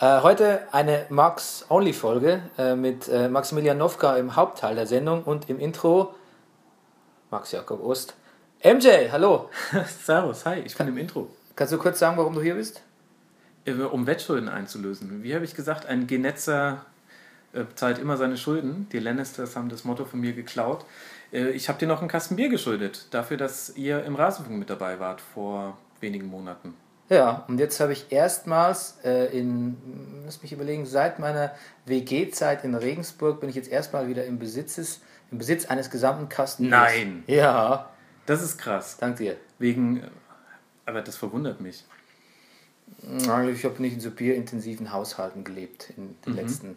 Äh, 0.00 0.20
heute 0.22 0.60
eine 0.72 1.06
Max-Only-Folge 1.08 2.42
äh, 2.56 2.76
mit 2.76 3.08
äh, 3.08 3.28
Maximilian 3.28 3.78
Nowka 3.78 4.16
im 4.16 4.36
Hauptteil 4.36 4.76
der 4.76 4.86
Sendung 4.86 5.24
und 5.24 5.50
im 5.50 5.58
Intro 5.58 6.14
Max 7.30 7.50
Jakob 7.50 7.82
Ost. 7.82 8.14
MJ, 8.62 9.10
hallo. 9.10 9.50
Servus, 10.04 10.46
hi, 10.46 10.60
ich 10.60 10.76
bin 10.76 10.86
im 10.86 10.98
Intro. 10.98 11.28
Kannst 11.56 11.72
du 11.72 11.78
kurz 11.78 11.98
sagen, 11.98 12.16
warum 12.16 12.34
du 12.34 12.40
hier 12.40 12.54
bist? 12.54 12.80
Äh, 13.64 13.72
Um 13.72 14.06
Wettschulden 14.06 14.48
einzulösen. 14.48 15.24
Wie 15.24 15.34
habe 15.34 15.44
ich 15.44 15.56
gesagt, 15.56 15.86
ein 15.86 16.06
Genetzer 16.06 16.84
äh, 17.52 17.64
zahlt 17.74 17.98
immer 17.98 18.16
seine 18.16 18.36
Schulden. 18.36 18.88
Die 18.92 19.00
Lannisters 19.00 19.56
haben 19.56 19.68
das 19.68 19.82
Motto 19.82 20.04
von 20.04 20.20
mir 20.20 20.32
geklaut. 20.32 20.84
Äh, 21.32 21.50
Ich 21.50 21.68
habe 21.68 21.80
dir 21.80 21.88
noch 21.88 21.98
einen 21.98 22.08
Kasten 22.08 22.36
Bier 22.36 22.50
geschuldet, 22.50 23.08
dafür, 23.10 23.36
dass 23.36 23.76
ihr 23.76 24.04
im 24.04 24.14
Rasenfunk 24.14 24.60
mit 24.60 24.70
dabei 24.70 25.00
wart 25.00 25.20
vor 25.20 25.76
wenigen 25.98 26.28
Monaten. 26.28 26.74
Ja, 27.10 27.44
und 27.48 27.58
jetzt 27.58 27.80
habe 27.80 27.92
ich 27.92 28.12
erstmals 28.12 28.98
äh, 29.02 29.26
in, 29.36 29.76
lass 30.26 30.42
mich 30.42 30.52
überlegen, 30.52 30.84
seit 30.84 31.18
meiner 31.18 31.52
WG-Zeit 31.86 32.64
in 32.64 32.74
Regensburg 32.74 33.40
bin 33.40 33.48
ich 33.48 33.56
jetzt 33.56 33.70
erstmal 33.70 34.08
wieder 34.08 34.26
im, 34.26 34.38
Besitzes, 34.38 35.00
im 35.30 35.38
Besitz 35.38 35.66
eines 35.66 35.88
gesamten 35.90 36.28
Kasten. 36.28 36.68
Nein. 36.68 37.24
Ja, 37.26 37.88
Das 38.26 38.42
ist 38.42 38.58
krass. 38.58 38.98
dank 39.00 39.16
dir. 39.16 39.36
Wegen, 39.58 39.98
äh, 40.02 40.08
aber 40.84 41.00
das 41.00 41.16
verwundert 41.16 41.60
mich. 41.60 41.84
Ich 43.18 43.28
habe 43.28 43.82
nicht 43.82 43.94
in 43.94 44.00
so 44.00 44.10
bierintensiven 44.10 44.92
Haushalten 44.92 45.44
gelebt 45.44 45.92
in 45.96 46.14
den 46.26 46.34
letzten 46.34 46.76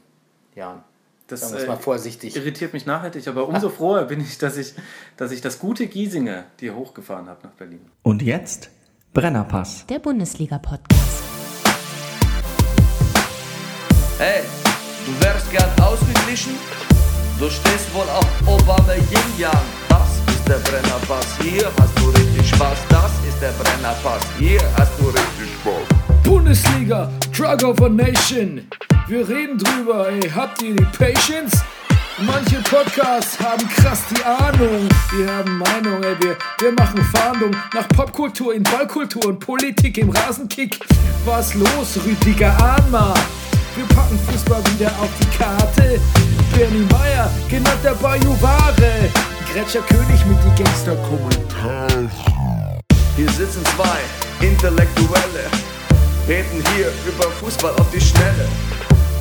Jahren. 0.55 0.83
Das 1.27 1.41
Sagen 1.41 1.53
wir 1.53 1.59
es 1.61 1.67
mal 1.67 1.75
äh, 1.75 1.79
vorsichtig. 1.79 2.35
irritiert 2.35 2.73
mich 2.73 2.85
nachhaltig, 2.85 3.27
aber 3.27 3.47
umso 3.47 3.69
froher 3.69 4.05
bin 4.05 4.19
ich, 4.19 4.37
dass 4.37 4.57
ich, 4.57 4.73
dass 5.15 5.31
ich 5.31 5.39
das 5.41 5.59
gute 5.59 5.87
Giesinger 5.87 6.43
dir 6.59 6.75
hochgefahren 6.75 7.27
habe 7.27 7.47
nach 7.47 7.53
Berlin. 7.53 7.85
Und 8.03 8.21
jetzt 8.21 8.69
Brennerpass. 9.13 9.85
Der 9.87 9.99
Bundesliga-Podcast. 9.99 11.23
Hey, 14.17 14.43
du 15.05 15.25
wärst 15.25 15.51
gern 15.51 15.69
ausgeglichen? 15.81 16.53
Du 17.37 17.49
stehst 17.49 17.93
wohl 17.93 18.07
auf 18.09 18.25
Obama 18.47 18.93
Yin 18.93 19.37
Yang. 19.37 19.51
Das 19.89 20.33
ist 20.33 20.47
der 20.47 20.59
Brennerpass. 20.59 21.25
Hier 21.41 21.69
hast 21.77 21.99
du 21.99 22.09
richtig 22.11 22.49
Spaß. 22.51 22.77
Das 22.87 23.11
ist 23.27 23.41
der 23.41 23.51
Brennerpass. 23.61 24.23
Hier 24.39 24.61
hast 24.77 24.97
du 24.97 25.07
richtig 25.07 25.55
Spaß. 25.59 26.23
Bundesliga, 26.23 27.11
Drug 27.35 27.63
of 27.65 27.81
a 27.81 27.89
Nation. 27.89 28.65
Wir 29.07 29.27
reden 29.27 29.57
drüber, 29.57 30.07
ey, 30.07 30.21
habt 30.29 30.61
ihr 30.61 30.73
die 30.73 30.85
Patience? 30.97 31.61
Manche 32.23 32.57
Podcasts 32.61 33.39
haben 33.39 33.67
krass 33.67 34.01
die 34.11 34.23
Ahnung. 34.23 34.87
Wir 35.15 35.27
haben 35.27 35.57
Meinung, 35.57 36.03
ey, 36.03 36.15
wir, 36.19 36.37
wir 36.59 36.71
machen 36.73 37.03
Fahndung 37.15 37.51
nach 37.73 37.87
Popkultur 37.89 38.53
in 38.53 38.61
Ballkultur 38.63 39.25
und 39.25 39.39
Politik 39.39 39.97
im 39.97 40.11
Rasenkick. 40.11 40.79
Was 41.25 41.55
los, 41.55 41.99
Rüdiger 42.05 42.55
Ahnma? 42.61 43.13
Wir 43.75 43.85
packen 43.95 44.19
Fußball 44.27 44.61
wieder 44.73 44.89
auf 45.01 45.09
die 45.19 45.37
Karte. 45.37 45.99
Bernie 46.55 46.87
Meyer, 46.91 47.31
genannt 47.49 47.79
der 47.83 47.95
Bajuware. 47.95 49.09
Gretscher 49.51 49.81
König 49.81 50.23
mit 50.25 50.37
die 50.43 50.63
Gangster-Kommentare. 50.63 52.09
Hier 53.15 53.29
sitzen 53.31 53.63
zwei 53.75 54.45
Intellektuelle, 54.45 55.49
reden 56.27 56.63
hier 56.75 56.91
über 57.07 57.29
Fußball 57.31 57.73
auf 57.77 57.89
die 57.91 58.01
Schnelle. 58.01 58.47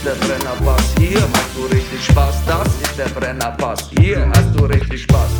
ist 0.00 0.06
der 0.06 0.26
Brennerpass, 0.26 0.94
hier 0.98 1.20
hast 1.20 1.56
du 1.56 1.62
richtig 1.66 2.04
Spaß. 2.06 2.46
Das 2.46 2.68
ist 2.80 2.98
der 2.98 3.08
Brennerpass, 3.08 3.90
hier 3.98 4.30
hast 4.30 4.58
du 4.58 4.64
richtig 4.64 5.02
Spaß. 5.02 5.30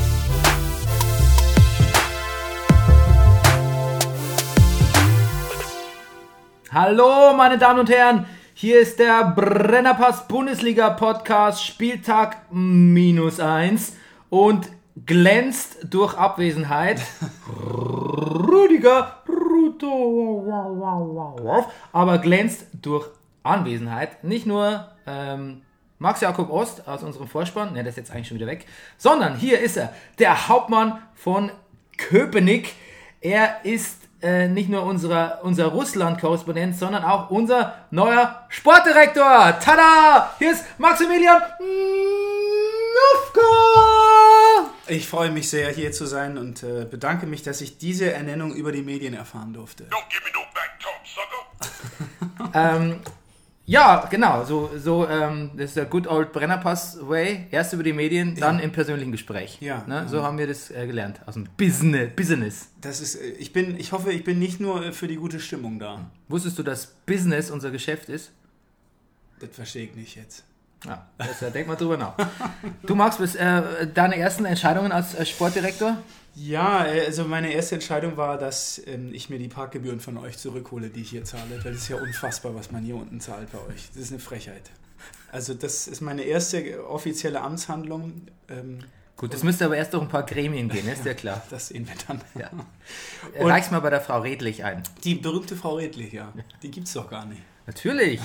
Hallo, 6.71 7.33
meine 7.35 7.57
Damen 7.57 7.81
und 7.81 7.91
Herren, 7.91 8.27
hier 8.53 8.81
ist 8.81 8.99
der 8.99 9.33
Brennerpass 9.35 10.29
Bundesliga 10.29 10.91
Podcast, 10.91 11.65
Spieltag 11.65 12.37
minus 12.51 13.41
eins 13.41 13.97
und 14.29 14.69
glänzt 15.07 15.79
durch 15.89 16.15
Abwesenheit. 16.19 17.01
Rüdiger, 17.49 19.23
Ruto, 19.27 20.45
aber 21.93 22.19
glänzt 22.19 22.67
durch 22.83 23.09
Anwesenheit. 23.43 24.23
Nicht 24.25 24.47
nur 24.47 24.89
ähm, 25.07 25.63
Max 25.99 26.21
Jakob 26.21 26.51
Ost 26.51 26.87
aus 26.89 27.03
unserem 27.03 27.29
Vorspann, 27.29 27.73
ne, 27.73 27.83
der 27.83 27.91
ist 27.91 27.97
jetzt 27.97 28.11
eigentlich 28.11 28.29
schon 28.29 28.39
wieder 28.39 28.47
weg, 28.47 28.67
sondern 28.97 29.37
hier 29.37 29.61
ist 29.61 29.77
er, 29.77 29.93
der 30.19 30.49
Hauptmann 30.49 31.03
von 31.15 31.51
Köpenick. 31.97 32.75
Er 33.21 33.65
ist 33.65 33.99
äh, 34.23 34.49
nicht 34.49 34.69
nur 34.69 34.83
unserer, 34.85 35.41
unser 35.43 35.67
Russland-Korrespondent, 35.67 36.77
sondern 36.77 37.05
auch 37.05 37.31
unser 37.31 37.75
neuer 37.91 38.47
Sportdirektor. 38.49 39.59
Tada! 39.61 40.35
Hier 40.39 40.53
ist 40.53 40.65
Maximilian 40.79 41.43
Nowka! 42.99 44.71
Ich 44.87 45.07
freue 45.09 45.31
mich 45.31 45.49
sehr, 45.49 45.71
hier 45.71 45.93
zu 45.93 46.07
sein 46.07 46.37
und 46.37 46.63
äh, 46.63 46.85
bedanke 46.85 47.27
mich, 47.27 47.43
dass 47.43 47.61
ich 47.61 47.79
diese 47.79 48.13
Ernennung 48.13 48.55
über 48.55 48.73
die 48.73 48.83
Medien 48.83 49.15
erfahren 49.15 49.53
durfte. 49.53 49.87
Ähm, 52.53 53.01
ja, 53.71 54.09
genau, 54.11 54.45
so, 54.45 54.69
so 54.77 55.07
ähm, 55.07 55.53
das 55.55 55.67
ist 55.67 55.77
der 55.77 55.85
Good 55.85 56.09
Old 56.09 56.33
Brennerpass-Way. 56.33 57.47
Erst 57.53 57.73
über 57.73 57.85
die 57.85 57.93
Medien, 57.93 58.35
dann 58.35 58.59
im 58.59 58.73
persönlichen 58.73 59.13
Gespräch. 59.13 59.59
Ja. 59.61 59.85
Ne? 59.87 60.09
So 60.09 60.25
haben 60.25 60.39
wir 60.39 60.49
das 60.49 60.73
äh, 60.73 60.89
gelernt, 60.89 61.21
aus 61.27 61.35
dem 61.35 61.49
Business. 61.57 62.11
Business. 62.17 62.69
Das 62.81 63.01
ist, 63.01 63.15
äh, 63.15 63.29
ich, 63.39 63.53
bin, 63.53 63.79
ich 63.79 63.93
hoffe, 63.93 64.11
ich 64.13 64.25
bin 64.25 64.41
nicht 64.41 64.59
nur 64.59 64.85
äh, 64.85 64.93
für 64.93 65.07
die 65.07 65.15
gute 65.15 65.39
Stimmung 65.39 65.79
da. 65.79 66.11
Wusstest 66.27 66.59
du, 66.59 66.65
dass 66.65 66.87
Business 67.07 67.53
unser 67.53 67.71
Geschäft 67.71 68.09
ist? 68.09 68.33
Das 69.39 69.51
verstehe 69.53 69.85
ich 69.85 69.95
nicht 69.95 70.17
jetzt. 70.17 70.43
Ja, 70.85 71.07
das, 71.19 71.41
äh, 71.41 71.53
denk 71.53 71.69
mal 71.69 71.77
drüber 71.77 71.97
nach. 71.97 72.15
Du 72.85 72.97
magst 72.97 73.21
bis, 73.21 73.37
äh, 73.37 73.87
deine 73.87 74.17
ersten 74.17 74.47
Entscheidungen 74.47 74.91
als 74.91 75.15
äh, 75.15 75.25
Sportdirektor? 75.25 75.99
Ja, 76.35 76.87
äh, 76.87 77.07
also 77.07 77.25
meine 77.25 77.53
erste 77.53 77.75
Entscheidung 77.75 78.17
war, 78.17 78.39
dass 78.39 78.81
ähm, 78.87 79.13
ich 79.13 79.31
mir 79.31 79.39
die 79.39 79.49
Parkgebühren 79.49 80.01
von 80.01 80.17
euch 80.17 80.39
zurückhole, 80.39 80.89
die 80.91 81.03
ich 81.03 81.11
hier 81.11 81.25
zahle. 81.25 81.63
Weil 81.63 81.73
das 81.73 81.83
ist 81.83 81.89
ja 81.89 81.97
unfassbar, 81.97 82.55
was 82.55 82.71
man 82.71 82.83
hier 82.85 82.97
unten 82.97 83.21
zahlt 83.21 83.51
bei 83.53 83.59
euch. 83.59 83.89
Das 83.89 84.03
ist 84.03 84.13
eine 84.13 84.21
Frechheit. 84.21 84.71
Also 85.33 85.55
das 85.55 85.87
ist 85.89 86.01
meine 86.01 86.23
erste 86.23 86.87
offizielle 86.89 87.41
Amtshandlung. 87.41 88.29
Ähm, 88.49 88.81
Gut, 89.17 89.35
das 89.35 89.43
müsste 89.43 89.67
aber 89.67 89.77
erst 89.77 89.93
durch 89.93 90.03
ein 90.03 90.09
paar 90.09 90.25
Gremien 90.25 90.71
gehen, 90.71 90.89
ist 90.89 91.05
ja 91.05 91.13
klar. 91.13 91.43
das 91.51 91.69
sehen 91.69 91.87
wir 91.87 91.95
dann. 92.09 92.23
Ja. 92.39 92.51
Reich's 93.47 93.71
mal 93.71 93.81
bei 93.81 93.91
der 93.91 94.01
Frau 94.01 94.21
Redlich 94.21 94.65
ein. 94.65 94.83
Die 95.05 95.15
berühmte 95.15 95.57
Frau 95.57 95.75
Redlich, 95.75 96.13
ja. 96.13 96.33
Die 96.63 96.71
gibt 96.71 96.87
es 96.87 96.95
doch 96.95 97.11
gar 97.11 97.27
nicht. 97.27 97.43
Natürlich, 97.67 98.21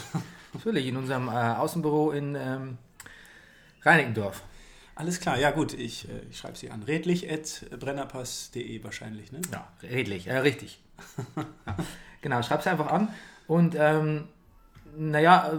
natürlich, 0.54 0.88
in 0.88 0.96
unserem 0.96 1.28
äh, 1.28 1.32
Außenbüro 1.32 2.12
in 2.12 2.36
ähm, 2.36 2.78
Reinickendorf. 3.84 4.42
Alles 4.96 5.20
klar, 5.20 5.38
ja 5.38 5.52
gut, 5.52 5.74
ich, 5.74 6.08
äh, 6.08 6.22
ich 6.30 6.38
schreibe 6.38 6.58
sie 6.58 6.72
an. 6.72 6.84
redlich.brennerpass.de 6.84 8.82
wahrscheinlich, 8.84 9.34
ne? 9.34 9.42
Ja, 9.52 9.68
redlich, 9.84 10.28
äh, 10.28 10.38
richtig. 10.38 10.80
ja. 11.36 11.46
Genau, 12.22 12.42
schreib's 12.42 12.66
einfach 12.66 12.88
an. 12.88 13.10
Und 13.48 13.76
ähm, 13.78 14.30
naja, 14.98 15.52
äh, 15.52 15.58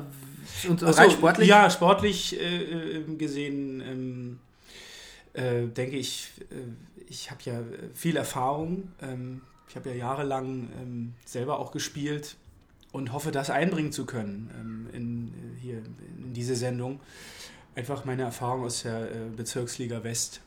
und 0.69 0.81
so, 0.81 0.87
rein 0.87 1.11
sportlich. 1.11 1.49
Ja, 1.49 1.69
sportlich 1.71 2.41
äh, 2.41 2.99
äh, 2.99 3.17
gesehen 3.17 3.83
ähm, 3.83 4.39
äh, 5.35 5.67
denke 5.67 5.97
ich, 5.97 6.31
ich 7.09 7.31
habe 7.31 7.41
ja 7.45 7.61
viel 7.95 8.17
Erfahrung. 8.17 8.91
Ähm, 9.03 9.43
ich 9.69 9.77
habe 9.77 9.91
ja 9.91 9.97
jahrelang 9.97 10.71
ähm, 10.81 11.13
selber 11.25 11.59
auch 11.59 11.73
gespielt 11.73 12.37
und 12.93 13.13
hoffe, 13.13 13.33
das 13.33 13.51
einbringen 13.51 13.93
zu 13.93 14.07
können 14.07 14.51
ähm, 14.59 14.89
in, 14.93 15.35
hier 15.61 15.79
in 15.79 16.33
diese 16.33 16.57
Sendung. 16.57 17.01
Einfach 17.77 18.05
meine 18.05 18.23
Erfahrung 18.23 18.65
aus 18.65 18.83
der 18.83 19.03
äh, 19.03 19.15
Bezirksliga 19.37 20.03
West. 20.03 20.41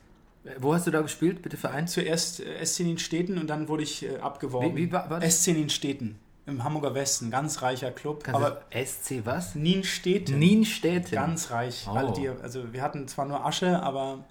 Wo 0.58 0.74
hast 0.74 0.88
du 0.88 0.92
da 0.92 1.02
gespielt, 1.02 1.42
bitte 1.42 1.58
Verein? 1.58 1.88
Zuerst 1.88 2.40
äh, 2.40 2.66
SC 2.66 2.82
Nienstädten 2.82 3.38
und 3.38 3.48
dann 3.48 3.68
wurde 3.68 3.84
ich 3.84 4.04
äh, 4.04 4.18
abgeworben. 4.18 4.76
Wie- 4.76 4.88
wie 4.88 4.92
war- 4.92 5.10
war 5.10 5.20
das? 5.20 5.44
SC 5.44 5.50
Nienstädten 5.54 6.16
im 6.48 6.64
Hamburger 6.64 6.96
Westen, 6.96 7.30
ganz 7.30 7.62
reicher 7.62 7.92
Club. 7.92 8.24
Kannst 8.24 8.42
aber 8.42 8.62
SC 8.74 9.22
was? 9.26 9.54
Nienstädten. 9.54 10.40
Nienstädten. 10.40 11.12
Ganz 11.12 11.52
reich. 11.52 11.88
Oh. 11.88 12.12
Die, 12.18 12.28
also 12.30 12.74
wir 12.74 12.82
hatten 12.82 13.08
zwar 13.08 13.26
nur 13.28 13.46
Asche, 13.46 13.82
aber. 13.84 14.24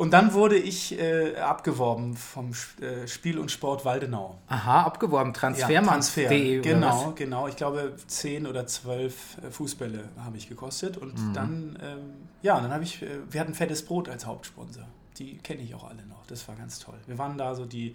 Und 0.00 0.12
dann 0.12 0.32
wurde 0.32 0.56
ich 0.56 0.98
äh, 0.98 1.36
abgeworben 1.36 2.16
vom 2.16 2.52
äh, 2.80 3.06
Spiel 3.06 3.38
und 3.38 3.50
Sport 3.50 3.84
Waldenau. 3.84 4.38
Aha, 4.48 4.84
abgeworben. 4.84 5.34
Transfermanns.de. 5.34 6.60
oder 6.60 6.68
Genau, 6.70 7.08
was? 7.08 7.14
genau. 7.16 7.48
Ich 7.48 7.56
glaube, 7.56 7.92
zehn 8.06 8.46
oder 8.46 8.66
zwölf 8.66 9.36
äh, 9.44 9.50
Fußbälle 9.50 10.08
habe 10.24 10.38
ich 10.38 10.48
gekostet. 10.48 10.96
Und 10.96 11.18
Mhm. 11.18 11.32
dann, 11.34 11.78
ähm, 11.82 11.98
ja, 12.40 12.58
dann 12.58 12.72
habe 12.72 12.82
ich, 12.82 13.02
äh, 13.02 13.08
wir 13.28 13.42
hatten 13.42 13.52
Fettes 13.52 13.84
Brot 13.84 14.08
als 14.08 14.24
Hauptsponsor. 14.24 14.84
Die 15.18 15.36
kenne 15.36 15.60
ich 15.60 15.74
auch 15.74 15.84
alle 15.84 16.06
noch. 16.06 16.24
Das 16.28 16.48
war 16.48 16.54
ganz 16.56 16.78
toll. 16.78 16.96
Wir 17.06 17.18
waren 17.18 17.36
da 17.36 17.54
so 17.54 17.66
die 17.66 17.94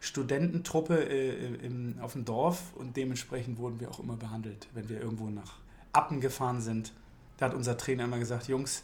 Studententruppe 0.00 0.96
äh, 1.08 1.54
im, 1.64 1.94
auf 2.02 2.12
dem 2.12 2.26
Dorf 2.26 2.60
und 2.74 2.94
dementsprechend 2.98 3.56
wurden 3.58 3.80
wir 3.80 3.90
auch 3.90 4.00
immer 4.00 4.16
behandelt, 4.16 4.68
wenn 4.74 4.90
wir 4.90 5.00
irgendwo 5.00 5.30
nach 5.30 5.54
Appen 5.94 6.20
gefahren 6.20 6.60
sind. 6.60 6.92
Da 7.38 7.46
hat 7.46 7.54
unser 7.54 7.78
Trainer 7.78 8.04
immer 8.04 8.18
gesagt, 8.18 8.48
Jungs, 8.48 8.82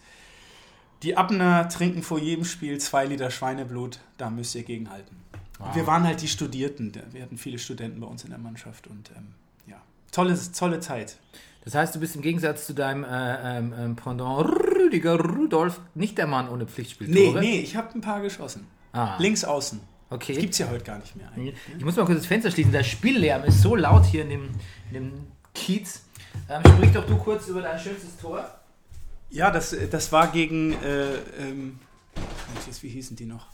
die 1.05 1.17
Abner 1.17 1.69
trinken 1.69 2.03
vor 2.03 2.19
jedem 2.19 2.45
Spiel 2.45 2.79
zwei 2.79 3.05
Liter 3.07 3.31
Schweineblut, 3.31 4.01
da 4.19 4.31
müsst 4.31 4.55
ihr 4.55 4.63
gegenhalten. 4.63 5.17
Und 5.59 5.75
Wir 5.75 5.87
waren 5.87 6.05
halt 6.05 6.21
die 6.23 6.29
Studierten, 6.29 6.93
wir 7.13 7.23
hatten 7.23 7.39
viele 7.39 7.59
Studenten 7.59 8.01
bei 8.01 8.07
uns 8.07 8.25
in 8.25 8.31
der 8.31 8.39
Mannschaft 8.39 8.87
und 8.89 9.11
ähm, 9.17 9.29
ja, 9.67 9.77
tolle, 10.11 10.37
tolle 10.57 10.81
Zeit. 10.81 11.17
Das 11.65 11.75
heißt, 11.75 11.95
du 11.95 12.01
bist 12.01 12.17
im 12.17 12.23
Gegensatz 12.23 12.67
zu 12.67 12.75
deinem 12.75 13.05
äh, 13.05 13.59
ähm, 13.59 13.73
ähm, 13.79 13.97
Pendant 13.97 14.49
Rüdiger 14.49 15.19
Rudolf 15.19 15.81
nicht 15.95 16.19
der 16.19 16.27
Mann 16.27 16.49
ohne 16.49 16.65
Nee, 16.65 16.71
Pflichtspieltore. 16.71 17.41
nee, 17.41 17.61
ich 17.61 17.77
habe 17.77 17.95
ein 17.95 18.01
paar 18.01 18.21
geschossen. 18.21 18.67
Ah, 18.93 19.17
Links 19.19 19.45
außen. 19.45 19.81
okay. 20.11 20.35
Gibt's 20.35 20.59
ja 20.59 20.69
heute 20.69 20.85
gar 20.85 20.99
nicht 20.99 21.17
mehr 21.17 21.31
eigentlich. 21.35 21.55
Ich 21.79 21.85
muss 21.85 21.97
mal 21.97 22.05
kurz 22.05 22.19
das 22.19 22.27
Fenster 22.27 22.51
schließen. 22.51 22.73
Der 22.73 22.85
Spieellärm 22.85 23.45
ist 23.45 23.63
so 23.63 23.77
laut 23.77 24.05
hier 24.05 24.23
in 24.23 24.31
dem, 24.31 24.49
in 24.91 24.95
dem 24.95 25.13
Kiez. 25.55 26.03
Ähm, 26.49 26.63
sprich 26.67 26.93
doch 26.93 27.07
du 27.07 27.17
kurz 27.17 27.47
über 27.49 27.63
dein 27.63 27.79
schönstes 27.79 28.17
Tor. 28.19 28.45
Ja, 29.31 29.51
das, 29.51 29.77
das 29.91 30.13
war 30.13 30.29
gegen, 30.29 30.73
äh, 30.83 31.15
ähm, 31.41 31.79
wie 32.81 32.89
hießen 32.89 33.17
die 33.17 33.27
noch? 33.27 33.47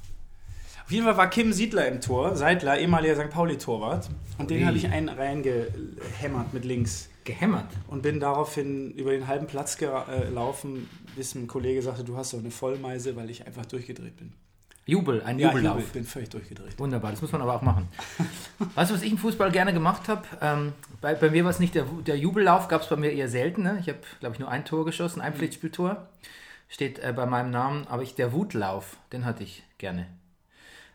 Auf 0.84 0.92
jeden 0.92 1.04
Fall 1.04 1.16
war 1.16 1.30
Kim 1.30 1.52
Siedler 1.52 1.86
im 1.86 2.00
Tor, 2.00 2.34
Seidler, 2.34 2.78
ehemaliger 2.78 3.14
St. 3.14 3.30
Pauli-Torwart. 3.30 4.10
Und 4.38 4.50
den 4.50 4.66
habe 4.66 4.76
ich 4.76 4.88
einen 4.88 5.08
reingehämmert 5.08 6.52
mit 6.52 6.64
links. 6.64 7.08
Gehämmert. 7.22 7.68
Und 7.86 8.02
bin 8.02 8.18
daraufhin 8.18 8.90
über 8.92 9.12
den 9.12 9.28
halben 9.28 9.46
Platz 9.46 9.76
gelaufen, 9.76 10.90
bis 11.14 11.36
ein 11.36 11.46
Kollege 11.46 11.80
sagte, 11.80 12.02
du 12.02 12.16
hast 12.16 12.32
doch 12.32 12.40
eine 12.40 12.50
Vollmeise, 12.50 13.14
weil 13.14 13.30
ich 13.30 13.46
einfach 13.46 13.66
durchgedreht 13.66 14.16
bin. 14.16 14.32
Jubel, 14.90 15.22
ein 15.22 15.38
Ja, 15.38 15.48
Jubellauf. 15.48 15.76
Jubel, 15.78 15.90
bin 15.92 16.04
völlig 16.04 16.28
durchgedreht. 16.30 16.78
Wunderbar, 16.78 17.10
das 17.12 17.22
muss 17.22 17.32
man 17.32 17.40
aber 17.42 17.54
auch 17.54 17.62
machen. 17.62 17.88
weißt 18.74 18.90
du, 18.90 18.94
was 18.94 19.02
ich 19.02 19.12
im 19.12 19.18
Fußball 19.18 19.50
gerne 19.52 19.72
gemacht 19.72 20.08
habe? 20.08 20.22
Ähm, 20.40 20.72
bei, 21.00 21.14
bei 21.14 21.30
mir 21.30 21.44
war 21.44 21.50
es 21.50 21.60
nicht 21.60 21.74
der, 21.74 21.84
der 22.06 22.18
Jubellauf, 22.18 22.68
gab 22.68 22.82
es 22.82 22.88
bei 22.88 22.96
mir 22.96 23.12
eher 23.12 23.28
selten. 23.28 23.62
Ne? 23.62 23.78
Ich 23.80 23.88
habe, 23.88 23.98
glaube 24.20 24.34
ich, 24.34 24.40
nur 24.40 24.50
ein 24.50 24.64
Tor 24.64 24.84
geschossen, 24.84 25.20
ein 25.20 25.34
Pflichtspieltor. 25.34 26.08
Steht 26.68 26.98
äh, 26.98 27.12
bei 27.14 27.26
meinem 27.26 27.50
Namen, 27.50 27.86
aber 27.88 28.02
ich, 28.02 28.14
der 28.14 28.32
Wutlauf, 28.32 28.96
den 29.12 29.24
hatte 29.24 29.42
ich 29.42 29.62
gerne. 29.78 30.06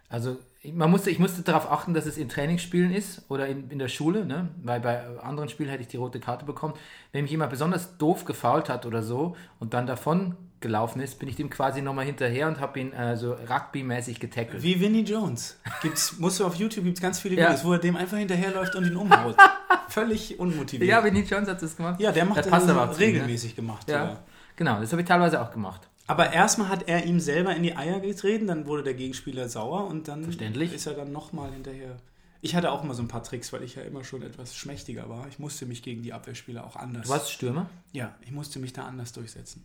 Also 0.09 0.37
ich- 0.61 0.73
man 0.73 0.89
musste, 0.91 1.09
ich 1.09 1.19
musste 1.19 1.41
darauf 1.41 1.71
achten, 1.71 1.93
dass 1.93 2.05
es 2.05 2.17
in 2.17 2.29
Trainingsspielen 2.29 2.93
ist 2.93 3.23
oder 3.29 3.47
in, 3.47 3.69
in 3.69 3.79
der 3.79 3.87
Schule, 3.87 4.25
ne? 4.25 4.49
weil 4.63 4.79
bei 4.79 5.01
anderen 5.19 5.49
Spielen 5.49 5.69
hätte 5.69 5.81
ich 5.81 5.87
die 5.89 5.97
rote 5.97 6.19
Karte 6.19 6.45
bekommen. 6.45 6.73
Wenn 7.11 7.23
mich 7.23 7.31
jemand 7.31 7.49
besonders 7.51 7.97
doof 7.97 8.25
gefault 8.25 8.69
hat 8.69 8.85
oder 8.85 9.03
so 9.03 9.35
und 9.59 9.73
dann 9.73 9.85
davon 9.87 10.35
gelaufen 10.65 10.99
ist, 10.99 11.19
bin 11.19 11.29
ich 11.29 11.35
dem 11.35 11.51
quasi 11.51 11.83
nochmal 11.83 12.05
hinterher 12.05 12.47
und 12.47 12.59
habe 12.59 12.79
ihn 12.79 12.91
äh, 12.91 13.15
so 13.15 13.33
rugby-mäßig 13.33 14.19
getackelt. 14.19 14.63
Wie 14.63 14.79
Vinnie 14.79 15.03
Jones. 15.03 15.59
Gibt's, 15.83 16.17
musst 16.17 16.39
du 16.39 16.45
auf 16.45 16.55
YouTube 16.55 16.85
gibt's 16.85 16.99
ganz 17.01 17.19
viele 17.19 17.35
Ja. 17.35 17.49
Videos, 17.49 17.63
wo 17.63 17.73
er 17.73 17.79
dem 17.79 17.95
einfach 17.95 18.17
hinterherläuft 18.17 18.75
und 18.75 18.87
ihn 18.87 18.95
umhaut. 18.95 19.37
Völlig 19.89 20.39
unmotiviert. 20.39 20.89
Ja, 20.89 21.03
Vinnie 21.03 21.21
Jones 21.21 21.47
hat 21.47 21.61
das 21.61 21.77
gemacht. 21.77 21.99
Ja, 21.99 22.11
der 22.11 22.25
macht 22.25 22.39
das 22.39 22.47
das 22.47 22.67
aber 22.67 22.87
ne? 22.87 22.97
regelmäßig 22.97 23.55
gemacht. 23.55 23.87
Ja, 23.87 24.17
genau, 24.55 24.79
das 24.79 24.91
habe 24.91 25.03
ich 25.03 25.07
teilweise 25.07 25.39
auch 25.39 25.51
gemacht. 25.51 25.87
Aber 26.07 26.33
erstmal 26.33 26.69
hat 26.69 26.87
er 26.87 27.05
ihm 27.05 27.19
selber 27.19 27.55
in 27.55 27.61
die 27.61 27.75
Eier 27.75 27.99
getreten, 27.99 28.47
dann 28.47 28.65
wurde 28.65 28.81
der 28.83 28.95
Gegenspieler 28.95 29.47
sauer 29.47 29.85
und 29.87 30.07
dann 30.07 30.23
ist 30.23 30.87
er 30.87 30.93
dann 30.93 31.11
nochmal 31.11 31.51
hinterher. 31.51 31.97
Ich 32.41 32.55
hatte 32.55 32.71
auch 32.71 32.83
mal 32.83 32.93
so 32.93 33.01
ein 33.01 33.07
paar 33.07 33.23
Tricks, 33.23 33.51
weil 33.53 33.63
ich 33.63 33.75
ja 33.75 33.81
immer 33.81 34.03
schon 34.03 34.21
etwas 34.21 34.55
schmächtiger 34.55 35.09
war. 35.09 35.27
Ich 35.27 35.39
musste 35.39 35.65
mich 35.65 35.81
gegen 35.81 36.03
die 36.03 36.13
Abwehrspieler 36.13 36.65
auch 36.65 36.75
anders. 36.75 37.07
Du 37.07 37.09
warst 37.09 37.31
Stürmer? 37.31 37.69
Ja, 37.91 38.15
ich 38.21 38.31
musste 38.31 38.59
mich 38.59 38.71
da 38.71 38.85
anders 38.85 39.13
durchsetzen. 39.13 39.63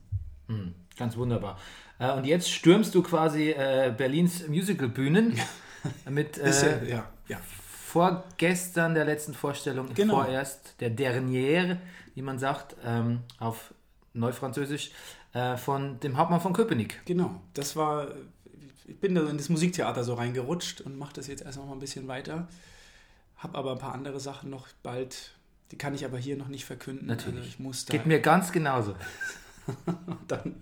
Hm, 0.49 0.75
ganz 1.01 1.17
wunderbar. 1.17 1.59
Äh, 1.99 2.13
und 2.13 2.25
jetzt 2.25 2.51
stürmst 2.51 2.95
du 2.95 3.03
quasi 3.03 3.51
äh, 3.51 3.93
Berlins 3.97 4.47
Musicalbühnen 4.47 5.37
mit 6.09 6.37
Ist 6.37 6.63
äh, 6.63 6.85
ja, 6.89 6.97
ja, 6.97 7.11
ja. 7.29 7.41
vorgestern 7.87 8.95
der 8.95 9.05
letzten 9.05 9.35
Vorstellung, 9.35 9.93
Genau. 9.95 10.15
vorerst 10.23 10.75
der 10.81 10.91
Dernière, 10.97 11.79
wie 12.15 12.23
man 12.23 12.39
sagt, 12.39 12.77
ähm, 12.85 13.21
auf 13.39 13.75
Neufranzösisch, 14.13 14.93
äh, 15.33 15.57
von 15.57 15.99
dem 16.01 16.17
Hauptmann 16.17 16.41
von 16.41 16.53
Köpenick. 16.53 17.01
Genau, 17.05 17.41
das 17.55 17.77
war. 17.77 18.09
Ich 18.87 18.99
bin 18.99 19.15
da 19.15 19.23
in 19.29 19.37
das 19.37 19.49
Musiktheater 19.49 20.03
so 20.03 20.15
reingerutscht 20.15 20.81
und 20.81 20.99
mache 20.99 21.13
das 21.15 21.29
jetzt 21.29 21.43
erst 21.45 21.59
noch 21.59 21.67
mal 21.67 21.75
ein 21.75 21.79
bisschen 21.79 22.09
weiter. 22.09 22.49
Hab 23.37 23.57
aber 23.57 23.73
ein 23.73 23.79
paar 23.79 23.95
andere 23.95 24.19
Sachen 24.19 24.51
noch 24.51 24.67
bald. 24.83 25.33
Die 25.71 25.79
kann 25.79 25.95
ich 25.95 26.05
aber 26.05 26.19
hier 26.19 26.37
noch 26.37 26.49
nicht 26.49 26.65
verkünden. 26.65 27.07
Natürlich. 27.07 27.39
Also 27.39 27.49
ich 27.49 27.59
muss 27.61 27.85
da 27.85 27.93
Geht 27.93 28.07
mir 28.07 28.19
ganz 28.21 28.51
genauso. 28.51 28.97
dann. 30.29 30.57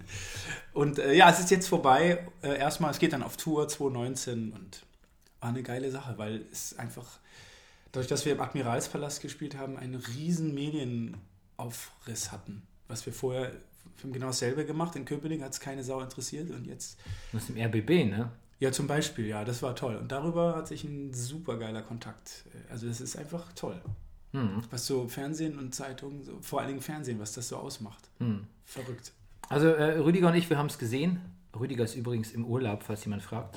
Und 0.73 0.99
äh, 0.99 1.15
ja, 1.15 1.31
es 1.31 1.41
ist 1.41 1.51
jetzt 1.51 1.69
vorbei. 1.69 2.27
Äh, 2.43 2.59
erstmal, 2.59 2.91
es 2.91 2.99
geht 2.99 3.13
dann 3.13 3.23
auf 3.23 3.37
Tour 3.37 3.69
2019 3.69 4.53
und 4.53 4.83
war 5.41 5.51
eine 5.51 5.63
geile 5.63 5.91
Sache, 5.91 6.19
weil 6.19 6.45
es 6.53 6.79
einfach, 6.79 7.19
dadurch, 7.93 8.09
dass 8.09 8.25
wir 8.25 8.33
im 8.33 8.41
Admiralspalast 8.41 9.21
gespielt 9.21 9.57
haben, 9.57 9.77
einen 9.77 9.95
riesen 9.95 10.55
Medienaufriss 10.55 12.33
hatten. 12.33 12.63
Was 12.89 13.07
wir 13.07 13.13
vorher, 13.13 13.53
wir 13.53 14.05
haben 14.05 14.13
genau 14.13 14.29
dasselbe 14.29 14.65
gemacht. 14.65 14.97
In 14.97 15.05
Köpenick 15.05 15.43
hat 15.43 15.53
es 15.53 15.61
keine 15.61 15.83
Sau 15.85 16.01
interessiert 16.01 16.51
und 16.51 16.67
jetzt 16.67 16.99
Das 17.33 17.45
ist 17.45 17.51
im 17.51 17.57
RBB, 17.57 18.11
ne? 18.11 18.31
Ja, 18.61 18.73
zum 18.73 18.89
Beispiel, 18.89 19.27
ja, 19.27 19.45
das 19.45 19.63
war 19.63 19.77
toll. 19.77 19.97
Und 19.97 20.11
darüber 20.11 20.57
hat 20.57 20.67
sich 20.67 20.83
ein 20.83 21.15
super 21.15 21.59
geiler 21.59 21.83
Kontakt. 21.83 22.45
Also 22.71 22.89
das 22.89 23.01
ist 23.01 23.17
einfach 23.17 23.53
toll. 23.53 23.81
Hm. 24.33 24.63
Was 24.71 24.87
so 24.87 25.09
Fernsehen 25.09 25.59
und 25.59 25.75
Zeitungen, 25.75 26.23
so, 26.25 26.39
vor 26.41 26.61
allen 26.61 26.69
Dingen 26.69 26.81
Fernsehen, 26.81 27.19
was 27.19 27.33
das 27.33 27.49
so 27.49 27.57
ausmacht. 27.57 28.09
Hm. 28.19 28.47
Verrückt. 28.65 29.13
Also 29.49 29.69
äh, 29.69 29.99
Rüdiger 29.99 30.29
und 30.29 30.35
ich, 30.35 30.51
wir 30.51 30.59
haben 30.59 30.67
es 30.67 30.79
gesehen. 30.79 31.21
Rüdiger 31.59 31.85
ist 31.85 31.95
übrigens 31.95 32.33
im 32.33 32.45
Urlaub, 32.45 32.83
falls 32.83 33.05
jemand 33.05 33.23
fragt. 33.23 33.57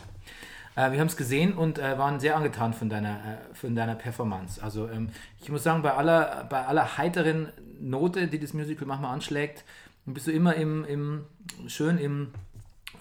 Äh, 0.75 0.91
wir 0.91 1.00
haben 1.00 1.07
es 1.07 1.18
gesehen 1.18 1.53
und 1.53 1.79
äh, 1.79 1.97
waren 1.97 2.19
sehr 2.19 2.35
angetan 2.35 2.73
von 2.73 2.89
deiner, 2.89 3.15
äh, 3.15 3.56
von 3.56 3.75
deiner 3.75 3.95
Performance. 3.95 4.63
Also 4.63 4.88
ähm, 4.89 5.09
ich 5.41 5.50
muss 5.50 5.63
sagen, 5.63 5.81
bei 5.81 5.94
aller, 5.94 6.47
bei 6.50 6.65
aller 6.65 6.97
heiteren 6.97 7.50
Note, 7.79 8.27
die 8.27 8.39
das 8.39 8.53
Musical 8.53 8.88
manchmal 8.88 9.13
anschlägt, 9.13 9.65
bist 10.06 10.27
du 10.27 10.31
immer 10.31 10.56
im, 10.56 10.85
im 10.85 11.25
schön 11.67 11.97
im, 11.97 12.29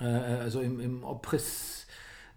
äh, 0.01 0.05
also 0.05 0.61
im, 0.61 0.81
im 0.81 1.05
Oppress, 1.05 1.80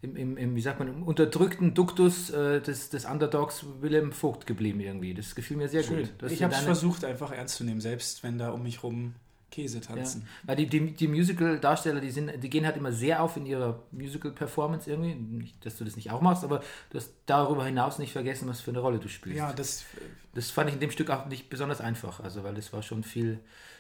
im, 0.04 0.16
im, 0.16 0.38
im, 0.38 0.56
wie 0.56 0.62
sagt 0.62 0.80
man, 0.80 0.88
im 0.90 1.04
unterdrückten 1.04 1.74
Duktus 1.74 2.30
äh, 2.30 2.62
des, 2.62 2.90
des 2.90 3.06
Underdogs 3.06 3.66
Willem 3.82 4.12
Vogt 4.12 4.46
geblieben 4.46 4.80
irgendwie. 4.82 5.14
Das 5.14 5.34
gefiel 5.34 5.58
mir 5.58 5.70
sehr 5.70 5.82
Schön. 5.84 6.02
gut. 6.02 6.10
Du 6.18 6.26
hast 6.26 6.34
Ich 6.34 6.40
ja 6.40 6.48
habe 6.48 6.56
es 6.56 6.62
versucht, 6.62 7.06
einfach 7.06 7.32
ernst 7.32 7.56
zu 7.56 7.64
nehmen, 7.64 7.82
selbst 7.82 8.22
wenn 8.24 8.38
da 8.38 8.52
um 8.52 8.64
mich 8.64 8.84
rum 8.84 9.16
Käse 9.50 9.78
Ja. 9.78 9.84
tanzen. 9.86 10.28
Weil 10.44 10.56
die, 10.58 10.68
die, 10.68 10.92
die 10.92 11.08
Musical-Darsteller, 11.08 12.02
die, 12.02 12.10
sind, 12.12 12.32
die 12.44 12.50
gehen 12.50 12.66
halt 12.66 12.76
immer 12.76 12.92
sehr 12.92 13.22
auf 13.24 13.38
in 13.38 13.46
ihrer 13.46 13.80
Musical-Performance 13.92 14.90
irgendwie. 14.90 15.14
Nicht, 15.16 15.66
dass 15.66 15.78
du 15.78 15.86
das 15.86 15.96
nicht 15.96 16.12
auch 16.12 16.22
machst, 16.22 16.44
aber 16.44 16.62
du 16.90 16.98
hast 16.98 17.12
darüber 17.28 17.64
hinaus 17.66 17.98
nicht 18.00 18.12
vergessen, 18.12 18.48
was 18.50 18.62
für 18.62 18.72
eine 18.72 18.80
Rolle 18.80 19.00
du 19.00 19.08
spielst. 19.08 19.38
Ja, 19.38 19.54
das, 19.54 19.86
Das 20.34 20.50
fand 20.50 20.70
ich 20.70 20.74
in 20.76 20.82
dem 20.82 20.92
Stück 20.92 21.10
auch 21.12 21.28
nicht 21.28 21.50
besonders 21.50 21.80
einfach, 21.82 22.20
also 22.20 22.44
weil 22.44 22.56
das 22.56 22.74
war 22.74 22.82
schon 22.82 23.04
viel, 23.04 23.40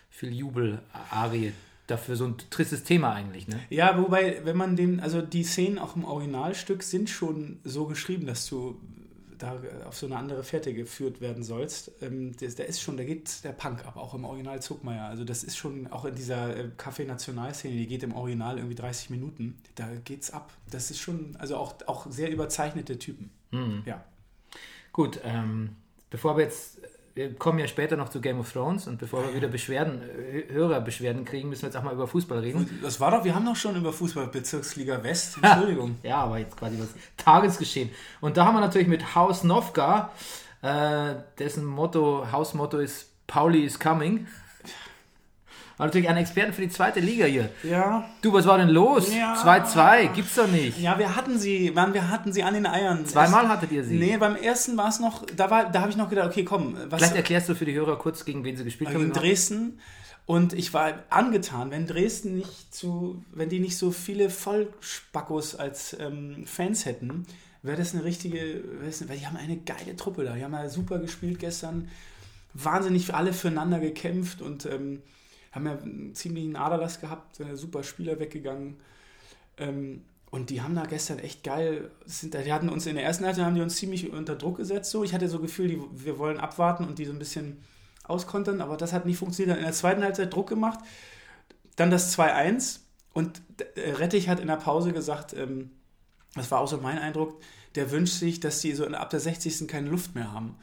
viel 0.10 0.32
Jubel-Arie 0.34 1.53
dafür 1.88 2.16
so 2.16 2.25
ein 2.25 2.38
tristes 2.50 2.84
Thema 2.84 3.13
eigentlich, 3.13 3.48
ne? 3.48 3.60
ja, 3.70 3.98
wobei, 3.98 4.42
wenn 4.44 4.56
man 4.56 4.75
den, 4.75 5.00
also 5.00 5.22
die 5.22 5.44
Szenen 5.44 5.78
auch 5.78 5.96
im 5.96 6.06
Originalstück 6.06 6.82
sind 6.84 7.10
schon 7.10 7.60
so 7.63 7.86
geschrieben, 7.86 8.25
dass 8.25 8.48
du 8.48 8.80
da 9.44 9.62
auf 9.88 9.98
so 9.98 10.06
eine 10.06 10.18
andere 10.18 10.44
Fährte 10.44 10.74
geführt 10.74 11.22
werden 11.22 11.44
sollst. 11.44 11.92
Ähm, 12.02 12.32
das, 12.40 12.56
da 12.56 12.63
ist 12.63 12.82
schon, 12.82 12.98
da 12.98 13.04
geht 13.04 13.44
der 13.44 13.52
Punk 13.52 13.86
ab, 13.86 13.98
auch 13.98 14.13
im 14.13 14.24
Original 14.24 14.62
Zuckmeier. 14.62 15.06
Also 15.06 15.25
das 15.25 15.44
ist 15.44 15.58
schon, 15.58 15.88
auch 15.92 16.06
in 16.06 16.16
dieser 16.16 16.56
äh, 16.56 16.70
Café 16.78 17.06
National-Szene, 17.06 17.75
die 17.75 17.88
geht 17.88 18.04
im 18.04 18.16
Original 18.16 18.58
irgendwie 18.58 18.75
30 18.75 19.10
Minuten, 19.10 19.58
da 19.75 19.88
geht's 20.06 20.32
ab. 20.32 20.54
Das 20.72 20.90
ist 20.92 21.00
schon, 21.00 21.36
also 21.38 21.58
auch, 21.58 21.75
auch 21.88 22.10
sehr 22.10 22.32
überzeichnete 22.32 22.98
Typen. 22.98 23.32
Mhm. 23.52 23.84
Ja. 23.86 24.04
Gut, 24.94 25.20
ähm, 25.24 25.75
bevor 26.10 26.38
wir 26.38 26.46
jetzt, 26.46 26.80
wir 27.15 27.36
kommen 27.36 27.60
ja 27.60 27.67
später 27.67 27.96
noch 27.96 28.10
zu 28.10 28.22
Game 28.22 28.39
of 28.39 28.51
Thrones 28.51 28.88
und 28.88 28.98
bevor 28.98 29.24
wir 29.25 29.36
wieder 29.36 29.48
Beschwerden, 29.48 30.01
äh, 30.01 30.51
Hörerbeschwerden 30.51 31.25
kriegen, 31.25 31.50
müssen 31.50 31.62
wir 31.63 31.67
jetzt 31.67 31.77
auch 31.77 31.84
mal 31.84 31.93
über 31.93 32.08
Fußball 32.08 32.39
reden. 32.39 32.79
Das 32.82 33.00
war 33.00 33.12
doch, 33.12 33.24
wir 33.24 33.36
haben 33.36 33.46
doch 33.46 33.55
schon 33.55 33.75
über 33.75 33.93
Fußball 33.93 34.27
Bezirksliga 34.27 35.03
West. 35.03 35.38
Entschuldigung. 35.41 35.98
Ja, 36.01 36.17
aber 36.17 36.39
jetzt 36.39 36.58
quasi 36.58 36.77
das 36.77 36.89
Tagesgeschehen. 37.17 37.91
Und 38.20 38.38
da 38.38 38.46
haben 38.46 38.55
wir 38.55 38.62
natürlich 38.62 38.88
mit 38.88 39.15
Haus 39.15 39.43
Novka, 39.43 40.12
äh, 40.63 41.15
dessen 41.38 41.65
Motto, 41.65 42.25
Hausmotto 42.32 42.79
ist 42.79 43.10
Pauli 43.27 43.63
is 43.63 43.79
coming. 43.79 44.27
Aber 45.77 45.88
natürlich 45.88 46.08
einen 46.08 46.20
Experten 46.20 46.53
für 46.53 46.62
die 46.62 46.70
zweite 46.70 47.00
Liga 47.00 47.25
hier. 47.25 47.50
Ja. 47.63 48.08
Du, 48.22 48.32
was 48.32 48.46
war 48.46 48.58
denn 48.58 48.70
los? 48.70 49.13
Ja. 49.13 49.36
2-2, 49.44 50.13
gibt's 50.13 50.36
doch 50.36 50.48
nicht. 50.48 50.80
Ja, 50.80 51.00
wir 51.00 51.15
hatten 51.15 51.39
sie, 51.39 51.72
Mann, 51.72 51.94
wir 51.94 52.10
hatten 52.10 52.32
sie 52.32 52.44
an 52.44 52.53
den 52.53 52.68
Eiern. 52.68 53.06
Zweimal 53.06 53.48
hattet 53.48 53.72
ihr 53.72 53.84
sie. 53.84 53.98
Nee, 53.98 54.18
beim 54.18 54.36
ersten 54.36 54.77
war 54.77 54.89
es 54.89 55.00
noch, 55.00 55.25
da, 55.36 55.50
war, 55.50 55.72
da 55.72 55.82
habe 55.82 55.89
ich 55.89 55.98
noch 55.98 56.10
gedacht, 56.10 56.27
okay, 56.27 56.44
komm, 56.44 56.77
was 56.89 57.00
Vielleicht 57.00 57.15
erklärst 57.15 57.50
du 57.50 57.56
für 57.56 57.65
die 57.65 57.74
Hörer 57.74 57.98
kurz, 57.98 58.24
gegen 58.24 58.44
wen 58.44 58.56
sie 58.56 58.63
gespielt 58.63 58.92
gegen 58.92 59.01
haben. 59.01 59.13
Dresden. 59.13 59.80
Und 60.25 60.53
ich 60.53 60.74
war 60.74 60.94
angetan, 61.10 61.72
wenn 61.72 61.86
Dresden 61.86 62.36
nicht 62.36 62.74
zu, 62.74 63.24
wenn 63.32 63.50
die 63.50 63.60
nicht 63.60 63.77
so 63.77 63.92
viele 63.92 64.30
Vollspackos 64.30 65.56
als 65.56 65.98
ähm, 66.00 66.46
Fans 66.46 66.86
hätten, 66.86 67.25
wäre 67.62 67.77
das 67.77 67.94
eine 67.94 68.03
richtige, 68.03 68.63
weil 69.08 69.18
die 69.18 69.25
haben 69.25 69.38
eine 69.38 69.58
geile 69.58 69.96
Truppe 69.96 70.24
da. 70.24 70.36
Die 70.36 70.44
haben 70.44 70.53
ja 70.53 70.70
super 70.70 71.00
gespielt 71.00 71.39
gestern, 71.39 71.89
wahnsinnig 72.53 73.13
alle 73.13 73.34
füreinander 73.34 73.80
gekämpft 73.80 74.42
und 74.42 74.65
ähm, 74.65 75.01
haben 75.54 75.66
ja 75.66 75.78
einen 75.78 76.16
ziemlichen 76.16 76.56
Aderlass 76.56 77.00
gehabt, 77.00 77.36
sind 77.36 77.48
ja 77.48 77.56
super 77.56 77.84
Spieler 77.84 78.20
weggegangen. 78.20 78.78
Ähm, 79.58 80.02
und 80.32 80.50
die 80.50 80.64
haben 80.64 80.74
da 80.74 80.86
gestern 80.86 81.20
echt 81.20 81.44
geil, 81.44 81.92
sind, 82.06 82.34
die 82.34 82.52
hatten 82.52 82.70
uns 82.70 82.88
in 82.88 82.96
der 82.96 83.04
ersten 83.04 83.24
Halbzeit 83.24 83.46
haben 83.46 83.54
die 83.54 83.62
uns 83.62 83.76
ziemlich 83.76 84.12
unter 84.12 84.36
Druck 84.36 84.58
gesetzt. 84.58 84.90
So. 84.90 85.04
Ich 85.04 85.14
hatte 85.14 85.30
so 85.30 85.40
Gefühl, 85.40 85.68
die, 85.68 85.82
wir 85.92 86.18
wollen 86.18 86.40
abwarten 86.40 86.86
und 86.86 86.98
die 86.98 87.06
so 87.06 87.12
ein 87.12 87.20
bisschen 87.20 87.62
auskontern, 88.04 88.60
aber 88.60 88.76
das 88.76 88.94
hat 88.94 89.06
nicht 89.06 89.18
funktioniert. 89.18 89.58
In 89.58 89.64
der 89.64 89.74
zweiten 89.74 90.04
Halbzeit 90.04 90.34
Druck 90.34 90.50
gemacht, 90.50 90.80
dann 91.76 91.92
das 91.92 92.18
2-1 92.18 92.80
und 93.14 93.44
äh, 93.76 93.92
Rettich 93.92 94.28
hat 94.28 94.40
in 94.40 94.48
der 94.48 94.56
Pause 94.56 94.92
gesagt, 94.92 95.34
ähm, 95.34 95.70
das 96.34 96.50
war 96.50 96.62
auch 96.62 96.68
so 96.68 96.78
mein 96.78 96.98
Eindruck, 96.98 97.40
der 97.76 97.92
wünscht 97.92 98.16
sich, 98.16 98.40
dass 98.40 98.60
die 98.60 98.74
so 98.74 98.88
ab 98.88 99.12
der 99.12 99.20
60. 99.20 99.68
keine 99.68 99.90
Luft 99.90 100.16
mehr 100.16 100.32
haben. 100.32 100.58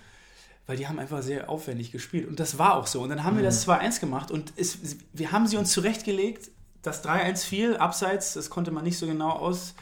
Weil 0.70 0.76
die 0.76 0.86
haben 0.86 1.00
einfach 1.00 1.20
sehr 1.20 1.50
aufwendig 1.50 1.90
gespielt. 1.90 2.28
Und 2.28 2.38
das 2.38 2.56
war 2.56 2.76
auch 2.76 2.86
so. 2.86 3.00
Und 3.02 3.08
dann 3.08 3.24
haben 3.24 3.34
mhm. 3.34 3.38
wir 3.38 3.44
das 3.44 3.66
2-1 3.66 3.98
gemacht 3.98 4.30
und 4.30 4.52
es, 4.56 4.78
wir 5.12 5.32
haben 5.32 5.48
sie 5.48 5.56
uns 5.56 5.72
zurechtgelegt. 5.72 6.48
Das 6.82 7.04
3-1 7.04 7.44
fiel, 7.44 7.76
abseits, 7.76 8.34
das 8.34 8.50
konnte 8.50 8.70
man 8.70 8.84
nicht 8.84 8.96
so 8.96 9.08
genau 9.08 9.30
aus. 9.30 9.74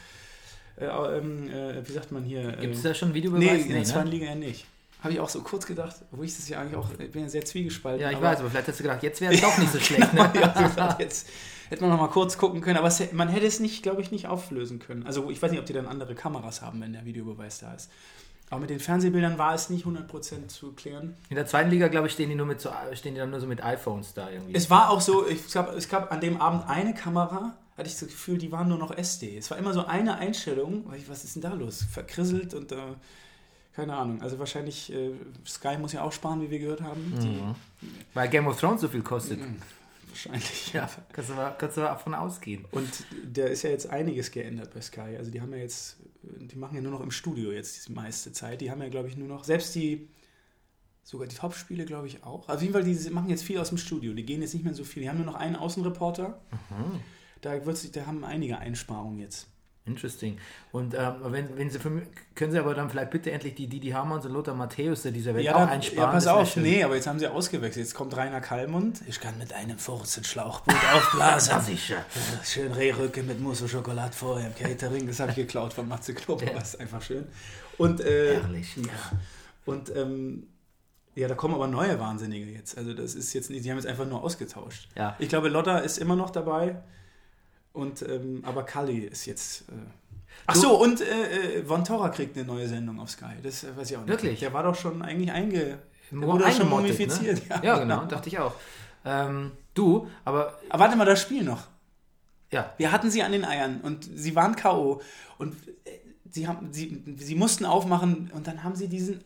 Äh, 0.79 0.85
äh, 0.85 1.87
wie 1.87 1.91
sagt 1.91 2.11
man 2.11 2.23
hier? 2.23 2.53
Gibt 2.53 2.73
es 2.73 2.81
da 2.81 2.95
schon 2.95 3.13
Videobeweis? 3.13 3.43
Nee, 3.43 3.61
in 3.61 3.69
der 3.69 3.77
ne? 3.77 3.83
zweiten 3.83 4.07
Liga 4.07 4.25
ja 4.25 4.33
nicht. 4.33 4.65
Habe 5.03 5.13
ich 5.13 5.19
auch 5.19 5.29
so 5.29 5.41
kurz 5.41 5.67
gedacht, 5.67 5.95
wo 6.09 6.23
ich 6.23 6.35
das 6.35 6.49
ja 6.49 6.59
eigentlich 6.59 6.75
auch, 6.75 6.89
ich 6.97 7.11
bin 7.11 7.21
ja 7.21 7.29
sehr 7.29 7.45
zwiegespalten. 7.45 8.01
Ja, 8.01 8.09
ich 8.09 8.17
aber 8.17 8.25
weiß, 8.25 8.39
aber 8.39 8.49
vielleicht 8.49 8.69
hast 8.69 8.79
du 8.79 8.83
gedacht, 8.83 9.03
jetzt 9.03 9.21
wäre 9.21 9.35
es 9.35 9.41
doch 9.41 9.59
nicht 9.59 9.71
so 9.71 9.79
schlecht. 9.79 10.11
Ne? 10.11 10.31
ja, 10.41 10.97
jetzt 10.99 11.29
hätte 11.69 11.83
man 11.83 11.91
noch 11.91 11.99
mal 11.99 12.07
kurz 12.07 12.39
gucken 12.39 12.61
können, 12.61 12.77
aber 12.77 12.87
es, 12.87 13.11
man 13.11 13.29
hätte 13.29 13.45
es 13.45 13.59
nicht, 13.59 13.83
glaube 13.83 14.01
ich, 14.01 14.09
nicht 14.09 14.25
auflösen 14.25 14.79
können. 14.79 15.05
Also 15.05 15.29
ich 15.29 15.39
weiß 15.39 15.51
nicht, 15.51 15.59
ob 15.59 15.67
die 15.67 15.73
dann 15.73 15.85
andere 15.85 16.15
Kameras 16.15 16.63
haben, 16.63 16.81
wenn 16.81 16.93
der 16.93 17.05
Videobeweis 17.05 17.59
da 17.59 17.75
ist. 17.75 17.91
Aber 18.49 18.61
mit 18.61 18.69
den 18.69 18.79
Fernsehbildern 18.79 19.37
war 19.37 19.53
es 19.53 19.69
nicht 19.69 19.85
100% 19.85 20.47
zu 20.47 20.71
klären. 20.73 21.15
In 21.29 21.35
der 21.35 21.45
zweiten 21.45 21.69
Liga, 21.69 21.87
glaube 21.87 22.07
ich, 22.07 22.13
stehen 22.13 22.29
die, 22.29 22.35
nur 22.35 22.47
mit 22.47 22.59
so, 22.59 22.71
stehen 22.93 23.13
die 23.13 23.19
dann 23.19 23.29
nur 23.29 23.39
so 23.39 23.47
mit 23.47 23.63
iPhones 23.63 24.13
da 24.13 24.29
irgendwie. 24.29 24.55
Es 24.55 24.69
war 24.69 24.89
auch 24.89 25.01
so, 25.01 25.27
ich 25.27 25.51
gab, 25.51 25.75
es 25.75 25.87
gab 25.87 26.11
an 26.11 26.19
dem 26.19 26.41
Abend 26.41 26.67
eine 26.67 26.93
Kamera, 26.93 27.55
hatte 27.77 27.87
ich 27.87 27.99
das 27.99 28.09
Gefühl, 28.09 28.39
die 28.39 28.51
waren 28.51 28.67
nur 28.67 28.79
noch 28.79 28.91
SD. 28.91 29.37
Es 29.37 29.51
war 29.51 29.57
immer 29.57 29.73
so 29.73 29.85
eine 29.85 30.17
Einstellung, 30.17 30.85
was 31.07 31.23
ist 31.23 31.35
denn 31.35 31.43
da 31.43 31.53
los? 31.53 31.85
Verkrisselt 31.91 32.53
und 32.55 32.71
äh, 32.71 32.77
keine 33.73 33.95
Ahnung. 33.95 34.21
Also 34.21 34.39
wahrscheinlich, 34.39 34.91
äh, 34.91 35.11
Sky 35.47 35.77
muss 35.77 35.93
ja 35.93 36.03
auch 36.03 36.11
sparen, 36.11 36.41
wie 36.41 36.49
wir 36.49 36.59
gehört 36.59 36.81
haben. 36.81 37.13
Mhm. 37.17 37.55
Weil 38.13 38.27
Game 38.29 38.47
of 38.47 38.59
Thrones 38.59 38.81
so 38.81 38.87
viel 38.87 39.03
kostet. 39.03 39.39
Mhm. 39.39 39.57
Wahrscheinlich. 40.09 40.73
Ja, 40.73 40.89
kannst 41.13 41.29
du, 41.29 41.35
mal, 41.35 41.55
kannst 41.57 41.77
du 41.77 41.81
davon 41.81 42.13
ausgehen. 42.13 42.65
Und 42.71 42.89
da 43.31 43.45
ist 43.45 43.63
ja 43.63 43.69
jetzt 43.69 43.89
einiges 43.89 44.31
geändert 44.31 44.73
bei 44.73 44.81
Sky. 44.81 45.15
Also 45.17 45.31
die 45.31 45.39
haben 45.39 45.53
ja 45.53 45.59
jetzt, 45.59 45.97
die 46.23 46.57
machen 46.57 46.75
ja 46.75 46.81
nur 46.81 46.91
noch 46.91 47.01
im 47.01 47.11
Studio 47.11 47.51
jetzt 47.51 47.87
die 47.87 47.93
meiste 47.93 48.31
Zeit. 48.31 48.61
Die 48.61 48.71
haben 48.71 48.81
ja, 48.81 48.89
glaube 48.89 49.07
ich, 49.07 49.17
nur 49.17 49.27
noch, 49.27 49.43
selbst 49.43 49.73
die, 49.75 50.09
sogar 51.03 51.27
die 51.27 51.35
Topspiele, 51.35 51.85
glaube 51.85 52.07
ich, 52.07 52.23
auch. 52.23 52.47
Also 52.47 52.57
auf 52.57 52.61
jeden 52.61 52.73
Fall, 52.73 52.83
die 52.83 53.09
machen 53.09 53.29
jetzt 53.29 53.43
viel 53.43 53.57
aus 53.59 53.69
dem 53.69 53.77
Studio. 53.77 54.13
Die 54.13 54.25
gehen 54.25 54.41
jetzt 54.41 54.53
nicht 54.53 54.63
mehr 54.63 54.73
so 54.73 54.83
viel. 54.83 55.03
Die 55.03 55.09
haben 55.09 55.17
nur 55.17 55.25
noch 55.25 55.35
einen 55.35 55.55
Außenreporter. 55.55 56.41
Mhm. 56.51 56.99
Da, 57.41 57.65
wird, 57.65 57.95
da 57.95 58.05
haben 58.05 58.23
einige 58.23 58.57
Einsparungen 58.57 59.19
jetzt. 59.19 59.47
Interesting. 59.89 60.37
Und 60.71 60.93
ähm, 60.93 61.15
wenn, 61.25 61.57
wenn 61.57 61.69
Sie 61.69 61.79
für, 61.79 61.89
können 62.35 62.51
Sie 62.51 62.59
aber 62.59 62.75
dann 62.75 62.89
vielleicht 62.89 63.09
bitte 63.09 63.31
endlich 63.31 63.55
die 63.55 63.67
Didi 63.67 63.89
Hamanns 63.89 64.25
und 64.25 64.33
Lothar 64.33 64.53
Matthäus 64.53 65.01
dieser 65.03 65.33
Welt 65.33 65.45
ja, 65.45 65.55
auch 65.55 65.59
dann, 65.59 65.69
einsparen. 65.69 66.09
Ja, 66.09 66.11
pass 66.11 66.27
auf, 66.27 66.55
nee, 66.57 66.83
aber 66.83 66.95
jetzt 66.95 67.07
haben 67.07 67.19
Sie 67.19 67.27
ausgewechselt. 67.27 67.85
Jetzt 67.85 67.95
kommt 67.95 68.15
Rainer 68.15 68.41
Kallmund. 68.41 69.01
Ich 69.07 69.19
kann 69.19 69.37
mit 69.37 69.51
einem 69.53 69.79
Furzen 69.79 70.23
Schlauchboot 70.23 70.75
aufblasen. 70.93 71.53
ja, 71.53 71.59
sicher. 71.59 72.05
Schön 72.43 72.71
Rehrücke 72.71 73.23
mit 73.23 73.41
Mousse 73.41 73.63
und 73.63 73.69
Schokolade 73.69 74.13
vorher 74.13 74.47
im 74.47 74.55
Catering. 74.55 75.07
Das 75.07 75.19
habe 75.19 75.31
ich 75.31 75.37
geklaut 75.37 75.73
von 75.73 75.87
Matze 75.87 76.13
Knob. 76.13 76.41
Ja. 76.41 76.53
Das 76.53 76.75
ist 76.75 76.79
einfach 76.79 77.01
schön. 77.01 77.25
Und, 77.77 78.01
äh, 78.01 78.35
Herrlich. 78.35 78.75
Ja. 78.77 78.83
Und 79.65 79.95
ähm, 79.95 80.47
ja, 81.15 81.27
da 81.27 81.35
kommen 81.35 81.55
aber 81.55 81.67
neue 81.67 81.99
Wahnsinnige 81.99 82.45
jetzt. 82.45 82.77
Also 82.77 82.93
das 82.93 83.15
ist 83.15 83.33
jetzt 83.33 83.49
nicht, 83.49 83.65
die 83.65 83.71
haben 83.71 83.77
jetzt 83.77 83.87
einfach 83.87 84.05
nur 84.05 84.23
ausgetauscht. 84.23 84.87
Ja. 84.95 85.15
Ich 85.19 85.29
glaube, 85.29 85.49
Lotta 85.49 85.79
ist 85.79 85.97
immer 85.97 86.15
noch 86.15 86.29
dabei. 86.29 86.81
Und, 87.79 88.01
ähm, 88.01 88.43
aber 88.45 88.63
Kali 88.63 88.99
ist 88.99 89.25
jetzt. 89.25 89.61
Äh, 89.69 89.73
Ach 90.47 90.55
so, 90.55 90.81
und 90.81 91.01
äh, 91.01 91.59
äh, 91.59 91.63
Von 91.63 91.83
Torra 91.83 92.09
kriegt 92.09 92.37
eine 92.37 92.45
neue 92.45 92.67
Sendung 92.67 92.99
auf 92.99 93.09
Sky. 93.09 93.35
Das 93.43 93.63
äh, 93.63 93.75
weiß 93.75 93.91
ich 93.91 93.97
auch 93.97 94.01
nicht. 94.01 94.09
Wirklich? 94.09 94.39
Der 94.39 94.53
war 94.53 94.63
doch 94.63 94.75
schon 94.75 95.01
eigentlich 95.01 95.31
einge. 95.31 95.79
Wurde 96.11 96.51
schon 96.51 96.69
mumifiziert. 96.69 97.47
Ne? 97.49 97.55
Ja, 97.55 97.63
ja, 97.63 97.79
genau, 97.79 98.05
dachte 98.05 98.29
ich 98.29 98.39
auch. 98.39 98.53
Ähm, 99.05 99.51
du, 99.73 100.07
aber. 100.25 100.59
Aber 100.69 100.83
warte 100.83 100.95
mal, 100.95 101.05
das 101.05 101.21
Spiel 101.21 101.43
noch. 101.43 101.67
Ja. 102.51 102.73
Wir 102.77 102.91
hatten 102.91 103.11
sie 103.11 103.21
an 103.21 103.31
den 103.31 103.45
Eiern 103.45 103.81
und 103.81 104.09
sie 104.15 104.35
waren 104.35 104.55
K.O. 104.55 105.01
Und 105.37 105.55
äh, 105.85 105.91
sie, 106.31 106.47
haben, 106.47 106.73
sie, 106.73 107.03
sie 107.17 107.35
mussten 107.35 107.65
aufmachen 107.65 108.31
und 108.33 108.47
dann 108.47 108.63
haben 108.63 108.75
sie 108.75 108.87
diesen. 108.87 109.23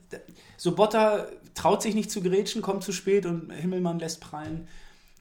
So 0.57 0.75
Botter 0.75 1.29
traut 1.53 1.81
sich 1.81 1.95
nicht 1.95 2.11
zu 2.11 2.21
grätschen, 2.21 2.61
kommt 2.61 2.83
zu 2.83 2.91
spät 2.91 3.25
und 3.25 3.51
Himmelmann 3.51 3.99
lässt 3.99 4.19
prallen. 4.19 4.67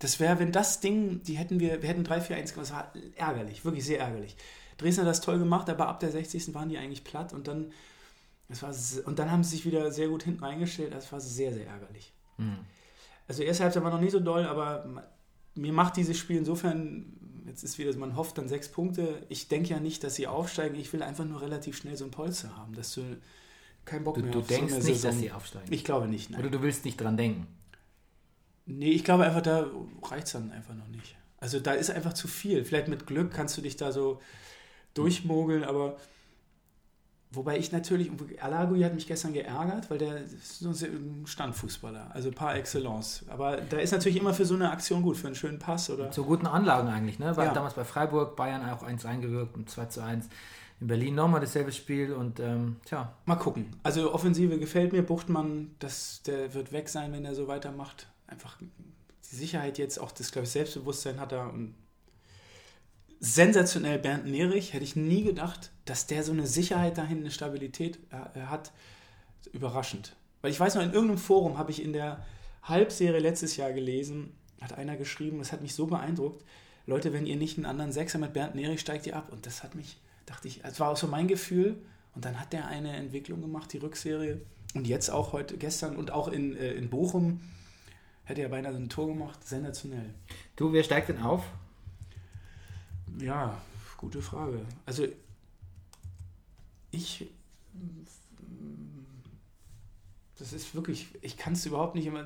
Das 0.02 0.18
wäre, 0.18 0.40
wenn 0.40 0.50
das 0.50 0.80
Ding, 0.80 1.22
die 1.22 1.34
hätten 1.34 1.60
wir, 1.60 1.80
wir 1.80 1.88
hätten 1.88 2.04
3-4-1 2.04 2.26
gemacht, 2.26 2.56
das 2.56 2.72
war 2.72 2.92
ärgerlich, 3.14 3.64
wirklich 3.64 3.84
sehr 3.84 4.00
ärgerlich. 4.00 4.36
Dresden 4.76 5.02
hat 5.02 5.08
das 5.08 5.20
toll 5.20 5.38
gemacht, 5.38 5.70
aber 5.70 5.86
ab 5.86 6.00
der 6.00 6.10
60. 6.10 6.52
waren 6.54 6.68
die 6.68 6.76
eigentlich 6.76 7.04
platt 7.04 7.32
und 7.32 7.46
dann, 7.46 7.70
das 8.48 8.62
war, 8.62 8.74
und 9.06 9.20
dann 9.20 9.30
haben 9.30 9.44
sie 9.44 9.50
sich 9.50 9.64
wieder 9.64 9.92
sehr 9.92 10.08
gut 10.08 10.24
hinten 10.24 10.42
reingestellt. 10.42 10.92
Das 10.92 11.12
war 11.12 11.20
sehr, 11.20 11.52
sehr 11.52 11.68
ärgerlich. 11.68 12.12
Mhm. 12.36 12.58
Also 13.28 13.44
erste 13.44 13.62
Halbzeit 13.62 13.84
war 13.84 13.92
noch 13.92 14.00
nicht 14.00 14.10
so 14.10 14.18
doll, 14.18 14.44
aber 14.44 15.04
mir 15.54 15.72
macht 15.72 15.96
dieses 15.96 16.18
Spiel 16.18 16.38
insofern, 16.38 17.04
jetzt 17.46 17.62
ist 17.62 17.78
wieder, 17.78 17.96
man 17.96 18.16
hofft 18.16 18.38
dann 18.38 18.48
sechs 18.48 18.68
Punkte. 18.68 19.24
Ich 19.28 19.46
denke 19.46 19.70
ja 19.70 19.78
nicht, 19.78 20.02
dass 20.02 20.16
sie 20.16 20.26
aufsteigen. 20.26 20.74
Ich 20.80 20.92
will 20.92 21.04
einfach 21.04 21.24
nur 21.24 21.42
relativ 21.42 21.76
schnell 21.76 21.96
so 21.96 22.04
ein 22.06 22.10
Polster 22.10 22.56
haben, 22.56 22.74
dass 22.74 22.92
du 22.92 23.02
keinen 23.84 24.02
Bock 24.02 24.16
du, 24.16 24.22
mehr 24.22 24.32
du 24.32 24.40
auf 24.40 24.48
denkst 24.48 24.72
so 24.72 24.78
nicht, 24.78 24.86
Saison. 24.86 25.12
dass 25.12 25.20
sie 25.20 25.30
aufsteigen. 25.30 25.72
Ich 25.72 25.84
glaube 25.84 26.08
nicht, 26.08 26.30
nein. 26.30 26.40
Oder 26.40 26.50
du 26.50 26.60
willst 26.60 26.84
nicht 26.84 27.00
dran 27.00 27.16
denken. 27.16 27.46
Nee, 28.78 28.90
ich 28.90 29.04
glaube 29.04 29.24
einfach, 29.24 29.42
da 29.42 29.66
reicht 30.02 30.26
es 30.26 30.32
dann 30.32 30.50
einfach 30.52 30.74
noch 30.74 30.88
nicht. 30.88 31.16
Also 31.40 31.58
da 31.58 31.72
ist 31.72 31.90
einfach 31.90 32.12
zu 32.12 32.28
viel. 32.28 32.64
Vielleicht 32.64 32.88
mit 32.88 33.06
Glück 33.06 33.32
kannst 33.32 33.56
du 33.56 33.62
dich 33.62 33.76
da 33.76 33.90
so 33.90 34.20
durchmogeln, 34.94 35.64
aber 35.64 35.96
wobei 37.32 37.58
ich 37.58 37.72
natürlich, 37.72 38.10
Alagui 38.40 38.82
hat 38.82 38.94
mich 38.94 39.06
gestern 39.06 39.32
geärgert, 39.32 39.90
weil 39.90 39.98
der 39.98 40.18
ist 40.18 40.60
so 40.60 40.68
ein 40.68 41.24
Standfußballer, 41.26 42.10
also 42.12 42.30
par 42.30 42.54
excellence. 42.54 43.24
Aber 43.28 43.56
da 43.56 43.78
ist 43.78 43.92
natürlich 43.92 44.18
immer 44.18 44.34
für 44.34 44.44
so 44.44 44.54
eine 44.54 44.70
Aktion 44.70 45.02
gut, 45.02 45.16
für 45.16 45.26
einen 45.26 45.36
schönen 45.36 45.58
Pass 45.58 45.90
oder. 45.90 46.10
Zu 46.10 46.24
guten 46.24 46.46
Anlagen 46.46 46.88
eigentlich, 46.88 47.18
ne? 47.18 47.36
War 47.36 47.46
ja. 47.46 47.52
damals 47.52 47.74
bei 47.74 47.84
Freiburg, 47.84 48.36
Bayern 48.36 48.68
auch 48.68 48.82
eins 48.82 49.04
eingewirkt 49.04 49.56
und 49.56 49.68
2 49.68 49.86
zu 49.86 50.02
1. 50.02 50.28
In 50.80 50.86
Berlin 50.86 51.14
nochmal 51.14 51.40
dasselbe 51.40 51.72
Spiel 51.72 52.12
und 52.12 52.40
ähm, 52.40 52.76
tja. 52.84 53.12
Mal 53.24 53.36
gucken. 53.36 53.66
Also 53.82 54.12
Offensive 54.12 54.58
gefällt 54.58 54.92
mir. 54.92 55.02
Buchtmann, 55.02 55.74
das, 55.78 56.22
der 56.22 56.54
wird 56.54 56.72
weg 56.72 56.88
sein, 56.88 57.12
wenn 57.12 57.24
er 57.24 57.34
so 57.34 57.46
weitermacht. 57.46 58.08
Einfach 58.32 58.56
die 59.30 59.36
Sicherheit 59.36 59.76
jetzt, 59.76 59.98
auch 60.00 60.10
das, 60.10 60.32
glaube 60.32 60.46
ich, 60.46 60.52
Selbstbewusstsein 60.52 61.20
hat 61.20 61.32
er 61.32 61.52
und 61.52 61.74
sensationell 63.20 63.98
Bernd 63.98 64.24
Nerich. 64.24 64.72
Hätte 64.72 64.84
ich 64.84 64.96
nie 64.96 65.22
gedacht, 65.22 65.70
dass 65.84 66.06
der 66.06 66.24
so 66.24 66.32
eine 66.32 66.46
Sicherheit 66.46 66.96
dahin, 66.96 67.18
eine 67.18 67.30
Stabilität 67.30 67.98
äh, 68.10 68.40
hat. 68.40 68.72
Überraschend. 69.52 70.16
Weil 70.40 70.50
ich 70.50 70.58
weiß 70.58 70.76
noch, 70.76 70.82
in 70.82 70.92
irgendeinem 70.92 71.18
Forum 71.18 71.58
habe 71.58 71.70
ich 71.70 71.82
in 71.82 71.92
der 71.92 72.24
Halbserie 72.62 73.20
letztes 73.20 73.56
Jahr 73.56 73.72
gelesen, 73.72 74.32
hat 74.62 74.72
einer 74.72 74.96
geschrieben, 74.96 75.38
das 75.38 75.52
hat 75.52 75.60
mich 75.60 75.74
so 75.74 75.86
beeindruckt. 75.86 76.42
Leute, 76.86 77.12
wenn 77.12 77.26
ihr 77.26 77.36
nicht 77.36 77.58
einen 77.58 77.66
anderen 77.66 77.92
Sechser 77.92 78.18
mit 78.18 78.32
Bernd 78.32 78.54
Nerich 78.54 78.80
steigt 78.80 79.06
ihr 79.06 79.16
ab. 79.16 79.28
Und 79.30 79.44
das 79.44 79.62
hat 79.62 79.74
mich, 79.74 80.00
dachte 80.24 80.48
ich, 80.48 80.62
das 80.62 80.80
war 80.80 80.88
auch 80.88 80.96
so 80.96 81.06
mein 81.06 81.28
Gefühl. 81.28 81.76
Und 82.14 82.24
dann 82.24 82.40
hat 82.40 82.54
der 82.54 82.66
eine 82.66 82.96
Entwicklung 82.96 83.42
gemacht, 83.42 83.72
die 83.74 83.78
Rückserie. 83.78 84.40
Und 84.74 84.86
jetzt 84.86 85.10
auch 85.10 85.32
heute, 85.32 85.58
gestern 85.58 85.96
und 85.96 86.10
auch 86.10 86.28
in, 86.28 86.56
äh, 86.56 86.72
in 86.72 86.88
Bochum 86.88 87.40
hätte 88.24 88.42
er 88.42 88.48
beinahe 88.48 88.72
so 88.72 88.78
ein 88.78 88.88
Tor 88.88 89.08
gemacht. 89.08 89.46
Sensationell. 89.46 90.14
Du, 90.56 90.72
wer 90.72 90.82
steigt 90.82 91.08
denn 91.08 91.22
auf? 91.22 91.44
Ja, 93.18 93.60
gute 93.96 94.22
Frage. 94.22 94.64
Also 94.86 95.06
ich 96.90 97.28
das 100.42 100.52
ist 100.52 100.74
wirklich, 100.74 101.06
ich 101.20 101.36
kann 101.36 101.52
es 101.52 101.64
überhaupt 101.66 101.94
nicht 101.94 102.06
immer, 102.06 102.24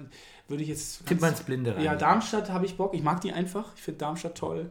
würde 0.48 0.62
ich 0.62 0.70
jetzt... 0.70 1.06
Tipp 1.06 1.20
mal 1.20 1.28
ins 1.28 1.42
Blinde 1.42 1.76
rein. 1.76 1.84
Ja, 1.84 1.94
Darmstadt 1.94 2.48
habe 2.48 2.64
ich 2.64 2.76
Bock, 2.78 2.94
ich 2.94 3.02
mag 3.02 3.20
die 3.20 3.32
einfach, 3.32 3.74
ich 3.76 3.82
finde 3.82 3.98
Darmstadt 3.98 4.38
toll. 4.38 4.70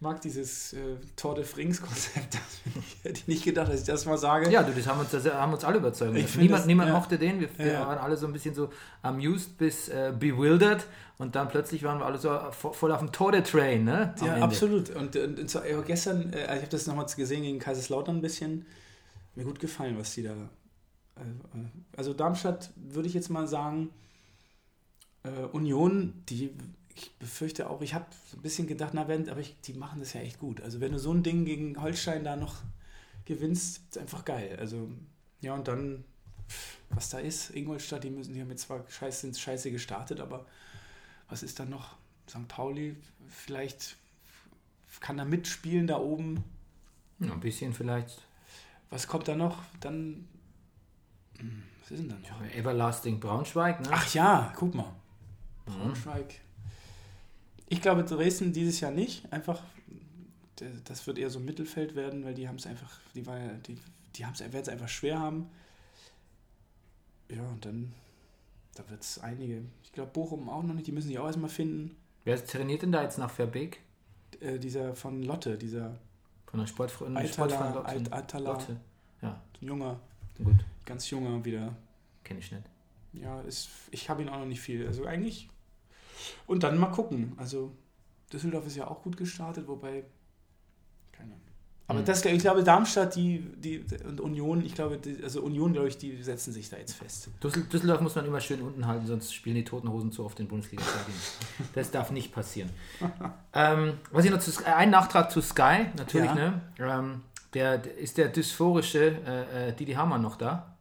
Mag 0.00 0.20
dieses 0.20 0.74
äh, 0.74 0.96
Tour 1.16 1.34
de 1.34 1.42
Frings-Konzept, 1.42 2.38
hätte 3.02 3.18
ich 3.18 3.26
nicht 3.26 3.44
gedacht, 3.44 3.72
dass 3.72 3.80
ich 3.80 3.86
das 3.86 4.06
mal 4.06 4.16
sage. 4.16 4.48
Ja, 4.48 4.62
du, 4.62 4.72
das 4.72 4.86
haben 4.86 5.00
uns, 5.00 5.10
das 5.10 5.24
haben 5.26 5.52
uns 5.52 5.64
alle 5.64 5.78
überzeugt. 5.78 6.14
niemand 6.14 6.60
das, 6.60 6.66
niemand 6.66 6.90
ja. 6.90 6.94
mochte 6.94 7.18
den, 7.18 7.40
wir, 7.40 7.48
wir 7.58 7.72
ja. 7.72 7.80
waren 7.84 7.98
alle 7.98 8.16
so 8.16 8.28
ein 8.28 8.32
bisschen 8.32 8.54
so 8.54 8.70
amused 9.02 9.58
bis 9.58 9.88
äh, 9.88 10.12
bewildered 10.16 10.86
und 11.18 11.34
dann 11.34 11.48
plötzlich 11.48 11.82
waren 11.82 11.98
wir 11.98 12.06
alle 12.06 12.18
so 12.18 12.30
voll 12.52 12.92
auf 12.92 13.00
dem 13.00 13.10
Tour 13.10 13.32
de 13.32 13.42
Train, 13.42 13.84
ne? 13.84 14.14
ja, 14.20 14.34
Ende. 14.34 14.42
absolut. 14.42 14.90
Und, 14.90 15.16
und, 15.16 15.40
und 15.40 15.50
so, 15.50 15.60
gestern, 15.84 16.32
äh, 16.32 16.44
ich 16.44 16.62
habe 16.62 16.68
das 16.70 16.86
nochmal 16.86 17.06
gesehen 17.06 17.42
gegen 17.42 17.58
Kaiserslautern 17.58 18.18
ein 18.18 18.22
bisschen, 18.22 18.66
mir 19.34 19.44
gut 19.44 19.58
gefallen, 19.58 19.98
was 19.98 20.14
die 20.14 20.22
da... 20.22 20.30
Äh, 20.30 21.58
äh, 21.58 21.64
also 21.96 22.14
Darmstadt 22.14 22.70
würde 22.76 23.08
ich 23.08 23.14
jetzt 23.14 23.30
mal 23.30 23.48
sagen, 23.48 23.90
äh, 25.24 25.46
Union, 25.50 26.22
die 26.28 26.52
ich 26.98 27.14
befürchte 27.18 27.70
auch, 27.70 27.80
ich 27.80 27.94
habe 27.94 28.06
ein 28.34 28.42
bisschen 28.42 28.66
gedacht, 28.66 28.92
na, 28.94 29.08
wenn, 29.08 29.28
aber 29.28 29.40
ich, 29.40 29.56
die 29.62 29.72
machen 29.72 30.00
das 30.00 30.12
ja 30.12 30.20
echt 30.20 30.38
gut. 30.38 30.60
Also 30.60 30.80
wenn 30.80 30.92
du 30.92 30.98
so 30.98 31.12
ein 31.12 31.22
Ding 31.22 31.44
gegen 31.44 31.80
Holstein 31.80 32.24
da 32.24 32.36
noch 32.36 32.56
gewinnst, 33.24 33.82
ist 33.90 33.98
einfach 33.98 34.24
geil. 34.24 34.56
Also, 34.58 34.88
ja, 35.40 35.54
und 35.54 35.68
dann, 35.68 36.04
was 36.90 37.10
da 37.10 37.18
ist, 37.18 37.50
Ingolstadt, 37.50 38.04
die 38.04 38.10
müssen, 38.10 38.34
die 38.34 38.40
haben 38.40 38.50
jetzt 38.50 38.62
zwar 38.62 38.84
scheiße, 38.88 39.20
sind 39.22 39.38
scheiße 39.38 39.70
gestartet, 39.70 40.20
aber 40.20 40.46
was 41.28 41.42
ist 41.42 41.60
dann 41.60 41.70
noch? 41.70 41.96
St. 42.28 42.48
Pauli, 42.48 42.96
vielleicht 43.28 43.96
kann 45.00 45.16
da 45.16 45.24
mitspielen 45.24 45.86
da 45.86 45.98
oben. 45.98 46.42
Ja, 47.20 47.32
ein 47.32 47.40
bisschen 47.40 47.72
vielleicht. 47.72 48.22
Was 48.90 49.06
kommt 49.06 49.28
da 49.28 49.36
noch? 49.36 49.62
Dann, 49.80 50.26
hm, 51.38 51.62
was 51.80 51.90
ist 51.90 52.00
denn 52.00 52.08
da 52.08 52.16
noch? 52.16 52.42
Everlasting 52.54 53.20
Braunschweig, 53.20 53.80
ne? 53.80 53.88
Ach 53.92 54.12
ja, 54.14 54.52
guck 54.56 54.74
mal. 54.74 54.92
Braunschweig. 55.66 56.40
Ich 57.68 57.80
glaube, 57.82 58.04
Dresden 58.04 58.52
dieses 58.52 58.80
Jahr 58.80 58.90
nicht. 58.90 59.30
Einfach, 59.32 59.62
das 60.84 61.06
wird 61.06 61.18
eher 61.18 61.30
so 61.30 61.38
ein 61.38 61.44
Mittelfeld 61.44 61.94
werden, 61.94 62.24
weil 62.24 62.34
die 62.34 62.48
haben 62.48 62.56
es 62.56 62.66
einfach, 62.66 62.98
die, 63.14 63.26
war 63.26 63.38
ja- 63.38 63.52
die, 63.66 63.76
die 64.16 64.22
werden 64.22 64.60
es 64.62 64.68
einfach 64.68 64.88
schwer 64.88 65.18
haben. 65.18 65.48
Ja, 67.28 67.42
und 67.48 67.64
dann, 67.64 67.92
da 68.74 68.88
wird 68.88 69.02
es 69.02 69.18
einige. 69.18 69.62
Ich 69.82 69.92
glaube, 69.92 70.10
Bochum 70.12 70.48
auch 70.48 70.62
noch 70.62 70.74
nicht, 70.74 70.86
die 70.86 70.92
müssen 70.92 71.08
sich 71.08 71.18
auch 71.18 71.26
erstmal 71.26 71.50
finden. 71.50 71.94
Wer 72.24 72.42
trainiert 72.44 72.82
denn 72.82 72.92
da 72.92 73.02
jetzt 73.02 73.18
nach 73.18 73.30
Verbeek? 73.30 73.80
Äh, 74.40 74.58
dieser 74.58 74.94
von 74.94 75.22
Lotte, 75.22 75.58
dieser 75.58 75.98
Von 76.46 76.60
der 76.60 76.66
Sportfreund 76.66 77.16
Altala, 77.16 77.74
Lotte. 77.74 77.86
Alt, 77.86 78.12
Altala, 78.12 78.52
Lotte. 78.52 78.76
Ja, 79.20 79.42
ein 79.60 79.66
junger, 79.66 80.00
gut. 80.42 80.64
ganz 80.86 81.10
junger 81.10 81.44
wieder. 81.44 81.74
Kenne 82.24 82.40
ich 82.40 82.50
nicht. 82.52 82.64
Ja, 83.14 83.40
ist, 83.42 83.68
ich 83.90 84.08
habe 84.08 84.22
ihn 84.22 84.28
auch 84.28 84.38
noch 84.38 84.46
nicht 84.46 84.60
viel. 84.60 84.86
Also 84.86 85.04
eigentlich. 85.06 85.48
Und 86.46 86.62
dann 86.62 86.78
mal 86.78 86.86
gucken. 86.88 87.32
Also 87.36 87.72
Düsseldorf 88.32 88.66
ist 88.66 88.76
ja 88.76 88.86
auch 88.88 89.02
gut 89.02 89.16
gestartet, 89.16 89.66
wobei. 89.68 90.04
Keine 91.12 91.32
Ahnung. 91.32 91.42
Aber 91.90 92.00
Mhm. 92.00 92.04
das, 92.04 92.22
ich 92.24 92.38
glaube, 92.42 92.62
Darmstadt, 92.62 93.16
die, 93.16 93.38
die 93.56 93.82
und 94.06 94.20
Union, 94.20 94.62
ich 94.64 94.74
glaube, 94.74 94.98
die, 94.98 95.22
also 95.22 95.40
Union, 95.42 95.72
glaube 95.72 95.88
ich, 95.88 95.96
die 95.96 96.22
setzen 96.22 96.52
sich 96.52 96.68
da 96.68 96.76
jetzt 96.76 96.92
fest. 96.94 97.30
Düssel- 97.42 97.64
Düsseldorf 97.64 98.02
muss 98.02 98.14
man 98.14 98.26
immer 98.26 98.40
schön 98.42 98.60
unten 98.60 98.86
halten, 98.86 99.06
sonst 99.06 99.32
spielen 99.34 99.56
die 99.56 99.64
Toten 99.64 99.88
Hosen 99.90 100.12
zu 100.12 100.22
oft 100.24 100.38
in 100.38 100.48
Bundesliga-Stadien. 100.48 101.16
Das 101.74 101.90
darf 101.90 102.10
nicht 102.10 102.30
passieren. 102.32 102.68
ähm, 103.54 103.94
was 104.12 104.24
ich 104.24 104.30
noch 104.30 104.38
zu, 104.40 104.50
Sky- 104.52 104.64
ein 104.66 104.90
Nachtrag 104.90 105.30
zu 105.30 105.40
Sky, 105.40 105.86
natürlich, 105.96 106.26
Ja. 106.28 106.34
ne? 106.34 106.60
Ähm, 106.78 107.22
der, 107.54 107.82
ist 107.96 108.18
der 108.18 108.28
dysphorische 108.28 109.16
äh, 109.26 109.68
äh, 109.70 109.72
Didi 109.72 109.92
Hamann 109.94 110.20
noch 110.20 110.36
da? 110.36 110.76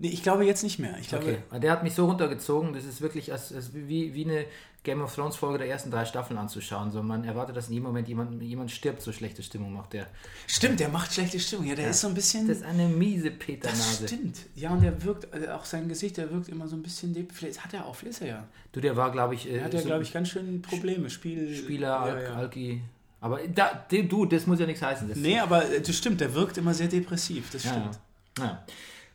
Nee, 0.00 0.08
ich 0.08 0.22
glaube 0.22 0.44
jetzt 0.44 0.62
nicht 0.62 0.78
mehr. 0.78 0.96
Ich 1.00 1.08
glaube, 1.08 1.38
Okay, 1.50 1.60
der 1.60 1.72
hat 1.72 1.82
mich 1.82 1.94
so 1.94 2.06
runtergezogen, 2.06 2.72
das 2.72 2.84
ist 2.84 3.00
wirklich 3.00 3.32
als, 3.32 3.52
als 3.52 3.74
wie, 3.74 4.14
wie 4.14 4.24
eine 4.24 4.44
Game 4.84 5.02
of 5.02 5.12
Thrones 5.12 5.34
Folge 5.34 5.58
der 5.58 5.68
ersten 5.68 5.90
drei 5.90 6.04
Staffeln 6.04 6.38
anzuschauen. 6.38 6.92
So, 6.92 7.02
man 7.02 7.24
erwartet, 7.24 7.56
dass 7.56 7.66
in 7.66 7.74
jedem 7.74 7.86
Moment 7.88 8.06
jemand, 8.06 8.40
jemand 8.40 8.70
stirbt, 8.70 9.02
so 9.02 9.10
schlechte 9.12 9.42
Stimmung 9.42 9.72
macht 9.72 9.92
der. 9.92 10.06
stimmt, 10.46 10.78
der 10.78 10.88
macht 10.88 11.12
schlechte 11.12 11.40
Stimmung. 11.40 11.66
Ja, 11.66 11.74
der 11.74 11.90
ist 11.90 12.00
so 12.00 12.06
ein 12.08 12.14
bisschen. 12.14 12.46
Das 12.46 12.58
ist 12.58 12.62
eine 12.64 12.86
miese 12.86 13.30
das 13.30 13.38
Peternase. 13.40 14.06
stimmt. 14.06 14.36
Ja, 14.54 14.70
und 14.70 14.80
der 14.82 15.02
wirkt, 15.02 15.32
also 15.34 15.48
auch 15.50 15.64
sein 15.64 15.88
Gesicht, 15.88 16.16
der 16.16 16.30
wirkt 16.32 16.48
immer 16.48 16.68
so 16.68 16.76
ein 16.76 16.82
bisschen. 16.82 17.14
Vielleicht 17.32 17.64
hat 17.64 17.74
er 17.74 17.86
auch, 17.86 17.96
vielleicht 17.96 18.18
ist 18.18 18.22
er 18.22 18.28
ja. 18.28 18.48
Du, 18.70 18.80
der 18.80 18.96
war, 18.96 19.10
glaube 19.10 19.34
ich, 19.34 19.50
äh, 19.50 19.56
Er 19.58 19.64
hat 19.64 19.74
ja, 19.74 19.80
so 19.80 19.86
glaube 19.86 20.04
ich, 20.04 20.12
ganz 20.12 20.28
schön 20.28 20.62
Probleme. 20.62 21.10
Spiel, 21.10 21.54
Spieler, 21.56 21.88
ja, 21.88 21.98
Al 22.02 22.22
ja. 22.22 22.34
Alki. 22.34 22.80
Aber 23.20 23.40
da, 23.48 23.84
du, 23.90 24.26
das 24.26 24.46
muss 24.46 24.60
ja 24.60 24.66
nichts 24.66 24.80
heißen. 24.80 25.08
Das, 25.08 25.18
Nee, 25.18 25.40
aber 25.40 25.68
äh, 25.68 25.80
das 25.82 25.96
stimmt, 25.96 26.20
der 26.20 26.32
wirkt 26.34 26.56
immer 26.56 26.72
sehr 26.72 26.86
depressiv. 26.86 27.50
Das 27.50 27.64
Ja, 27.64 27.70
stimmt. 27.72 27.98
ja. 28.38 28.64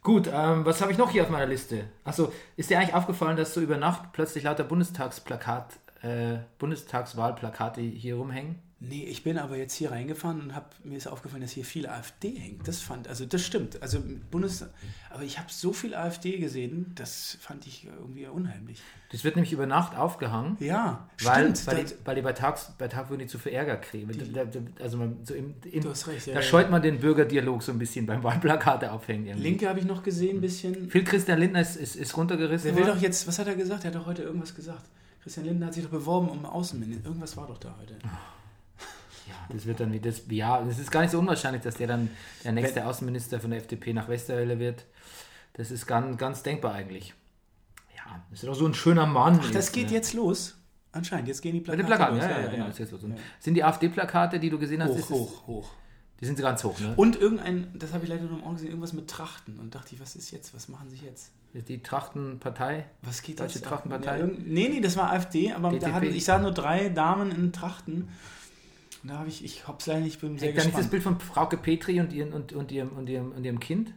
Gut, 0.04 0.30
ähm, 0.32 0.66
was 0.66 0.82
habe 0.82 0.92
ich 0.92 0.98
noch 0.98 1.12
hier 1.12 1.24
auf 1.24 1.30
meiner 1.30 1.46
Liste? 1.46 1.86
Achso, 2.04 2.34
ist 2.58 2.70
dir 2.70 2.78
eigentlich 2.78 2.94
aufgefallen, 2.94 3.38
dass 3.38 3.54
so 3.54 3.62
über 3.62 3.78
Nacht 3.78 4.12
plötzlich 4.12 4.44
lauter 4.44 4.66
Bundestagsplakat, 4.66 5.80
äh, 6.02 6.40
Bundestagswahlplakate 6.60 7.80
hier 7.80 8.18
rumhängen? 8.18 8.60
Nee, 8.86 9.06
ich 9.06 9.24
bin 9.24 9.38
aber 9.38 9.56
jetzt 9.56 9.76
hier 9.76 9.92
reingefahren 9.92 10.42
und 10.42 10.56
hab, 10.56 10.76
mir 10.84 10.98
ist 10.98 11.08
aufgefallen, 11.08 11.42
dass 11.42 11.52
hier 11.52 11.64
viel 11.64 11.88
AfD 11.88 12.36
hängt. 12.36 12.68
Das 12.68 12.82
fand, 12.82 13.08
also 13.08 13.26
das 13.26 13.42
stimmt. 13.46 13.82
Also 13.82 14.04
Bundes, 14.30 14.66
aber 15.10 15.24
ich 15.24 15.40
habe 15.40 15.48
so 15.50 15.72
viel 15.72 15.96
AfD 15.96 16.38
gesehen, 16.38 16.92
das 16.96 17.38
fand 17.40 17.66
ich 17.66 17.86
irgendwie 17.86 18.28
unheimlich. 18.28 18.82
Das 19.14 19.24
wird 19.24 19.38
nämlich 19.38 19.54
über 19.54 19.68
Nacht 19.68 19.96
aufgehangen. 19.98 20.58
Ja, 20.60 21.08
Weil, 21.22 21.56
stimmt. 21.56 21.68
weil, 21.68 21.86
die, 21.86 21.94
weil 22.04 22.16
die 22.16 22.22
bei, 22.24 22.34
Tags, 22.34 22.74
bei 22.78 22.90
Tag 22.90 23.10
würden 23.10 23.22
die 23.22 23.28
zu 23.28 23.40
viel 23.40 23.54
Ärger 23.54 23.78
kriegen. 23.78 24.12
Da, 24.34 24.44
da, 24.44 24.60
also 24.82 24.98
man, 24.98 25.18
so 25.24 25.34
im, 25.34 25.54
im, 25.64 25.82
Du 25.82 25.90
hast 25.90 26.06
recht, 26.08 26.28
ja, 26.28 26.34
da 26.34 26.42
scheut 26.42 26.70
man 26.70 26.82
den 26.82 27.00
Bürgerdialog 27.00 27.64
so 27.64 27.72
ein 27.72 27.80
bisschen 27.80 28.06
beim 28.06 28.22
Wahlplakate 28.22 28.92
aufhängen. 28.92 29.28
Irgendwie. 29.28 29.44
Linke 29.44 29.70
habe 29.70 29.80
ich 29.80 29.86
noch 29.86 30.04
gesehen, 30.04 30.38
ein 30.38 30.42
bisschen. 30.42 30.90
Phil 30.90 31.06
Christian 31.06 31.40
Lindner 31.40 31.62
ist, 31.62 31.78
ist, 31.78 31.96
ist 31.96 32.18
runtergerissen. 32.18 32.68
Der 32.68 32.76
will 32.76 32.84
worden. 32.84 32.96
doch 32.98 33.02
jetzt, 33.02 33.26
was 33.28 33.40
hat 33.40 33.48
er 33.48 33.56
gesagt? 33.56 33.86
Er 33.86 33.92
hat 33.92 33.96
doch 33.96 34.08
heute 34.08 34.24
irgendwas 34.24 34.54
gesagt. 34.54 34.90
Christian 35.22 35.46
Lindner 35.46 35.68
hat 35.68 35.74
sich 35.74 35.84
doch 35.84 35.92
beworben 35.92 36.28
um 36.28 36.46
Außenminister. 36.46 37.08
Irgendwas 37.08 37.38
war 37.38 37.48
doch 37.48 37.58
da 37.58 37.74
heute. 37.80 37.98
Ja, 39.28 39.36
das 39.50 39.66
wird 39.66 39.80
dann 39.80 39.92
wie 39.94 40.00
das. 40.00 40.24
Ja, 40.30 40.62
es 40.62 40.80
ist 40.80 40.92
gar 40.92 41.02
nicht 41.02 41.12
so 41.12 41.20
unwahrscheinlich, 41.20 41.62
dass 41.62 41.76
der 41.76 41.88
dann 41.88 42.10
der 42.44 42.52
nächste 42.52 42.86
Außenminister 42.86 43.40
von 43.40 43.52
der 43.52 43.60
FDP 43.60 43.94
nach 43.94 44.10
Westerwelle 44.10 44.60
wird. 44.60 44.86
Das 45.54 45.72
ist 45.72 45.86
ganz, 45.86 46.18
ganz 46.18 46.44
denkbar 46.44 46.74
eigentlich. 46.74 47.14
Ja, 47.96 48.24
das 48.30 48.44
ist 48.44 48.48
doch 48.48 48.56
so 48.56 48.66
ein 48.66 48.74
schöner 48.74 49.06
Mann. 49.06 49.40
Ach, 49.42 49.52
das 49.52 49.72
geht 49.72 49.88
ne? 49.88 49.94
jetzt 49.94 50.14
los. 50.14 50.56
Anscheinend, 50.92 51.28
jetzt 51.28 51.42
gehen 51.42 51.54
die 51.54 51.62
Plakate 51.62 51.84
den 51.84 51.88
Plakaten, 51.88 52.16
los. 52.18 52.26
ja, 52.26 52.40
ja, 52.40 52.48
genau. 52.48 52.68
jetzt 52.68 52.92
los. 52.92 53.04
Und 53.04 53.18
Sind 53.40 53.56
die 53.56 53.64
AfD-Plakate, 53.64 54.40
die 54.40 54.50
du 54.50 54.60
gesehen 54.60 54.84
hast, 54.84 54.92
Hoch, 54.92 55.00
ist 55.00 55.10
hoch, 55.10 55.48
hoch. 55.48 55.70
die 56.20 56.26
sind 56.26 56.40
ganz 56.40 56.64
hoch, 56.64 56.80
ne? 56.80 56.94
Und 56.96 57.16
irgendein, 57.16 57.72
das 57.74 57.94
habe 57.94 58.04
ich 58.04 58.10
leider 58.10 58.24
nur 58.26 58.38
im 58.38 58.44
Auge 58.44 58.56
gesehen, 58.56 58.70
irgendwas 58.70 58.94
mit 58.94 59.10
Trachten. 59.10 59.60
Und 59.60 59.74
dachte 59.74 59.96
ich, 59.96 60.02
was 60.02 60.16
ist 60.16 60.30
jetzt? 60.30 60.54
Was 60.54 60.70
machen 60.70 60.90
sie 60.90 60.98
jetzt? 60.98 61.32
Die 61.54 61.82
Trachtenpartei. 61.82 62.86
Was 63.02 63.24
geht 63.24 63.40
Deutsche 63.40 63.56
jetzt? 63.56 63.66
ab? 63.66 63.74
Trachtenpartei? 63.74 64.20
Ja, 64.20 64.26
nee, 64.26 64.70
nee, 64.70 64.82
das 64.82 64.96
war 64.96 65.12
AfD, 65.12 65.52
aber 65.52 65.72
hatten, 65.72 66.06
ich 66.06 66.26
sah 66.26 66.38
nur 66.38 66.52
drei 66.52 66.90
Damen 66.90 67.32
in 67.32 67.52
Trachten. 67.54 68.10
Und 69.04 69.10
da 69.10 69.20
habe 69.20 69.28
ich, 69.30 69.44
ich 69.44 69.68
hab's 69.68 69.86
leider 69.86 70.00
nicht, 70.02 70.22
bin 70.22 70.38
sehr 70.40 70.50
Hängt 70.50 70.60
da 70.60 70.64
nicht 70.64 70.74
das 70.78 70.90
gespannt. 70.90 70.92
Bild 70.92 71.04
von 71.04 71.20
Frauke 71.20 71.58
Petri 71.58 72.00
und, 72.00 72.14
ihren, 72.14 72.32
und, 72.34 72.54
und, 72.54 72.72
ihrem, 72.72 72.90
und, 72.90 73.10
ihrem, 73.10 73.32
und 73.34 73.44
ihrem 73.44 73.60
Kind? 73.60 73.90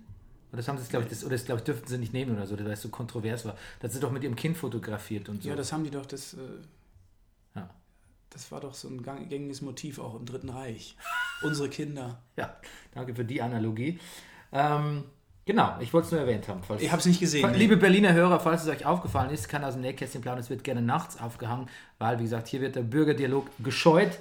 Oder 0.51 0.59
das 0.59 0.69
haben 0.69 0.79
sie, 0.79 0.88
glaube 0.88 1.05
ich, 1.05 1.11
das, 1.11 1.23
oder 1.25 1.33
das, 1.37 1.45
glaube 1.45 1.61
ich, 1.61 1.64
dürften 1.64 1.87
sie 1.88 1.99
nicht 1.99 2.12
nehmen 2.12 2.35
oder 2.37 2.47
so, 2.47 2.59
weil 2.59 2.66
es 2.73 2.83
so 2.83 2.88
kontrovers 2.88 3.45
war. 3.45 3.57
Da 3.81 3.85
hat 3.85 3.92
sie 3.92 4.01
doch 4.01 4.11
mit 4.11 4.23
ihrem 4.25 4.37
Kind 4.37 4.57
fotografiert 4.57 5.29
und 5.29 5.42
so. 5.42 5.49
Ja, 5.49 5.55
das 5.57 5.73
haben 5.73 5.85
die 5.85 5.90
doch, 5.90 6.07
das, 6.07 6.35
äh, 6.35 6.38
Ja. 7.55 7.71
das 8.31 8.51
war 8.51 8.61
doch 8.61 8.75
so 8.75 8.88
ein 8.88 9.03
gängiges 9.03 9.61
Motiv 9.62 9.99
auch 9.99 10.14
im 10.19 10.25
Dritten 10.27 10.49
Reich. 10.49 10.97
Unsere 11.42 11.69
Kinder. 11.69 12.21
Ja, 12.37 12.57
danke 12.95 13.14
für 13.14 13.25
die 13.25 13.40
Analogie. 13.42 13.99
Ähm, 14.53 15.05
genau, 15.45 15.77
ich 15.81 15.92
wollte 15.92 16.07
es 16.07 16.12
nur 16.12 16.21
erwähnt 16.21 16.49
haben. 16.49 16.62
Falls, 16.62 16.83
Ich 16.83 16.90
habe 16.90 17.01
es 17.01 17.07
nicht 17.07 17.21
gesehen. 17.21 17.51
nee. 17.51 17.59
Liebe 17.59 17.77
Berliner 17.77 18.12
Hörer, 18.12 18.40
falls 18.40 18.62
es 18.62 18.69
euch 18.69 18.87
aufgefallen 18.87 19.31
ist, 19.31 19.49
kann 19.49 19.62
aus 19.64 19.75
dem 19.75 19.83
Nähkästchen 19.83 20.21
plaudern, 20.23 20.40
es 20.40 20.51
wird 20.51 20.64
gerne 20.64 20.83
nachts 20.83 21.19
aufgehangen, 21.21 21.69
weil, 21.99 22.19
wie 22.19 22.25
gesagt, 22.25 22.49
hier 22.49 22.61
wird 22.61 22.75
der 22.77 22.83
Bürgerdialog 22.83 23.47
gescheut. 23.62 24.19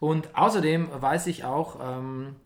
Und 0.00 0.36
außerdem 0.36 0.88
weiß 1.00 1.26
ich 1.26 1.44
auch, 1.44 1.78
ähm, 1.82 2.36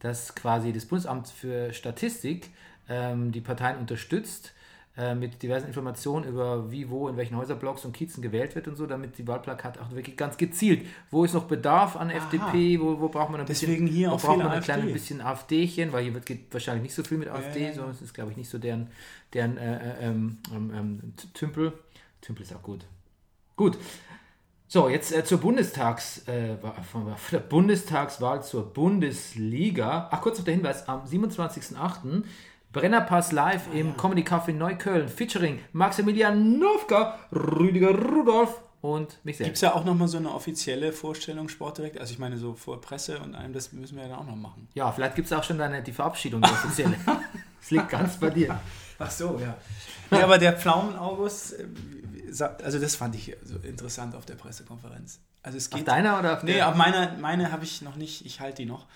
dass 0.00 0.34
quasi 0.34 0.72
das 0.72 0.86
Bundesamt 0.86 1.28
für 1.28 1.72
Statistik 1.72 2.50
ähm, 2.88 3.32
die 3.32 3.40
Parteien 3.40 3.78
unterstützt 3.78 4.52
äh, 4.96 5.14
mit 5.14 5.42
diversen 5.44 5.68
Informationen 5.68 6.26
über 6.26 6.72
wie, 6.72 6.90
wo, 6.90 7.08
in 7.08 7.16
welchen 7.16 7.36
Häuserblocks 7.36 7.84
und 7.84 7.92
Kiezen 7.92 8.20
gewählt 8.20 8.56
wird 8.56 8.66
und 8.66 8.74
so, 8.74 8.84
damit 8.86 9.16
die 9.16 9.28
Wahlplakate 9.28 9.80
auch 9.80 9.90
wirklich 9.92 10.16
ganz 10.16 10.36
gezielt, 10.36 10.86
wo 11.12 11.24
ist 11.24 11.34
noch 11.34 11.44
Bedarf 11.44 11.94
an 11.94 12.10
FDP, 12.10 12.80
wo, 12.80 12.98
wo 12.98 13.08
braucht 13.08 13.30
man 13.30 13.40
ein 13.40 13.46
Deswegen 13.46 13.84
bisschen, 13.84 13.96
hier 13.96 14.10
wo 14.10 14.14
auch 14.14 14.20
braucht 14.20 14.38
man 14.38 14.48
ein 14.48 14.60
kleines 14.60 14.92
bisschen 14.92 15.20
AfDchen, 15.20 15.92
weil 15.92 16.02
hier 16.02 16.14
wird, 16.14 16.26
geht 16.26 16.52
wahrscheinlich 16.52 16.82
nicht 16.82 16.94
so 16.94 17.04
viel 17.04 17.18
mit 17.18 17.28
AfD, 17.28 17.60
ja, 17.60 17.68
ja. 17.68 17.74
sondern 17.74 17.92
es 17.92 18.02
ist, 18.02 18.12
glaube 18.12 18.32
ich, 18.32 18.36
nicht 18.36 18.50
so 18.50 18.58
deren, 18.58 18.88
deren 19.34 19.56
äh, 19.56 19.76
äh, 19.76 20.06
ähm, 20.06 20.38
ähm, 20.52 20.72
ähm, 20.74 21.14
Tümpel. 21.32 21.72
Tümpel 22.20 22.42
ist 22.42 22.54
auch 22.56 22.62
gut. 22.62 22.84
Gut. 23.54 23.78
So, 24.70 24.90
jetzt 24.90 25.16
äh, 25.16 25.24
zur 25.24 25.38
Bundestags, 25.38 26.18
äh, 26.28 26.56
der 27.32 27.38
Bundestagswahl 27.38 28.42
zur 28.42 28.70
Bundesliga. 28.70 30.08
Ach, 30.10 30.20
kurz 30.20 30.36
noch 30.36 30.44
der 30.44 30.54
Hinweis, 30.54 30.86
am 30.86 31.06
27.08. 31.06 32.22
Brennerpass 32.70 33.32
live 33.32 33.62
im 33.72 33.96
Comedy 33.96 34.20
Café 34.20 34.52
Neukölln, 34.52 35.08
featuring 35.08 35.60
Maximilian 35.72 36.58
Nowka, 36.58 37.18
Rüdiger 37.32 37.98
Rudolf 37.98 38.60
und 38.82 39.18
mich 39.24 39.38
Gibt 39.38 39.46
selbst. 39.46 39.56
es 39.56 39.60
ja 39.62 39.74
auch 39.74 39.86
nochmal 39.86 40.06
so 40.06 40.18
eine 40.18 40.30
offizielle 40.34 40.92
Vorstellung 40.92 41.48
Sportdirekt? 41.48 41.98
Also 41.98 42.12
ich 42.12 42.18
meine 42.18 42.36
so 42.36 42.52
vor 42.52 42.78
Presse 42.82 43.20
und 43.20 43.34
allem, 43.34 43.54
das 43.54 43.72
müssen 43.72 43.96
wir 43.96 44.02
ja 44.02 44.10
dann 44.10 44.18
auch 44.18 44.26
noch 44.26 44.36
machen. 44.36 44.68
Ja, 44.74 44.92
vielleicht 44.92 45.14
gibt 45.14 45.28
es 45.28 45.32
auch 45.32 45.44
schon 45.44 45.56
deine, 45.56 45.82
die 45.82 45.92
Verabschiedung, 45.92 46.42
die 46.42 46.50
offizielle. 46.50 46.96
Das 47.60 47.72
liegt 47.72 47.88
ganz 47.88 48.16
bei 48.16 48.30
dir. 48.30 48.60
Ach 49.00 49.10
so, 49.10 49.38
ja. 49.40 49.56
ja 50.16 50.24
aber 50.24 50.38
der 50.38 50.54
Pflaumen-August, 50.54 51.58
äh, 51.58 51.64
also 52.62 52.78
das 52.78 52.96
fand 52.96 53.14
ich 53.14 53.36
so 53.44 53.56
interessant 53.58 54.14
auf 54.14 54.26
der 54.26 54.34
Pressekonferenz. 54.34 55.20
Also 55.42 55.58
es 55.58 55.70
Auf 55.72 55.78
geht... 55.78 55.88
deiner 55.88 56.18
oder 56.18 56.34
auf 56.34 56.42
Nee, 56.42 56.54
der? 56.54 56.68
auf 56.68 56.74
meiner, 56.74 57.16
meine 57.18 57.52
habe 57.52 57.64
ich 57.64 57.82
noch 57.82 57.96
nicht, 57.96 58.26
ich 58.26 58.40
halte 58.40 58.62
die 58.62 58.66
noch. 58.66 58.86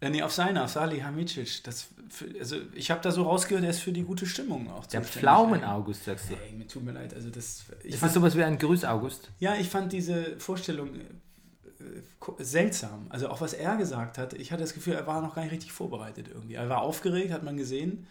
Äh, 0.00 0.08
nee, 0.08 0.22
auf 0.22 0.32
seiner, 0.32 0.64
auf 0.64 0.70
Salih 0.70 1.02
Hamicic. 1.02 1.62
Das, 1.64 1.88
für, 2.08 2.26
also 2.38 2.56
ich 2.72 2.90
habe 2.90 3.02
da 3.02 3.10
so 3.10 3.24
rausgehört, 3.24 3.64
er 3.64 3.70
ist 3.70 3.80
für 3.80 3.92
die 3.92 4.02
gute 4.02 4.24
Stimmung 4.24 4.70
auch 4.70 4.86
der. 4.86 5.02
Pflaumen-August, 5.02 6.04
sagst 6.06 6.30
du. 6.30 6.34
Ey, 6.34 6.52
mir 6.52 6.66
tut 6.66 6.82
mir 6.84 6.92
leid, 6.92 7.12
also 7.14 7.28
das... 7.28 7.64
Ich 7.82 7.92
das 7.92 8.00
fand, 8.00 8.12
sowas 8.14 8.34
wie 8.34 8.42
ein 8.42 8.58
Grüß-August? 8.58 9.30
ja, 9.40 9.56
ich 9.56 9.68
fand 9.68 9.92
diese 9.92 10.38
Vorstellung 10.40 10.94
äh, 10.94 11.82
äh, 11.84 12.02
seltsam. 12.38 13.06
Also 13.10 13.28
auch 13.28 13.42
was 13.42 13.52
er 13.52 13.76
gesagt 13.76 14.16
hat, 14.16 14.32
ich 14.32 14.52
hatte 14.52 14.62
das 14.62 14.72
Gefühl, 14.72 14.94
er 14.94 15.06
war 15.06 15.20
noch 15.20 15.34
gar 15.34 15.42
nicht 15.42 15.52
richtig 15.52 15.72
vorbereitet 15.72 16.28
irgendwie. 16.32 16.54
Er 16.54 16.68
war 16.70 16.80
aufgeregt, 16.80 17.30
hat 17.32 17.42
man 17.42 17.58
gesehen. 17.58 18.06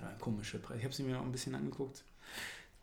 Ja, 0.00 0.10
komische 0.18 0.58
Presse. 0.58 0.78
Ich 0.78 0.84
habe 0.84 0.94
sie 0.94 1.02
mir 1.02 1.12
noch 1.12 1.22
ein 1.22 1.32
bisschen 1.32 1.54
angeguckt. 1.54 2.02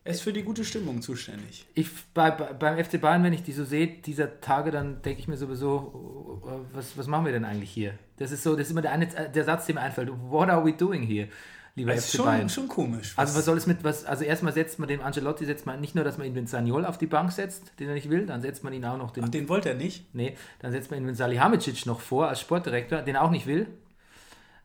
Er 0.07 0.13
ist 0.13 0.21
für 0.21 0.31
die 0.31 0.43
gute 0.43 0.63
Stimmung 0.63 1.01
zuständig. 1.01 1.65
Ich, 1.73 1.89
bei, 2.13 2.31
bei, 2.31 2.53
beim 2.53 2.81
FC 2.81 3.01
Bayern, 3.01 3.25
wenn 3.25 3.33
ich 3.33 3.43
die 3.43 3.51
so 3.51 3.65
sehe, 3.65 3.87
dieser 3.87 4.39
Tage, 4.39 4.71
dann 4.71 5.01
denke 5.01 5.19
ich 5.19 5.27
mir 5.27 5.35
sowieso, 5.35 6.41
äh, 6.45 6.75
was, 6.75 6.97
was 6.97 7.07
machen 7.07 7.25
wir 7.25 7.33
denn 7.33 7.43
eigentlich 7.43 7.69
hier? 7.71 7.93
Das 8.15 8.31
ist 8.31 8.41
so, 8.41 8.55
das 8.55 8.67
ist 8.67 8.71
immer 8.71 8.81
der, 8.81 8.93
eine, 8.93 9.07
der 9.07 9.43
Satz, 9.43 9.65
der 9.65 9.75
mir 9.75 9.81
einfällt. 9.81 10.09
What 10.29 10.49
are 10.49 10.65
we 10.65 10.71
doing 10.71 11.03
here? 11.03 11.27
Lieber 11.75 11.93
Das 11.93 12.05
ist 12.05 12.11
FC 12.11 12.15
schon, 12.15 12.25
Bayern. 12.25 12.47
schon 12.47 12.67
komisch. 12.69 13.13
Also 13.17 13.37
was 13.37 13.43
soll 13.43 13.57
es 13.57 13.67
mit 13.67 13.83
was? 13.83 14.05
Also 14.05 14.23
erstmal 14.23 14.53
setzt 14.53 14.79
man 14.79 14.87
dem 14.87 15.01
Ancelotti 15.01 15.43
setzt 15.43 15.65
man 15.65 15.81
nicht 15.81 15.93
nur, 15.93 16.05
dass 16.05 16.17
man 16.17 16.25
ihn 16.25 16.33
den 16.35 16.47
Saniol 16.47 16.85
auf 16.85 16.97
die 16.97 17.05
Bank 17.05 17.33
setzt, 17.33 17.77
den 17.81 17.89
er 17.89 17.93
nicht 17.93 18.09
will, 18.09 18.25
dann 18.25 18.41
setzt 18.41 18.63
man 18.63 18.71
ihn 18.71 18.85
auch 18.85 18.97
noch 18.97 19.11
den 19.11 19.25
Ach, 19.25 19.29
den 19.29 19.49
wollte 19.49 19.67
er 19.67 19.75
nicht? 19.75 20.15
Nee, 20.15 20.37
dann 20.59 20.71
setzt 20.71 20.89
man 20.89 21.01
ihn 21.01 21.05
mit 21.05 21.17
Salihamidzic 21.17 21.85
noch 21.85 21.99
vor 21.99 22.29
als 22.29 22.39
Sportdirektor, 22.39 23.01
den 23.01 23.15
er 23.15 23.23
auch 23.23 23.29
nicht 23.29 23.45
will. 23.45 23.67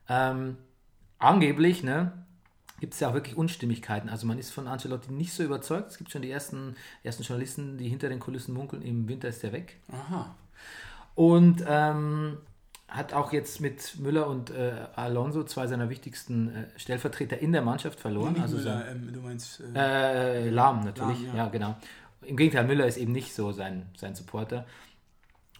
Ähm, 0.07 0.55
angeblich, 1.19 1.83
ne, 1.83 2.22
gibt 2.83 2.95
es 2.95 2.99
ja 2.99 3.07
auch 3.09 3.13
wirklich 3.13 3.37
Unstimmigkeiten. 3.37 4.09
Also 4.09 4.27
man 4.27 4.37
ist 4.37 4.51
von 4.51 4.67
Ancelotti 4.67 5.09
nicht 5.09 5.31
so 5.31 5.41
überzeugt. 5.41 5.89
Es 5.91 5.97
gibt 5.97 6.11
schon 6.11 6.21
die 6.21 6.29
ersten, 6.29 6.75
ersten 7.01 7.23
Journalisten, 7.23 7.77
die 7.77 7.87
hinter 7.87 8.09
den 8.09 8.19
Kulissen 8.19 8.53
munkeln, 8.53 8.81
im 8.81 9.07
Winter 9.07 9.29
ist 9.29 9.41
der 9.41 9.53
weg. 9.53 9.79
Aha. 9.89 10.35
Und 11.15 11.63
ähm, 11.65 12.39
hat 12.89 13.13
auch 13.13 13.31
jetzt 13.31 13.61
mit 13.61 13.97
Müller 13.99 14.27
und 14.27 14.49
äh, 14.49 14.73
Alonso 14.97 15.45
zwei 15.45 15.65
seiner 15.67 15.89
wichtigsten 15.89 16.53
äh, 16.53 16.65
Stellvertreter 16.75 17.37
in 17.37 17.53
der 17.53 17.61
Mannschaft 17.61 18.01
verloren. 18.01 18.35
Also 18.41 18.57
so- 18.57 18.63
Müller, 18.67 18.91
ähm, 18.91 19.13
du 19.13 19.21
meinst. 19.21 19.61
Äh, 19.73 20.47
äh, 20.47 20.49
Lahm 20.49 20.83
natürlich, 20.83 21.21
Lahm, 21.21 21.37
ja. 21.37 21.45
ja. 21.45 21.47
genau. 21.47 21.77
Im 22.23 22.35
Gegenteil, 22.35 22.65
Müller 22.67 22.85
ist 22.85 22.97
eben 22.97 23.13
nicht 23.13 23.33
so 23.33 23.53
sein, 23.53 23.85
sein 23.95 24.13
Supporter. 24.13 24.65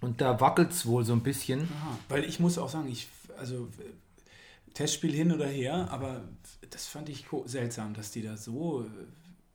Und 0.01 0.19
da 0.19 0.41
wackelt 0.41 0.71
es 0.71 0.85
wohl 0.85 1.05
so 1.05 1.13
ein 1.13 1.23
bisschen. 1.23 1.61
aha. 1.61 1.97
Weil 2.09 2.25
ich 2.25 2.41
muss 2.41 2.57
auch 2.57 2.67
sagen, 2.67 2.89
ich, 2.89 3.07
also 3.39 3.69
Testspiel 4.73 5.13
hin 5.13 5.31
oder 5.31 5.47
her, 5.47 5.87
aber 5.91 6.21
das 6.73 6.87
fand 6.87 7.09
ich 7.09 7.25
seltsam, 7.45 7.93
dass 7.93 8.11
die 8.11 8.21
da 8.21 8.37
so, 8.37 8.83
äh, 8.83 8.87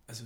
also 0.06 0.24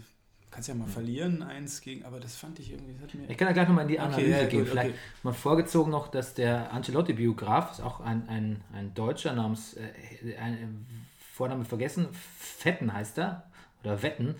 kannst 0.50 0.68
ja 0.68 0.74
mal 0.74 0.86
verlieren, 0.86 1.42
eins 1.42 1.80
gegen, 1.80 2.04
aber 2.04 2.20
das 2.20 2.36
fand 2.36 2.58
ich 2.58 2.72
irgendwie. 2.72 2.94
Ich 3.28 3.38
kann 3.38 3.48
ja 3.48 3.54
gleich 3.54 3.68
nochmal 3.68 3.84
in 3.84 3.88
die 3.88 3.98
Analyse 3.98 4.30
ja, 4.30 4.44
gehen. 4.44 4.60
gut, 4.60 4.68
Vielleicht 4.68 4.90
okay. 4.90 4.98
mal 5.22 5.32
vorgezogen 5.32 5.90
noch, 5.90 6.08
dass 6.08 6.34
der 6.34 6.72
Ancelotti-Biograf, 6.72 7.72
ist 7.72 7.80
auch 7.80 8.00
ein, 8.00 8.28
ein, 8.28 8.60
ein 8.74 8.92
Deutscher 8.94 9.32
namens, 9.32 9.74
äh, 9.74 10.36
ein, 10.36 10.54
äh, 10.54 10.66
Vorname 11.32 11.64
vergessen, 11.64 12.08
Fetten 12.38 12.92
heißt 12.92 13.18
er, 13.18 13.50
oder 13.82 14.02
Wetten, 14.02 14.34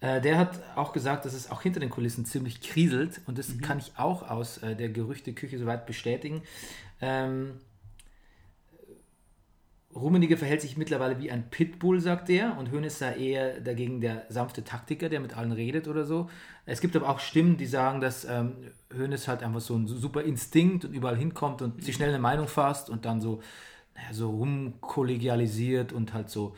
äh, 0.00 0.22
der 0.22 0.38
hat 0.38 0.58
auch 0.74 0.94
gesagt, 0.94 1.26
dass 1.26 1.34
es 1.34 1.50
auch 1.50 1.60
hinter 1.60 1.80
den 1.80 1.90
Kulissen 1.90 2.24
ziemlich 2.24 2.62
kriselt 2.62 3.20
und 3.26 3.38
das 3.38 3.58
kann 3.58 3.78
ich 3.78 3.92
auch 3.96 4.28
aus 4.28 4.58
äh, 4.58 4.74
der 4.74 4.88
Gerüchteküche 4.88 5.58
soweit 5.58 5.86
bestätigen. 5.86 6.42
Ähm, 7.02 7.60
Rummenigge 9.94 10.36
verhält 10.36 10.62
sich 10.62 10.76
mittlerweile 10.76 11.18
wie 11.18 11.30
ein 11.30 11.50
Pitbull, 11.50 12.00
sagt 12.00 12.30
er, 12.30 12.56
und 12.58 12.72
Hoeneß 12.72 12.98
sei 12.98 13.14
eher 13.16 13.60
dagegen 13.60 14.00
der 14.00 14.24
sanfte 14.28 14.64
Taktiker, 14.64 15.08
der 15.08 15.20
mit 15.20 15.36
allen 15.36 15.52
redet 15.52 15.86
oder 15.86 16.04
so. 16.04 16.30
Es 16.64 16.80
gibt 16.80 16.96
aber 16.96 17.08
auch 17.08 17.18
Stimmen, 17.18 17.56
die 17.56 17.66
sagen, 17.66 18.00
dass 18.00 18.24
ähm, 18.24 18.52
Hoeneß 18.96 19.28
halt 19.28 19.42
einfach 19.42 19.60
so 19.60 19.76
ein 19.76 19.86
super 19.86 20.22
Instinkt 20.22 20.84
und 20.84 20.94
überall 20.94 21.16
hinkommt 21.16 21.60
und 21.60 21.82
sich 21.82 21.94
schnell 21.94 22.08
eine 22.08 22.18
Meinung 22.18 22.48
fasst 22.48 22.88
und 22.88 23.04
dann 23.04 23.20
so, 23.20 23.42
naja, 23.94 24.12
so 24.12 24.30
rumkollegialisiert 24.30 25.92
und 25.92 26.14
halt 26.14 26.30
so, 26.30 26.54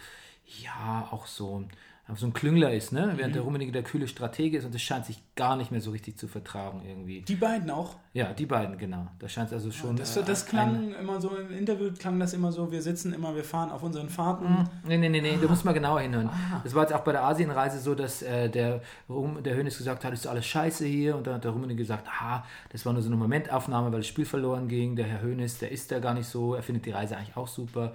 ja, 0.62 1.08
auch 1.10 1.26
so, 1.26 1.64
einfach 2.06 2.20
so 2.20 2.26
ein 2.26 2.34
Klüngler 2.34 2.72
ist, 2.72 2.92
ne? 2.92 3.14
Während 3.16 3.34
der 3.34 3.42
Rummenigge 3.42 3.72
der 3.72 3.82
kühle 3.82 4.06
Stratege 4.06 4.58
ist 4.58 4.64
und 4.66 4.74
das 4.74 4.82
scheint 4.82 5.06
sich 5.06 5.22
gar 5.36 5.56
nicht 5.56 5.70
mehr 5.70 5.80
so 5.80 5.90
richtig 5.90 6.18
zu 6.18 6.28
vertragen 6.28 6.82
irgendwie. 6.86 7.22
Die 7.22 7.34
beiden 7.34 7.70
auch. 7.70 7.96
Ja, 8.12 8.32
die 8.34 8.44
beiden, 8.44 8.76
genau. 8.76 9.08
Da 9.18 9.28
scheint 9.28 9.48
es 9.48 9.54
also 9.54 9.72
schon. 9.72 9.96
Das, 9.96 10.16
äh, 10.16 10.22
das 10.22 10.44
klang 10.44 10.94
immer 10.94 11.18
so, 11.20 11.34
im 11.34 11.50
Interview 11.56 11.90
klang 11.98 12.20
das 12.20 12.34
immer 12.34 12.52
so, 12.52 12.70
wir 12.70 12.82
sitzen 12.82 13.14
immer, 13.14 13.34
wir 13.34 13.42
fahren 13.42 13.70
auf 13.70 13.82
unseren 13.82 14.10
Fahrten. 14.10 14.46
Hm, 14.46 14.68
Nee, 14.86 14.98
nee, 14.98 15.08
nee, 15.08 15.20
nee, 15.22 15.38
da 15.40 15.48
muss 15.48 15.64
man 15.64 15.72
genauer 15.72 16.00
hinhören. 16.00 16.28
Das 16.62 16.74
war 16.74 16.82
jetzt 16.82 16.92
auch 16.92 17.00
bei 17.00 17.12
der 17.12 17.24
Asienreise 17.24 17.80
so, 17.80 17.94
dass 17.94 18.20
äh, 18.22 18.50
der, 18.50 18.82
Rum, 19.08 19.42
der 19.42 19.56
Hönes 19.56 19.78
gesagt 19.78 20.04
hat, 20.04 20.12
ist 20.12 20.26
alles 20.26 20.44
scheiße 20.46 20.84
hier. 20.84 21.16
Und 21.16 21.26
dann 21.26 21.34
hat 21.36 21.44
der 21.44 21.52
Rummenigge 21.52 21.82
gesagt, 21.82 22.06
ah, 22.20 22.44
das 22.70 22.84
war 22.84 22.92
nur 22.92 23.00
so 23.02 23.08
eine 23.08 23.16
Momentaufnahme, 23.16 23.90
weil 23.90 24.00
das 24.00 24.06
Spiel 24.08 24.26
verloren 24.26 24.68
ging. 24.68 24.94
Der 24.94 25.06
Herr 25.06 25.22
Hönes, 25.22 25.58
der 25.58 25.72
ist 25.72 25.90
da 25.90 26.00
gar 26.00 26.12
nicht 26.14 26.26
so. 26.28 26.54
Er 26.54 26.62
findet 26.62 26.84
die 26.84 26.90
Reise 26.90 27.16
eigentlich 27.16 27.36
auch 27.36 27.48
super. 27.48 27.94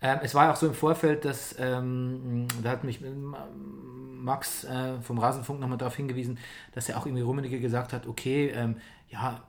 Ähm, 0.00 0.18
es 0.22 0.34
war 0.34 0.44
ja 0.44 0.52
auch 0.52 0.56
so 0.56 0.66
im 0.66 0.74
Vorfeld, 0.74 1.24
dass, 1.24 1.54
ähm, 1.58 2.46
da 2.62 2.70
hat 2.70 2.84
mich 2.84 3.02
ähm, 3.02 3.34
Max 4.22 4.64
äh, 4.64 5.00
vom 5.00 5.18
Rasenfunk 5.18 5.60
nochmal 5.60 5.78
darauf 5.78 5.96
hingewiesen, 5.96 6.38
dass 6.72 6.88
er 6.88 6.98
auch 6.98 7.06
irgendwie 7.06 7.22
Rummenigge 7.22 7.60
gesagt 7.60 7.92
hat, 7.92 8.06
okay, 8.06 8.50
ähm, 8.54 8.76
ja, 9.08 9.42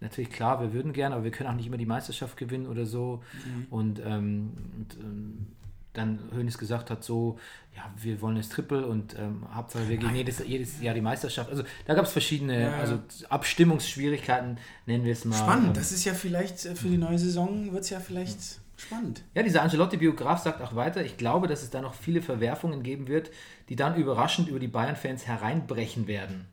natürlich 0.00 0.30
klar, 0.30 0.60
wir 0.60 0.72
würden 0.72 0.92
gerne, 0.92 1.14
aber 1.14 1.24
wir 1.24 1.30
können 1.30 1.50
auch 1.50 1.54
nicht 1.54 1.66
immer 1.66 1.78
die 1.78 1.86
Meisterschaft 1.86 2.36
gewinnen 2.36 2.66
oder 2.66 2.86
so. 2.86 3.22
Und, 3.70 4.00
ähm, 4.04 4.52
und 4.76 4.96
ähm, 5.00 5.46
dann 5.92 6.18
Hönes 6.32 6.58
gesagt 6.58 6.90
hat, 6.90 7.02
so, 7.02 7.38
ja, 7.74 7.90
wir 7.96 8.20
wollen 8.20 8.36
das 8.36 8.50
Triple 8.50 8.86
und 8.86 9.18
ähm, 9.18 9.46
Hauptsache 9.52 9.88
wir 9.88 9.96
gehen 9.96 10.14
jedes, 10.14 10.46
jedes 10.46 10.80
Jahr 10.80 10.94
die 10.94 11.00
Meisterschaft. 11.00 11.50
Also 11.50 11.64
da 11.86 11.94
gab 11.94 12.04
es 12.04 12.12
verschiedene, 12.12 12.60
Ja, 12.60 12.70
ja. 12.70 12.76
also 12.76 12.98
Abstimmungsschwierigkeiten, 13.30 14.58
nennen 14.84 15.04
wir 15.04 15.12
es 15.12 15.24
mal. 15.24 15.36
Ähm, 15.36 15.42
Spannend, 15.42 15.76
das 15.76 15.92
ist 15.92 16.04
ja 16.04 16.14
vielleicht 16.14 16.64
äh, 16.66 16.74
für 16.74 16.88
die 16.88 16.98
neue 16.98 17.18
Saison, 17.18 17.72
wird 17.72 17.84
es 17.84 17.90
ja 17.90 18.00
vielleicht 18.00 18.60
spannend. 18.76 19.22
Ja, 19.34 19.42
dieser 19.42 19.62
Ancelotti-Biograf 19.62 20.40
sagt 20.40 20.60
auch 20.62 20.74
weiter, 20.74 21.04
ich 21.04 21.16
glaube, 21.16 21.48
dass 21.48 21.62
es 21.62 21.70
da 21.70 21.80
noch 21.80 21.94
viele 21.94 22.22
Verwerfungen 22.22 22.82
geben 22.82 23.08
wird, 23.08 23.30
die 23.68 23.76
dann 23.76 23.96
überraschend 23.96 24.48
über 24.48 24.58
die 24.58 24.68
Bayern-Fans 24.68 25.26
hereinbrechen 25.26 26.06
werden. 26.06 26.46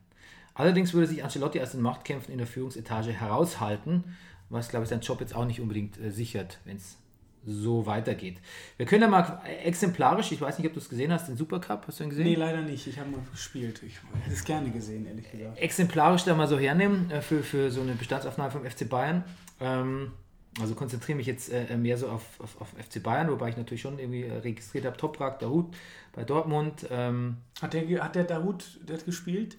Allerdings 0.56 0.94
würde 0.94 1.08
sich 1.08 1.24
Ancelotti 1.24 1.62
aus 1.62 1.72
den 1.72 1.82
Machtkämpfen 1.82 2.32
in 2.32 2.38
der 2.38 2.48
Führungsetage 2.48 3.12
heraushalten, 3.12 4.04
was, 4.50 4.70
glaube 4.70 4.84
ich, 4.84 4.90
seinen 4.90 5.02
Job 5.02 5.20
jetzt 5.20 5.36
auch 5.36 5.46
nicht 5.46 5.60
unbedingt 5.60 6.00
äh, 6.00 6.12
sichert, 6.12 6.60
wenn 6.66 6.78
es 6.78 6.98
so 7.46 7.86
weitergeht. 7.86 8.38
Wir 8.78 8.86
können 8.86 9.02
ja 9.02 9.08
mal 9.10 9.42
exemplarisch, 9.64 10.32
ich 10.32 10.40
weiß 10.40 10.58
nicht, 10.58 10.68
ob 10.68 10.74
du 10.74 10.80
es 10.80 10.88
gesehen 10.88 11.12
hast, 11.12 11.28
den 11.28 11.36
Supercup, 11.36 11.86
hast 11.88 12.00
du 12.00 12.06
ihn 12.06 12.10
gesehen? 12.10 12.26
Nee, 12.26 12.36
leider 12.36 12.62
nicht. 12.62 12.88
Ich 12.88 12.98
habe 13.00 13.10
mal 13.10 13.20
gespielt. 13.32 13.82
Ich 13.84 13.96
hätte 14.24 14.34
es 14.34 14.46
gerne 14.46 14.70
gesehen, 14.70 15.06
ehrlich 15.06 15.30
gesagt. 15.30 15.58
exemplarisch 15.58 16.24
da 16.24 16.36
mal 16.36 16.48
so 16.48 16.58
hernehmen 16.58 17.12
äh, 17.12 17.22
für, 17.22 17.44
für 17.44 17.70
so 17.70 17.82
eine 17.82 17.94
Bestandsaufnahme 17.94 18.52
vom 18.52 18.64
FC 18.64 18.88
Bayern. 18.88 19.24
Ähm, 19.60 20.14
also 20.60 20.76
konzentriere 20.76 21.18
mich 21.18 21.28
jetzt 21.28 21.50
äh, 21.52 21.76
mehr 21.78 21.98
so 21.98 22.10
auf, 22.10 22.24
auf, 22.40 22.62
auf 22.62 22.70
FC 22.70 23.02
Bayern, 23.02 23.30
wobei 23.30 23.50
ich 23.50 23.58
natürlich 23.58 23.82
schon 23.82 23.98
irgendwie 24.00 24.24
äh, 24.24 24.38
registriert 24.38 24.86
habe, 24.86 24.98
Toprak, 24.98 25.40
Dahut 25.40 25.76
bei 26.14 26.24
Dortmund. 26.24 26.88
Ähm, 26.90 27.38
Hat 27.62 27.74
der, 27.74 28.04
hat 28.04 28.16
der 28.16 28.24
Dahut 28.26 28.80
der 28.88 28.98
hat 28.98 29.06
gespielt? 29.06 29.58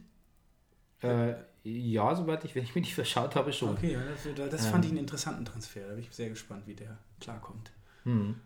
äh, 1.04 1.35
ja, 1.64 2.14
soweit 2.14 2.44
ich, 2.44 2.54
wenn 2.54 2.64
ich 2.64 2.74
mich 2.74 2.85
nicht 2.85 2.94
verschaut 2.94 3.37
habe, 3.37 3.52
schon. 3.52 3.70
Okay, 3.70 3.96
das, 4.37 4.50
das 4.50 4.66
fand 4.66 4.85
ich 4.85 4.90
einen 4.90 5.00
interessanten 5.00 5.44
Transfer. 5.44 5.80
Da 5.80 5.94
bin 5.94 6.00
ich 6.00 6.11
sehr 6.11 6.28
gespannt, 6.28 6.66
wie 6.66 6.74
der 6.74 6.98
klarkommt. 7.20 7.72
Hm. 8.04 8.37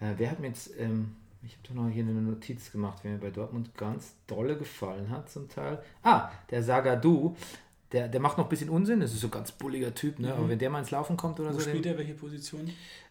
Äh, 0.00 0.14
wer 0.18 0.30
hat 0.30 0.40
mir 0.40 0.48
jetzt, 0.48 0.78
ähm, 0.78 1.16
ich 1.42 1.52
habe 1.52 1.68
doch 1.68 1.74
noch 1.74 1.88
hier 1.88 2.04
eine 2.04 2.12
Notiz 2.12 2.70
gemacht, 2.70 2.98
wer 3.02 3.12
mir 3.12 3.18
bei 3.18 3.30
Dortmund 3.30 3.74
ganz 3.74 4.14
dolle 4.26 4.56
gefallen 4.56 5.08
hat 5.10 5.30
zum 5.30 5.48
Teil. 5.48 5.82
Ah, 6.02 6.30
der 6.50 6.62
Sagadu, 6.62 7.36
der, 7.92 8.08
der 8.08 8.20
macht 8.20 8.38
noch 8.38 8.46
ein 8.46 8.48
bisschen 8.48 8.70
Unsinn, 8.70 9.00
das 9.00 9.12
ist 9.12 9.20
so 9.20 9.28
ein 9.28 9.30
ganz 9.30 9.52
bulliger 9.52 9.94
Typ, 9.94 10.18
ne? 10.18 10.34
aber 10.34 10.48
wenn 10.48 10.58
der 10.58 10.70
mal 10.70 10.78
ins 10.80 10.90
Laufen 10.90 11.16
kommt 11.16 11.38
oder 11.40 11.50
Wo 11.50 11.54
so, 11.54 11.60
spielt 11.60 11.84
den, 11.84 11.92
er? 11.92 11.98
Welche 11.98 12.14
Position? 12.14 12.70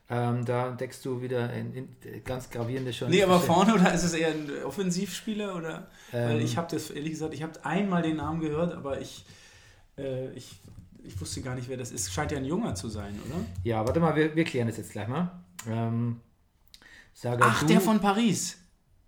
ähm, 0.10 0.44
da 0.44 0.70
entdeckst 0.70 1.06
du 1.06 1.22
wieder 1.22 1.54
in, 1.54 1.74
in, 1.74 2.24
ganz 2.26 2.50
gravierende 2.50 2.92
schon. 2.92 3.10
Nee, 3.10 3.24
aber 3.24 3.40
vorne 3.40 3.74
oder 3.76 3.94
ist 3.94 4.04
es 4.04 4.14
eher 4.14 4.30
ein 4.30 4.50
Offensivspieler? 4.66 5.56
Oder? 5.56 5.88
Weil 6.12 6.40
Ähm. 6.40 6.46
ich 6.46 6.58
habe 6.58 6.68
das, 6.70 6.90
ehrlich 6.90 7.12
gesagt, 7.12 7.34
ich 7.34 7.44
habe 7.44 7.54
einmal 7.64 8.02
den 8.02 8.18
Namen 8.18 8.42
gehört, 8.42 8.74
aber 8.74 9.00
ich, 9.00 9.24
äh, 9.98 10.30
ich, 10.34 10.60
ich 11.04 11.20
wusste 11.22 11.42
gar 11.42 11.56
nicht, 11.56 11.70
wer 11.70 11.78
das 11.78 11.92
ist. 11.92 12.12
Scheint 12.12 12.32
ja 12.32 12.40
ein 12.40 12.46
Junger 12.46 12.76
zu 12.76 12.90
sein, 12.90 13.18
oder? 13.26 13.40
Ja, 13.64 13.86
warte 13.86 14.02
mal, 14.02 14.16
wir, 14.18 14.36
wir 14.36 14.44
klären 14.44 14.68
das 14.68 14.76
jetzt 14.78 14.92
gleich 14.92 15.08
mal. 15.08 15.32
Ähm, 15.70 16.20
Ach, 17.24 17.64
der 17.64 17.80
von 17.80 18.00
Paris. 18.02 18.61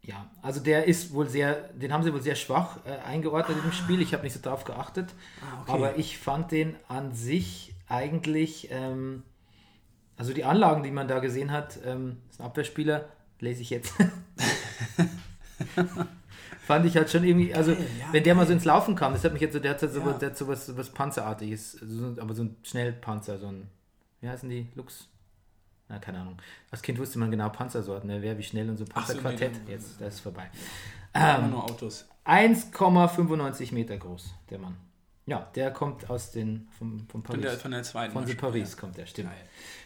Ja, 0.06 0.30
also 0.42 0.60
der 0.60 0.86
ist 0.86 1.14
wohl 1.14 1.30
sehr, 1.30 1.70
den 1.70 1.94
haben 1.94 2.04
sie 2.04 2.12
wohl 2.14 2.22
sehr 2.22 2.36
schwach 2.36 2.78
äh, 2.86 2.98
eingeordnet 3.08 3.58
im 3.64 3.72
Spiel. 3.72 4.02
Ich 4.02 4.14
habe 4.14 4.24
nicht 4.24 4.34
so 4.34 4.42
drauf 4.42 4.66
geachtet. 4.66 5.08
Ah, 5.42 5.62
okay. 5.62 5.72
Aber 5.72 5.98
ich 5.98 6.18
fand 6.18 6.52
den 6.52 6.76
an 6.90 7.14
sich 7.14 7.74
eigentlich, 7.88 8.68
ähm, 8.70 9.24
also 10.18 10.34
die 10.34 10.44
Anlagen, 10.44 10.84
die 10.84 10.92
man 10.92 11.08
da 11.08 11.20
gesehen 11.20 11.52
hat, 11.52 11.80
ähm, 11.86 12.18
ist 12.30 12.42
ein 12.42 12.46
Abwehrspieler, 12.46 13.06
lese 13.40 13.62
ich 13.62 13.70
jetzt. 13.70 13.94
fand 16.66 16.86
ich 16.86 16.98
halt 16.98 17.10
schon 17.10 17.24
irgendwie, 17.24 17.54
also 17.54 17.72
ja, 17.72 17.78
wenn 18.12 18.24
der 18.24 18.36
mal 18.36 18.46
so 18.46 18.54
ins 18.54 18.66
Laufen 18.66 18.96
kam, 18.96 19.14
das 19.14 19.24
hat 19.24 19.34
mich 19.34 19.42
jetzt 19.42 19.54
so, 19.54 19.60
der 19.60 19.72
hat 19.72 19.80
so, 19.80 19.88
Ja. 19.88 20.14
der 20.14 20.30
hat 20.32 20.38
so 20.38 20.48
was, 20.48 20.76
was 20.76 20.90
Panzerartiges, 20.90 21.78
also 21.82 22.14
so, 22.14 22.22
aber 22.22 22.34
so 22.34 22.44
ein 22.44 22.58
Schnellpanzer, 22.64 23.38
so 23.40 23.48
ein, 23.48 23.70
wie 24.22 24.30
heißen 24.30 24.50
die, 24.50 24.68
Lux? 24.76 25.08
Na, 25.90 26.00
keine 26.00 26.20
Ahnung. 26.20 26.38
Als 26.72 26.82
Kind 26.82 26.98
wusste 27.00 27.20
man 27.20 27.30
genau 27.30 27.50
Panzersorten, 27.50 28.10
ne? 28.10 28.22
wer 28.22 28.38
wie 28.38 28.44
schnell 28.44 28.70
und 28.70 28.78
so 28.78 28.86
Ach 28.94 29.06
so, 29.06 29.14
nee, 29.14 29.20
Panzerquartett. 29.22 29.70
jetzt, 29.70 30.00
das 30.00 30.16
ist 30.16 30.20
vorbei. 30.22 30.50
Ähm, 31.14 31.52
nur 31.52 31.64
Autos. 31.64 32.08
1,95 32.26 33.74
Meter 33.74 33.98
groß, 33.98 34.34
der 34.50 34.60
Mann. 34.60 34.78
Ja, 35.26 35.50
der 35.56 35.72
kommt 35.72 36.10
aus 36.10 36.32
den, 36.32 36.68
vom, 36.78 37.00
vom 37.08 37.24
Von 37.24 37.24
Paris. 37.24 37.42
der, 37.42 37.52
von 37.54 37.72
der 37.72 37.84
zweiten. 37.84 38.14
Von 38.14 38.38
Paris 38.38 38.72
ja. 38.72 38.80
kommt 38.80 38.98
der, 38.98 39.06
stimmt. 39.06 39.30
Geil. 39.30 39.38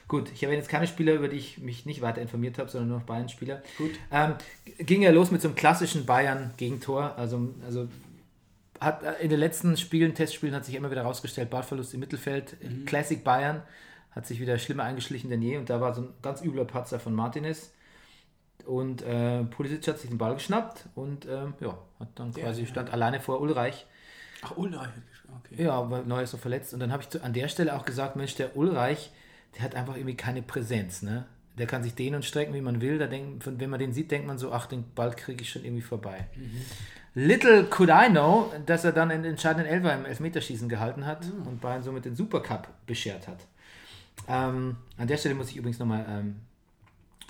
Gut, 0.08 0.32
ich 0.34 0.44
habe 0.44 0.54
jetzt 0.54 0.70
keine 0.70 0.88
Spieler, 0.88 1.14
über 1.14 1.28
die 1.28 1.36
ich 1.36 1.58
mich 1.60 1.86
nicht 1.86 2.02
weiter 2.02 2.22
informiert 2.22 2.58
habe, 2.58 2.70
sondern 2.70 2.90
nur 2.90 3.00
noch 3.00 3.06
Bayern-Spieler. 3.06 3.62
Gut. 3.78 3.92
Ähm, 4.10 4.36
ging 4.80 5.02
ja 5.02 5.12
los 5.12 5.32
mit 5.32 5.42
so 5.42 5.50
einem 5.50 5.56
klassischen 5.56 6.06
Bayern-Gegentor. 6.06 7.18
Also, 7.18 7.54
also 7.64 7.88
hat 8.80 9.04
äh, 9.04 9.22
in 9.22 9.30
den 9.30 9.40
letzten 9.40 9.78
Spielen, 9.78 10.16
Testspielen, 10.16 10.56
hat 10.56 10.66
sich 10.66 10.76
immer 10.76 10.90
wieder 10.90 11.04
rausgestellt, 11.04 11.50
Ballverlust 11.50 11.94
im 11.94 12.00
Mittelfeld. 12.00 12.56
Mhm. 12.64 12.86
Classic 12.86 13.24
Bayern 13.24 13.62
hat 14.18 14.26
sich 14.26 14.40
wieder 14.40 14.58
schlimmer 14.58 14.84
eingeschlichen 14.84 15.30
denn 15.30 15.44
je. 15.44 15.58
Und 15.58 15.70
da 15.70 15.80
war 15.80 15.94
so 15.94 16.02
ein 16.02 16.10
ganz 16.24 16.42
übler 16.42 16.66
Patzer 16.66 17.00
von 17.00 17.14
Martinez. 17.14 17.72
Und 18.66 19.04
äh, 19.04 19.44
Pulisic 19.44 19.88
hat 19.88 20.00
sich 20.00 20.10
den 20.10 20.18
Ball 20.18 20.34
geschnappt 20.34 20.86
und 20.96 21.28
ähm, 21.28 21.54
ja, 21.60 21.78
hat 22.00 22.10
dann 22.16 22.32
Der, 22.32 22.46
quasi 22.46 22.62
ja. 22.62 22.68
stand 22.68 22.92
alleine 22.92 23.22
vor 23.22 23.40
Ulreich. 23.40 23.86
Ach, 24.42 24.58
Ulreich. 24.58 24.90
Okay. 25.46 25.64
Ja, 25.64 25.90
weil 25.90 26.04
Neuer 26.04 26.24
ist 26.24 26.32
so 26.32 26.38
verletzt. 26.38 26.74
Und 26.74 26.80
dann 26.80 26.92
habe 26.92 27.04
ich 27.04 27.10
zu, 27.10 27.24
an 27.24 27.34
der 27.34 27.48
Stelle 27.48 27.76
auch 27.76 27.86
gesagt, 27.86 28.16
Mensch, 28.16 28.36
der 28.36 28.58
Ulreich, 28.58 29.12
der 29.56 29.64
hat 29.64 29.76
einfach 29.76 29.96
irgendwie 29.96 30.18
keine 30.18 30.42
Präsenz. 30.42 31.04
Ne? 31.04 31.26
Der 31.60 31.68
kann 31.68 31.84
sich 31.84 31.94
dehnen 31.94 32.16
und 32.16 32.26
strecken, 32.26 32.56
wie 32.56 32.62
man 32.62 32.82
will. 32.82 32.98
Da 32.98 33.06
denk, 33.06 33.44
wenn 33.46 33.70
man 33.70 33.80
den 33.80 33.94
sieht, 33.94 34.10
denkt 34.10 34.26
man 34.26 34.40
so, 34.40 34.52
ach, 34.52 34.66
den 34.66 34.84
Ball 34.96 35.12
kriege 35.12 35.44
ich 35.44 35.52
schon 35.52 35.64
irgendwie 35.64 35.84
vorbei. 35.84 36.26
Little 37.14 37.66
could 37.66 37.90
I 37.90 38.10
know, 38.10 38.52
dass 38.66 38.84
er 38.84 38.94
dann 38.94 39.10
den 39.10 39.24
entscheidenden 39.26 39.72
Elfer 39.72 39.94
im 39.94 40.06
Elfmeterschießen 40.06 40.68
gehalten 40.68 41.06
hat 41.06 41.26
und 41.46 41.62
Bayern 41.62 41.84
somit 41.84 42.06
den 42.06 42.16
Supercup 42.16 42.68
beschert 42.88 43.28
hat. 43.28 43.46
Ähm, 44.28 44.78
an 44.98 45.08
der 45.08 45.18
Stelle 45.18 45.36
muss 45.36 45.50
ich 45.50 45.58
übrigens 45.58 45.80
nochmal, 45.80 46.06
ähm, 46.08 46.36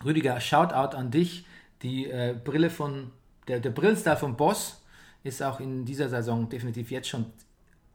Rüdiger, 0.04 0.40
Shoutout 0.40 0.96
an 0.96 1.12
dich. 1.12 1.46
Die 1.82 2.10
äh, 2.10 2.36
Brille 2.44 2.70
von, 2.70 3.12
der, 3.48 3.60
der 3.60 3.70
Brillenstar 3.70 4.18
von 4.18 4.36
Boss 4.36 4.82
ist 5.24 5.44
auch 5.44 5.60
in 5.60 5.86
dieser 5.86 6.10
Saison 6.10 6.50
definitiv 6.50 6.92
jetzt 6.92 7.10
schon 7.10 7.26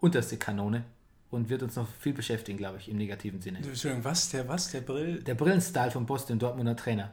unterste 0.01 0.37
Kanone 0.37 0.85
und 1.31 1.49
wird 1.49 1.63
uns 1.63 1.77
noch 1.77 1.89
viel 2.01 2.13
beschäftigen, 2.13 2.59
glaube 2.59 2.79
ich, 2.79 2.89
im 2.89 2.97
negativen 2.97 3.41
Sinne. 3.41 3.59
Entschuldigung, 3.59 4.05
was? 4.05 4.31
Der 4.31 4.49
was? 4.49 4.71
Der 4.71 4.83
Brill? 4.83 5.23
Der 5.23 5.35
Brillenstyle 5.35 5.91
von 5.91 6.07
Boss, 6.07 6.27
dem 6.27 6.39
Dortmunder 6.39 6.77
Trainer. 6.77 7.13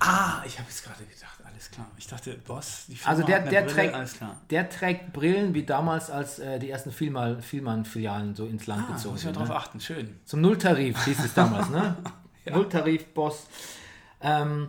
Ah, 0.00 0.42
ich 0.46 0.58
habe 0.58 0.68
jetzt 0.68 0.84
gerade 0.84 1.04
gedacht, 1.04 1.40
alles 1.64 1.70
klar. 1.70 1.86
Ich 1.96 2.06
dachte, 2.06 2.38
Boss, 2.46 2.84
die 2.88 2.96
Firma 2.96 3.10
Also 3.10 3.22
der, 3.24 3.34
hat 3.36 3.42
eine 3.42 3.50
der, 3.50 3.60
Brille, 3.62 3.74
trägt, 3.74 3.94
alles 3.94 4.12
klar. 4.14 4.40
der 4.50 4.68
trägt 4.70 5.12
Brillen 5.12 5.54
wie 5.54 5.62
damals, 5.64 6.10
als 6.10 6.38
äh, 6.38 6.58
die 6.58 6.70
ersten 6.70 6.90
Vielmann-Filialen 6.92 8.34
so 8.34 8.46
ins 8.46 8.66
Land 8.66 8.84
Ah, 8.88 8.92
gezogen 8.94 9.14
muss 9.14 9.20
ich 9.20 9.26
sind. 9.26 9.36
drauf 9.36 9.48
Ne? 9.48 9.54
achten, 9.56 9.80
schön. 9.80 10.16
Zum 10.24 10.40
Nulltarif 10.40 11.04
hieß 11.04 11.24
es 11.24 11.34
damals, 11.34 11.68
ne? 11.70 11.96
Nulltarif-Boss. 12.50 13.46
Ähm, 14.20 14.68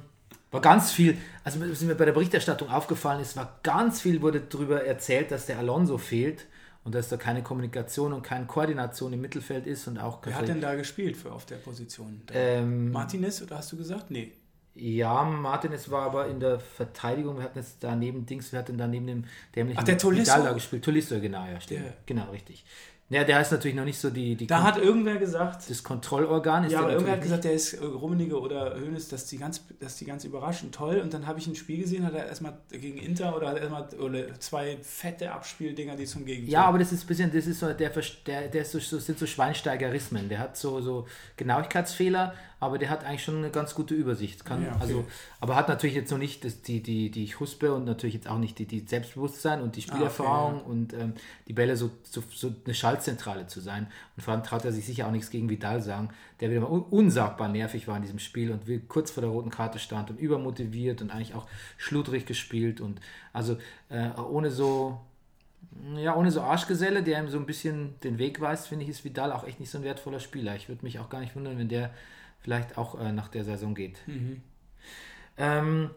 war 0.52 0.62
ganz 0.62 0.92
viel, 0.92 1.18
also 1.44 1.60
was 1.60 1.82
mir 1.82 1.96
bei 1.96 2.06
der 2.06 2.14
Berichterstattung 2.14 2.70
aufgefallen 2.70 3.20
ist, 3.22 3.36
war 3.36 3.60
ganz 3.64 4.00
viel 4.02 4.22
wurde 4.22 4.40
darüber 4.42 4.86
erzählt, 4.86 5.32
dass 5.32 5.48
der 5.48 5.58
Alonso 5.60 5.98
fehlt 5.98 6.46
und 6.86 6.96
dass 6.96 7.10
da 7.10 7.18
keine 7.18 7.44
Kommunikation 7.44 8.14
und 8.14 8.22
keine 8.22 8.46
Koordination 8.46 9.12
im 9.12 9.20
Mittelfeld 9.22 9.68
ist 9.68 9.88
und 9.88 9.98
auch 9.98 10.20
Wer 10.24 10.36
hat 10.36 10.48
denn 10.48 10.62
da 10.62 10.76
gespielt 10.76 11.18
für 11.18 11.32
auf 11.34 11.46
der 11.46 11.58
Position? 11.58 12.22
Ähm, 12.34 12.92
Martinez, 12.92 13.42
oder 13.42 13.58
hast 13.58 13.72
du 13.74 13.78
gesagt? 13.78 14.12
Nee. 14.12 14.32
Ja, 14.76 15.24
Martin, 15.24 15.72
es 15.72 15.90
war 15.90 16.04
aber 16.04 16.28
in 16.28 16.40
der 16.40 16.60
Verteidigung, 16.60 17.38
wir 17.38 17.46
hatten 17.46 17.60
jetzt 17.60 17.78
daneben 17.80 18.26
Dings, 18.26 18.52
wir 18.52 18.60
hatten 18.60 18.78
daneben 18.78 19.08
dem 19.08 19.24
dämlichen 19.56 19.80
Ach, 19.80 19.84
der 19.84 19.98
Tolisso? 19.98 20.34
Vidal 20.34 20.44
da 20.44 20.54
gespielt. 20.54 20.84
Tolisso, 20.84 21.20
genau, 21.22 21.46
ja, 21.46 21.62
stimmt. 21.62 21.86
Der. 21.86 21.94
Genau, 22.06 22.30
richtig. 22.32 22.66
Ja, 23.10 23.24
der 23.24 23.40
ist 23.40 23.52
natürlich 23.52 23.76
noch 23.76 23.86
nicht 23.86 24.00
so 24.00 24.10
die, 24.10 24.36
die 24.36 24.48
Da 24.48 24.64
hat 24.64 24.80
irgendwer 24.80 25.18
gesagt, 25.18 25.70
das 25.70 25.84
Kontrollorgan 25.84 26.64
ist 26.64 26.72
ja, 26.72 26.80
aber 26.80 26.94
irgendwer 26.94 27.14
hat 27.14 27.22
gesagt, 27.22 27.44
der 27.44 27.54
ist 27.54 27.74
äh, 27.74 27.86
Rummenigge 27.86 28.40
oder 28.40 28.76
Hönes, 28.80 29.10
dass 29.10 29.28
die 29.28 29.38
ganz, 29.38 29.62
dass 29.80 29.98
die 29.98 30.06
ganz 30.06 30.24
überraschend 30.24 30.74
toll. 30.74 30.98
Und 30.98 31.14
dann 31.14 31.28
habe 31.28 31.38
ich 31.38 31.46
ein 31.46 31.56
Spiel 31.56 31.82
gesehen, 31.82 32.04
hat 32.04 32.16
er 32.16 32.26
erstmal 32.26 32.58
gegen 32.72 32.98
Inter 32.98 33.38
oder 33.38 33.50
hat 33.50 33.60
erstmal 33.60 33.88
oder 34.00 34.40
zwei 34.40 34.78
fette 34.82 35.32
Abspieldinger, 35.32 35.96
die 35.96 36.06
zum 36.06 36.26
Gegentor. 36.26 36.52
Ja, 36.52 36.66
aber 36.66 36.80
das 36.80 36.92
ist 36.92 37.04
ein 37.04 37.08
bisschen, 37.08 37.32
das 37.32 37.46
ist 37.46 37.60
so, 37.60 37.72
der, 37.72 37.92
der, 38.26 38.48
der 38.48 38.62
ist 38.64 38.72
so, 38.72 38.80
so, 38.80 38.98
sind 38.98 39.20
so 39.20 39.28
Schweinsteigerismen. 39.28 40.28
Der 40.28 40.40
hat 40.40 40.58
so, 40.58 40.82
so 40.82 41.06
Genauigkeitsfehler, 41.38 42.34
aber 42.60 42.80
der 42.80 42.90
hat 42.90 43.06
eigentlich 43.06 43.24
schon 43.24 43.38
eine 43.38 43.52
ganz 43.52 43.76
gute 43.76 43.94
Übersicht. 43.94 44.46
Kann, 44.46 44.64
Ja, 44.64 44.70
okay. 44.70 44.82
also, 44.82 45.06
aber 45.40 45.56
hat 45.56 45.68
natürlich 45.68 45.96
jetzt 45.96 46.10
noch 46.10 46.18
nicht 46.18 46.44
das, 46.44 46.64
die, 46.64 46.82
die, 46.82 47.12
die 47.12 47.28
Huspe 47.28 47.72
und 47.72 47.86
natürlich 47.86 48.16
jetzt 48.16 48.28
auch 48.28 48.40
nicht 48.40 48.58
die, 48.58 48.66
die 48.66 48.80
Selbstbewusstsein 48.80 49.62
und 49.62 49.76
die 49.76 49.84
Spielerfahrung 49.84 50.62
und 50.62 50.94
ähm, 50.94 51.14
die 51.48 51.54
Bälle 51.54 51.78
so, 51.78 51.92
so, 52.04 52.24
so 52.34 52.52
eine 52.66 52.74
Schaltzentrale 52.96 53.48
zu 53.48 53.60
sein. 53.60 53.88
Und 54.16 54.24
vor 54.24 54.34
allem 54.34 54.44
traut 54.44 54.66
er 54.66 54.72
sich 54.72 54.86
sicher 54.86 55.08
auch 55.08 55.12
nichts 55.12 55.30
gegen 55.30 55.50
Vidal 55.50 55.82
sagen, 55.82 56.10
der 56.40 56.50
wieder 56.50 56.62
mal 56.62 56.72
un 56.72 56.84
unsagbar 56.84 57.50
nervig 57.50 57.88
war 57.88 57.98
in 57.98 58.04
diesem 58.04 58.20
Spiel 58.20 58.52
und 58.52 58.64
kurz 58.88 59.12
vor 59.12 59.22
der 59.22 59.30
roten 59.30 59.50
Karte 59.50 59.80
stand 59.80 60.10
und 60.10 60.20
übermotiviert 60.20 61.02
und 61.02 61.12
eigentlich 61.12 61.36
auch 61.36 61.48
schludrig 61.78 62.26
gespielt 62.26 62.82
und 62.82 63.00
also 63.34 63.58
äh, 63.90 64.10
ohne 64.20 64.52
so 64.52 65.00
ja, 65.98 66.16
ohne 66.16 66.32
so 66.32 66.42
Arschgeselle, 66.42 67.04
der 67.04 67.20
ihm 67.20 67.28
so 67.28 67.38
ein 67.38 67.46
bisschen 67.46 68.00
den 68.02 68.18
Weg 68.18 68.40
weist, 68.40 68.68
finde 68.68 68.86
ich, 68.86 68.90
ist 68.90 69.04
Vidal 69.04 69.34
auch 69.34 69.46
echt 69.46 69.60
nicht 69.60 69.70
so 69.70 69.78
ein 69.78 69.84
wertvoller 69.84 70.22
Spieler. 70.22 70.56
Ich 70.56 70.70
würde 70.70 70.86
mich 70.86 71.00
auch 71.00 71.10
gar 71.10 71.20
nicht 71.20 71.36
wundern, 71.36 71.58
wenn 71.58 71.68
der 71.68 71.92
vielleicht 72.40 72.78
auch 72.78 72.98
äh, 72.98 73.12
nach 73.12 73.28
der 73.28 73.44
Saison 73.44 73.76
geht. 73.76 73.98
Ähm, 75.38 75.90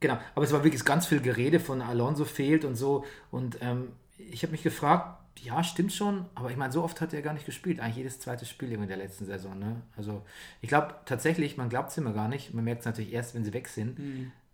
genau, 0.00 0.18
aber 0.34 0.44
es 0.44 0.52
war 0.52 0.64
wirklich 0.64 0.84
ganz 0.84 1.06
viel 1.06 1.20
Gerede 1.20 1.60
von 1.60 1.80
Alonso 1.80 2.24
fehlt 2.24 2.64
und 2.64 2.74
so. 2.74 3.04
Und 3.30 3.58
ähm, 3.60 3.92
ich 4.18 4.42
habe 4.42 4.50
mich 4.50 4.64
gefragt, 4.64 5.21
ja, 5.40 5.64
stimmt 5.64 5.92
schon, 5.92 6.26
aber 6.34 6.50
ich 6.50 6.56
meine, 6.56 6.72
so 6.72 6.82
oft 6.84 7.00
hat 7.00 7.12
er 7.12 7.22
gar 7.22 7.32
nicht 7.32 7.46
gespielt. 7.46 7.80
Eigentlich 7.80 7.96
jedes 7.96 8.20
zweite 8.20 8.44
Spiel 8.46 8.70
in 8.72 8.86
der 8.86 8.96
letzten 8.96 9.24
Saison. 9.24 9.58
Ne? 9.58 9.76
Also 9.96 10.22
ich 10.60 10.68
glaube 10.68 10.94
tatsächlich, 11.04 11.56
man 11.56 11.68
glaubt 11.68 11.90
es 11.90 11.98
immer 11.98 12.12
gar 12.12 12.28
nicht. 12.28 12.54
Man 12.54 12.64
merkt 12.64 12.80
es 12.80 12.86
natürlich 12.86 13.12
erst, 13.12 13.34
wenn 13.34 13.44
sie 13.44 13.52
weg 13.52 13.68
sind, 13.68 13.98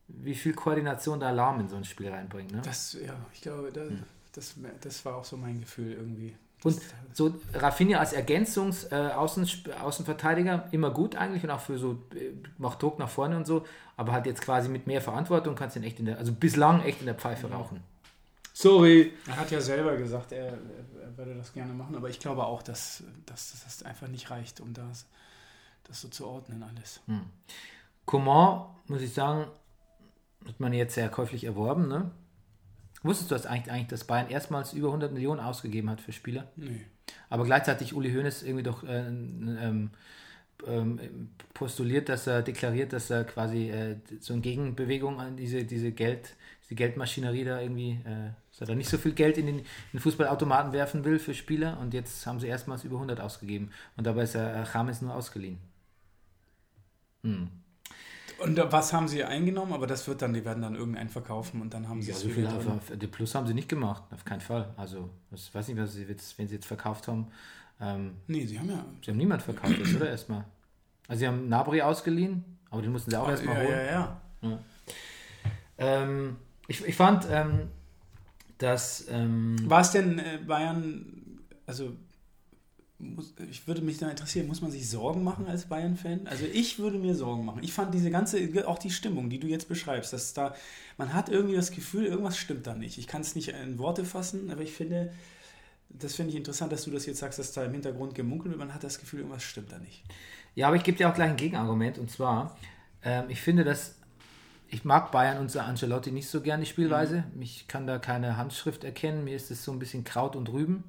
wie 0.09 0.35
viel 0.35 0.55
Koordination 0.55 1.21
da 1.21 1.29
Alarm 1.29 1.61
in 1.61 1.69
so 1.69 1.77
ein 1.77 1.85
Spiel 1.85 2.09
reinbringt. 2.09 2.53
Ne? 2.53 2.63
Das, 2.65 2.95
ja, 3.05 3.15
ich 3.35 3.43
glaube, 3.43 3.71
da, 3.73 3.83
das, 4.33 4.55
das 4.81 5.05
war 5.05 5.17
auch 5.17 5.25
so 5.25 5.37
mein 5.37 5.61
Gefühl 5.61 5.93
irgendwie. 5.93 6.35
Und 6.65 6.77
Das- 6.77 6.85
so 7.13 7.35
Rafinha 7.55 7.99
als 8.01 8.13
Ergänzungs 8.15 8.85
äh, 8.91 9.11
Außen, 9.15 9.47
Außenverteidiger 9.83 10.69
immer 10.73 10.91
gut 10.91 11.15
eigentlich 11.17 11.45
und 11.45 11.51
auch 11.51 11.61
für 11.61 11.79
so 11.79 11.93
äh, 12.15 12.33
macht 12.59 12.83
Druck 12.83 12.99
nach 12.99 13.09
vorne 13.09 13.37
und 13.37 13.47
so, 13.47 13.65
aber 13.97 14.13
halt 14.13 14.27
jetzt 14.27 14.43
quasi 14.43 14.69
mit 14.69 14.87
mehr 14.87 15.01
Verantwortung 15.01 15.55
kannst 15.55 15.77
du 15.77 15.81
ihn 15.81 15.87
echt 15.87 15.99
in 16.01 16.07
der 16.07 16.19
also 16.19 16.33
bislang 16.33 16.83
echt 16.83 17.01
in 17.01 17.07
der 17.07 17.15
Pfeife 17.15 17.51
rauchen. 17.51 17.81
Sorry. 18.61 19.13
Er 19.29 19.37
hat 19.37 19.53
ja 19.53 19.61
selber 19.61 19.97
gesagt, 19.97 20.33
er, 20.33 20.47
er 20.49 21.17
würde 21.17 21.37
das 21.37 21.53
gerne 21.53 21.73
machen, 21.73 21.95
aber 21.95 22.09
ich 22.09 22.19
glaube 22.19 22.45
auch, 22.45 22.61
dass, 22.61 23.05
dass 23.25 23.63
das 23.65 23.85
einfach 23.85 24.09
nicht 24.09 24.33
reicht, 24.33 24.61
um 24.61 24.75
das, 24.75 25.07
das 25.85 26.01
so 26.01 26.09
zu 26.09 26.27
ordnen 26.27 26.65
alles. 26.65 27.01
Coman, 28.05 28.67
muss 28.89 29.01
ich 29.01 29.15
sagen, 29.15 29.47
hat 30.45 30.59
man 30.59 30.73
jetzt 30.73 30.97
sehr 30.97 31.09
käuflich 31.09 31.45
erworben, 31.45 31.87
ne? 31.87 32.11
Wusstest 33.05 33.31
du 33.31 33.37
das 33.37 33.47
eigentlich, 33.47 33.73
eigentlich, 33.73 33.87
dass 33.87 34.03
Bayern 34.03 34.29
erstmals 34.29 34.73
über 34.73 34.89
100 34.89 35.13
Millionen 35.13 35.39
ausgegeben 35.39 35.89
hat 35.89 36.01
für 36.01 36.11
Spieler? 36.11 36.51
Nee. 36.57 36.85
Aber 37.31 37.45
gleichzeitig 37.45 37.95
Uli 37.95 38.13
Hoeneß 38.13 38.43
irgendwie 38.43 38.65
doch 38.65 38.83
äh, 38.83 39.07
ähm, 39.07 39.91
ähm, 40.67 41.31
postuliert, 41.55 42.09
dass 42.09 42.27
er 42.27 42.43
deklariert, 42.43 42.93
dass 42.93 43.11
er 43.11 43.25
quasi 43.25 43.71
äh, 43.71 43.97
so 44.21 44.33
eine 44.33 44.43
Gegenbewegung 44.43 45.21
an 45.21 45.37
diese, 45.37 45.65
diese 45.65 45.93
Geld, 45.93 46.35
diese 46.65 46.75
Geldmaschinerie 46.75 47.45
da 47.45 47.61
irgendwie, 47.61 48.01
äh, 48.05 48.31
dass 48.59 48.69
er 48.69 48.73
da 48.73 48.75
nicht 48.75 48.91
so 48.91 48.99
viel 48.99 49.13
Geld 49.13 49.39
in 49.39 49.47
den, 49.47 49.59
in 49.61 49.65
den 49.93 50.01
Fußballautomaten 50.01 50.73
werfen 50.73 51.05
will 51.05 51.19
für 51.19 51.35
Spieler 51.35 51.79
und 51.81 51.95
jetzt 51.95 52.27
haben 52.27 52.41
sie 52.41 52.49
erstmals 52.49 52.85
über 52.85 52.97
100 52.97 53.21
ausgegeben 53.21 53.71
und 53.97 54.07
dabei 54.07 54.23
ist 54.23 54.35
er 54.35 54.63
äh, 54.63 54.67
James 54.73 55.01
nur 55.01 55.15
ausgeliehen. 55.15 55.59
Hm. 57.23 57.49
Und 58.39 58.57
was 58.57 58.93
haben 58.93 59.09
sie 59.09 59.25
eingenommen? 59.25 59.73
Aber 59.73 59.87
das 59.87 60.07
wird 60.07 60.23
dann, 60.23 60.33
die 60.33 60.45
werden 60.45 60.63
dann 60.63 60.77
irgendeinen 60.77 61.09
verkaufen 61.09 61.61
und 61.61 61.75
dann 61.75 61.89
haben 61.89 62.01
sie 62.01 62.11
Ja, 62.11 62.17
so 62.17 62.29
viel 62.29 62.47
auf, 62.47 62.67
auf, 62.69 62.93
die 62.95 63.07
Plus 63.09 63.35
haben 63.35 63.49
sie 63.49 63.55
nicht 63.55 63.69
gemacht, 63.69 64.05
auf 64.13 64.25
keinen 64.25 64.41
Fall. 64.41 64.73
Also, 64.77 65.11
ich 65.33 65.53
weiß 65.53 65.67
nicht, 65.69 65.79
was 65.79 65.95
sie 65.95 66.05
jetzt, 66.05 66.39
wenn 66.39 66.47
sie 66.47 66.55
jetzt 66.55 66.67
verkauft 66.67 67.09
haben. 67.09 67.29
Ähm, 67.81 68.13
Nee, 68.29 68.47
sie 68.47 68.59
haben 68.59 68.71
ja. 68.71 68.85
Sie 69.05 69.11
haben 69.11 69.19
niemand 69.19 69.43
verkauft, 69.43 69.77
jetzt, 69.79 69.95
oder? 69.97 70.09
Erstmal. 70.09 70.45
Also, 71.09 71.19
sie 71.19 71.27
haben 71.27 71.49
Nabri 71.49 71.83
ausgeliehen, 71.83 72.45
aber 72.71 72.81
den 72.81 72.93
mussten 72.93 73.11
sie 73.11 73.17
auch 73.17 73.29
erstmal 73.29 73.57
ja, 73.57 73.63
holen. 73.63 73.87
ja, 73.87 74.21
ja. 74.43 74.59
Ähm, 75.79 76.37
ich, 76.69 76.85
ich 76.85 76.95
fand, 76.95 77.27
ähm, 77.31 77.69
dass. 78.59 79.07
Ähm, 79.09 79.57
War 79.65 79.81
es 79.81 79.93
denn 79.93 80.19
äh, 80.19 80.39
Bayern, 80.47 81.41
also 81.67 81.97
muss, 82.99 83.33
ich 83.51 83.67
würde 83.67 83.81
mich 83.81 83.99
da 83.99 84.11
interessieren, 84.11 84.49
muss 84.49 84.61
man 84.61 84.71
sich 84.71 84.89
Sorgen 84.89 85.23
machen 85.23 85.47
als 85.47 85.67
Bayern-Fan? 85.67 86.27
Also 86.27 86.45
ich 86.53 86.79
würde 86.79 86.99
mir 86.99 87.15
Sorgen 87.15 87.45
machen. 87.45 87.63
Ich 87.63 87.73
fand 87.73 87.95
diese 87.95 88.11
ganze, 88.11 88.67
auch 88.67 88.79
die 88.79 88.91
Stimmung, 88.91 89.31
die 89.31 89.39
du 89.39 89.47
jetzt 89.47 89.69
beschreibst, 89.69 90.13
dass 90.13 90.35
da, 90.35 90.55
man 90.97 91.15
hat 91.15 91.29
irgendwie 91.29 91.55
das 91.55 91.71
Gefühl, 91.71 92.07
irgendwas 92.07 92.37
stimmt 92.37 92.67
da 92.67 92.75
nicht. 92.75 92.99
Ich 92.99 93.07
kann 93.07 93.21
es 93.21 93.37
nicht 93.37 93.51
in 93.51 93.79
Worte 93.79 94.05
fassen, 94.05 94.51
aber 94.51 94.63
ich 94.63 94.73
finde, 94.73 95.13
das 95.91 96.15
finde 96.15 96.31
ich 96.31 96.37
interessant, 96.37 96.73
dass 96.73 96.85
du 96.85 96.91
das 96.91 97.07
jetzt 97.07 97.19
sagst, 97.21 97.39
dass 97.39 97.53
da 97.53 97.65
im 97.65 97.73
Hintergrund 97.73 98.15
gemunkelt 98.15 98.51
wird. 98.51 98.59
Man 98.59 98.75
hat 98.75 98.83
das 98.83 98.99
Gefühl, 98.99 99.21
irgendwas 99.21 99.45
stimmt 99.45 99.73
da 99.73 99.79
nicht. 99.79 100.03
ja, 100.55 100.67
aber 100.67 100.77
ich 100.77 100.83
gebe 100.83 100.99
dir 100.99 101.09
auch 101.09 101.15
gleich 101.15 101.31
ein 101.31 101.37
Gegenargument. 101.37 101.99
Und 101.99 102.11
zwar, 102.11 102.59
ähm, 103.03 103.25
ich 103.29 103.41
finde, 103.41 103.65
dass. 103.65 103.95
Ich 104.71 104.85
mag 104.85 105.11
Bayern 105.13 105.39
und 105.39 105.57
Ancelotti 105.57 106.13
nicht 106.13 106.29
so 106.29 106.43
gern, 106.43 106.61
die 106.61 106.67
Spielweise. 106.67 107.25
Ich 107.41 107.69
kann 107.69 107.87
da 107.87 107.99
keine 107.99 108.37
Handschrift 108.37 108.85
erkennen. 108.85 109.25
Mir 109.25 109.35
ist 109.35 109.51
es 109.51 109.65
so 109.65 109.73
ein 109.73 109.79
bisschen 109.79 110.05
Kraut 110.05 110.37
und 110.37 110.51
Rüben. 110.51 110.85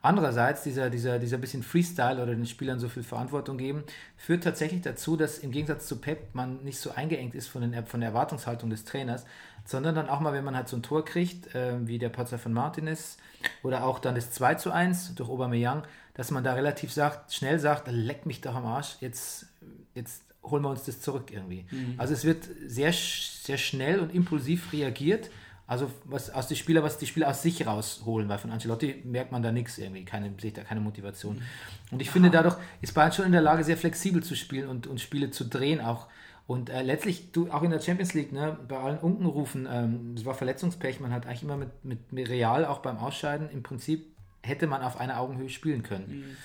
Andererseits, 0.00 0.62
dieser, 0.62 0.90
dieser, 0.90 1.18
dieser 1.18 1.38
bisschen 1.38 1.64
Freestyle 1.64 2.22
oder 2.22 2.32
den 2.36 2.46
Spielern 2.46 2.78
so 2.78 2.88
viel 2.88 3.02
Verantwortung 3.02 3.58
geben, 3.58 3.82
führt 4.16 4.44
tatsächlich 4.44 4.82
dazu, 4.82 5.16
dass 5.16 5.38
im 5.38 5.50
Gegensatz 5.50 5.88
zu 5.88 5.96
Pep 5.96 6.32
man 6.34 6.62
nicht 6.62 6.78
so 6.78 6.92
eingeengt 6.92 7.34
ist 7.34 7.48
von, 7.48 7.62
den, 7.62 7.84
von 7.84 7.98
der 7.98 8.10
Erwartungshaltung 8.10 8.70
des 8.70 8.84
Trainers, 8.84 9.24
sondern 9.64 9.96
dann 9.96 10.08
auch 10.08 10.20
mal, 10.20 10.32
wenn 10.32 10.44
man 10.44 10.54
halt 10.54 10.68
so 10.68 10.76
ein 10.76 10.84
Tor 10.84 11.04
kriegt, 11.04 11.52
äh, 11.56 11.84
wie 11.86 11.98
der 11.98 12.10
Patzer 12.10 12.38
von 12.38 12.52
Martinez 12.52 13.18
oder 13.64 13.84
auch 13.84 13.98
dann 13.98 14.14
das 14.14 14.30
2 14.30 14.54
zu 14.54 14.70
1 14.70 15.16
durch 15.16 15.28
Aubameyang, 15.28 15.82
dass 16.14 16.30
man 16.30 16.44
da 16.44 16.54
relativ 16.54 16.92
sagt, 16.92 17.32
schnell 17.32 17.58
sagt, 17.58 17.88
leck 17.90 18.24
mich 18.24 18.40
doch 18.40 18.54
am 18.54 18.66
Arsch, 18.66 18.96
jetzt, 19.00 19.46
jetzt 19.94 20.22
holen 20.50 20.62
wir 20.62 20.70
uns 20.70 20.84
das 20.84 21.00
zurück 21.00 21.30
irgendwie. 21.32 21.64
Also 21.96 22.14
es 22.14 22.24
wird 22.24 22.48
sehr, 22.66 22.92
sehr 22.92 23.58
schnell 23.58 24.00
und 24.00 24.14
impulsiv 24.14 24.72
reagiert, 24.72 25.30
also 25.68 25.90
was 26.04 26.30
aus 26.30 26.48
die 26.48 26.56
Spieler, 26.56 26.82
was 26.82 26.96
die 26.96 27.06
Spieler 27.06 27.28
aus 27.28 27.42
sich 27.42 27.66
rausholen, 27.66 28.26
weil 28.30 28.38
von 28.38 28.50
Ancelotti 28.50 29.02
merkt 29.04 29.32
man 29.32 29.42
da 29.42 29.52
nichts 29.52 29.76
irgendwie, 29.76 30.04
keine, 30.04 30.32
sehe 30.40 30.50
da 30.50 30.62
keine 30.62 30.80
Motivation. 30.80 31.42
Und 31.90 32.00
ich 32.00 32.10
finde, 32.10 32.30
dadurch 32.30 32.56
ist 32.80 32.94
Bayern 32.94 33.12
schon 33.12 33.26
in 33.26 33.32
der 33.32 33.42
Lage, 33.42 33.62
sehr 33.62 33.76
flexibel 33.76 34.22
zu 34.22 34.34
spielen 34.34 34.68
und, 34.68 34.86
und 34.86 34.98
Spiele 34.98 35.30
zu 35.30 35.44
drehen 35.44 35.82
auch. 35.82 36.06
Und 36.46 36.70
äh, 36.70 36.80
letztlich, 36.80 37.32
du 37.32 37.50
auch 37.50 37.62
in 37.62 37.70
der 37.70 37.80
Champions 37.80 38.14
League, 38.14 38.32
ne, 38.32 38.56
bei 38.66 38.78
allen 38.78 38.96
Unkenrufen, 38.96 39.68
ähm, 39.70 40.14
es 40.16 40.24
war 40.24 40.32
Verletzungspech, 40.32 41.00
man 41.00 41.12
hat 41.12 41.26
eigentlich 41.26 41.42
immer 41.42 41.58
mit, 41.58 41.84
mit, 41.84 42.12
mit 42.14 42.30
Real 42.30 42.64
auch 42.64 42.78
beim 42.78 42.96
Ausscheiden 42.96 43.50
im 43.50 43.62
Prinzip 43.62 44.06
hätte 44.42 44.66
man 44.66 44.80
auf 44.80 44.98
einer 44.98 45.20
Augenhöhe 45.20 45.50
spielen 45.50 45.82
können. 45.82 46.36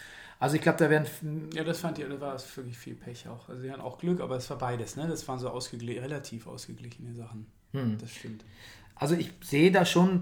Also 0.44 0.58
ich 0.58 0.62
glaube, 0.62 0.78
da 0.78 0.90
werden 0.90 1.08
Ja, 1.54 1.64
das 1.64 1.80
fand 1.80 2.00
ich, 2.00 2.06
da 2.06 2.20
war 2.20 2.36
es 2.36 2.58
wirklich 2.58 2.78
viel 2.78 2.96
Pech 2.96 3.30
auch. 3.30 3.48
Also 3.48 3.62
sie 3.62 3.72
hatten 3.72 3.80
auch 3.80 3.98
Glück, 3.98 4.20
aber 4.20 4.36
es 4.36 4.50
war 4.50 4.58
beides, 4.58 4.98
ne? 4.98 5.08
Das 5.08 5.26
waren 5.30 5.40
so 5.40 5.48
ausgegli 5.48 5.98
relativ 5.98 6.48
ausgeglichene 6.48 7.14
Sachen. 7.16 7.48
Das 7.72 8.12
stimmt. 8.12 8.44
Also 8.94 9.16
ich 9.16 9.32
sehe 9.42 9.72
da 9.72 9.86
schon, 9.86 10.22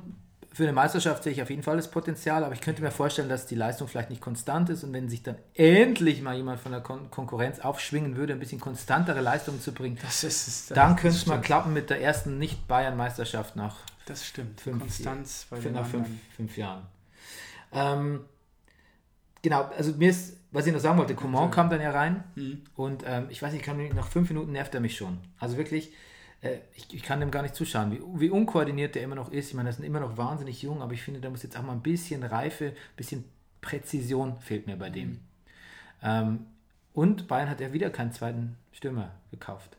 für 0.54 0.62
eine 0.62 0.74
Meisterschaft 0.74 1.24
sehe 1.24 1.34
ich 1.34 1.42
auf 1.42 1.50
jeden 1.50 1.64
Fall 1.64 1.76
das 1.76 1.90
Potenzial, 1.90 2.44
aber 2.44 2.54
ich 2.54 2.62
könnte 2.62 2.84
mir 2.84 2.92
vorstellen, 2.92 3.30
dass 3.30 3.48
die 3.48 3.56
Leistung 3.56 3.88
vielleicht 3.88 4.12
nicht 4.12 4.22
konstant 4.22 4.70
ist 4.70 4.84
und 4.84 4.94
wenn 4.94 5.10
sich 5.10 5.24
dann 5.24 5.38
endlich 5.56 6.22
mal 6.22 6.36
jemand 6.36 6.60
von 6.60 6.72
der 6.72 6.82
Kon 6.82 7.10
Konkurrenz 7.10 7.60
aufschwingen 7.60 8.16
würde, 8.16 8.34
ein 8.34 8.40
bisschen 8.40 8.60
konstantere 8.60 9.22
Leistungen 9.22 9.60
zu 9.60 9.74
bringen, 9.74 9.98
Das 10.04 10.24
ist, 10.24 10.70
das 10.70 10.76
dann 10.76 10.98
könnte 10.98 11.18
es 11.18 11.26
mal 11.26 11.42
klappen 11.42 11.74
mit 11.74 11.90
der 11.90 12.00
ersten 12.00 12.38
Nicht-Bayern-Meisterschaft 12.38 13.56
nach 13.56 13.78
Das 14.06 14.24
stimmt. 14.24 14.62
fünf, 14.62 14.82
Konstanz 14.82 15.48
bei 15.50 15.58
nach 15.72 15.88
fünf, 15.88 16.08
fünf 16.36 16.58
Jahren. 16.58 16.86
Ähm, 17.74 18.26
genau, 19.42 19.64
also 19.78 19.94
mir 19.94 20.10
ist, 20.10 20.38
was 20.52 20.68
ich 20.68 20.74
noch 20.74 20.80
sagen 20.80 20.98
wollte, 20.98 21.16
Coman 21.16 21.52
kam 21.52 21.70
dann 21.70 21.82
ja 21.82 21.92
rein 21.92 22.24
Mhm. 22.36 22.62
und 22.76 23.04
ähm, 23.06 23.28
ich 23.30 23.42
weiß 23.42 23.54
nicht, 23.54 23.68
nach 23.96 24.08
fünf 24.08 24.30
Minuten 24.30 24.52
nervt 24.52 24.74
er 24.74 24.82
mich 24.82 24.98
schon. 24.98 25.18
Also 25.40 25.58
wirklich, 25.58 25.92
äh, 26.42 26.58
ich, 26.76 26.94
ich 26.94 27.04
kann 27.04 27.20
dem 27.20 27.32
gar 27.32 27.42
nicht 27.42 27.56
zuschauen, 27.56 27.92
wie, 27.92 28.02
wie 28.20 28.30
unkoordiniert 28.30 28.96
der 28.96 29.04
immer 29.04 29.16
noch 29.16 29.32
ist. 29.32 29.50
Ich 29.50 29.54
meine, 29.54 29.70
das 29.70 29.78
sind 29.78 29.86
immer 29.86 30.00
noch 30.00 30.18
wahnsinnig 30.18 30.62
jung, 30.62 30.82
aber 30.82 30.94
ich 30.94 31.02
finde, 31.02 31.22
da 31.22 31.30
muss 31.30 31.44
jetzt 31.44 31.58
auch 31.58 31.64
mal 31.64 31.74
ein 31.74 31.82
bisschen 31.82 32.24
Reife, 32.24 32.66
ein 32.66 32.96
bisschen 32.96 33.24
Präzision 33.62 34.40
fehlt 34.40 34.68
mir 34.68 34.76
bei 34.78 34.90
dem. 34.90 35.10
Mhm. 35.10 35.20
Ähm, 36.04 36.46
und 36.94 37.28
Bayern 37.28 37.50
hat 37.50 37.62
ja 37.62 37.72
wieder 37.72 37.90
keinen 37.90 38.12
zweiten 38.12 38.58
Stürmer 38.74 39.12
gekauft. 39.32 39.78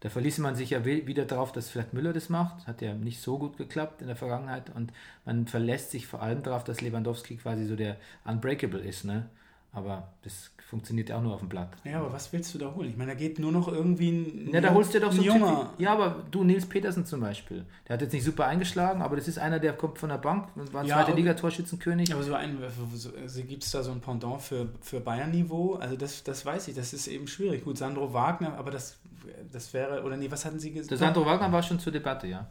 Da 0.00 0.08
verließ 0.10 0.38
man 0.38 0.54
sich 0.54 0.70
ja 0.70 0.84
wi- 0.84 1.06
wieder 1.06 1.24
darauf, 1.24 1.50
dass 1.50 1.70
vielleicht 1.70 1.92
Müller 1.92 2.12
das 2.12 2.28
macht. 2.28 2.66
Hat 2.68 2.80
ja 2.82 2.94
nicht 2.94 3.20
so 3.20 3.36
gut 3.38 3.56
geklappt 3.56 4.00
in 4.00 4.06
der 4.06 4.16
Vergangenheit. 4.16 4.70
Und 4.74 4.92
man 5.24 5.46
verlässt 5.46 5.90
sich 5.90 6.06
vor 6.06 6.22
allem 6.22 6.42
darauf, 6.42 6.62
dass 6.62 6.80
Lewandowski 6.80 7.36
quasi 7.36 7.66
so 7.66 7.74
der 7.74 7.96
Unbreakable 8.24 8.78
ist. 8.80 9.04
Ne? 9.04 9.26
Aber 9.72 10.08
das 10.22 10.50
funktioniert 10.68 11.08
ja 11.08 11.18
auch 11.18 11.22
nur 11.22 11.34
auf 11.34 11.40
dem 11.40 11.48
Blatt. 11.48 11.70
Ja, 11.84 11.98
aber 12.00 12.12
was 12.12 12.32
willst 12.32 12.54
du 12.54 12.58
da 12.58 12.72
holen? 12.74 12.90
Ich 12.90 12.96
meine, 12.96 13.12
da 13.12 13.18
geht 13.18 13.38
nur 13.38 13.50
noch 13.52 13.68
irgendwie 13.68 14.10
ein, 14.10 14.50
Ja, 14.52 14.60
da 14.60 14.72
holst 14.72 14.94
du 14.94 15.00
doch 15.00 15.12
so 15.12 15.20
Junger. 15.20 15.70
Typ 15.76 15.80
Ja, 15.80 15.92
aber 15.94 16.22
du, 16.30 16.44
Nils 16.44 16.66
Petersen 16.66 17.04
zum 17.04 17.20
Beispiel. 17.20 17.64
Der 17.86 17.94
hat 17.94 18.02
jetzt 18.02 18.12
nicht 18.12 18.24
super 18.24 18.46
eingeschlagen, 18.46 19.02
aber 19.02 19.16
das 19.16 19.26
ist 19.28 19.38
einer, 19.38 19.58
der 19.58 19.72
kommt 19.74 19.98
von 19.98 20.08
der 20.10 20.18
Bank, 20.18 20.48
war 20.72 20.84
Ja, 20.84 20.94
zweite 20.96 21.10
okay. 21.12 21.20
Liga-Torschützenkönig. 21.20 22.12
Aber 22.14 22.22
so 22.22 22.34
ein, 22.34 22.58
so, 22.94 23.10
also 23.20 23.42
gibt 23.42 23.64
es 23.64 23.70
da 23.72 23.82
so 23.82 23.90
ein 23.92 24.00
Pendant 24.00 24.40
für, 24.42 24.68
für 24.80 25.00
Bayern-Niveau? 25.00 25.74
Also 25.74 25.96
das, 25.96 26.22
das 26.22 26.44
weiß 26.46 26.68
ich, 26.68 26.74
das 26.76 26.92
ist 26.92 27.06
eben 27.08 27.26
schwierig. 27.26 27.64
Gut, 27.64 27.78
Sandro 27.78 28.12
Wagner, 28.12 28.54
aber 28.58 28.70
das, 28.70 28.98
das 29.52 29.72
wäre, 29.74 30.02
oder 30.02 30.16
nee, 30.16 30.30
was 30.30 30.44
hatten 30.44 30.58
Sie 30.58 30.72
gesagt? 30.72 30.90
Der 30.90 30.98
Sandro 30.98 31.24
Wagner 31.26 31.50
war 31.52 31.62
schon 31.62 31.78
zur 31.78 31.92
Debatte, 31.92 32.26
ja. 32.26 32.46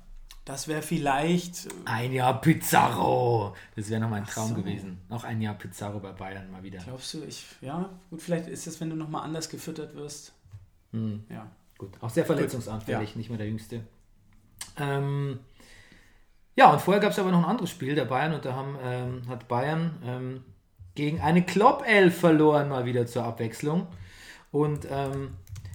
Das 0.45 0.67
wäre 0.69 0.81
vielleicht, 0.81 1.67
Ein 1.83 2.13
Jahr 2.13 2.39
Pizarro. 2.39 3.53
Das 3.75 3.89
wäre 3.89 3.99
noch 3.99 4.09
mein 4.09 4.25
Traum 4.25 4.49
so. 4.49 4.55
gewesen. 4.55 5.01
Noch 5.09 5.25
ein 5.25 5.41
Jahr 5.41 5.55
Pizarro 5.55 5.99
bei 5.99 6.13
Bayern 6.13 6.49
mal 6.49 6.63
wieder. 6.63 6.79
glaubst 6.79 7.13
du, 7.13 7.23
ich, 7.27 7.43
ja, 7.59 7.89
gut, 8.09 8.21
vielleicht 8.21 8.47
ist 8.47 8.65
es, 8.65 8.79
wenn 8.79 8.89
du 8.89 8.95
nochmal 8.95 9.23
anders 9.25 9.49
gefüttert 9.49 9.93
wirst. 9.95 10.33
Hm. 10.93 11.25
Ja. 11.29 11.47
Gut, 11.77 11.91
auch 12.01 12.09
sehr 12.09 12.25
verletzungsanfällig, 12.25 13.11
Ja. 13.11 13.17
nicht 13.17 13.29
mehr 13.29 13.37
der 13.37 13.47
Jüngste. 13.47 13.81
Ähm, 14.77 15.39
ja, 16.55 16.71
und 16.71 16.81
vorher 16.81 17.01
gab 17.01 17.11
es 17.11 17.19
aber 17.19 17.31
noch 17.31 17.39
ein 17.39 17.45
anderes 17.45 17.69
Spiel 17.69 17.93
der 17.93 18.05
Bayern 18.05 18.33
und 18.33 18.45
da 18.45 18.53
haben, 18.53 18.77
ähm, 18.81 19.21
hat 19.27 19.47
Bayern 19.47 19.97
ähm, 20.03 20.43
gegen 20.95 21.19
eine 21.19 21.43
Klopp-Elf 21.43 22.17
verloren, 22.19 22.69
mal 22.69 22.85
wieder 22.85 23.05
zur 23.05 23.23
Abwechslung. 23.25 23.87
Und 24.51 24.87
ähm, 24.89 25.31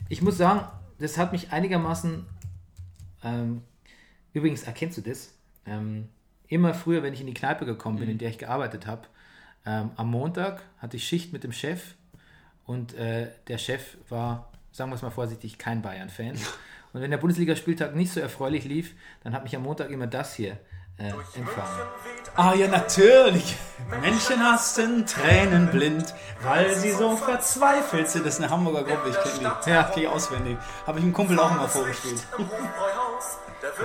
ich 0.09 0.23
muss 0.23 0.39
sagen, 0.39 0.65
das 0.99 1.19
hat 1.19 1.33
mich 1.33 1.53
einigermaßen. 1.53 2.27
Ähm, 3.25 3.63
übrigens, 4.33 4.65
erkennst 4.65 4.99
du 4.99 5.03
das? 5.03 5.35
Ähm, 5.67 6.09
immer 6.49 6.75
früher, 6.75 7.03
wenn 7.03 7.15
ich 7.15 7.21
in 7.21 7.27
die 7.27 7.35
Kneipe 7.35 7.65
gekommen 7.65 7.99
bin, 7.99 8.09
in 8.09 8.19
der 8.19 8.31
ich 8.31 8.39
gearbeitet 8.39 8.87
habe, 8.87 9.07
ähm, 9.65 9.91
am 9.97 10.11
Montag 10.11 10.63
hatte 10.79 10.97
ich 10.97 11.07
Schicht 11.07 11.33
mit 11.33 11.45
dem 11.45 11.53
Chef 11.53 11.95
und 12.65 12.95
äh, 12.95 13.31
der 13.49 13.59
Chef 13.59 13.97
war, 14.09 14.51
sagen 14.73 14.91
wir 14.91 14.97
es 14.97 15.03
mal 15.03 15.11
vorsichtig, 15.11 15.59
kein 15.59 15.83
Bayern-Fan. 15.83 16.37
Und 16.95 17.01
wenn 17.01 17.11
der 17.11 17.17
Bundesligaspieltag 17.17 17.97
nicht 17.97 18.13
so 18.13 18.21
erfreulich 18.21 18.67
lief, 18.67 18.95
dann 19.23 19.33
hat 19.33 19.45
mich 19.45 19.57
am 19.57 19.63
Montag 19.63 19.89
immer 19.89 20.07
das 20.07 20.35
hier 20.35 20.59
äh, 20.99 21.09
empfangen. 21.39 21.81
Ah 22.37 22.55
ja, 22.55 22.69
natürlich. 22.69 23.57
Menschen 24.01 24.43
hassen 24.43 25.07
Tränen 25.07 25.71
blind, 25.71 26.15
weil 26.43 26.75
sie 26.75 26.93
so 26.93 27.17
verzweifelt 27.17 28.09
sind. 28.09 28.25
Das 28.27 28.35
ist 28.35 28.41
eine 28.41 28.51
Hamburger 28.51 28.85
Gruppe, 28.85 29.11
ich 29.11 29.21
kenne 29.21 29.57
die. 29.65 29.71
Ja. 29.71 29.91
Ich 29.95 30.09
auswendig. 30.09 30.57
Habe 30.87 30.99
ich 30.99 31.05
einem 31.05 31.13
Kumpel 31.13 31.39
auch 31.39 31.51
mal 31.51 31.69
vorgespielt. 31.69 32.27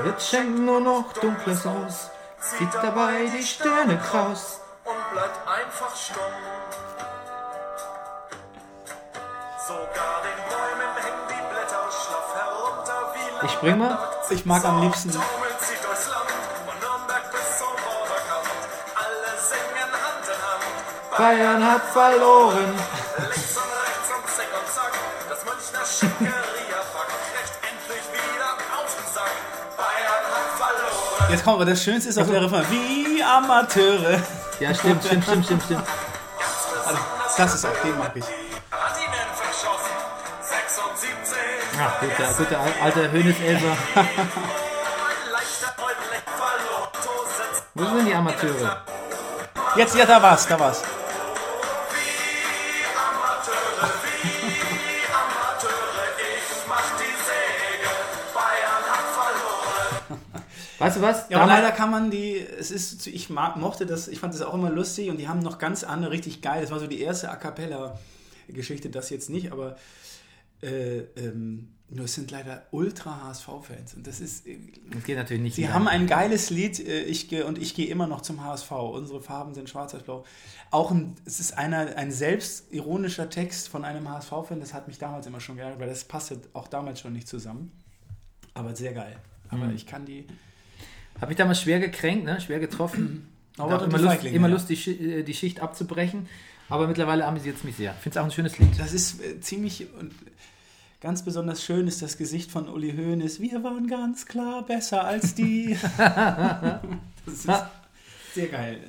Jetzt 0.06 0.30
schenkt 0.30 0.60
nur 0.60 0.80
noch 0.80 1.14
dunkles 1.14 1.66
aus, 1.66 2.10
zieht 2.40 2.74
dabei 2.74 3.26
die 3.36 3.44
Sterne 3.44 3.98
kraus. 3.98 4.62
und 4.86 5.14
bleibt 5.14 5.48
einfach 5.48 5.96
stumm. 5.96 6.24
Sogar 9.68 10.22
den 10.24 10.40
Bäumen 10.50 10.96
hängen 10.96 11.28
die 11.30 11.54
Blätter 11.54 11.84
schlaff 11.92 12.36
herunter 12.36 13.14
wie 13.14 13.46
Ich 13.46 13.52
spring 13.52 13.78
mal. 13.78 14.00
Ich 14.30 14.46
mag 14.46 14.64
am 14.64 14.82
liebsten 14.82 15.12
Bayern 21.18 21.66
hat 21.66 21.82
verloren. 21.94 22.76
links 23.18 23.58
und 23.58 23.72
rechts 23.74 24.10
und 24.16 24.24
zick 24.36 24.52
und 24.54 24.68
zack. 24.72 24.94
Das 25.30 25.44
Münchner 25.46 25.84
Schickeria-Pack 25.84 27.10
kriegt 27.34 27.56
endlich 27.72 28.06
wieder 28.14 28.50
auf 28.78 28.90
den 28.96 29.08
Sack. 29.14 29.34
Bayern 29.78 30.26
hat 30.36 30.50
verloren. 30.58 31.32
Jetzt 31.32 31.44
kommt 31.44 31.56
aber 31.56 31.66
das 31.66 31.84
Schönste 31.84 32.10
ist 32.10 32.20
auf 32.20 32.30
der 32.30 32.44
Refrain. 32.44 32.66
Wie 32.70 33.24
Amateure. 33.24 34.22
Ja, 34.60 34.74
stimmt, 34.76 35.04
stimmt, 35.04 35.24
stimmt, 35.24 35.46
stimmt, 35.46 35.64
stimmt. 35.64 35.84
Also, 36.86 37.00
das 37.36 37.56
ist 37.56 37.66
auch, 37.66 37.82
den 37.84 37.98
mag 37.98 38.12
ich. 38.16 38.24
76. 38.24 38.38
Ach, 41.80 42.00
guter, 42.00 42.34
guter 42.38 42.60
alter 42.84 43.12
Hönes-Elfer. 43.12 43.78
Wo 47.74 47.86
sind 47.86 48.06
die 48.06 48.14
Amateure? 48.14 48.84
Jetzt, 49.76 49.96
ja, 49.96 50.06
da 50.06 50.22
war's, 50.22 50.48
da 50.48 50.60
war's. 50.60 50.84
Weißt 60.80 60.98
du 60.98 61.02
was? 61.02 61.30
Ja, 61.30 61.38
aber 61.40 61.48
leider 61.48 61.72
kann 61.72 61.90
man 61.92 62.12
die, 62.12 62.38
es 62.38 62.72
ist, 62.72 63.08
ich 63.08 63.30
mochte 63.30 63.86
das, 63.86 64.08
ich 64.08 64.20
fand 64.20 64.34
das 64.34 64.42
auch 64.42 64.54
immer 64.54 64.70
lustig 64.70 65.10
und 65.10 65.18
die 65.18 65.28
haben 65.28 65.40
noch 65.40 65.58
ganz 65.58 65.84
andere, 65.84 66.12
richtig 66.12 66.42
geil. 66.42 66.62
Das 66.62 66.72
war 66.72 66.80
so 66.80 66.88
die 66.88 67.02
erste 67.02 67.30
A 67.32 67.36
Cappella-Geschichte, 67.36 68.90
das 68.90 69.10
jetzt 69.10 69.30
nicht, 69.30 69.52
aber 69.52 69.76
äh, 70.62 71.00
ähm, 71.16 71.70
nur 71.90 72.06
es 72.06 72.16
sind 72.16 72.32
leider 72.32 72.64
ultra 72.72 73.24
HSV-Fans 73.24 73.94
und 73.94 74.06
das 74.06 74.20
ist, 74.20 74.46
Das 74.92 75.04
geht 75.06 75.16
natürlich 75.18 75.42
nicht. 75.42 75.56
sie 75.56 75.64
wieder. 75.64 75.74
haben 75.74 75.88
ein 75.88 76.06
geiles 76.06 76.50
Lied 76.50 76.80
äh, 76.86 77.04
ich, 77.04 77.30
geh- 77.30 77.44
und 77.44 77.58
ich 77.58 77.76
gehe 77.76 77.88
immer 77.88 78.08
noch 78.08 78.22
zum 78.22 78.44
HSV. 78.44 78.72
Unsere 78.72 79.22
Farben 79.22 79.54
sind 79.54 79.70
schwarz 79.70 79.94
als 79.94 80.04
blau. 80.04 80.26
Auch 80.70 80.92
ein, 80.92 81.16
es 81.26 81.40
ist 81.40 81.58
einer, 81.58 81.96
ein 81.96 82.12
selbstironischer 82.12 83.30
Text 83.30 83.70
von 83.70 83.86
einem 83.86 84.10
HSV-Fan, 84.10 84.60
das 84.60 84.74
hat 84.74 84.88
mich 84.90 84.98
damals 84.98 85.28
immer 85.28 85.40
schon 85.40 85.56
geärgert, 85.56 85.80
weil 85.80 85.88
das 85.90 86.04
passte 86.04 86.42
auch 86.54 86.68
damals 86.68 87.00
schon 87.00 87.14
nicht 87.14 87.28
zusammen. 87.28 87.72
Aber 88.54 88.76
sehr 88.76 88.94
geil. 88.94 89.16
Aber 89.50 89.66
Mhm. 89.66 89.76
ich 89.76 89.86
kann 89.86 90.06
die. 90.06 90.28
Habe 91.20 91.28
mich 91.28 91.38
damals 91.38 91.62
schwer 91.62 91.80
gekränkt, 91.80 92.26
ne? 92.26 92.40
schwer 92.40 92.60
getroffen. 92.60 93.28
Aber 93.58 93.84
immer 93.84 93.98
Lust, 93.98 94.24
immer 94.24 94.48
ja. 94.48 94.54
Lust 94.54 94.70
die, 94.70 94.76
äh, 94.76 95.24
die 95.24 95.34
Schicht 95.34 95.62
abzubrechen. 95.62 96.28
Aber 96.70 96.88
mittlerweile 96.88 97.26
amüsiert 97.26 97.58
es 97.58 97.64
mich 97.64 97.76
sehr. 97.76 97.94
Ich 97.98 98.04
finde 98.04 98.20
es 98.20 98.22
auch 98.22 98.26
ein 98.26 98.32
schönes 98.32 98.60
Lied. 98.60 98.78
Das 98.78 98.94
ist 98.94 99.22
äh, 99.22 99.40
ziemlich 99.40 99.88
und 100.00 100.14
ganz 101.02 101.24
besonders 101.24 101.64
schön 101.64 101.88
ist 101.88 102.02
das 102.02 102.18
Gesicht 102.18 102.52
von 102.52 102.68
Uli 102.68 102.94
Hoeneß. 102.96 103.40
Wir 103.40 103.64
waren 103.64 103.88
ganz 103.88 104.26
klar 104.26 104.66
besser 104.66 105.06
als 105.06 105.34
die. 105.34 105.78
das 105.98 106.82
ist 107.26 107.50
sehr 108.34 108.48
geil. 108.48 108.80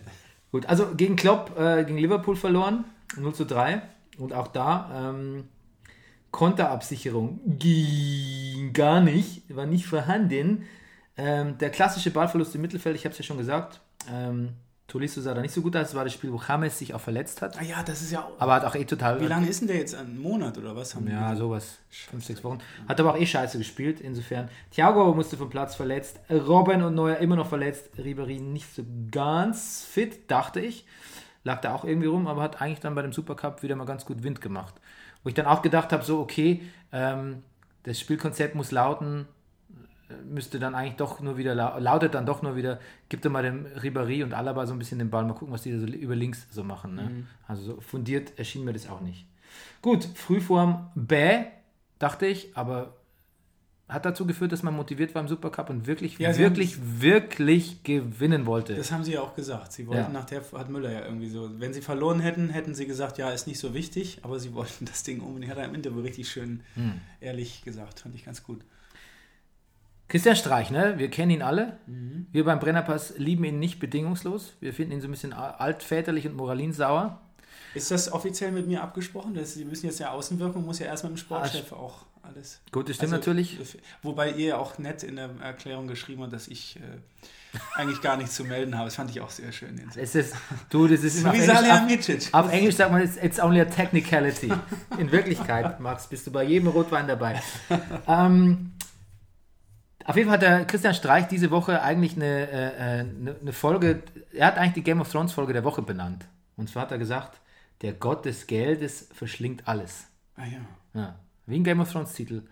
Gut, 0.51 0.67
also 0.67 0.95
gegen 0.95 1.17
Klopp, 1.17 1.59
äh, 1.59 1.85
gegen 1.85 1.99
Liverpool 1.99 2.37
verloren, 2.37 2.85
0 3.17 3.35
zu 3.35 3.45
3. 3.45 3.83
Und 4.19 4.33
auch 4.33 4.49
da 4.49 5.13
ähm, 5.13 5.45
Konterabsicherung 6.31 7.41
ging 7.47 8.73
gar 8.73 9.01
nicht, 9.01 9.43
war 9.55 9.67
nicht 9.67 9.87
vorhanden. 9.87 10.65
Ähm, 11.19 11.59
der 11.59 11.71
klassische 11.71 12.11
Ballverlust 12.11 12.55
im 12.55 12.63
Mittelfeld, 12.63 12.97
ich 12.97 13.05
habe 13.05 13.13
es 13.13 13.19
ja 13.19 13.25
schon 13.25 13.39
gesagt, 13.39 13.81
ähm, 14.11 14.55
Tolisso 14.89 15.21
sah 15.21 15.35
da 15.35 15.43
nicht 15.43 15.53
so 15.53 15.61
gut 15.61 15.77
aus. 15.77 15.89
Das 15.89 15.95
war 15.95 16.05
das 16.05 16.15
Spiel, 16.15 16.33
wo 16.33 16.41
James 16.49 16.79
sich 16.79 16.95
auch 16.95 17.01
verletzt 17.01 17.43
hat. 17.43 17.59
Ah 17.59 17.63
ja, 17.63 17.83
das 17.83 18.01
ist 18.01 18.11
ja 18.11 18.23
auch. 18.23 18.41
Aber 18.41 18.55
hat 18.55 18.65
auch 18.65 18.75
eh 18.75 18.87
total. 18.87 19.21
Wie 19.21 19.27
lange 19.27 19.47
ist 19.47 19.61
denn 19.61 19.69
der 19.69 19.77
jetzt? 19.77 19.95
Ein 19.95 20.19
Monat 20.19 20.57
oder 20.57 20.75
was? 20.75 20.95
Haben 20.95 21.11
Ja, 21.11 21.37
sowas. 21.37 21.77
Fünf, 21.91 22.25
sechs 22.25 22.43
Wochen. 22.43 22.59
Hat 22.89 22.99
aber 22.99 23.13
auch 23.13 23.19
eh 23.19 23.27
scheiße 23.27 23.59
gespielt, 23.59 24.01
insofern. 24.01 24.49
Thiago 24.71 25.13
musste 25.13 25.37
vom 25.37 25.51
Platz 25.51 25.75
verletzt. 25.75 26.19
Robben 26.31 26.83
und 26.83 26.95
Neuer 26.95 27.19
immer 27.19 27.37
noch 27.37 27.49
verletzt. 27.49 27.91
Ribery 27.99 28.41
nicht 28.41 28.75
so 28.75 28.83
ganz 29.11 29.85
fit, 29.85 30.31
dachte 30.31 30.61
ich. 30.61 30.87
Lag 31.45 31.61
da 31.61 31.75
auch 31.75 31.85
irgendwie 31.85 32.09
rum, 32.09 32.27
aber 32.27 32.41
hat 32.41 32.63
eigentlich 32.63 32.81
dann 32.81 32.95
bei 32.95 33.03
dem 33.03 33.13
Supercup 33.13 33.63
wieder 33.63 33.77
mal 33.77 33.85
ganz 33.85 34.07
gut 34.07 34.23
Wind 34.23 34.41
gemacht. 34.41 34.75
Wo 35.23 35.29
ich 35.29 35.35
dann 35.35 35.47
auch 35.47 35.61
gedacht 35.61 35.93
habe, 35.93 36.03
so, 36.03 36.19
okay, 36.19 36.63
ähm, 36.93 37.43
das 37.83 38.01
Spielkonzept 38.01 38.55
muss 38.55 38.71
lauten, 38.71 39.27
müsste 40.29 40.59
dann 40.59 40.75
eigentlich 40.75 40.97
doch 40.97 41.21
nur 41.21 41.37
wieder, 41.37 41.55
lau- 41.55 41.79
lautet 41.79 42.15
dann 42.15 42.25
doch 42.27 42.43
nur 42.43 42.57
wieder, 42.57 42.81
gib 43.09 43.21
doch 43.23 43.31
mal 43.31 43.43
dem 43.43 43.67
Ribéry 43.67 44.23
und 44.25 44.33
Alaba 44.35 44.67
so 44.67 44.73
ein 44.73 44.79
bisschen 44.79 44.99
den 44.99 45.11
Ball, 45.11 45.25
mal 45.25 45.35
gucken, 45.35 45.53
was 45.53 45.63
die 45.63 45.73
da 45.73 45.79
so 45.79 45.87
über 45.87 46.17
links 46.17 46.47
so 46.51 46.65
machen. 46.65 46.95
Ne? 46.95 47.03
Mhm. 47.03 47.27
Also 47.47 47.63
so 47.63 47.81
fundiert 47.81 48.39
erschien 48.39 48.65
mir 48.65 48.73
das 48.73 48.89
auch 48.89 49.01
nicht. 49.01 49.27
Gut, 49.83 50.05
Frühform 50.15 50.91
bäh, 50.95 51.45
dachte 51.99 52.27
ich, 52.27 52.57
aber 52.57 52.95
hat 53.89 54.05
dazu 54.05 54.27
geführt, 54.27 54.53
dass 54.53 54.63
man 54.63 54.75
motiviert 54.77 55.15
war 55.15 55.23
im 55.23 55.29
Supercup 55.29 55.71
und 55.71 55.87
wirklich, 55.87 56.19
Ja, 56.19 56.37
wirklich, 56.37 56.79
wirklich 57.01 57.83
gewinnen 57.85 58.45
wollte. 58.45 58.75
Das 58.75 58.93
haben 58.93 59.03
sie 59.03 59.15
ja 59.15 59.23
auch 59.23 59.35
gesagt. 59.35 59.73
Sie 59.73 59.87
wollten 59.87 60.03
Ja. 60.03 60.09
nach 60.11 60.27
der, 60.27 60.43
hat 60.53 60.69
Müller 60.69 60.93
ja 60.93 61.07
irgendwie 61.07 61.29
so, 61.31 61.49
wenn 61.59 61.73
sie 61.73 61.81
verloren 61.81 62.21
hätten, 62.21 62.51
hätten 62.51 62.75
sie 62.75 62.87
gesagt, 62.87 63.17
ja, 63.17 63.31
ist 63.31 63.47
nicht 63.47 63.59
so 63.59 63.73
wichtig, 63.73 64.19
aber 64.23 64.39
sie 64.41 64.53
wollten 64.53 64.85
das 64.85 65.05
Ding 65.05 65.21
unbedingt. 65.23 65.51
Hat 65.53 65.59
er 65.59 65.65
im 65.65 65.75
Interview 65.75 66.01
richtig 66.03 66.29
schön 66.29 66.61
Hm. 66.75 67.01
ehrlich 67.21 67.63
gesagt, 67.65 68.01
fand 68.01 68.15
ich 68.15 68.27
ganz 68.27 68.43
gut. 68.43 68.61
Christian 70.09 70.37
Streich, 70.37 70.71
ne? 70.71 70.95
Wir 70.97 71.11
kennen 71.11 71.31
ihn 71.31 71.43
alle. 71.43 71.79
Mhm. 71.87 72.27
Wir 72.33 72.45
beim 72.45 72.59
Brennerpass 72.61 73.15
lieben 73.19 73.45
ihn 73.45 73.59
nicht 73.59 73.79
bedingungslos. 73.79 74.55
Wir 74.61 74.73
finden 74.73 74.93
ihn 74.93 75.01
so 75.01 75.09
ein 75.09 75.11
bisschen 75.11 75.33
altväterlich 75.33 76.27
und 76.27 76.35
moralinsauer. 76.37 77.21
Ist 77.75 77.91
das 77.91 78.11
offiziell 78.13 78.51
mit 78.51 78.67
mir 78.67 78.83
abgesprochen? 78.83 79.35
Das, 79.35 79.55
sie 79.55 79.65
müssen 79.65 79.87
jetzt 79.87 80.01
ja 80.01 80.11
Außenwirkung, 80.11 80.65
muss 80.65 80.79
ja 80.79 80.87
erst 80.87 81.05
mit 81.05 81.13
dem 81.13 81.17
Sportchef 81.19 81.73
Ah, 81.73 81.77
auch 81.77 82.07
alles. 82.23 82.61
Gut, 82.73 82.89
das 82.89 82.97
stimmt 82.97 83.13
Also, 83.13 83.31
natürlich. 83.31 83.59
Wobei 84.03 84.33
ihr 84.33 84.47
ja 84.49 84.57
auch 84.57 84.79
nett 84.79 85.03
in 85.03 85.17
der 85.17 85.31
Erklärung 85.43 85.87
geschrieben 85.87 86.23
habt, 86.23 86.33
dass 86.33 86.49
ich 86.49 86.77
äh, 86.77 86.81
eigentlich 87.75 88.01
gar 88.01 88.17
nichts 88.17 88.35
zu 88.35 88.45
melden 88.45 88.77
habe. 88.77 88.87
Das 88.87 88.97
fand 88.97 89.11
ich 89.11 89.21
auch 89.21 89.31
sehr 89.31 89.53
schön. 89.53 89.81
Es 89.97 90.15
ist, 90.15 90.35
du, 90.71 90.87
das 90.89 91.05
ist 91.05 91.25
auf 91.25 91.33
Wie 91.33 91.37
Englisch, 91.39 91.51
auf, 91.51 91.57
Salihamidzic. 91.57 92.29
auf 92.33 92.53
Englisch 92.53 92.77
sagt 92.77 92.93
man, 92.93 93.03
it's, 93.03 93.17
it's 93.17 93.39
only 93.41 93.61
a 93.61 93.65
technicality. 93.67 94.53
In 94.99 95.13
Wirklichkeit, 95.13 95.81
Max, 95.81 96.07
bist 96.07 96.27
du 96.27 96.31
bei 96.33 96.45
jedem 96.45 96.69
Rotwein 96.69 97.07
dabei. 97.07 97.43
ähm, 98.09 98.73
auf 100.09 100.17
jeden 100.17 100.29
Fall 100.31 100.37
hat 100.37 100.43
der 100.43 100.65
Christian 100.65 100.95
Streich 100.95 101.29
diese 101.29 101.51
Woche 101.51 101.83
eigentlich 101.83 102.17
eine, 102.17 102.51
äh, 102.51 102.67
äh, 102.67 103.01
eine, 103.01 103.37
eine 103.43 103.53
Folge, 103.53 104.03
er 104.33 104.47
hat 104.47 104.57
eigentlich 104.57 104.73
die 104.73 104.83
Game 104.83 105.03
of 105.03 105.13
Thrones 105.13 105.33
Folge 105.33 105.53
der 105.53 105.65
Woche 105.65 105.83
benannt. 105.83 106.25
Und 106.57 106.71
zwar 106.71 106.85
hat 106.85 106.93
er 106.93 106.99
gesagt, 106.99 107.41
der 107.83 107.93
Gott 107.93 108.25
des 108.25 108.47
Geldes 108.47 109.11
verschlingt 109.13 109.69
alles. 109.69 110.07
Ah 110.37 110.47
ja. 110.47 110.61
Ja, 110.95 111.15
wie 111.45 111.57
ein 111.57 111.65
Game 111.65 111.81
of 111.81 111.93
Thrones 111.93 112.15
Titel. 112.15 112.45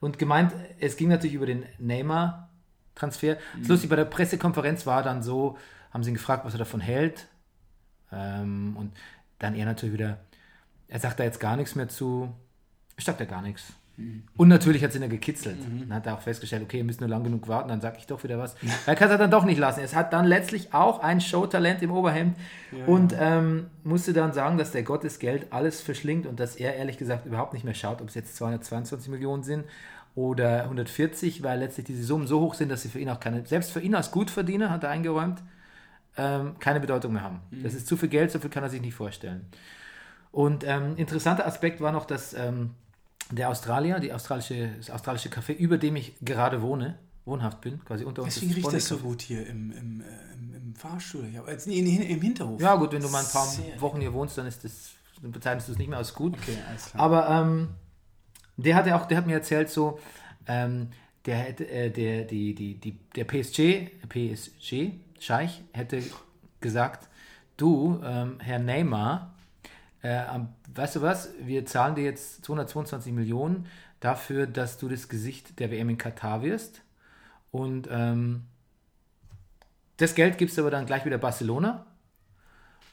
Und 0.00 0.18
gemeint, 0.18 0.52
es 0.78 0.98
ging 0.98 1.08
natürlich 1.08 1.34
über 1.34 1.46
den 1.46 1.64
Neymar-Transfer. 1.78 3.36
Das 3.36 3.62
ist 3.62 3.68
Lustig, 3.68 3.88
bei 3.88 3.96
der 3.96 4.04
Pressekonferenz 4.04 4.84
war 4.84 5.02
dann 5.02 5.22
so, 5.22 5.56
haben 5.92 6.04
sie 6.04 6.10
ihn 6.10 6.14
gefragt, 6.14 6.44
was 6.44 6.52
er 6.52 6.58
davon 6.58 6.80
hält. 6.80 7.28
Ähm, 8.12 8.76
und 8.76 8.92
dann 9.38 9.54
er 9.54 9.64
natürlich 9.64 9.94
wieder, 9.94 10.18
er 10.88 11.00
sagt 11.00 11.18
da 11.18 11.24
jetzt 11.24 11.40
gar 11.40 11.56
nichts 11.56 11.74
mehr 11.76 11.88
zu. 11.88 12.30
Er 12.96 13.02
sagt 13.02 13.20
da 13.20 13.24
gar 13.24 13.40
nichts. 13.40 13.72
Und 14.36 14.48
natürlich 14.48 14.82
hat 14.82 14.90
es 14.90 14.96
ihn 14.96 15.02
ja 15.02 15.08
gekitzelt. 15.08 15.58
Dann 15.88 15.94
hat 15.94 16.06
er 16.06 16.14
auch 16.14 16.20
festgestellt, 16.20 16.62
okay, 16.62 16.78
ihr 16.78 16.84
müsst 16.84 17.00
nur 17.00 17.10
lang 17.10 17.24
genug 17.24 17.48
warten, 17.48 17.68
dann 17.68 17.80
sage 17.80 17.96
ich 17.98 18.06
doch 18.06 18.22
wieder 18.24 18.38
was. 18.38 18.56
Er 18.86 18.94
kann 18.94 19.10
es 19.10 19.18
dann 19.18 19.30
doch 19.30 19.44
nicht 19.44 19.58
lassen. 19.58 19.80
Es 19.82 19.94
hat 19.94 20.12
dann 20.12 20.24
letztlich 20.24 20.72
auch 20.72 21.00
ein 21.00 21.20
Showtalent 21.20 21.82
im 21.82 21.90
Oberhemd 21.90 22.36
und 22.86 23.14
ähm, 23.18 23.66
musste 23.84 24.12
dann 24.12 24.32
sagen, 24.32 24.58
dass 24.58 24.72
der 24.72 24.82
Gott 24.82 25.04
des 25.04 25.18
Geld 25.18 25.48
alles 25.50 25.80
verschlingt 25.80 26.26
und 26.26 26.40
dass 26.40 26.56
er 26.56 26.74
ehrlich 26.76 26.98
gesagt 26.98 27.26
überhaupt 27.26 27.52
nicht 27.52 27.64
mehr 27.64 27.74
schaut, 27.74 28.00
ob 28.00 28.08
es 28.08 28.14
jetzt 28.14 28.36
222 28.36 29.10
Millionen 29.10 29.42
sind 29.42 29.64
oder 30.14 30.64
140, 30.64 31.42
weil 31.42 31.58
letztlich 31.60 31.86
diese 31.86 32.02
Summen 32.04 32.26
so 32.26 32.40
hoch 32.40 32.54
sind, 32.54 32.70
dass 32.70 32.82
sie 32.82 32.88
für 32.88 32.98
ihn 32.98 33.08
auch 33.10 33.20
keine, 33.20 33.44
selbst 33.46 33.72
für 33.72 33.80
ihn 33.80 33.94
als 33.94 34.10
Gutverdiener, 34.10 34.70
hat 34.70 34.84
er 34.84 34.90
eingeräumt, 34.90 35.42
ähm, 36.16 36.56
keine 36.58 36.80
Bedeutung 36.80 37.12
mehr 37.12 37.22
haben. 37.22 37.40
Das 37.62 37.74
ist 37.74 37.86
zu 37.86 37.96
viel 37.96 38.08
Geld, 38.08 38.30
so 38.30 38.38
viel 38.38 38.50
kann 38.50 38.62
er 38.62 38.70
sich 38.70 38.80
nicht 38.80 38.94
vorstellen. 38.94 39.46
Und 40.32 40.64
ähm, 40.66 40.94
interessanter 40.96 41.46
Aspekt 41.46 41.80
war 41.80 41.92
noch, 41.92 42.04
dass 42.04 42.34
ähm, 42.34 42.70
der 43.30 43.48
Australier, 43.48 44.00
die 44.00 44.12
australische, 44.12 44.70
das 44.76 44.90
australische 44.90 45.28
Café, 45.28 45.52
über 45.52 45.78
dem 45.78 45.96
ich 45.96 46.14
gerade 46.20 46.62
wohne, 46.62 46.98
wohnhaft 47.24 47.60
bin, 47.60 47.84
quasi 47.84 48.04
unter 48.04 48.22
uns. 48.22 48.34
Deswegen 48.34 48.54
riecht 48.54 48.72
das 48.72 48.86
so 48.86 48.98
gut 48.98 49.22
hier 49.22 49.46
im, 49.46 49.72
im, 49.72 50.00
äh, 50.00 50.04
im, 50.34 50.54
im 50.54 50.74
Fahrstuhl. 50.74 51.28
Ja, 51.32 51.42
jetzt, 51.46 51.66
nee, 51.66 51.82
nee, 51.82 51.96
im 51.96 52.20
Hinterhof. 52.20 52.60
Ja, 52.60 52.76
gut, 52.76 52.92
wenn 52.92 53.02
du 53.02 53.08
mal 53.08 53.24
ein 53.24 53.30
paar 53.30 53.46
Sehr 53.46 53.80
Wochen 53.80 54.00
hier 54.00 54.12
wohnst, 54.12 54.36
dann 54.38 54.46
ist 54.46 54.64
das, 54.64 54.90
dann 55.22 55.32
bezeichnest 55.32 55.68
du 55.68 55.72
es 55.72 55.78
nicht 55.78 55.88
mehr 55.88 55.98
als 55.98 56.14
gut. 56.14 56.34
Okay, 56.34 56.56
alles 56.68 56.86
klar. 56.90 57.02
Aber 57.02 57.28
ähm, 57.28 57.68
der 58.56 58.74
hat 58.74 58.86
ja 58.86 59.00
auch, 59.00 59.06
der 59.06 59.18
hat 59.18 59.26
mir 59.26 59.34
erzählt 59.34 59.70
so, 59.70 59.98
ähm, 60.46 60.88
der 61.26 61.36
hätte, 61.36 61.68
äh, 61.68 61.90
der, 61.90 62.24
die, 62.24 62.54
die, 62.54 62.74
die, 62.80 62.98
der 63.14 63.24
PSG, 63.24 63.90
PSG, 64.08 64.92
Scheich, 65.18 65.62
hätte 65.72 66.02
gesagt, 66.60 67.08
du, 67.56 68.00
ähm, 68.02 68.40
Herr 68.40 68.58
Neymar, 68.58 69.34
äh, 70.02 70.24
weißt 70.74 70.96
du 70.96 71.02
was, 71.02 71.30
wir 71.40 71.66
zahlen 71.66 71.94
dir 71.94 72.04
jetzt 72.04 72.44
222 72.44 73.12
Millionen 73.12 73.66
dafür, 74.00 74.46
dass 74.46 74.78
du 74.78 74.88
das 74.88 75.08
Gesicht 75.08 75.58
der 75.58 75.70
WM 75.70 75.90
in 75.90 75.98
Katar 75.98 76.42
wirst. 76.42 76.82
Und 77.50 77.88
ähm, 77.90 78.44
das 79.98 80.14
Geld 80.14 80.38
gibst 80.38 80.56
du 80.56 80.62
aber 80.62 80.70
dann 80.70 80.86
gleich 80.86 81.04
wieder 81.04 81.18
Barcelona. 81.18 81.86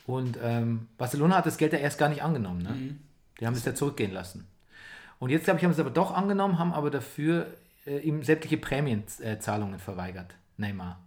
Und 0.05 0.38
ähm, 0.41 0.88
Barcelona 0.97 1.38
hat 1.38 1.45
das 1.45 1.58
Geld 1.58 1.74
ja 1.74 1.80
erst 1.80 1.97
gar 1.97 2.10
nicht 2.10 2.24
angenommen. 2.24 2.62
Ne? 2.62 2.95
Die 3.39 3.45
haben 3.47 3.53
es 3.53 3.66
ja 3.66 3.76
zurückgehen 3.76 4.12
lassen. 4.12 4.47
Und 5.20 5.30
jetzt, 5.30 5.45
glaube 5.45 5.60
ich, 5.60 5.64
haben 5.64 5.72
sie 5.72 5.82
es 5.82 5.86
aber 5.86 5.93
doch 5.93 6.14
angenommen, 6.14 6.60
haben 6.60 6.74
aber 6.74 6.91
dafür 6.91 7.47
äh, 7.86 7.99
ihm 7.99 8.24
sämtliche 8.24 8.58
Prämienzahlungen 8.58 9.80
verweigert, 9.80 10.36
Neymar. 10.58 10.99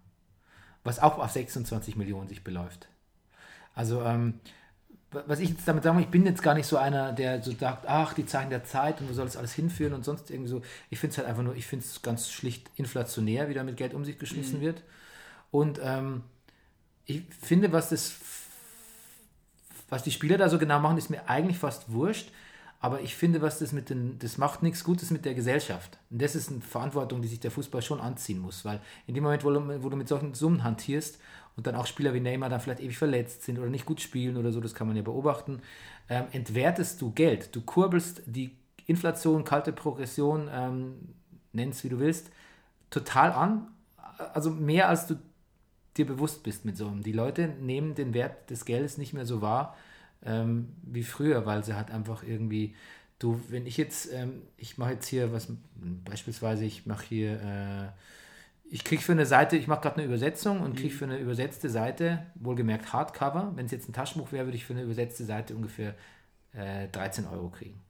Was 0.83 0.99
auch 0.99 1.19
auf 1.19 1.31
26 1.31 1.97
Millionen 1.97 2.29
sich 2.29 2.43
beläuft. 2.43 2.89
Also, 3.75 4.03
ähm, 4.03 4.41
was 5.13 5.41
ich 5.41 5.51
jetzt 5.51 5.67
damit 5.67 5.83
sagen 5.83 5.97
will, 5.97 6.05
ich 6.05 6.11
bin 6.11 6.25
jetzt 6.25 6.43
gar 6.43 6.55
nicht 6.55 6.67
so 6.67 6.77
einer, 6.77 7.13
der 7.13 7.43
so 7.43 7.53
sagt, 7.53 7.87
ach, 7.89 8.15
die 8.15 8.27
Zeichen 8.27 8.51
der 8.51 8.65
Zeit 8.65 9.01
und 9.01 9.09
wo 9.09 9.13
soll 9.13 9.25
das 9.25 9.37
alles 9.37 9.53
hinführen 9.53 9.93
und 9.93 10.05
sonst 10.05 10.31
irgendwie 10.31 10.51
so. 10.51 10.63
Ich 10.89 11.01
finde 11.01 11.13
es 11.13 11.19
halt 11.19 11.29
einfach 11.29 11.43
nur, 11.43 11.57
ich 11.57 11.67
finde 11.67 11.85
es 11.85 12.03
ganz 12.03 12.31
schlicht 12.31 12.71
inflationär, 12.77 13.49
wie 13.49 13.55
da 13.55 13.65
mit 13.65 13.77
Geld 13.77 13.95
um 13.95 14.05
sich 14.05 14.19
geschmissen 14.19 14.61
wird. 14.61 14.83
Und 15.51 15.81
ähm, 15.83 16.23
ich 17.07 17.23
finde, 17.43 17.73
was 17.73 17.89
das 17.89 18.15
was 19.91 20.05
die 20.05 20.13
Spieler 20.13 20.39
da 20.39 20.49
so 20.49 20.59
genau 20.59 20.79
machen, 20.79 20.97
ist 20.97 21.11
mir 21.11 21.29
eigentlich 21.29 21.59
fast 21.59 21.93
wurscht. 21.93 22.31
Aber 22.83 23.03
ich 23.03 23.15
finde, 23.15 23.43
was 23.43 23.59
das 23.59 23.73
mit 23.73 23.91
den, 23.91 24.19
das 24.21 24.39
macht 24.39 24.63
nichts 24.63 24.85
Gutes 24.85 25.11
mit 25.11 25.27
der 25.27 25.35
Gesellschaft. 25.35 25.99
Und 26.09 26.23
das 26.23 26.35
ist 26.35 26.51
eine 26.51 26.63
Verantwortung, 26.63 27.21
die 27.21 27.29
sich 27.29 27.41
der 27.41 27.51
Fußball 27.51 27.83
schon 27.83 28.01
anziehen 28.01 28.39
muss. 28.39 28.65
Weil 28.65 28.81
in 29.07 29.15
dem 29.15 29.23
Moment, 29.23 29.45
wo 29.45 29.51
du, 29.51 29.83
wo 29.83 29.91
du 29.91 29.97
mit 29.97 30.09
solchen 30.09 30.33
Summen 30.33 30.65
hantierst 30.65 31.19
und 31.57 31.67
dann 31.67 31.75
auch 31.75 31.87
Spieler 31.87 32.15
wie 32.15 32.21
Neymar 32.21 32.49
dann 32.49 32.61
vielleicht 32.61 32.81
ewig 32.81 32.97
verletzt 32.97 33.43
sind 33.43 33.59
oder 33.59 33.69
nicht 33.69 33.87
gut 33.87 34.01
spielen 34.01 34.37
oder 34.37 34.53
so, 34.53 34.61
das 34.61 34.75
kann 34.75 34.87
man 34.87 34.97
ja 34.97 35.03
beobachten, 35.03 35.61
ähm, 36.09 36.27
entwertest 36.33 37.01
du 37.01 37.11
Geld. 37.13 37.55
Du 37.55 37.61
kurbelst 37.61 38.23
die 38.27 38.57
Inflation, 38.87 39.45
kalte 39.45 39.73
Progression, 39.73 40.49
ähm, 40.53 41.15
nenn 41.53 41.71
es 41.71 41.85
wie 41.85 41.89
du 41.89 41.99
willst, 41.99 42.31
total 42.91 43.33
an. 43.33 43.69
Also 44.35 44.51
mehr 44.51 44.89
als 44.89 45.07
du 45.07 45.17
dir 45.97 46.07
bewusst 46.07 46.43
bist 46.43 46.65
mit 46.65 46.77
so 46.77 46.87
einem. 46.87 47.03
Die 47.03 47.13
Leute 47.13 47.49
nehmen 47.61 47.95
den 47.95 48.15
Wert 48.15 48.51
des 48.51 48.65
Geldes 48.65 48.99
nicht 48.99 49.13
mehr 49.13 49.27
so 49.27 49.41
wahr 49.41 49.77
ähm, 50.25 50.69
wie 50.83 51.03
früher, 51.03 51.47
weil 51.47 51.65
sie 51.65 51.75
halt 51.75 51.91
einfach 51.91 52.23
irgendwie, 52.23 52.75
du, 53.19 53.41
wenn 53.49 53.67
ich 53.67 53.77
jetzt, 53.77 54.13
ähm, 54.13 54.43
ich 54.57 54.79
mache 54.79 54.93
jetzt 54.93 55.07
hier 55.07 55.33
was, 55.33 55.49
beispielsweise, 56.05 56.65
ich 56.65 56.87
mache 56.87 57.07
hier, 57.07 57.41
äh, 57.41 57.89
ich 58.73 58.85
kriege 58.85 59.03
für 59.03 59.13
eine 59.13 59.27
Seite, 59.27 59.57
ich 59.57 59.67
mache 59.67 59.81
gerade 59.81 59.97
eine 59.97 60.05
Übersetzung 60.07 60.61
und 60.61 60.77
kriege 60.77 60.95
für 60.95 61.05
eine 61.05 61.19
übersetzte 61.19 61.69
Seite, 61.69 62.25
wohlgemerkt 62.37 62.93
Hardcover, 62.93 63.53
wenn 63.57 63.67
es 63.67 63.73
jetzt 63.73 63.89
ein 63.89 63.93
Taschenbuch 63.93 64.31
wäre, 64.31 64.47
würde 64.47 64.57
ich 64.57 64.65
für 64.65 64.75
eine 64.75 64.83
übersetzte 64.83 65.25
Seite 65.25 65.57
ungefähr 65.57 65.95
äh, 66.53 66.87
13 66.89 67.27
Euro 67.27 67.49
kriegen. 67.49 67.81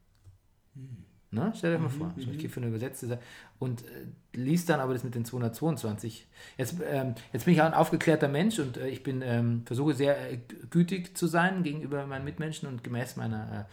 Ne? 1.32 1.52
Stell 1.54 1.72
dir 1.72 1.78
mal 1.78 1.90
vor, 1.90 2.12
so, 2.16 2.30
ich 2.30 2.38
kriege 2.38 2.48
für 2.48 2.60
eine 2.60 2.70
übersetzte 2.70 3.06
Seite 3.06 3.22
und 3.58 3.82
äh, 3.82 4.36
liest 4.36 4.70
dann 4.70 4.80
aber 4.80 4.94
das 4.94 5.04
mit 5.04 5.14
den 5.14 5.24
222. 5.24 6.26
Jetzt, 6.56 6.76
ähm, 6.90 7.14
jetzt 7.32 7.44
bin 7.44 7.54
ich 7.54 7.60
auch 7.60 7.66
ein 7.66 7.74
aufgeklärter 7.74 8.28
Mensch 8.28 8.58
und 8.58 8.78
äh, 8.78 8.88
ich 8.88 9.02
bin 9.02 9.22
ähm, 9.22 9.62
versuche 9.66 9.94
sehr 9.94 10.32
äh, 10.32 10.38
gütig 10.70 11.16
zu 11.16 11.26
sein 11.26 11.62
gegenüber 11.62 12.06
meinen 12.06 12.24
Mitmenschen 12.24 12.68
und 12.68 12.82
gemäß 12.82 13.16
meiner, 13.16 13.60
äh, 13.60 13.64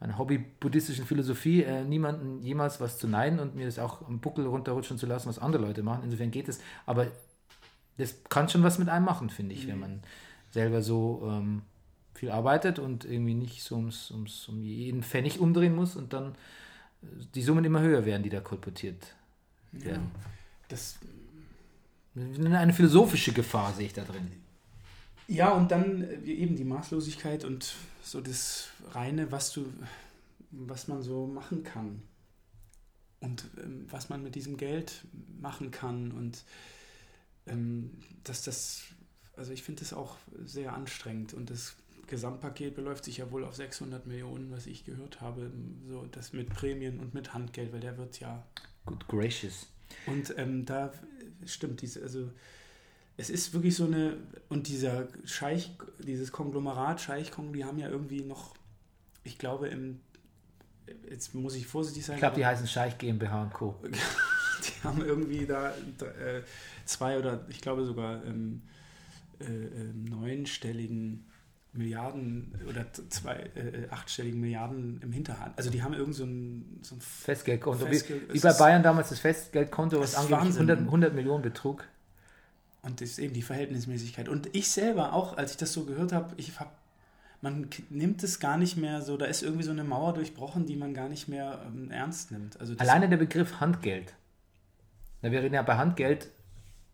meiner 0.00 0.16
hobby-buddhistischen 0.16 1.04
Philosophie 1.04 1.62
äh, 1.62 1.84
niemanden 1.84 2.42
jemals 2.42 2.80
was 2.80 2.98
zu 2.98 3.06
neiden 3.06 3.38
und 3.38 3.54
mir 3.54 3.66
das 3.66 3.78
auch 3.78 4.06
am 4.08 4.18
Buckel 4.18 4.46
runterrutschen 4.46 4.98
zu 4.98 5.06
lassen, 5.06 5.28
was 5.28 5.38
andere 5.38 5.62
Leute 5.62 5.82
machen. 5.82 6.02
Insofern 6.04 6.30
geht 6.30 6.48
es, 6.48 6.60
aber 6.86 7.06
das 7.98 8.24
kann 8.28 8.48
schon 8.48 8.62
was 8.62 8.78
mit 8.78 8.88
einem 8.88 9.04
machen, 9.04 9.28
finde 9.28 9.54
ich, 9.54 9.66
wenn 9.68 9.78
man 9.78 10.00
selber 10.50 10.82
so 10.82 11.22
ähm, 11.30 11.62
viel 12.14 12.30
arbeitet 12.30 12.78
und 12.78 13.04
irgendwie 13.04 13.34
nicht 13.34 13.62
so 13.62 13.76
ums, 13.76 14.10
ums, 14.10 14.48
um 14.48 14.62
jeden 14.62 15.02
Pfennig 15.02 15.38
umdrehen 15.38 15.76
muss 15.76 15.96
und 15.96 16.14
dann 16.14 16.32
äh, 17.02 17.06
die 17.34 17.42
Summen 17.42 17.64
immer 17.64 17.80
höher 17.80 18.06
werden, 18.06 18.22
die 18.22 18.30
da 18.30 18.40
kolportiert 18.40 19.14
werden. 19.72 20.10
Das, 20.68 20.98
Eine 22.14 22.72
philosophische 22.72 23.32
Gefahr 23.32 23.72
sehe 23.72 23.86
ich 23.86 23.92
da 23.92 24.02
drin. 24.02 24.30
Ja, 25.30 25.52
und 25.52 25.70
dann 25.70 26.02
äh, 26.02 26.24
eben 26.24 26.56
die 26.56 26.64
Maßlosigkeit 26.64 27.44
und 27.44 27.74
so 28.02 28.20
das 28.20 28.68
Reine, 28.90 29.30
was 29.30 29.52
du, 29.52 29.72
was 30.50 30.88
man 30.88 31.02
so 31.02 31.26
machen 31.26 31.62
kann. 31.62 32.02
Und 33.20 33.48
ähm, 33.62 33.86
was 33.90 34.08
man 34.08 34.22
mit 34.22 34.34
diesem 34.34 34.56
Geld 34.56 35.04
machen 35.40 35.70
kann. 35.70 36.10
Und 36.10 36.44
ähm, 37.46 37.90
dass 38.24 38.42
das, 38.42 38.82
also 39.36 39.52
ich 39.52 39.62
finde 39.62 39.80
das 39.80 39.92
auch 39.92 40.16
sehr 40.44 40.74
anstrengend 40.74 41.32
und 41.32 41.50
das 41.50 41.76
Gesamtpaket 42.08 42.74
beläuft 42.74 43.04
sich 43.04 43.18
ja 43.18 43.30
wohl 43.30 43.44
auf 43.44 43.54
600 43.54 44.06
Millionen, 44.06 44.50
was 44.50 44.66
ich 44.66 44.84
gehört 44.84 45.20
habe. 45.20 45.52
So 45.88 46.06
das 46.06 46.32
mit 46.32 46.50
Prämien 46.50 46.98
und 46.98 47.14
mit 47.14 47.32
Handgeld, 47.34 47.72
weil 47.72 47.80
der 47.80 47.96
wird 47.98 48.18
ja. 48.18 48.44
Good 48.84 49.06
gracious. 49.06 49.68
Und 50.06 50.34
ähm, 50.36 50.66
da 50.66 50.92
stimmt 51.46 51.82
diese, 51.82 52.02
also 52.02 52.30
es 53.16 53.30
ist 53.30 53.52
wirklich 53.52 53.76
so 53.76 53.84
eine, 53.84 54.16
und 54.48 54.68
dieser 54.68 55.08
Scheich, 55.24 55.72
dieses 55.98 56.32
Konglomerat, 56.32 57.00
Scheichkong, 57.00 57.52
die 57.52 57.64
haben 57.64 57.78
ja 57.78 57.88
irgendwie 57.88 58.22
noch, 58.22 58.54
ich 59.24 59.38
glaube, 59.38 59.68
im, 59.68 60.00
jetzt 61.08 61.34
muss 61.34 61.54
ich 61.54 61.66
vorsichtig 61.66 62.04
sein, 62.04 62.16
Ich 62.16 62.20
glaube, 62.20 62.36
die 62.36 62.46
heißen 62.46 62.66
Scheich 62.66 62.98
GmbH 62.98 63.42
und 63.42 63.52
Co. 63.52 63.76
die 63.84 64.84
haben 64.84 65.04
irgendwie 65.04 65.46
da 65.46 65.70
äh, 65.70 66.42
zwei 66.84 67.18
oder 67.18 67.44
ich 67.48 67.60
glaube 67.60 67.84
sogar 67.84 68.24
ähm, 68.24 68.62
äh, 69.40 69.44
neunstelligen 69.94 71.26
Milliarden 71.72 72.52
oder 72.68 72.86
zwei, 72.92 73.36
äh, 73.54 73.86
achtstelligen 73.90 74.40
Milliarden 74.40 75.00
im 75.02 75.12
Hinterhand. 75.12 75.56
Also 75.56 75.70
die 75.70 75.82
haben 75.82 75.94
irgend 75.94 76.16
so 76.16 76.24
ein, 76.24 76.80
so 76.82 76.96
ein 76.96 77.00
Festgeldkonto. 77.00 77.86
Festgeld- 77.86 78.28
wie, 78.28 78.34
wie 78.34 78.40
bei 78.40 78.52
Bayern 78.54 78.82
damals 78.82 79.10
das 79.10 79.20
Festgeldkonto, 79.20 80.00
was 80.00 80.16
angeblich 80.16 80.40
Wahnsinn. 80.40 80.70
100, 80.70 80.78
100 80.80 81.14
Millionen 81.14 81.42
betrug. 81.42 81.84
Und 82.82 83.00
das 83.00 83.10
ist 83.10 83.18
eben 83.18 83.34
die 83.34 83.42
Verhältnismäßigkeit. 83.42 84.28
Und 84.28 84.54
ich 84.54 84.70
selber 84.70 85.12
auch, 85.12 85.36
als 85.36 85.52
ich 85.52 85.56
das 85.58 85.72
so 85.72 85.84
gehört 85.84 86.12
habe, 86.12 86.34
ich 86.36 86.58
hab, 86.58 86.78
man 87.42 87.68
nimmt 87.90 88.22
es 88.22 88.40
gar 88.40 88.56
nicht 88.56 88.76
mehr 88.76 89.02
so, 89.02 89.16
da 89.16 89.26
ist 89.26 89.42
irgendwie 89.42 89.64
so 89.64 89.70
eine 89.70 89.84
Mauer 89.84 90.14
durchbrochen, 90.14 90.66
die 90.66 90.76
man 90.76 90.94
gar 90.94 91.08
nicht 91.08 91.28
mehr 91.28 91.60
ähm, 91.66 91.90
ernst 91.90 92.30
nimmt. 92.30 92.58
Also 92.58 92.74
Alleine 92.78 93.08
der 93.08 93.18
Begriff 93.18 93.60
Handgeld. 93.60 94.14
Na, 95.22 95.30
wir 95.30 95.42
reden 95.42 95.54
ja 95.54 95.62
bei 95.62 95.76
Handgeld, 95.76 96.30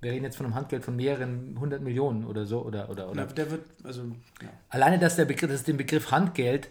wir 0.01 0.11
reden 0.11 0.25
jetzt 0.25 0.37
von 0.37 0.47
einem 0.47 0.55
Handgeld 0.57 0.85
von 0.85 0.97
mehreren 0.97 1.57
hundert 1.59 1.83
Millionen 1.83 2.25
oder 2.25 2.47
so. 2.47 2.63
Oder, 2.63 2.91
oder, 2.91 3.11
na, 3.15 3.23
oder. 3.25 3.33
der 3.33 3.51
wird, 3.51 3.65
also, 3.85 4.03
ja. 4.43 4.49
Alleine, 4.69 4.99
dass, 4.99 5.17
der 5.17 5.25
Begriff, 5.25 5.51
dass 5.51 5.63
den 5.63 5.77
Begriff 5.77 6.11
Handgeld 6.11 6.69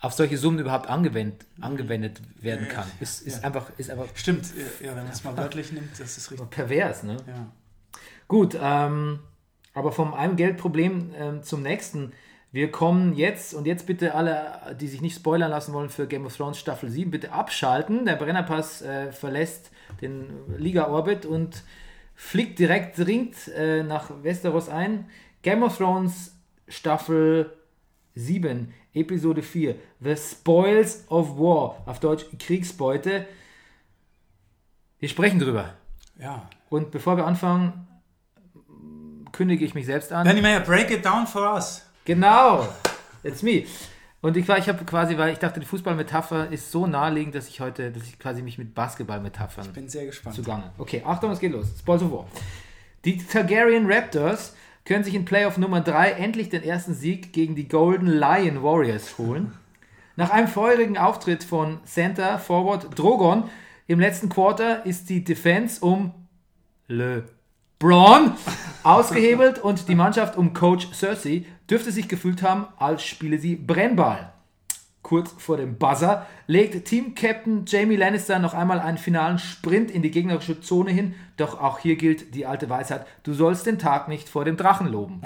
auf 0.00 0.12
solche 0.12 0.38
Summen 0.38 0.60
überhaupt 0.60 0.88
angewendet, 0.88 1.44
angewendet 1.60 2.22
werden 2.40 2.66
Ja, 2.66 2.68
ja. 2.68 2.74
kann, 2.74 2.90
ist, 3.00 3.22
ist, 3.22 3.44
einfach, 3.44 3.70
ist 3.78 3.90
einfach 3.90 4.06
Stimmt, 4.14 4.46
ja, 4.80 4.88
wenn 4.94 5.04
man 5.04 5.12
es 5.12 5.24
mal 5.24 5.36
wörtlich 5.36 5.72
nimmt, 5.72 5.98
das 5.98 6.16
ist 6.16 6.30
richtig. 6.30 6.50
pervers. 6.50 7.02
Ne? 7.02 7.16
Ja. 7.26 7.52
Gut, 8.28 8.58
ähm, 8.60 9.20
aber 9.72 9.90
vom 9.90 10.12
einem 10.12 10.36
Geldproblem 10.36 11.14
ähm, 11.18 11.42
zum 11.42 11.62
nächsten. 11.62 12.12
Wir 12.52 12.70
kommen 12.70 13.14
jetzt, 13.14 13.54
und 13.54 13.66
jetzt 13.66 13.86
bitte 13.86 14.14
alle, 14.14 14.76
die 14.80 14.86
sich 14.86 15.00
nicht 15.00 15.16
spoilern 15.16 15.50
lassen 15.50 15.72
wollen 15.72 15.90
für 15.90 16.06
Game 16.06 16.24
of 16.26 16.36
Thrones 16.36 16.58
Staffel 16.58 16.90
7, 16.90 17.10
bitte 17.10 17.32
abschalten. 17.32 18.04
Der 18.04 18.16
Brennerpass 18.16 18.82
äh, 18.82 19.12
verlässt 19.12 19.70
den 20.00 20.28
Liga-Orbit 20.56 21.26
und 21.26 21.62
fliegt 22.14 22.58
direkt, 22.58 22.98
dringt 22.98 23.48
äh, 23.48 23.82
nach 23.82 24.10
Westeros 24.22 24.68
ein. 24.68 25.06
Game 25.42 25.62
of 25.62 25.76
Thrones 25.76 26.36
Staffel 26.68 27.52
7, 28.14 28.72
Episode 28.92 29.42
4, 29.42 29.76
The 30.00 30.16
Spoils 30.16 31.04
of 31.08 31.38
War, 31.38 31.82
auf 31.86 32.00
Deutsch 32.00 32.26
Kriegsbeute. 32.38 33.26
Wir 34.98 35.08
sprechen 35.08 35.38
drüber. 35.38 35.74
ja. 36.18 36.48
Und 36.70 36.90
bevor 36.90 37.16
wir 37.16 37.26
anfangen, 37.26 37.87
kündige 39.38 39.64
ich 39.64 39.72
mich 39.74 39.86
selbst 39.86 40.12
an. 40.12 40.26
Danny 40.26 40.42
Meyer, 40.42 40.60
break 40.60 40.90
it 40.90 41.04
down 41.04 41.24
for 41.26 41.54
us. 41.54 41.86
Genau, 42.04 42.66
it's 43.22 43.42
me. 43.42 43.64
Und 44.20 44.36
ich 44.36 44.48
war, 44.48 44.58
ich 44.58 44.68
habe 44.68 44.84
quasi, 44.84 45.16
weil 45.16 45.32
ich 45.32 45.38
dachte, 45.38 45.60
die 45.60 45.66
Fußballmetapher 45.66 46.50
ist 46.50 46.72
so 46.72 46.88
naheliegend, 46.88 47.36
dass 47.36 47.46
ich 47.46 47.60
heute, 47.60 47.92
dass 47.92 48.02
ich 48.02 48.18
quasi 48.18 48.42
mich 48.42 48.58
mit 48.58 48.74
Basketballmetaphern 48.74 49.72
Bin 49.72 49.88
sehr 49.88 50.06
gespannt. 50.06 50.34
zugange. 50.34 50.72
Okay, 50.76 51.02
Achtung, 51.06 51.30
es 51.30 51.38
geht 51.38 51.52
los. 51.52 51.68
Spoils 51.78 52.02
of 52.02 52.10
War. 52.10 52.26
Die 53.04 53.16
Targaryen 53.18 53.86
Raptors 53.90 54.56
können 54.84 55.04
sich 55.04 55.14
in 55.14 55.24
Playoff 55.24 55.56
Nummer 55.56 55.82
3 55.82 56.10
endlich 56.12 56.48
den 56.48 56.64
ersten 56.64 56.94
Sieg 56.94 57.32
gegen 57.32 57.54
die 57.54 57.68
Golden 57.68 58.08
Lion 58.08 58.64
Warriors 58.64 59.18
holen. 59.18 59.52
Nach 60.16 60.30
einem 60.30 60.48
feurigen 60.48 60.98
Auftritt 60.98 61.44
von 61.44 61.78
Center 61.84 62.40
Forward 62.40 62.98
Drogon 62.98 63.48
im 63.86 64.00
letzten 64.00 64.30
Quarter 64.30 64.84
ist 64.84 65.08
die 65.10 65.22
Defense 65.22 65.80
um 65.80 66.12
Le 66.88 67.22
Braun 67.78 68.32
ausgehebelt 68.82 69.58
und 69.58 69.88
die 69.88 69.94
Mannschaft 69.94 70.36
um 70.36 70.54
Coach 70.54 70.88
Cersei 70.92 71.44
dürfte 71.68 71.92
sich 71.92 72.08
gefühlt 72.08 72.42
haben, 72.42 72.66
als 72.78 73.04
spiele 73.04 73.38
sie 73.38 73.56
Brennball. 73.56 74.32
Kurz 75.02 75.32
vor 75.38 75.56
dem 75.56 75.78
Buzzer 75.78 76.26
legt 76.46 76.86
Team-Captain 76.86 77.64
Jamie 77.66 77.96
Lannister 77.96 78.38
noch 78.38 78.52
einmal 78.52 78.80
einen 78.80 78.98
finalen 78.98 79.38
Sprint 79.38 79.90
in 79.90 80.02
die 80.02 80.10
gegnerische 80.10 80.60
Zone 80.60 80.90
hin, 80.90 81.14
doch 81.36 81.60
auch 81.60 81.78
hier 81.78 81.96
gilt 81.96 82.34
die 82.34 82.46
alte 82.46 82.68
Weisheit, 82.68 83.06
du 83.22 83.32
sollst 83.32 83.66
den 83.66 83.78
Tag 83.78 84.08
nicht 84.08 84.28
vor 84.28 84.44
dem 84.44 84.56
Drachen 84.56 84.88
loben. 84.88 85.22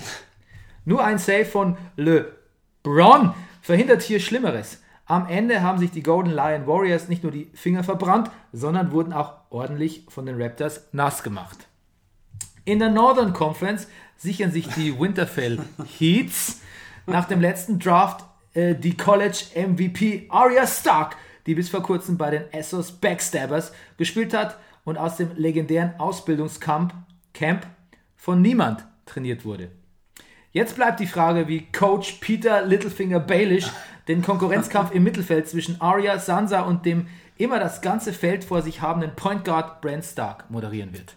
Nur 0.85 1.05
ein 1.05 1.19
Save 1.19 1.45
von 1.45 1.77
Le 1.97 2.37
Bron 2.83 3.35
verhindert 3.61 4.03
hier 4.03 4.21
Schlimmeres. 4.21 4.83
Am 5.07 5.27
Ende 5.27 5.63
haben 5.63 5.79
sich 5.79 5.91
die 5.91 6.03
Golden 6.03 6.31
Lion 6.31 6.67
Warriors 6.67 7.09
nicht 7.09 7.23
nur 7.23 7.33
die 7.33 7.51
Finger 7.55 7.85
verbrannt, 7.85 8.31
sondern 8.53 8.93
wurden 8.93 9.13
auch 9.13 9.35
ordentlich 9.51 10.07
von 10.09 10.27
den 10.27 10.41
Raptors 10.41 10.89
nass 10.93 11.23
gemacht. 11.23 11.69
In 12.65 12.79
der 12.79 12.91
Northern 12.91 13.33
Conference 13.33 13.89
sichern 14.17 14.53
sich 14.53 14.69
die 14.69 14.99
Winterfell 15.01 15.59
Heats 15.99 16.61
nach 17.07 17.27
dem 17.27 17.41
letzten 17.41 17.81
Draft 17.81 18.25
äh, 18.55 18.75
die 18.77 18.97
College 18.97 19.47
MVP 19.57 20.27
Arya 20.29 20.67
Stark, 20.67 21.17
die 21.47 21.57
bis 21.57 21.69
vor 21.69 21.83
kurzem 21.83 22.17
bei 22.17 22.31
den 22.31 22.53
Essos 22.53 22.93
Backstabbers 22.93 23.73
gespielt 23.97 24.33
hat 24.33 24.59
und 24.85 24.97
aus 24.97 25.17
dem 25.17 25.31
legendären 25.37 25.99
Ausbildungscamp 25.99 26.95
Camp 27.35 27.67
von 28.15 28.41
niemand 28.41 28.87
trainiert 29.07 29.45
wurde. 29.45 29.73
Jetzt 30.53 30.77
bleibt 30.77 31.01
die 31.01 31.07
Frage, 31.07 31.49
wie 31.49 31.67
Coach 31.73 32.19
Peter 32.21 32.65
Littlefinger 32.65 33.19
Baelish 33.19 33.71
den 34.09 34.23
Konkurrenzkampf 34.23 34.95
im 34.95 35.03
Mittelfeld 35.03 35.49
zwischen 35.49 35.81
Arya, 35.81 36.19
Sansa 36.19 36.61
und 36.61 36.87
dem 36.87 37.09
immer 37.39 37.59
das 37.59 37.81
ganze 37.81 38.13
Feld 38.13 38.45
vor 38.45 38.63
sich 38.63 38.83
habenden 38.83 39.17
Point 39.17 39.45
Guard 39.45 39.81
Bran 39.81 40.03
Stark 40.03 40.49
moderieren 40.51 40.93
wird. 40.93 41.17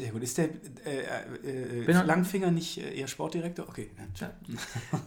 Sehr 0.00 0.12
gut. 0.12 0.22
Ist 0.22 0.38
der 0.38 0.46
äh, 0.86 1.00
äh, 1.44 1.84
äh, 1.84 1.92
Langfinger 2.06 2.50
nicht 2.50 2.78
äh, 2.78 2.98
eher 2.98 3.06
Sportdirektor? 3.06 3.68
Okay. 3.68 3.90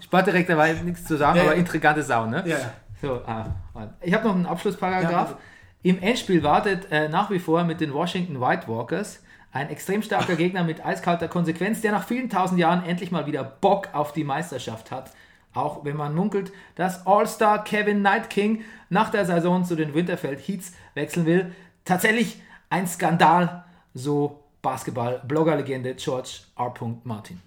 Sportdirektor 0.01 0.55
war 0.55 0.71
nichts 0.71 1.05
zu 1.05 1.17
sagen, 1.17 1.37
Ja, 1.37 1.43
aber 1.45 1.53
ja. 1.53 1.59
intrigante 1.59 2.03
Sau, 2.03 2.27
ne? 2.27 2.43
Ja, 2.45 2.57
ja. 2.59 2.73
So, 3.01 3.13
ah, 3.25 3.55
ich 4.01 4.13
habe 4.13 4.27
noch 4.27 4.35
einen 4.35 4.45
Abschlussparagraph. 4.45 5.31
Ja, 5.31 5.37
Im 5.81 5.99
Endspiel 5.99 6.43
wartet 6.43 6.91
äh, 6.91 7.09
nach 7.09 7.31
wie 7.31 7.39
vor 7.39 7.63
mit 7.63 7.81
den 7.81 7.91
Washington 7.91 8.39
White 8.39 8.67
Walkers 8.67 9.23
ein 9.51 9.69
extrem 9.69 10.03
starker 10.03 10.35
Gegner 10.35 10.63
mit 10.63 10.85
eiskalter 10.85 11.27
Konsequenz, 11.27 11.81
der 11.81 11.91
nach 11.91 12.05
vielen 12.05 12.29
tausend 12.29 12.59
Jahren 12.59 12.85
endlich 12.85 13.09
mal 13.09 13.25
wieder 13.25 13.43
Bock 13.43 13.89
auf 13.93 14.13
die 14.13 14.23
Meisterschaft 14.23 14.91
hat. 14.91 15.11
Auch 15.55 15.83
wenn 15.85 15.97
man 15.97 16.13
munkelt, 16.13 16.51
dass 16.75 17.07
All-Star 17.07 17.63
Kevin 17.63 18.03
Night 18.03 18.29
King 18.29 18.63
nach 18.89 19.09
der 19.09 19.25
Saison 19.25 19.65
zu 19.65 19.75
den 19.75 19.95
Winterfeld 19.95 20.39
Heats 20.47 20.73
wechseln 20.93 21.25
will. 21.25 21.51
Tatsächlich 21.83 22.43
ein 22.69 22.87
Skandal, 22.87 23.65
so 23.95 24.42
Basketball-Blogger-Legende 24.63 25.93
George 25.95 26.39
R. 26.57 26.73
Martin. 27.03 27.39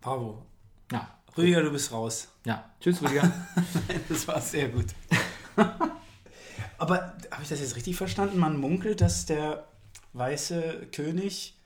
Bravo. 0.00 0.46
Ja, 0.90 1.18
Rüdiger, 1.36 1.62
du 1.62 1.72
bist 1.72 1.92
raus. 1.92 2.28
ja. 2.46 2.70
Tschüss, 2.80 3.02
Rüdiger. 3.02 3.30
Das 4.08 4.26
war 4.26 4.40
sehr 4.40 4.68
gut. 4.68 4.86
Aber 6.78 7.16
habe 7.30 7.42
ich 7.42 7.48
das 7.48 7.60
jetzt 7.60 7.76
richtig 7.76 7.96
verstanden? 7.96 8.38
Man 8.38 8.58
munkelt, 8.58 9.00
dass 9.00 9.26
der 9.26 9.66
weiße 10.12 10.88
König 10.92 11.58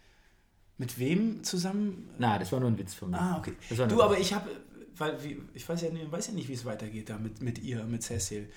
mit 0.78 0.98
wem 0.98 1.44
zusammen. 1.44 2.08
Na, 2.18 2.38
das 2.38 2.50
war 2.52 2.60
nur 2.60 2.70
ein 2.70 2.78
Witz 2.78 2.94
von 2.94 3.10
mir. 3.10 3.20
Ah, 3.20 3.36
okay. 3.38 3.52
Du, 3.88 4.02
aber 4.02 4.18
ich 4.18 4.32
habe, 4.32 4.48
weil 4.96 5.22
wie, 5.22 5.42
ich 5.52 5.68
weiß 5.68 5.82
ja, 5.82 5.90
nicht, 5.90 6.10
weiß 6.10 6.28
ja 6.28 6.32
nicht, 6.32 6.48
wie 6.48 6.54
es 6.54 6.64
weitergeht 6.64 7.10
da 7.10 7.18
mit, 7.18 7.42
mit 7.42 7.58
ihr, 7.58 7.84
mit 7.84 8.02
Cecil. 8.02 8.50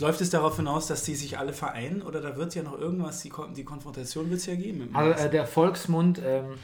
Läuft 0.00 0.20
es 0.20 0.30
darauf 0.30 0.56
hinaus, 0.56 0.86
dass 0.86 1.04
die 1.04 1.14
sich 1.14 1.38
alle 1.38 1.52
vereinen 1.52 2.02
oder 2.02 2.20
da 2.20 2.36
wird 2.36 2.48
es 2.48 2.54
ja 2.54 2.62
noch 2.62 2.78
irgendwas, 2.78 3.20
die, 3.22 3.28
Kon- 3.28 3.54
die 3.54 3.64
Konfrontation 3.64 4.28
wird 4.30 4.40
es 4.40 4.46
ja 4.46 4.54
geben? 4.54 4.90
Also 4.94 5.22
äh, 5.22 5.30
der 5.30 5.46
Volksmund, 5.46 6.20
ähm, 6.24 6.54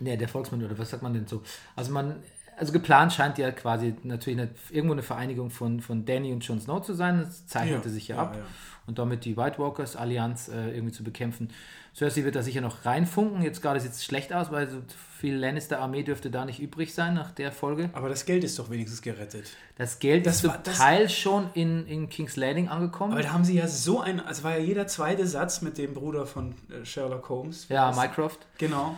ne, 0.00 0.16
der 0.16 0.28
Volksmund, 0.28 0.64
oder 0.64 0.78
was 0.78 0.90
sagt 0.90 1.02
man 1.02 1.12
denn 1.14 1.26
so? 1.26 1.42
Also 1.76 1.92
man, 1.92 2.16
also 2.56 2.72
geplant 2.72 3.12
scheint 3.12 3.38
ja 3.38 3.50
quasi 3.52 3.94
natürlich 4.02 4.40
eine, 4.40 4.50
irgendwo 4.70 4.94
eine 4.94 5.02
Vereinigung 5.02 5.50
von, 5.50 5.80
von 5.80 6.04
Danny 6.04 6.32
und 6.32 6.40
Jon 6.46 6.60
Snow 6.60 6.82
zu 6.82 6.94
sein. 6.94 7.20
Das 7.20 7.46
zeichnete 7.46 7.88
Ja, 7.88 7.94
sich 7.94 8.08
ja, 8.08 8.16
ja, 8.16 8.22
ab. 8.22 8.34
ja. 8.36 8.42
Und 8.88 8.98
damit 8.98 9.24
die 9.26 9.36
White 9.36 9.58
Walkers 9.58 9.94
Allianz 9.96 10.48
äh, 10.48 10.70
irgendwie 10.74 10.92
zu 10.94 11.04
bekämpfen. 11.04 11.50
Cersei 11.94 12.24
wird 12.24 12.34
da 12.36 12.42
sicher 12.42 12.60
noch 12.62 12.84
reinfunken. 12.86 13.42
Jetzt 13.42 13.60
gerade 13.60 13.78
sieht 13.80 13.92
es 13.92 14.04
schlecht 14.04 14.32
aus, 14.32 14.50
weil 14.50 14.68
so 14.68 14.78
viel 15.18 15.34
Lannister-Armee 15.36 16.04
dürfte 16.04 16.30
da 16.30 16.44
nicht 16.44 16.58
übrig 16.60 16.94
sein 16.94 17.12
nach 17.14 17.30
der 17.32 17.52
Folge. 17.52 17.90
aber 17.92 18.08
das 18.08 18.24
Geld 18.24 18.44
ist 18.44 18.58
doch 18.58 18.70
wenigstens 18.70 19.02
gerettet. 19.02 19.44
Das 19.76 19.98
Geld 19.98 20.24
Das 20.26 20.36
ist 20.36 20.40
zum 20.42 20.50
war- 20.50 20.62
Teil 20.62 21.08
schon 21.10 21.50
in, 21.54 21.86
in 21.86 22.08
King's 22.08 22.36
Landing 22.36 22.68
angekommen. 22.68 23.12
Aber 23.12 23.22
da 23.22 23.32
haben 23.32 23.44
sie 23.44 23.56
ja 23.56 23.66
so 23.68 24.00
ein, 24.00 24.20
also 24.20 24.42
war 24.44 24.52
ja 24.56 24.64
jeder 24.64 24.86
zweite 24.86 25.26
Satz 25.26 25.60
mit 25.60 25.76
dem 25.76 25.92
Bruder 25.92 26.24
von 26.26 26.54
äh, 26.70 26.84
Sherlock 26.84 27.28
Holmes. 27.28 27.68
ja, 27.68 27.92
Mycroft. 27.92 28.38
Genau. 28.58 28.96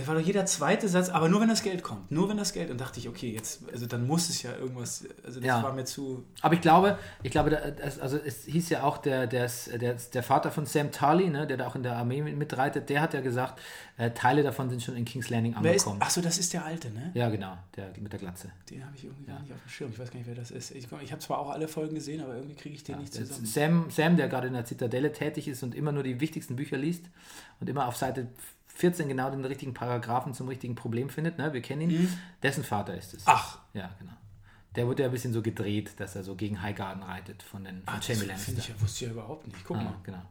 Es 0.00 0.08
war 0.08 0.14
doch 0.14 0.20
jeder 0.22 0.46
zweite 0.46 0.88
Satz, 0.88 1.08
aber 1.08 1.28
nur 1.28 1.40
wenn 1.40 1.48
das 1.48 1.62
Geld 1.62 1.82
kommt. 1.82 2.10
Nur 2.10 2.28
wenn 2.28 2.36
das 2.36 2.52
Geld. 2.52 2.70
Und 2.70 2.80
dachte 2.80 2.98
ich, 3.00 3.08
okay, 3.08 3.32
jetzt, 3.32 3.62
also 3.72 3.86
dann 3.86 4.06
muss 4.06 4.28
es 4.28 4.42
ja 4.42 4.54
irgendwas. 4.56 5.04
Also 5.24 5.40
das 5.40 5.46
Ja. 5.46 5.62
war 5.62 5.72
mir 5.72 5.84
zu. 5.84 6.24
Aber 6.40 6.54
ich 6.54 6.60
glaube, 6.60 6.98
ich 7.22 7.30
glaube, 7.30 7.50
da- 7.50 7.70
das, 7.70 7.98
also 7.98 8.16
es 8.16 8.44
hieß 8.44 8.70
ja 8.70 8.82
auch 8.84 8.98
der, 8.98 9.26
der, 9.26 9.50
der, 9.80 9.94
der 9.94 10.22
Vater 10.22 10.50
von 10.50 10.66
Sam 10.66 10.90
Tully, 10.90 11.28
ne, 11.30 11.46
der 11.46 11.56
da 11.56 11.66
auch 11.66 11.74
in 11.76 11.82
der 11.82 11.96
Armee 11.96 12.22
mit- 12.22 12.36
mitreitet, 12.36 12.88
der 12.88 13.00
hat 13.02 13.14
ja 13.14 13.20
gesagt, 13.20 13.60
äh, 13.98 14.10
Teile 14.12 14.42
davon 14.42 14.70
sind 14.70 14.82
schon 14.82 14.96
in 14.96 15.04
King's 15.04 15.28
Landing 15.30 15.54
angekommen. 15.54 16.00
achso, 16.00 16.20
das 16.20 16.38
ist 16.38 16.52
der 16.52 16.64
Alte, 16.64 16.90
ne? 16.90 17.10
Ja, 17.14 17.28
genau, 17.28 17.56
der 17.76 17.90
mit 18.00 18.12
der 18.12 18.18
Glatze. 18.20 18.50
Den 18.70 18.84
habe 18.84 18.96
ich 18.96 19.04
irgendwie 19.04 19.24
gar 19.24 19.40
nicht 19.40 19.52
auf 19.52 19.58
dem 19.62 19.68
Schirm. 19.68 19.90
Ich 19.92 19.98
weiß 19.98 20.10
gar 20.10 20.18
nicht, 20.18 20.28
wer 20.28 20.34
das 20.34 20.50
ist. 20.50 20.70
Ich, 20.70 20.88
ich 21.02 21.12
habe 21.12 21.20
zwar 21.20 21.38
auch 21.38 21.50
alle 21.50 21.68
Folgen 21.68 21.94
gesehen, 21.94 22.22
aber 22.22 22.34
irgendwie 22.34 22.54
kriege 22.56 22.74
ich 22.74 22.84
den 22.84 22.98
nicht 22.98 23.14
Der 23.14 23.26
zusammen. 23.26 23.46
Sam, 23.46 23.90
Sam, 23.90 24.16
der 24.16 24.28
gerade 24.28 24.46
in 24.46 24.54
der 24.54 24.64
Zitadelle 24.64 25.12
tätig 25.12 25.48
ist 25.48 25.62
und 25.62 25.74
immer 25.74 25.92
nur 25.92 26.02
die 26.02 26.20
wichtigsten 26.20 26.56
Bücher 26.56 26.76
liest 26.78 27.04
und 27.60 27.68
immer 27.68 27.86
auf 27.86 27.96
Seite 27.96 28.28
14 28.80 29.08
genau 29.08 29.30
den 29.30 29.44
richtigen 29.44 29.74
Paragraphen 29.74 30.32
zum 30.32 30.48
richtigen 30.48 30.74
Problem 30.74 31.10
findet, 31.10 31.36
ne? 31.38 31.52
wir 31.52 31.60
kennen 31.60 31.90
ihn, 31.90 32.18
dessen 32.42 32.64
Vater 32.64 32.96
ist 32.96 33.12
es. 33.14 33.20
Mhm. 33.26 33.32
Ach. 33.32 33.58
Ja, 33.74 33.90
genau. 33.98 34.12
Der 34.74 34.86
wurde 34.86 35.02
ja 35.02 35.08
ein 35.08 35.12
bisschen 35.12 35.32
so 35.32 35.42
gedreht, 35.42 35.98
dass 35.98 36.16
er 36.16 36.22
so 36.22 36.34
gegen 36.34 36.62
Highgarden 36.62 37.02
reitet 37.02 37.42
von, 37.42 37.64
den, 37.64 37.82
von 37.82 37.94
Ah, 37.94 37.96
das 37.96 38.08
Jamie 38.08 38.24
Lannister. 38.24 38.58
ich 38.58 38.68
ja, 38.68 38.80
wusste 38.80 39.04
ich 39.04 39.10
ja 39.10 39.12
überhaupt 39.12 39.46
nicht. 39.46 39.64
Guck 39.64 39.76
ah, 39.76 39.82
mal. 39.82 39.94
genau. 40.02 40.22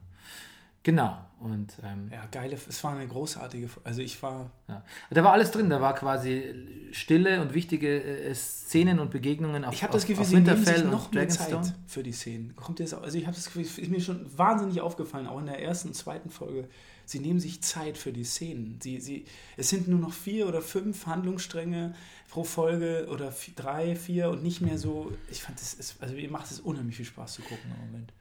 Genau. 0.84 1.18
Und 1.40 1.74
ähm, 1.84 2.10
Ja, 2.12 2.26
geile, 2.32 2.56
es 2.56 2.84
war 2.84 2.96
eine 2.96 3.08
großartige, 3.08 3.70
also 3.86 4.02
ich 4.02 4.22
war, 4.22 4.50
Ja. 4.68 4.84
Da 5.10 5.24
war 5.24 5.32
alles 5.34 5.52
drin, 5.52 5.70
da 5.70 5.80
war 5.80 5.96
quasi 5.96 6.44
stille 6.92 7.42
und 7.42 7.54
wichtige 7.54 8.02
äh, 8.04 8.34
Szenen 8.36 9.00
und 9.00 9.10
Begegnungen 9.12 9.64
auf, 9.64 9.74
ich 9.74 9.84
habe 9.84 9.94
das 9.94 10.06
Gefühl, 10.06 10.26
sie 10.26 10.36
nehmen 10.36 10.66
sich 10.66 10.84
noch 10.84 11.12
mehr. 11.12 11.30
Zeit 11.30 11.74
für 11.88 12.04
die 12.04 12.12
Szenen. 12.12 12.56
Kommt 12.58 12.82
auch, 12.94 13.02
also 13.04 13.18
ich 13.18 13.26
habe 13.26 13.36
das 13.36 13.46
Gefühl, 13.46 13.62
es 13.62 13.78
ist 13.78 13.90
mir 13.90 14.02
schon 14.02 14.26
wahnsinnig 14.38 14.82
aufgefallen, 14.82 15.28
auch 15.28 15.40
in 15.40 15.46
der 15.46 15.62
ersten 15.62 15.90
und 15.90 15.94
zweiten 15.94 16.30
Folge, 16.30 16.68
sie 17.06 17.20
nehmen 17.22 17.40
sich 17.40 17.62
Zeit 17.64 17.98
für 17.98 18.12
die 18.12 18.26
Szenen. 18.26 18.80
Sie, 18.82 19.00
sie, 19.00 19.26
es 19.56 19.70
sind 19.70 19.88
nur 19.88 20.00
noch 20.00 20.14
vier 20.14 20.46
oder 20.48 20.62
fünf 20.62 21.06
Handlungsstränge 21.06 21.94
pro 22.30 22.44
Folge 22.44 23.08
oder 23.10 23.32
vi- 23.32 23.56
drei, 23.56 23.96
vier 23.96 24.30
und 24.30 24.44
nicht 24.44 24.60
mehr 24.62 24.78
so, 24.78 25.12
ich 25.32 25.42
fand 25.42 25.60
das, 25.60 25.74
ist, 25.74 26.02
also 26.02 26.16
mir 26.16 26.30
macht 26.30 26.52
es 26.52 26.60
unheimlich 26.60 26.98
viel 26.98 27.06
Spaß 27.06 27.36
zu 27.36 27.42
gucken 27.44 27.72
im 27.80 27.86
Moment. 27.92 28.14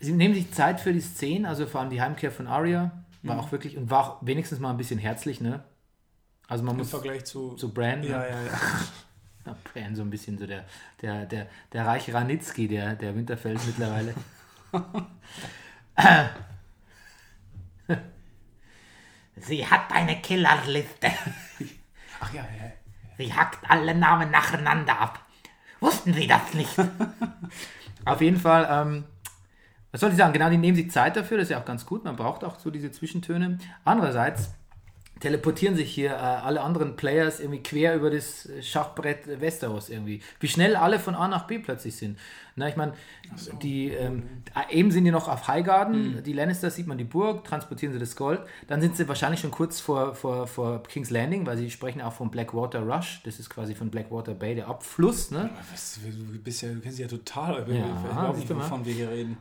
Sie 0.00 0.12
nehmen 0.12 0.34
sich 0.34 0.52
Zeit 0.52 0.80
für 0.80 0.92
die 0.92 1.00
Szenen, 1.00 1.46
also 1.46 1.66
vor 1.66 1.80
allem 1.80 1.90
die 1.90 2.02
Heimkehr 2.02 2.30
von 2.32 2.46
Arya 2.46 2.90
Mhm. 3.22 3.28
war 3.28 3.38
auch 3.38 3.52
wirklich 3.52 3.78
und 3.78 3.88
war 3.90 4.00
auch 4.04 4.18
wenigstens 4.20 4.58
mal 4.60 4.68
ein 4.70 4.76
bisschen 4.76 4.98
herzlich, 4.98 5.40
ne? 5.40 5.64
Also 6.46 6.62
man 6.62 6.74
Im 6.74 6.80
muss 6.80 6.90
Vergleich 6.90 7.24
zu, 7.24 7.54
zu 7.54 7.72
Bran, 7.72 8.02
ja, 8.02 8.18
ne? 8.18 8.28
ja, 8.28 8.42
ja. 8.42 8.52
Ja, 9.46 9.56
Bran 9.72 9.94
so 9.94 10.02
ein 10.02 10.10
bisschen 10.10 10.36
so 10.38 10.46
der 10.46 10.64
der 11.02 11.24
der 11.26 11.46
der 11.72 11.86
Reich 11.86 12.12
Ranitzky 12.12 12.66
der 12.68 12.94
der 12.96 13.14
Winterfells 13.14 13.66
mittlerweile. 13.66 14.14
Sie 19.36 19.66
hat 19.66 19.92
eine 19.92 20.20
Killerliste. 20.20 21.08
Ach 22.20 22.32
ja, 22.32 22.42
ja, 22.42 22.64
ja. 22.66 22.72
Sie 23.18 23.32
hackt 23.32 23.68
alle 23.70 23.94
Namen 23.94 24.30
nacheinander 24.30 24.98
ab. 24.98 25.20
Wussten 25.80 26.14
Sie 26.14 26.26
das 26.26 26.54
nicht? 26.54 26.74
Auf 28.04 28.20
jeden 28.20 28.38
Fall, 28.38 28.66
ähm, 28.70 29.04
was 29.94 30.00
soll 30.00 30.10
ich 30.10 30.16
sagen? 30.16 30.32
Genau, 30.32 30.50
die 30.50 30.56
nehmen 30.56 30.74
sich 30.74 30.90
Zeit 30.90 31.14
dafür, 31.14 31.36
das 31.36 31.44
ist 31.44 31.50
ja 31.50 31.60
auch 31.60 31.64
ganz 31.64 31.86
gut. 31.86 32.02
Man 32.02 32.16
braucht 32.16 32.42
auch 32.42 32.58
so 32.58 32.68
diese 32.68 32.90
Zwischentöne. 32.90 33.58
Andererseits 33.84 34.50
teleportieren 35.20 35.76
sich 35.76 35.88
hier 35.88 36.10
äh, 36.10 36.14
alle 36.14 36.62
anderen 36.62 36.96
Players 36.96 37.38
irgendwie 37.38 37.62
quer 37.62 37.94
über 37.94 38.10
das 38.10 38.46
äh, 38.46 38.60
Schachbrett 38.60 39.40
Westeros 39.40 39.90
irgendwie. 39.90 40.20
Wie 40.40 40.48
schnell 40.48 40.74
alle 40.74 40.98
von 40.98 41.14
A 41.14 41.28
nach 41.28 41.46
B 41.46 41.60
plötzlich 41.60 41.94
sind. 41.94 42.18
Na, 42.56 42.68
ich 42.68 42.74
meine, 42.74 42.94
die 43.62 43.90
ähm, 43.90 44.24
äh, 44.68 44.74
eben 44.74 44.90
sind 44.90 45.04
die 45.04 45.12
noch 45.12 45.28
auf 45.28 45.46
Highgarden, 45.46 46.24
die 46.24 46.32
Lannisters 46.32 46.74
sieht 46.74 46.88
man 46.88 46.98
die 46.98 47.04
Burg, 47.04 47.44
transportieren 47.44 47.92
sie 47.92 48.00
das 48.00 48.16
Gold. 48.16 48.40
Dann 48.66 48.80
sind 48.80 48.96
sie 48.96 49.06
wahrscheinlich 49.06 49.38
schon 49.38 49.52
kurz 49.52 49.78
vor, 49.78 50.16
vor, 50.16 50.48
vor 50.48 50.82
King's 50.82 51.10
Landing, 51.10 51.46
weil 51.46 51.56
sie 51.56 51.70
sprechen 51.70 52.02
auch 52.02 52.14
vom 52.14 52.32
Blackwater 52.32 52.80
Rush. 52.80 53.22
Das 53.22 53.38
ist 53.38 53.48
quasi 53.48 53.76
von 53.76 53.90
Blackwater 53.90 54.34
Bay 54.34 54.56
der 54.56 54.66
Abfluss. 54.66 55.30
Ne? 55.30 55.50
Was, 55.70 56.00
du, 56.02 56.38
bist 56.40 56.62
ja, 56.62 56.72
du 56.72 56.80
kennst 56.80 56.98
ja 56.98 57.06
total, 57.06 57.64
ich 57.68 57.76
Ja, 57.76 57.84
weiß 57.84 58.04
überhaupt 58.10 58.36
siehst 58.38 58.50
nicht, 58.50 58.58
wovon 58.58 58.84
wir 58.84 58.92
hier 58.92 59.10
reden. 59.10 59.36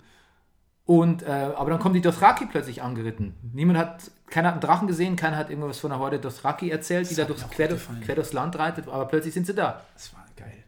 Und, 0.85 1.23
äh, 1.23 1.27
aber 1.27 1.69
dann 1.69 1.79
kommen 1.79 1.95
die 1.95 2.01
Dothraki 2.01 2.45
plötzlich 2.45 2.81
angeritten. 2.81 3.35
Niemand 3.53 3.79
hat, 3.79 4.11
keiner 4.27 4.49
hat 4.49 4.55
einen 4.55 4.61
Drachen 4.61 4.87
gesehen, 4.87 5.15
keiner 5.15 5.37
hat 5.37 5.49
irgendwas 5.49 5.79
von 5.79 5.91
einer 5.91 6.01
Horde 6.01 6.19
Dothraki 6.19 6.69
erzählt, 6.69 7.09
die 7.09 7.15
da 7.15 7.23
durchs, 7.23 7.49
quer, 7.49 7.69
durch, 7.69 7.81
quer 8.03 8.15
durchs 8.15 8.33
Land 8.33 8.57
reitet, 8.59 8.87
aber 8.89 9.05
plötzlich 9.05 9.33
sind 9.33 9.45
sie 9.45 9.53
da. 9.53 9.81
Das 9.93 10.13
war 10.13 10.25
geil. 10.35 10.63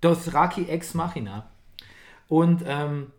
Dothraki 0.00 0.66
ex 0.66 0.94
machina. 0.94 1.50
Und 2.28 2.62
ähm, 2.64 3.10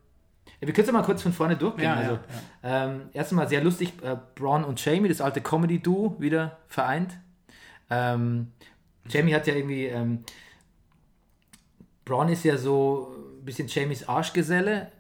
ja, 0.62 0.68
wir 0.68 0.74
können 0.74 0.84
es 0.84 0.88
ja 0.88 0.94
mal 0.94 1.04
kurz 1.04 1.22
von 1.22 1.34
vorne 1.34 1.58
durchgehen. 1.58 1.84
Ja, 1.84 1.96
also, 1.96 2.14
ja, 2.14 2.86
Ähm, 2.86 3.10
erstmal 3.12 3.50
sehr 3.50 3.62
lustig, 3.62 3.94
äh, 4.02 4.16
Braun 4.36 4.64
und 4.64 4.84
Jamie, 4.84 5.10
das 5.10 5.20
alte 5.20 5.42
Comedy-Duo, 5.42 6.16
wieder 6.20 6.60
vereint. 6.68 7.18
Ähm, 7.90 8.54
Jamie 9.10 9.36
hat 9.36 9.48
ja 9.48 9.56
irgendwie, 9.56 9.88
ähm, 9.88 10.24
Braun 12.06 12.30
ist 12.30 12.46
ja 12.46 12.58
so 12.58 13.16
ein 13.40 13.44
bisschen 13.44 13.68
Jamies 13.68 14.08
Arschgeselle. 14.08 14.92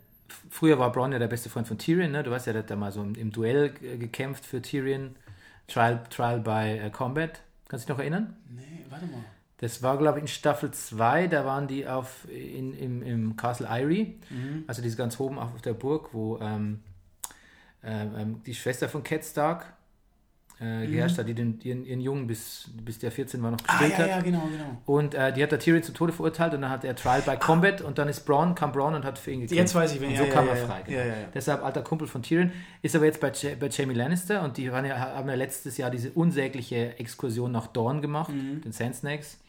Früher 0.50 0.80
war 0.80 0.92
Braun 0.92 1.12
ja 1.12 1.20
der 1.20 1.28
beste 1.28 1.50
Freund 1.50 1.68
von 1.68 1.78
Tyrion, 1.78 2.12
ne? 2.12 2.24
Du 2.24 2.32
weißt 2.32 2.48
ja, 2.48 2.54
der 2.54 2.64
hat 2.64 2.70
da 2.70 2.76
mal 2.76 2.92
so 2.92 3.02
im, 3.02 3.32
Duell 3.32 3.74
äh, 3.82 3.98
gekämpft 3.98 4.46
für 4.46 4.62
Tyrion. 4.62 5.16
Trial, 5.68 6.04
Trial 6.10 6.40
by 6.40 6.80
äh, 6.80 6.90
Combat. 6.90 7.42
Kannst 7.68 7.86
du 7.86 7.88
dich 7.88 7.98
noch 7.98 8.00
erinnern? 8.00 8.36
Nee, 8.50 8.86
warte 8.90 9.06
mal. 9.06 9.24
Das 9.58 9.84
war, 9.84 9.98
glaube 9.98 10.18
ich, 10.18 10.24
in 10.24 10.28
Staffel 10.28 10.72
2, 10.72 11.28
da 11.28 11.46
waren 11.46 11.68
die 11.68 11.88
auf, 11.88 12.28
in, 12.28 12.74
im, 12.74 13.04
im 13.04 13.36
Castle 13.38 13.68
Irie, 13.70 14.20
also 14.66 14.82
diese 14.82 14.98
ganz 14.98 15.20
oben 15.20 15.38
auf 15.38 15.62
der 15.62 15.74
Burg, 15.74 16.10
wo 16.14 16.40
ähm, 16.40 16.80
ähm, 17.84 18.12
ähm, 18.18 18.44
die 18.44 18.56
Schwester 18.56 18.90
von 18.90 19.04
Cat 19.04 19.24
Stark 19.24 19.74
äh, 20.62 20.86
geherrscht 20.86 21.18
hat, 21.18 21.28
die 21.28 21.34
den, 21.34 21.60
ihren, 21.64 21.84
ihren 21.86 22.00
Jungen 22.02 22.28
bis, 22.28 22.70
bis 22.86 23.00
der 23.00 23.12
14 23.12 23.42
war 23.42 23.50
noch 23.52 23.58
Ah, 23.68 23.80
gestillt 23.80 23.92
ja, 23.94 23.98
hat. 24.00 24.08
ja, 24.10 24.20
genau, 24.22 24.42
genau. 24.52 24.82
Und 24.86 25.16
äh, 25.16 25.34
die 25.34 25.42
hat 25.42 25.52
der 25.52 25.58
Tyrion 25.60 25.82
zu 25.82 25.92
Tode 25.92 26.14
verurteilt 26.14 26.54
und 26.54 26.62
dann 26.62 26.70
hat 26.70 26.84
er 26.84 26.96
Trial 26.96 27.22
by 27.24 27.36
Combat 27.38 27.82
und 27.82 27.98
dann 27.98 28.08
ist 28.08 28.22
Braun, 28.26 28.54
kam 28.54 28.72
Braun 28.72 28.94
und 28.94 29.04
hat 29.04 29.18
für 29.18 29.32
ihn 29.32 29.40
gekämpft. 29.42 29.58
Jetzt 29.60 29.74
weiß 29.76 29.94
ich, 29.96 30.02
wen- 30.02 30.12
Und 30.12 30.18
so 30.18 30.24
ja, 30.26 30.30
kam 30.32 30.46
ja, 30.46 30.54
er 30.54 30.66
frei. 30.68 30.82
Genau. 30.86 31.04
Deshalb 31.34 31.64
alter 31.64 31.82
Kumpel 31.82 32.08
von 32.08 32.22
Tyrion. 32.22 32.52
Ist 32.84 32.96
aber 32.96 33.06
jetzt 33.06 33.20
bei, 33.20 33.32
Ja- 33.32 33.56
bei 33.60 33.68
Jamie 33.70 33.96
Lannister 33.96 34.44
und 34.44 34.58
die 34.58 34.66
ja, 34.66 34.74
haben 35.00 35.28
ja 35.30 35.36
letztes 35.36 35.78
Jahr 35.78 35.90
diese 35.90 36.12
unsägliche 36.12 37.00
Exkursion 37.00 37.52
nach 37.52 37.68
Dorn 37.68 38.02
gemacht, 38.02 38.30
Mhm. 38.32 38.62
den 38.62 38.72
Sand 38.72 38.96
Snakes. 38.96 39.40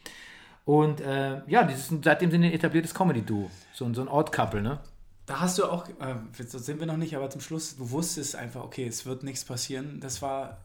Und 0.65 1.01
äh, 1.01 1.41
ja, 1.47 1.63
dieses, 1.63 1.91
seitdem 2.03 2.31
sind 2.31 2.41
die 2.41 2.47
ein 2.47 2.53
etabliertes 2.53 2.93
Comedy-Duo. 2.95 3.49
So, 3.73 3.85
ein- 3.85 3.93
so 3.93 4.01
ein 4.01 4.07
Odd-Couple, 4.07 4.61
ne? 4.61 4.79
Da 5.25 5.39
hast 5.39 5.57
du 5.57 5.65
auch, 5.65 5.87
äh, 5.87 6.15
so 6.45 6.57
sind 6.57 6.79
wir 6.81 6.85
noch 6.85 6.97
nicht, 6.97 7.15
aber 7.15 7.29
zum 7.29 7.39
Schluss, 7.39 7.77
du 7.77 7.91
wusstest 7.91 8.35
einfach, 8.35 8.61
okay, 8.63 8.85
es 8.85 9.05
wird 9.05 9.23
nichts 9.23 9.45
passieren. 9.45 9.99
Das 10.01 10.21
war, 10.21 10.57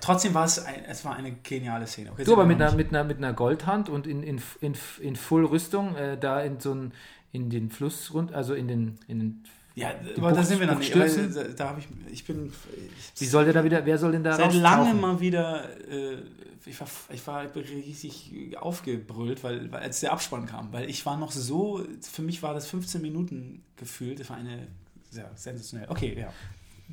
trotzdem 0.00 0.32
war 0.32 0.46
es, 0.46 0.58
ein, 0.58 0.84
es 0.86 1.04
war 1.04 1.14
eine 1.16 1.32
geniale 1.32 1.86
Szene. 1.86 2.12
Okay, 2.12 2.24
Du 2.24 2.32
aber 2.32 2.46
mit 2.46 2.60
einer, 2.60 2.72
mit, 2.72 2.88
einer, 2.88 3.04
mit 3.04 3.18
einer 3.18 3.34
Goldhand 3.34 3.90
und 3.90 4.06
in, 4.06 4.22
in, 4.22 4.40
in, 4.62 4.74
in 5.00 5.16
Full-Rüstung 5.16 5.96
äh, 5.96 6.16
da 6.18 6.40
in 6.40 6.60
so 6.60 6.74
ein, 6.74 6.92
in 7.32 7.50
den 7.50 7.70
Fluss 7.70 8.14
rund, 8.14 8.32
also 8.32 8.54
in 8.54 8.68
den, 8.68 8.98
in 9.06 9.18
den 9.18 9.44
Ja, 9.76 9.90
aber 10.16 10.30
da 10.30 10.36
Bucht- 10.36 10.46
sind 10.46 10.60
wir 10.60 10.66
noch 10.66 10.78
nicht. 10.78 10.94
Aber, 10.96 11.06
da 11.06 11.42
da 11.54 11.68
habe 11.68 11.80
ich, 11.80 11.86
ich 12.10 12.24
bin 12.24 12.46
ich, 12.46 13.20
Wie 13.20 13.26
soll 13.26 13.44
der 13.44 13.52
da 13.52 13.62
wieder, 13.62 13.84
wer 13.84 13.98
soll 13.98 14.12
denn 14.12 14.24
da 14.24 14.32
seit 14.32 14.54
langem 14.54 15.00
mal 15.02 15.20
wieder, 15.20 15.64
äh, 15.86 16.16
ich 16.64 16.80
war, 16.80 16.88
ich 17.10 17.26
war 17.26 17.44
richtig 17.54 18.56
aufgebrüllt, 18.58 19.44
weil, 19.44 19.70
weil 19.70 19.82
als 19.82 20.00
der 20.00 20.12
Abspann 20.12 20.46
kam, 20.46 20.72
weil 20.72 20.88
ich 20.88 21.04
war 21.04 21.18
noch 21.18 21.30
so, 21.30 21.84
für 22.00 22.22
mich 22.22 22.42
war 22.42 22.54
das 22.54 22.66
15 22.68 23.02
Minuten 23.02 23.62
gefühlt, 23.76 24.18
das 24.18 24.30
war 24.30 24.38
eine, 24.38 24.66
ja, 25.12 25.30
sensationell. 25.34 25.88
Okay, 25.90 26.16
ja. 26.18 26.32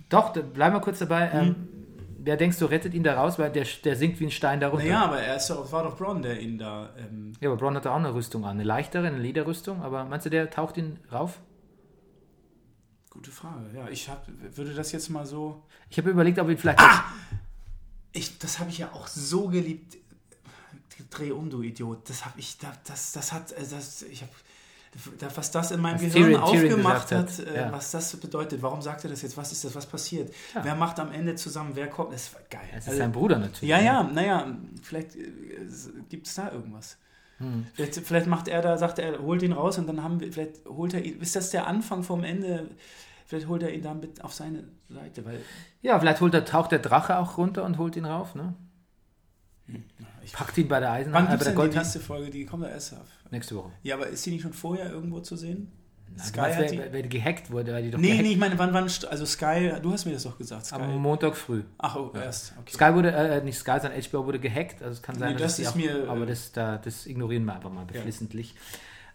Doch, 0.09 0.33
da, 0.33 0.41
bleib 0.41 0.73
mal 0.73 0.79
kurz 0.81 0.99
dabei. 0.99 1.31
Hm. 1.31 1.39
Ähm, 1.39 1.55
wer 2.19 2.35
denkst 2.35 2.59
du 2.59 2.65
rettet 2.65 2.93
ihn 2.93 3.03
da 3.03 3.15
raus, 3.15 3.39
weil 3.39 3.49
der, 3.49 3.65
der 3.85 3.95
sinkt 3.95 4.19
wie 4.19 4.25
ein 4.25 4.31
Stein 4.31 4.59
da 4.59 4.67
runter. 4.67 4.83
Naja, 4.83 5.05
aber 5.05 5.21
er 5.21 5.37
ist 5.37 5.49
doch, 5.49 5.71
war 5.71 5.83
doch 5.83 5.95
Braun, 5.97 6.21
der 6.21 6.39
ihn 6.39 6.57
da, 6.57 6.89
ähm, 6.97 7.31
Ja, 7.39 7.49
aber 7.49 7.57
Braun 7.57 7.75
hat 7.75 7.85
da 7.85 7.91
auch 7.91 7.95
eine 7.97 8.13
Rüstung 8.13 8.43
an, 8.43 8.51
eine 8.51 8.63
leichtere, 8.63 9.07
eine 9.07 9.19
Lederrüstung, 9.19 9.81
aber 9.81 10.03
meinst 10.03 10.25
du, 10.25 10.29
der 10.29 10.49
taucht 10.49 10.75
ihn 10.75 10.99
rauf? 11.11 11.39
Gute 13.23 13.31
Frage. 13.31 13.65
Ja, 13.73 13.87
ich 13.87 14.09
hab, 14.09 14.27
würde 14.55 14.73
das 14.73 14.91
jetzt 14.91 15.09
mal 15.09 15.25
so, 15.25 15.63
Ich 15.89 15.97
habe 15.97 16.09
überlegt, 16.09 16.39
ob 16.39 16.49
ihn 16.49 16.57
vielleicht. 16.57 16.79
Ah! 16.79 17.05
ich, 18.11 18.37
das 18.37 18.59
habe 18.59 18.69
ich 18.69 18.79
ja 18.79 18.91
auch 18.91 19.07
so 19.07 19.47
geliebt. 19.47 19.97
Dreh 21.09 21.31
um, 21.31 21.49
du 21.49 21.61
Idiot. 21.61 22.09
Das 22.09 22.25
habe 22.25 22.39
ich, 22.39 22.57
da, 22.57 22.71
das, 22.85 23.13
das 23.13 23.31
hat, 23.31 23.51
äh, 23.53 23.65
das, 23.69 24.01
ich 24.03 24.21
habe, 24.21 24.31
was 25.35 25.51
das 25.51 25.71
in 25.71 25.79
meinem 25.79 25.95
Was 25.95 26.01
Gehirn 26.01 26.31
Tyrion 26.31 26.41
aufgemacht 26.41 27.09
gesagt 27.09 27.39
hat, 27.39 27.47
hat, 27.47 27.47
äh, 27.47 27.61
ja. 27.61 27.71
was 27.71 27.91
das 27.91 28.15
bedeutet. 28.17 28.61
Warum 28.61 28.81
sagt 28.81 29.03
er 29.05 29.09
das 29.09 29.21
jetzt? 29.21 29.37
Was 29.37 29.51
ist 29.51 29.63
das? 29.63 29.73
Was 29.73 29.85
passiert? 29.85 30.33
Ja. 30.53 30.63
Wer 30.63 30.75
macht 30.75 30.99
am 30.99 31.11
Ende 31.11 31.35
zusammen? 31.35 31.71
Wer 31.75 31.87
kommt? 31.87 32.13
Das 32.13 32.33
war 32.33 32.41
geil. 32.49 32.67
Es 32.71 32.83
ist 32.83 32.87
Also, 32.89 32.99
sein 32.99 33.11
Bruder 33.11 33.39
natürlich. 33.39 33.69
ja, 33.69 33.77
ne? 33.77 33.85
ja, 33.85 34.03
naja, 34.03 34.57
vielleicht 34.81 35.15
äh, 35.15 35.29
gibt 36.09 36.27
es 36.27 36.35
da 36.35 36.51
irgendwas. 36.51 36.97
Vielleicht, 37.73 37.95
vielleicht 37.95 38.27
macht 38.27 38.47
er 38.47 38.61
da, 38.61 38.77
sagt 38.77 38.99
er, 38.99 39.19
holt 39.19 39.41
ihn 39.41 39.51
raus 39.51 39.77
und 39.77 39.87
dann 39.87 40.03
haben 40.03 40.19
wir, 40.19 40.31
vielleicht 40.31 40.65
holt 40.65 40.93
er 40.93 41.03
ihn, 41.03 41.19
ist 41.19 41.35
das 41.35 41.49
der 41.49 41.67
Anfang 41.67 42.03
vom 42.03 42.23
Ende? 42.23 42.69
Vielleicht 43.25 43.47
holt 43.47 43.63
er 43.63 43.73
ihn 43.73 43.81
dann 43.81 43.99
mit 43.99 44.23
auf 44.23 44.33
seine 44.33 44.63
Seite, 44.89 45.25
weil 45.25 45.39
Ja, 45.81 45.99
vielleicht 45.99 46.21
holt 46.21 46.33
der, 46.33 46.45
taucht 46.45 46.71
der 46.71 46.79
Drache 46.79 47.17
auch 47.17 47.37
runter 47.37 47.63
und 47.63 47.77
holt 47.77 47.95
ihn 47.95 48.05
rauf, 48.05 48.35
ne? 48.35 48.53
Packt 50.33 50.57
ihn 50.57 50.67
bei 50.67 50.79
der 50.79 50.91
Eisen, 50.91 51.13
Wann 51.13 51.25
äh, 51.27 51.37
bei 51.37 51.43
der 51.51 51.67
die 51.67 51.77
nächste 51.77 51.99
Folge? 51.99 52.29
Die 52.29 52.45
kommt 52.45 52.63
ja 52.63 52.69
erst 52.69 52.93
auf. 52.93 53.07
Nächste 53.31 53.55
Woche. 53.55 53.71
Ja, 53.81 53.95
aber 53.95 54.07
ist 54.07 54.25
die 54.25 54.31
nicht 54.31 54.41
schon 54.41 54.53
vorher 54.53 54.89
irgendwo 54.91 55.19
zu 55.19 55.35
sehen? 55.35 55.71
Also 56.15 56.29
Sky 56.29 56.39
meinst, 56.41 56.57
hat 56.57 56.63
wer, 56.71 56.71
die- 56.87 56.93
wer 56.93 57.03
gehackt 57.03 57.49
wurde, 57.51 57.73
weil 57.73 57.83
die 57.83 57.91
doch 57.91 57.97
Nee, 57.99 58.21
nee, 58.21 58.33
ich 58.33 58.37
meine, 58.37 58.57
wann, 58.59 58.71
wann, 58.73 58.83
also 58.83 59.25
Sky, 59.25 59.71
du 59.81 59.91
hast 59.91 60.05
mir 60.05 60.13
das 60.13 60.23
doch 60.23 60.37
gesagt, 60.37 60.67
Sky. 60.67 60.75
am 60.75 61.01
Montag 61.01 61.35
früh. 61.35 61.63
Ach, 61.79 61.95
oh, 61.95 62.11
erst, 62.13 62.53
okay. 62.59 62.73
Sky 62.73 62.93
wurde, 62.93 63.11
äh, 63.11 63.43
nicht 63.43 63.57
Sky, 63.57 63.79
sondern 63.81 63.99
HBO 64.01 64.25
wurde 64.25 64.39
gehackt. 64.39 64.81
Also 64.83 64.93
es 64.93 65.01
kann 65.01 65.17
sein, 65.17 65.33
Nee, 65.33 65.39
dass 65.39 65.57
das 65.57 65.59
ist 65.59 65.67
auch, 65.69 65.75
mir, 65.75 66.05
äh, 66.05 66.07
aber 66.07 66.25
das, 66.25 66.51
da, 66.51 66.77
das 66.77 67.07
ignorieren 67.07 67.45
wir 67.45 67.55
einfach 67.55 67.71
mal 67.71 67.85
beflissentlich. 67.85 68.53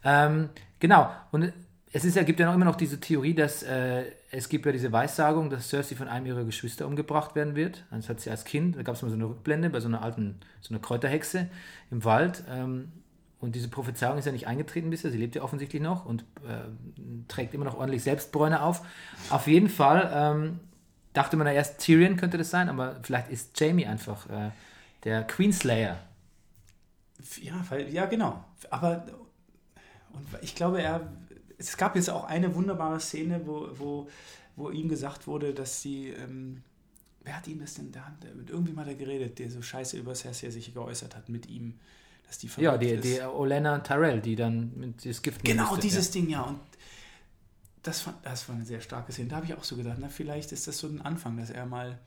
Ähm, 0.02 0.48
genau. 0.80 1.10
Und 1.30 1.52
es 1.92 2.04
ist 2.04 2.14
gibt 2.26 2.38
ja 2.38 2.46
noch 2.46 2.54
immer 2.54 2.66
noch 2.66 2.76
diese 2.76 3.00
Theorie, 3.00 3.34
dass 3.34 3.62
äh, 3.62 4.04
es 4.30 4.48
gibt 4.48 4.66
ja 4.66 4.72
diese 4.72 4.92
Weissagung, 4.92 5.48
dass 5.48 5.68
Cersei 5.70 5.96
von 5.96 6.08
einem 6.08 6.26
ihrer 6.26 6.44
Geschwister 6.44 6.86
umgebracht 6.86 7.34
werden 7.34 7.56
wird. 7.56 7.84
Das 7.90 8.08
hat 8.08 8.20
sie 8.20 8.30
als 8.30 8.44
Kind, 8.44 8.76
da 8.76 8.82
gab 8.82 8.94
es 8.94 9.02
mal 9.02 9.08
so 9.08 9.14
eine 9.14 9.24
Rückblende 9.24 9.70
bei 9.70 9.80
so 9.80 9.88
einer 9.88 10.02
alten, 10.02 10.38
so 10.60 10.74
einer 10.74 10.82
Kräuterhexe 10.82 11.48
im 11.90 12.04
Wald. 12.04 12.44
Ähm, 12.50 12.92
und 13.40 13.54
diese 13.54 13.68
Prophezeiung 13.68 14.18
ist 14.18 14.26
ja 14.26 14.32
nicht 14.32 14.48
eingetreten 14.48 14.90
bisher, 14.90 15.10
sie 15.10 15.18
lebt 15.18 15.36
ja 15.36 15.42
offensichtlich 15.42 15.80
noch 15.80 16.04
und 16.04 16.22
äh, 16.46 17.26
trägt 17.28 17.54
immer 17.54 17.64
noch 17.64 17.78
ordentlich 17.78 18.02
Selbstbräune 18.02 18.62
auf. 18.62 18.84
Auf 19.30 19.46
jeden 19.46 19.70
Fall 19.70 20.10
ähm, 20.12 20.60
dachte 21.14 21.36
man 21.36 21.46
ja 21.46 21.52
erst, 21.54 21.80
Tyrion 21.80 22.16
könnte 22.16 22.36
das 22.36 22.50
sein, 22.50 22.68
aber 22.68 22.96
vielleicht 23.02 23.30
ist 23.30 23.58
Jamie 23.58 23.86
einfach 23.86 24.28
äh, 24.28 24.50
der 25.04 25.22
Queenslayer. 25.22 25.98
Ja, 27.40 27.64
weil, 27.70 27.88
ja, 27.88 28.06
genau. 28.06 28.44
Aber 28.70 29.06
und 30.12 30.26
ich 30.42 30.54
glaube, 30.54 30.82
er. 30.82 31.00
Es 31.58 31.76
gab 31.76 31.96
jetzt 31.96 32.08
auch 32.08 32.24
eine 32.24 32.54
wunderbare 32.54 33.00
Szene, 33.00 33.42
wo, 33.44 33.68
wo, 33.74 34.08
wo 34.56 34.70
ihm 34.70 34.88
gesagt 34.88 35.26
wurde, 35.26 35.52
dass 35.52 35.82
sie. 35.82 36.08
Ähm, 36.08 36.62
wer 37.24 37.36
hat 37.36 37.46
ihm 37.48 37.60
das 37.60 37.74
denn 37.74 37.92
da? 37.92 38.16
Mit 38.36 38.48
irgendjemand 38.50 38.86
hat 38.88 38.94
er 38.94 38.98
geredet, 38.98 39.38
der 39.38 39.50
so 39.50 39.60
scheiße 39.60 39.98
über 39.98 40.14
Cersei 40.14 40.50
sich 40.50 40.72
geäußert 40.72 41.14
hat 41.16 41.28
mit 41.28 41.48
ihm. 41.48 41.74
Dass 42.26 42.38
die 42.38 42.48
Ja, 42.58 42.76
die, 42.76 42.96
die 42.98 43.20
Olenna 43.20 43.80
Tyrell, 43.80 44.20
die 44.20 44.36
dann 44.36 44.72
mit 44.76 45.04
das 45.04 45.20
Gift 45.22 45.44
Genau, 45.44 45.64
musste, 45.70 45.80
dieses 45.80 46.10
Ding, 46.10 46.28
ja. 46.28 46.42
Und 46.42 46.60
das, 47.82 48.02
fand, 48.02 48.24
das 48.24 48.48
war 48.48 48.56
eine 48.56 48.64
sehr 48.64 48.80
starke 48.80 49.12
Szene. 49.12 49.28
Da 49.28 49.36
habe 49.36 49.46
ich 49.46 49.54
auch 49.54 49.64
so 49.64 49.76
gedacht, 49.76 49.96
na, 49.98 50.08
vielleicht 50.08 50.52
ist 50.52 50.66
das 50.68 50.78
so 50.78 50.86
ein 50.86 51.00
Anfang, 51.02 51.36
dass 51.36 51.50
er 51.50 51.66
mal 51.66 51.98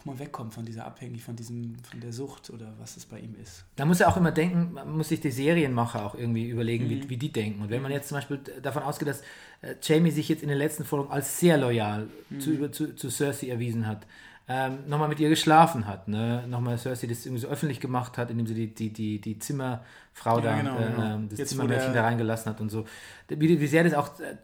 auch 0.00 0.04
mal 0.06 0.18
wegkommt 0.18 0.54
von 0.54 0.64
dieser 0.64 0.86
Abhängigkeit, 0.86 1.24
von 1.24 1.36
diesem, 1.36 1.76
von 1.90 2.00
der 2.00 2.12
Sucht 2.12 2.50
oder 2.50 2.72
was 2.78 2.96
es 2.96 3.04
bei 3.06 3.18
ihm 3.18 3.34
ist. 3.42 3.64
Da 3.76 3.84
muss 3.84 4.00
er 4.00 4.08
auch 4.08 4.16
immer 4.16 4.32
denken, 4.32 4.72
man 4.72 4.96
muss 4.96 5.08
sich 5.10 5.20
die 5.20 5.30
Serienmacher 5.30 6.04
auch 6.04 6.14
irgendwie 6.14 6.48
überlegen, 6.48 6.84
Mhm. 6.86 6.90
wie, 6.90 7.10
wie 7.10 7.16
die 7.16 7.30
denken. 7.32 7.62
Und 7.62 7.70
wenn 7.70 7.82
man 7.82 7.92
jetzt 7.92 8.08
zum 8.08 8.16
Beispiel 8.16 8.38
davon 8.62 8.82
ausgeht, 8.82 9.08
dass 9.08 9.20
äh, 9.62 9.74
Jamie 9.82 10.10
sich 10.10 10.28
jetzt 10.28 10.42
in 10.42 10.48
den 10.48 10.58
letzten 10.58 10.84
Folgen 10.84 11.10
als 11.10 11.38
sehr 11.38 11.58
loyal 11.58 12.08
Mhm. 12.30 12.40
zu, 12.40 12.70
zu, 12.70 12.94
zu 12.96 13.10
Cersei 13.10 13.48
erwiesen 13.48 13.86
hat, 13.86 14.06
ähm, 14.48 14.78
nochmal 14.88 15.08
mit 15.08 15.20
ihr 15.20 15.28
geschlafen 15.28 15.86
hat, 15.86 16.08
ne? 16.08 16.44
nochmal 16.48 16.76
Cersei 16.76 17.06
das 17.06 17.24
irgendwie 17.24 17.42
so 17.42 17.46
öffentlich 17.48 17.78
gemacht 17.78 18.18
hat, 18.18 18.30
indem 18.32 18.46
sie 18.48 18.54
die, 18.54 18.74
die, 18.74 18.90
die, 18.92 19.20
die 19.20 19.38
Zimmerfrau 19.38 20.38
Ja, 20.38 20.40
da, 20.40 20.56
genau, 20.56 20.76
äh, 20.78 20.90
genau. 20.90 21.20
das 21.30 21.38
Jetzt, 21.38 21.48
Zimmermädchen 21.50 21.94
da 21.94 22.02
reingelassen 22.02 22.50
hat 22.50 22.60
und 22.60 22.68
so. 22.68 22.84
Wie, 23.28 23.60
wie 23.60 23.66
sehr 23.68 23.84
das 23.84 23.94
auch 23.94 24.18
äh, 24.18 24.34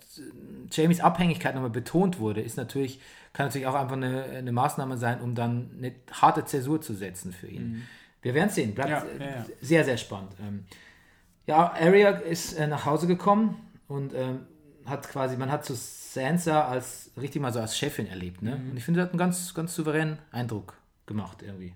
Jamies 0.70 1.00
Abhängigkeit 1.00 1.54
nochmal 1.54 1.70
betont 1.70 2.18
wurde, 2.20 2.40
ist 2.40 2.57
natürlich, 2.57 3.00
kann 3.37 3.49
natürlich 3.49 3.66
auch 3.66 3.74
einfach 3.74 3.97
eine, 3.97 4.24
eine 4.24 4.51
Maßnahme 4.51 4.97
sein, 4.97 5.20
um 5.20 5.34
dann 5.34 5.70
eine 5.76 5.93
harte 6.11 6.47
Zäsur 6.47 6.80
zu 6.80 6.95
setzen 6.95 7.34
für 7.34 7.47
ihn. 7.49 7.87
Wir 8.22 8.32
werden 8.32 8.49
sehen. 8.49 8.74
Bleibt 8.74 9.05
Mhm. 9.05 9.20
Ja, 9.20 9.26
ja, 9.26 9.37
ja. 9.37 9.47
sehr, 9.61 9.84
sehr 9.84 9.99
spannend. 9.99 10.32
Ähm, 10.41 10.64
ja, 11.47 11.70
Arya 11.74 12.11
ist 12.12 12.55
äh, 12.55 12.66
nach 12.66 12.87
Hause 12.87 13.07
gekommen 13.07 13.57
und 13.89 14.14
ähm, 14.14 14.47
hat 14.87 15.07
quasi, 15.11 15.37
man 15.37 15.53
hat 15.53 15.66
so 15.66 15.74
Sansa 15.76 16.66
als 16.66 17.11
richtig 17.20 17.43
mal 17.43 17.53
so 17.53 17.61
als 17.61 17.76
Chefin 17.76 18.07
erlebt. 18.07 18.41
Ne? 18.41 18.57
Mhm. 18.57 18.70
Und 18.70 18.76
ich 18.78 18.84
finde, 18.84 19.01
sie 19.01 19.03
hat 19.03 19.11
einen 19.11 19.18
ganz, 19.18 19.53
ganz 19.53 19.74
souveränen 19.74 20.18
Eindruck 20.32 20.78
gemacht 21.05 21.43
irgendwie. 21.43 21.74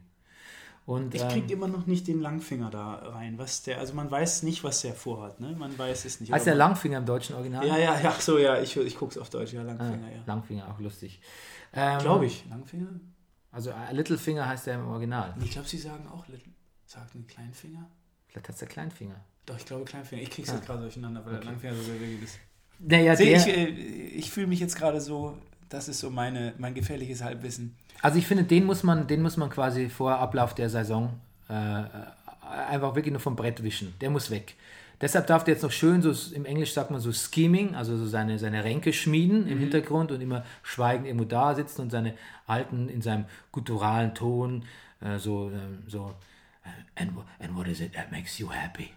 Und, 0.86 1.14
Ich 1.14 1.22
ähm, 1.22 1.28
krieg 1.28 1.50
immer 1.50 1.68
noch 1.68 1.86
nicht 1.86 2.08
den 2.08 2.20
Langfinger 2.20 2.70
da 2.70 2.94
rein, 2.94 3.38
was 3.38 3.62
der, 3.62 3.78
also 3.78 3.94
man 3.94 4.10
weiß 4.10 4.42
nicht, 4.42 4.64
was 4.64 4.80
der 4.80 4.94
vorhat, 4.94 5.38
ne? 5.38 5.54
Man 5.56 5.78
weiß 5.78 6.04
es 6.04 6.20
nicht. 6.20 6.32
heißt 6.32 6.46
der 6.46 6.54
Langfinger 6.56 6.98
im 6.98 7.06
deutschen 7.06 7.36
Original? 7.36 7.66
Ja, 7.66 7.76
ja, 7.78 8.00
ja, 8.00 8.10
ach 8.16 8.20
so, 8.20 8.38
ja, 8.38 8.60
ich, 8.60 8.76
ich 8.76 8.96
guck's 8.96 9.16
auf 9.16 9.30
Deutsch, 9.30 9.52
ja, 9.52 9.60
Ah, 9.60 9.64
Langfinger, 9.64 10.10
ja. 10.10 10.22
Langfinger, 10.26 10.68
auch 10.68 10.80
lustig. 10.80 11.20
Ähm, 11.72 11.98
Glaube 12.00 12.26
ich. 12.26 12.44
Langfinger? 12.48 12.88
Also 13.52 13.70
äh, 13.70 13.92
Littlefinger 13.92 14.48
heißt 14.48 14.66
der 14.66 14.76
im 14.76 14.88
Original. 14.88 15.34
Ich 15.44 15.50
glaube, 15.52 15.68
sie 15.68 15.78
sagen 15.78 16.08
auch 16.08 16.26
Little. 16.28 16.52
Sagt 16.86 17.14
ein 17.14 17.26
Kleinfinger? 17.26 17.88
Vielleicht 18.26 18.48
heißt 18.48 18.60
der 18.62 18.68
Kleinfinger. 18.68 19.24
Doch, 19.46 19.56
ich 19.56 19.64
glaube 19.66 19.84
Kleinfinger. 19.84 20.22
Ich 20.22 20.30
krieg's 20.30 20.50
jetzt 20.50 20.66
gerade 20.66 20.82
durcheinander, 20.82 21.24
weil 21.24 21.34
der 21.34 21.44
Langfinger 21.44 21.74
so 21.74 21.82
bewegend 21.92 22.24
ist. 22.24 22.38
Naja, 22.80 23.14
Seh, 23.14 23.26
der, 23.26 23.36
ich 23.38 23.46
äh, 23.46 23.66
ich 23.68 24.30
fühle 24.30 24.46
mich 24.46 24.58
jetzt 24.60 24.76
gerade 24.76 25.00
so, 25.00 25.36
das 25.70 25.88
ist 25.88 26.00
so 26.00 26.10
meine, 26.10 26.52
mein 26.58 26.74
gefährliches 26.74 27.22
Halbwissen. 27.24 27.74
Also 28.02 28.18
ich 28.18 28.26
finde, 28.26 28.44
den 28.44 28.64
muss 28.66 28.82
man, 28.82 29.06
den 29.06 29.22
muss 29.22 29.36
man 29.38 29.48
quasi 29.50 29.88
vor 29.88 30.18
Ablauf 30.18 30.54
der 30.54 30.68
Saison 30.68 31.18
äh, 31.48 31.52
einfach 32.68 32.94
wirklich 32.94 33.12
nur 33.12 33.20
vom 33.20 33.36
Brett 33.36 33.62
wischen. 33.62 33.94
Der 34.00 34.10
muss 34.10 34.30
weg. 34.30 34.54
Deshalb 35.00 35.26
darf 35.28 35.44
der 35.44 35.54
jetzt 35.54 35.62
noch 35.62 35.72
schön, 35.72 36.02
so 36.02 36.12
im 36.34 36.44
Englisch 36.44 36.74
sagt 36.74 36.90
man 36.90 37.00
so 37.00 37.10
Scheming, 37.10 37.74
also 37.74 37.96
so 37.96 38.06
seine, 38.06 38.38
seine 38.38 38.64
Ränke 38.64 38.92
schmieden 38.92 39.46
im 39.46 39.58
Hintergrund 39.58 40.12
und 40.12 40.20
immer 40.20 40.44
schweigend 40.62 41.06
irgendwo 41.06 41.24
da 41.24 41.54
sitzen 41.54 41.80
und 41.82 41.90
seine 41.90 42.14
alten 42.46 42.90
in 42.90 43.00
seinem 43.00 43.24
gutturalen 43.50 44.14
Ton 44.14 44.64
äh, 45.00 45.18
so, 45.18 45.50
ähm, 45.50 45.84
so 45.86 46.14
äh, 46.64 47.00
and, 47.02 47.16
wha- 47.16 47.24
and 47.38 47.56
what 47.56 47.66
is 47.66 47.80
it 47.80 47.94
that 47.94 48.10
makes 48.12 48.38
you 48.38 48.50
happy? 48.52 48.90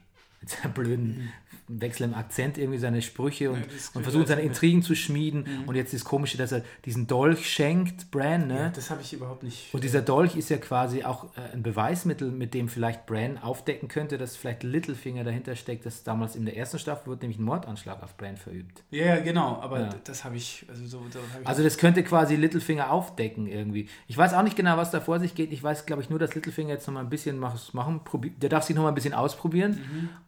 Mit 0.44 0.50
seinem 0.50 0.74
blöden 0.74 1.32
Wechsel 1.70 2.04
im 2.04 2.14
Akzent 2.14 2.58
irgendwie 2.58 2.78
seine 2.78 3.02
Sprüche 3.02 3.50
und, 3.50 3.66
das 3.74 3.90
und 3.94 4.04
versucht 4.04 4.28
seine. 4.28 4.42
Intrigen 4.42 4.82
zu 4.84 4.94
schmieden 4.96 5.46
und 5.66 5.76
jetzt 5.76 5.94
das 5.94 6.04
Komische, 6.04 6.38
dass 6.38 6.52
er 6.52 6.62
diesen 6.84 7.08
Dolch 7.08 7.50
schenkt, 7.50 8.12
Bran, 8.12 8.48
ne? 8.48 8.58
Ja, 8.58 8.70
das 8.70 8.90
habe 8.90 9.02
ich 9.02 9.14
überhaupt 9.14 9.44
nicht. 9.44 9.74
Und 9.74 9.82
dieser 9.86 10.02
Dolch 10.02 10.36
ist 10.36 10.50
ja 10.50 10.58
quasi 10.58 11.06
auch 11.06 11.24
äh, 11.38 11.54
ein 11.54 11.64
Beweismittel, 11.64 12.30
mit 12.32 12.54
dem 12.54 12.68
vielleicht 12.68 13.06
Bran 13.06 13.38
aufdecken 13.38 13.88
könnte, 13.88 14.18
dass 14.18 14.36
vielleicht 14.36 14.64
Littlefinger 14.64 15.24
dahinter 15.24 15.56
steckt, 15.56 15.86
dass 15.86 16.04
damals 16.04 16.36
in 16.36 16.44
der 16.44 16.58
ersten 16.58 16.80
Staffel 16.80 17.08
wurde 17.08 17.22
nämlich 17.22 17.40
ein 17.40 17.44
Mordanschlag 17.46 18.04
auf 18.04 18.18
Bran 18.18 18.36
verübt. 18.36 18.84
ja, 18.92 19.06
ja, 19.06 19.20
genau, 19.22 19.60
aber 19.62 19.80
Ja. 19.80 19.90
das 20.04 20.26
habe 20.26 20.36
ich, 20.36 20.66
also 20.68 20.84
so, 20.84 21.06
so 21.10 21.20
habe 21.20 21.44
ich 21.44 21.48
Also 21.48 21.64
das 21.64 21.78
könnte 21.78 22.04
quasi 22.04 22.36
Littlefinger 22.36 22.92
aufdecken 22.92 23.48
irgendwie. 23.48 23.88
Ich 24.08 24.18
weiß 24.18 24.34
auch 24.34 24.44
nicht 24.44 24.58
genau, 24.58 24.76
was 24.76 24.92
da 24.92 25.00
vor 25.00 25.22
sich 25.22 25.34
geht. 25.34 25.54
Ich 25.54 25.64
weiß, 25.64 25.86
glaube 25.86 26.02
ich, 26.02 26.10
nur, 26.10 26.20
dass 26.20 26.36
Littlefinger 26.36 26.72
jetzt 26.74 26.88
noch 26.88 26.94
mal 26.96 27.00
ein 27.00 27.10
bisschen 27.10 27.40
machen. 27.40 28.02
Der 28.42 28.50
darf 28.50 28.66
sich 28.66 28.76
noch 28.76 28.84
mal 28.84 28.90
ein 28.90 28.96
bisschen 28.96 29.14
ausprobieren 29.14 29.80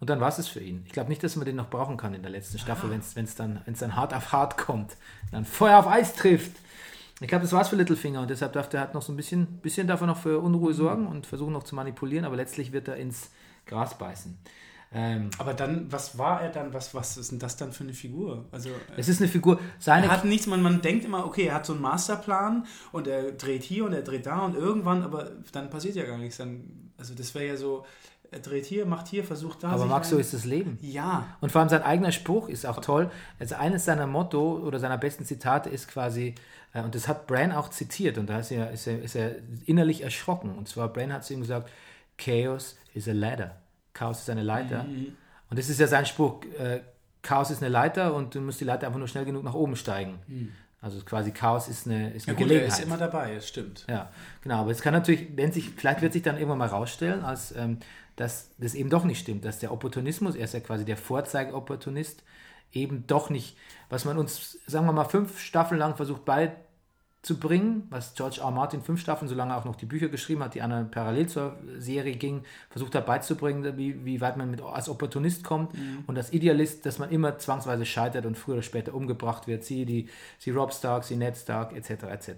und 0.05 0.09
dann 0.11 0.19
war 0.19 0.37
es 0.37 0.47
für 0.47 0.59
ihn. 0.59 0.83
Ich 0.85 0.91
glaube 0.91 1.09
nicht, 1.09 1.23
dass 1.23 1.35
man 1.35 1.47
den 1.47 1.55
noch 1.55 1.71
brauchen 1.71 1.97
kann 1.97 2.13
in 2.13 2.21
der 2.21 2.29
letzten 2.29 2.59
Staffel, 2.59 2.91
wenn 2.91 2.99
es 2.99 3.33
dann, 3.33 3.61
wenn's 3.65 3.79
dann 3.79 3.95
hart 3.95 4.13
auf 4.13 4.31
hart 4.31 4.55
kommt. 4.55 4.97
Dann 5.31 5.45
Feuer 5.45 5.79
auf 5.79 5.87
Eis 5.87 6.13
trifft. 6.13 6.51
Ich 7.21 7.27
glaube, 7.27 7.41
das 7.41 7.53
war's 7.53 7.69
für 7.69 7.75
Littlefinger 7.75 8.21
und 8.21 8.29
deshalb 8.29 8.53
darf 8.53 8.69
der 8.69 8.81
halt 8.81 8.93
noch 8.93 9.01
so 9.01 9.11
ein 9.11 9.15
bisschen, 9.15 9.47
bisschen 9.63 9.87
davon 9.87 10.05
noch 10.05 10.19
für 10.19 10.37
Unruhe 10.37 10.75
sorgen 10.75 11.07
und 11.07 11.25
versuchen 11.25 11.53
noch 11.53 11.63
zu 11.63 11.73
manipulieren, 11.73 12.23
aber 12.23 12.35
letztlich 12.35 12.71
wird 12.71 12.87
er 12.87 12.97
ins 12.97 13.31
Gras 13.65 13.97
beißen. 13.97 14.37
Ähm, 14.93 15.31
Aber 15.39 15.55
dann, 15.55 15.91
was 15.91 16.19
war 16.19 16.39
er 16.39 16.49
dann? 16.49 16.71
Was, 16.71 16.93
was 16.93 17.17
ist 17.17 17.31
denn 17.31 17.39
das 17.39 17.57
dann 17.57 17.73
für 17.73 17.83
eine 17.83 17.93
Figur? 17.93 18.45
Also, 18.51 18.69
äh, 18.69 18.73
es 18.97 19.09
ist 19.09 19.21
eine 19.21 19.27
Figur, 19.27 19.59
seine 19.79 20.05
er 20.05 20.11
hat 20.11 20.23
nichts, 20.23 20.45
man, 20.45 20.61
man 20.61 20.83
denkt 20.83 21.03
immer, 21.03 21.25
okay, 21.25 21.47
er 21.47 21.55
hat 21.55 21.65
so 21.65 21.73
einen 21.73 21.81
Masterplan 21.81 22.67
und 22.91 23.07
er 23.07 23.31
dreht 23.31 23.63
hier 23.63 23.85
und 23.85 23.93
er 23.93 24.03
dreht 24.03 24.27
da 24.27 24.45
und 24.45 24.55
irgendwann, 24.55 25.01
aber 25.01 25.31
dann 25.51 25.71
passiert 25.71 25.95
ja 25.95 26.05
gar 26.05 26.19
nichts. 26.19 26.37
Dann, 26.37 26.91
also 26.95 27.15
das 27.15 27.33
wäre 27.33 27.47
ja 27.47 27.57
so, 27.57 27.85
er 28.35 28.41
dreht 28.41 28.65
hier, 28.65 28.85
macht 28.85 29.07
hier, 29.07 29.23
versucht 29.23 29.63
da. 29.63 29.69
aber 29.69 29.85
Max, 29.85 30.09
so 30.09 30.17
ist 30.17 30.33
das 30.33 30.43
Leben. 30.43 30.77
Ja, 30.81 31.37
Und 31.39 31.53
vor 31.53 31.61
allem 31.61 31.69
sein 31.69 31.83
eigener 31.83 32.11
Spruch 32.11 32.49
ist 32.49 32.65
auch 32.65 32.81
toll. 32.81 33.09
Also 33.39 33.55
eines 33.55 33.85
seiner 33.85 34.07
Motto 34.07 34.57
oder 34.57 34.77
seiner 34.77 34.97
besten 34.97 35.23
Zitate 35.23 35.69
ist 35.69 35.87
quasi, 35.87 36.35
äh, 36.73 36.81
und 36.81 36.93
das 36.95 37.07
hat 37.07 37.27
Bran 37.27 37.53
auch 37.53 37.69
zitiert, 37.69 38.17
und 38.17 38.27
da 38.27 38.39
ist 38.39 38.51
er, 38.51 38.71
ist, 38.71 38.87
er, 38.87 39.01
ist 39.01 39.15
er 39.15 39.37
innerlich 39.65 40.01
erschrocken. 40.03 40.53
Und 40.53 40.67
zwar, 40.67 40.89
Bran 40.89 41.13
hat 41.13 41.23
zu 41.23 41.33
ihm 41.33 41.39
gesagt, 41.39 41.69
Chaos 42.17 42.77
is 42.93 43.07
a 43.07 43.13
ladder. 43.13 43.55
Chaos 43.93 44.19
ist 44.19 44.29
eine 44.29 44.43
Leiter. 44.43 44.83
Mhm. 44.83 45.15
Und 45.49 45.57
das 45.57 45.69
ist 45.69 45.79
ja 45.79 45.87
sein 45.87 46.05
Spruch, 46.05 46.43
äh, 46.59 46.81
Chaos 47.21 47.51
ist 47.51 47.63
eine 47.63 47.69
Leiter 47.69 48.13
und 48.13 48.35
du 48.35 48.41
musst 48.41 48.59
die 48.59 48.65
Leiter 48.65 48.85
einfach 48.87 48.99
nur 48.99 49.07
schnell 49.07 49.23
genug 49.23 49.43
nach 49.45 49.53
oben 49.53 49.77
steigen. 49.77 50.19
Also 50.85 50.99
quasi 51.03 51.31
Chaos 51.31 51.67
ist 51.67 51.87
eine, 51.87 52.11
ist 52.13 52.27
Mhm. 52.27 52.33
ja 52.33 52.37
eine 52.37 52.37
gut, 52.37 52.41
er 52.43 52.47
Gelegenheit. 52.59 52.79
ist 52.79 52.85
immer 52.85 52.97
dabei, 52.97 53.33
das 53.33 53.47
stimmt. 53.47 53.85
Ja, 53.89 54.11
genau. 54.43 54.57
Aber 54.61 54.69
es 54.69 54.81
kann 54.81 54.93
natürlich, 54.93 55.29
wenn 55.35 55.51
sich, 55.51 55.71
vielleicht 55.71 56.01
wird 56.03 56.13
sich 56.13 56.21
dann 56.21 56.35
irgendwann 56.37 56.59
mal 56.59 56.67
rausstellen, 56.67 57.25
als 57.25 57.55
ähm, 57.55 57.79
dass 58.17 58.51
das 58.59 58.75
eben 58.75 58.91
doch 58.91 59.03
nicht 59.03 59.19
stimmt, 59.19 59.43
dass 59.45 59.57
der 59.57 59.71
Opportunismus, 59.71 60.35
er 60.35 60.45
ist 60.45 60.53
ja 60.53 60.59
quasi 60.59 60.85
der 60.85 60.95
Vorzeigeopportunist, 60.97 62.21
eben 62.71 63.07
doch 63.07 63.31
nicht, 63.31 63.57
was 63.89 64.05
man 64.05 64.17
uns, 64.19 64.59
sagen 64.67 64.85
wir 64.85 64.93
mal, 64.93 65.05
fünf 65.05 65.39
Staffeln 65.39 65.79
lang 65.79 65.95
versucht 65.95 66.23
beizubringen, 67.25 67.87
was 67.89 68.13
George 68.13 68.39
R. 68.41 68.51
Martin 68.51 68.81
fünf 68.81 69.01
Staffeln, 69.01 69.27
solange 69.27 69.53
er 69.53 69.57
auch 69.57 69.65
noch 69.65 69.75
die 69.75 69.85
Bücher 69.85 70.09
geschrieben 70.09 70.43
hat, 70.43 70.53
die 70.53 70.61
anderen 70.61 70.91
parallel 70.91 71.27
zur 71.27 71.57
Serie 71.77 72.15
gingen, 72.15 72.43
versucht 72.69 72.93
hat 72.93 73.05
beizubringen, 73.05 73.77
wie, 73.77 74.05
wie 74.05 74.21
weit 74.21 74.37
man 74.37 74.51
mit, 74.51 74.61
als 74.61 74.89
Opportunist 74.89 75.43
kommt 75.43 75.73
und 76.05 76.17
als 76.17 76.33
Idealist, 76.33 76.85
dass 76.85 76.99
man 76.99 77.09
immer 77.09 77.37
zwangsweise 77.37 77.85
scheitert 77.85 78.25
und 78.25 78.37
früher 78.37 78.55
oder 78.55 78.63
später 78.63 78.93
umgebracht 78.93 79.47
wird. 79.47 79.63
Sie, 79.63 79.85
die, 79.85 80.07
sie 80.37 80.51
Rob 80.51 80.71
Stark, 80.73 81.03
sie 81.03 81.15
Ned 81.15 81.35
Stark, 81.35 81.73
etc. 81.75 82.03
etc. 82.03 82.29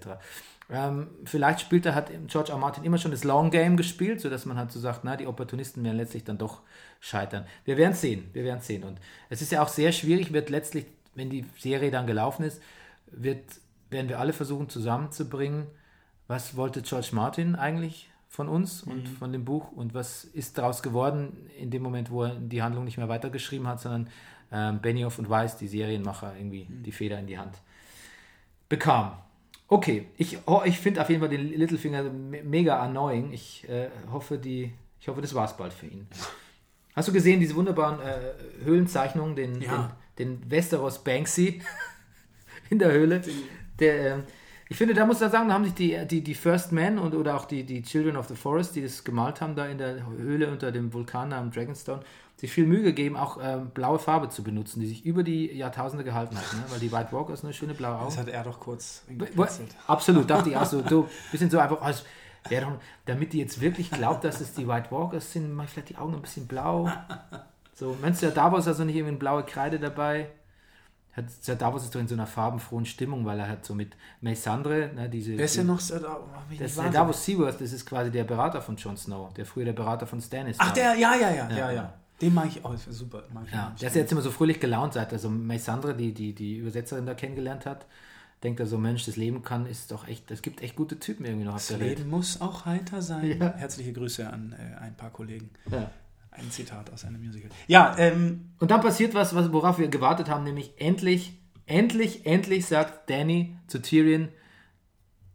Ähm, 0.70 1.08
vielleicht 1.24 1.60
spielt 1.60 1.86
er, 1.86 1.94
hat 1.94 2.10
George 2.26 2.50
R. 2.50 2.56
R. 2.56 2.60
Martin 2.60 2.84
immer 2.84 2.98
schon 2.98 3.10
das 3.10 3.24
Long 3.24 3.50
Game 3.50 3.76
gespielt, 3.76 4.20
sodass 4.20 4.46
man 4.46 4.56
halt 4.56 4.72
so 4.72 4.80
sagt, 4.80 5.00
na, 5.04 5.16
die 5.16 5.26
Opportunisten 5.26 5.84
werden 5.84 5.96
letztlich 5.96 6.24
dann 6.24 6.38
doch 6.38 6.60
scheitern. 7.00 7.44
Wir 7.64 7.76
werden 7.76 7.94
sehen, 7.94 8.30
wir 8.32 8.44
werden 8.44 8.60
sehen. 8.60 8.84
Und 8.84 8.98
es 9.28 9.42
ist 9.42 9.52
ja 9.52 9.62
auch 9.62 9.68
sehr 9.68 9.92
schwierig, 9.92 10.32
wird 10.32 10.50
letztlich, 10.50 10.86
wenn 11.14 11.30
die 11.30 11.44
Serie 11.58 11.90
dann 11.90 12.06
gelaufen 12.06 12.44
ist, 12.44 12.62
wird, 13.10 13.42
werden 13.90 14.08
wir 14.08 14.18
alle 14.20 14.32
versuchen 14.32 14.68
zusammenzubringen, 14.68 15.66
was 16.26 16.56
wollte 16.56 16.82
George 16.82 17.10
Martin 17.12 17.54
eigentlich 17.54 18.10
von 18.28 18.48
uns 18.48 18.82
und 18.82 19.08
von 19.08 19.32
dem 19.32 19.44
Buch 19.44 19.72
und 19.72 19.94
was 19.94 20.24
ist 20.24 20.58
daraus 20.58 20.82
geworden 20.82 21.48
in 21.58 21.70
dem 21.70 21.82
Moment, 21.82 22.10
wo 22.10 22.24
er 22.24 22.34
die 22.34 22.62
Handlung 22.62 22.84
nicht 22.84 22.98
mehr 22.98 23.08
weitergeschrieben 23.08 23.66
hat, 23.66 23.80
sondern 23.80 24.08
ähm, 24.52 24.80
Benioff 24.82 25.18
und 25.18 25.30
Weiss, 25.30 25.56
die 25.56 25.68
Serienmacher, 25.68 26.34
irgendwie 26.36 26.66
die 26.68 26.92
Feder 26.92 27.18
in 27.18 27.26
die 27.26 27.38
Hand 27.38 27.54
bekam. 28.68 29.12
Okay, 29.68 30.06
ich, 30.16 30.38
oh, 30.46 30.62
ich 30.64 30.78
finde 30.78 31.00
auf 31.02 31.08
jeden 31.10 31.20
Fall 31.20 31.28
den 31.28 31.46
Littlefinger 31.48 32.02
me- 32.04 32.42
mega 32.42 32.78
annoying. 32.80 33.32
Ich 33.32 33.68
äh, 33.68 33.88
hoffe, 34.10 34.38
die, 34.38 34.72
ich 35.00 35.08
hoffe, 35.08 35.20
das 35.20 35.34
war's 35.34 35.56
bald 35.56 35.72
für 35.72 35.86
ihn. 35.86 36.06
Hast 36.94 37.08
du 37.08 37.12
gesehen, 37.12 37.38
diese 37.40 37.54
wunderbaren 37.54 38.00
äh, 38.00 38.64
Höhlenzeichnungen, 38.64 39.36
den, 39.36 39.60
Ja. 39.60 39.96
den, 40.18 40.40
den 40.40 40.50
Westeros 40.50 41.04
Banksy 41.04 41.60
in 42.70 42.78
der 42.78 42.92
Höhle? 42.92 43.22
Der, 43.80 44.14
ähm, 44.14 44.22
ich 44.70 44.76
finde, 44.76 44.92
da 44.92 45.06
muss 45.06 45.20
man 45.20 45.30
sagen, 45.30 45.48
da 45.48 45.54
haben 45.54 45.64
sich 45.64 45.74
die, 45.74 46.06
die, 46.06 46.22
die 46.22 46.34
First 46.34 46.72
Men 46.72 46.98
und, 46.98 47.14
oder 47.14 47.36
auch 47.36 47.46
die, 47.46 47.64
die 47.64 47.82
Children 47.82 48.16
of 48.16 48.28
the 48.28 48.34
Forest, 48.34 48.76
die 48.76 48.82
das 48.82 49.02
gemalt 49.02 49.40
haben, 49.40 49.56
da 49.56 49.66
in 49.66 49.78
der 49.78 50.06
Höhle 50.06 50.50
unter 50.50 50.70
dem 50.72 50.92
Vulkan 50.92 51.32
am 51.32 51.50
Dragonstone, 51.50 52.02
sich 52.36 52.52
viel 52.52 52.66
Mühe 52.66 52.82
gegeben, 52.82 53.16
auch 53.16 53.38
ähm, 53.42 53.70
blaue 53.70 53.98
Farbe 53.98 54.28
zu 54.28 54.42
benutzen, 54.42 54.80
die 54.80 54.86
sich 54.86 55.04
über 55.06 55.22
die 55.22 55.52
Jahrtausende 55.56 56.04
gehalten 56.04 56.36
hat. 56.36 56.52
Ne? 56.52 56.64
Weil 56.68 56.80
die 56.80 56.92
White 56.92 57.12
Walkers 57.12 57.44
eine 57.44 57.54
schöne 57.54 57.74
blaue 57.74 57.96
Augen. 57.96 58.06
Das 58.06 58.18
hat 58.18 58.28
er 58.28 58.44
doch 58.44 58.60
kurz 58.60 59.04
gekitzelt. 59.08 59.74
Absolut, 59.86 60.28
dachte 60.28 60.50
ich 60.50 60.56
auch 60.56 60.66
so, 60.66 60.86
so 60.86 61.08
bisschen 61.32 61.50
so 61.50 61.58
einfach, 61.58 61.80
als 61.80 62.04
wäre 62.48 62.66
doch, 62.66 62.72
damit 63.06 63.32
die 63.32 63.38
jetzt 63.38 63.60
wirklich 63.60 63.90
glaubt, 63.90 64.22
dass 64.22 64.40
es 64.40 64.52
die 64.52 64.68
White 64.68 64.90
Walkers 64.90 65.32
sind, 65.32 65.52
mach 65.52 65.64
ich 65.64 65.70
vielleicht 65.70 65.88
die 65.88 65.96
Augen 65.96 66.14
ein 66.14 66.22
bisschen 66.22 66.46
blau. 66.46 66.90
So, 67.74 67.96
meinst 68.00 68.22
du, 68.22 68.26
der 68.26 68.34
Davos 68.34 68.68
also 68.68 68.84
nicht 68.84 68.96
irgendwie 68.96 69.10
eine 69.10 69.18
blaue 69.18 69.44
Kreide 69.44 69.78
dabei? 69.78 70.28
Hat, 71.12 71.24
der 71.46 71.56
Davos 71.56 71.84
ist 71.84 71.94
doch 71.94 72.00
in 72.00 72.06
so 72.06 72.14
einer 72.14 72.26
farbenfrohen 72.26 72.86
Stimmung, 72.86 73.24
weil 73.24 73.40
er 73.40 73.48
hat 73.48 73.64
so 73.64 73.74
mit 73.74 73.96
Melisandre, 74.20 74.90
ne, 74.94 75.08
diese. 75.08 75.36
Wer 75.36 75.46
ist 75.46 75.56
denn 75.56 75.66
noch? 75.66 75.80
Oh, 75.80 76.18
ich 76.50 76.58
das. 76.58 76.76
Davos 76.76 77.24
Seaworth, 77.24 77.60
das 77.60 77.72
ist 77.72 77.84
quasi 77.86 78.10
der 78.10 78.24
Berater 78.24 78.62
von 78.62 78.76
Jon 78.76 78.96
Snow, 78.96 79.32
der 79.34 79.44
früher 79.46 79.64
der 79.64 79.72
Berater 79.72 80.06
von 80.06 80.20
Stannis 80.20 80.56
Ach, 80.60 80.68
war. 80.68 80.74
der, 80.74 80.94
ja, 80.94 81.14
ja, 81.16 81.30
ja, 81.30 81.48
ja, 81.50 81.56
Ja, 81.56 81.70
ja. 81.72 81.94
Den 82.20 82.34
mag 82.34 82.46
ich 82.48 82.64
auch, 82.64 82.74
ist 82.74 82.84
super. 82.92 83.22
Mag 83.32 83.44
ich 83.46 83.52
Ja, 83.52 83.74
der 83.80 83.88
ist 83.88 83.94
jetzt 83.94 84.12
immer 84.12 84.22
so 84.22 84.30
fröhlich 84.30 84.58
gelaunt, 84.60 84.94
seit 84.94 85.12
er 85.12 85.18
so 85.18 85.30
Melisandre, 85.30 85.94
die, 85.94 86.12
die, 86.12 86.34
die 86.34 86.56
Übersetzerin 86.56 87.06
da 87.06 87.14
kennengelernt 87.14 87.64
hat. 87.64 87.86
Denkt 88.42 88.60
er 88.60 88.66
so, 88.66 88.78
Mensch, 88.78 89.04
das 89.06 89.16
Leben 89.16 89.42
kann, 89.42 89.66
ist 89.66 89.90
doch 89.90 90.06
echt, 90.06 90.30
es 90.30 90.42
gibt 90.42 90.62
echt 90.62 90.76
gute 90.76 90.98
Typen 91.00 91.24
irgendwie 91.24 91.44
noch 91.44 91.54
auf 91.54 91.60
Das 91.60 91.68
der 91.68 91.80
Welt. 91.80 91.98
Leben 91.98 92.10
muss 92.10 92.40
auch 92.40 92.66
heiter 92.66 93.02
sein. 93.02 93.38
Ja. 93.38 93.54
Herzliche 93.54 93.92
Grüße 93.92 94.28
an 94.28 94.52
äh, 94.56 94.76
ein 94.80 94.94
paar 94.96 95.10
Kollegen. 95.10 95.50
Ja. 95.70 95.90
Ein 96.38 96.50
Zitat 96.50 96.92
aus 96.92 97.04
einem 97.04 97.20
Musical. 97.20 97.50
Ja, 97.66 97.94
ähm, 97.98 98.52
Und 98.58 98.70
dann 98.70 98.80
passiert 98.80 99.14
was, 99.14 99.34
was, 99.34 99.52
worauf 99.52 99.78
wir 99.78 99.88
gewartet 99.88 100.28
haben, 100.28 100.44
nämlich 100.44 100.74
endlich, 100.78 101.38
endlich, 101.66 102.26
endlich 102.26 102.66
sagt 102.66 103.10
Danny 103.10 103.56
zu 103.66 103.82
Tyrion 103.82 104.28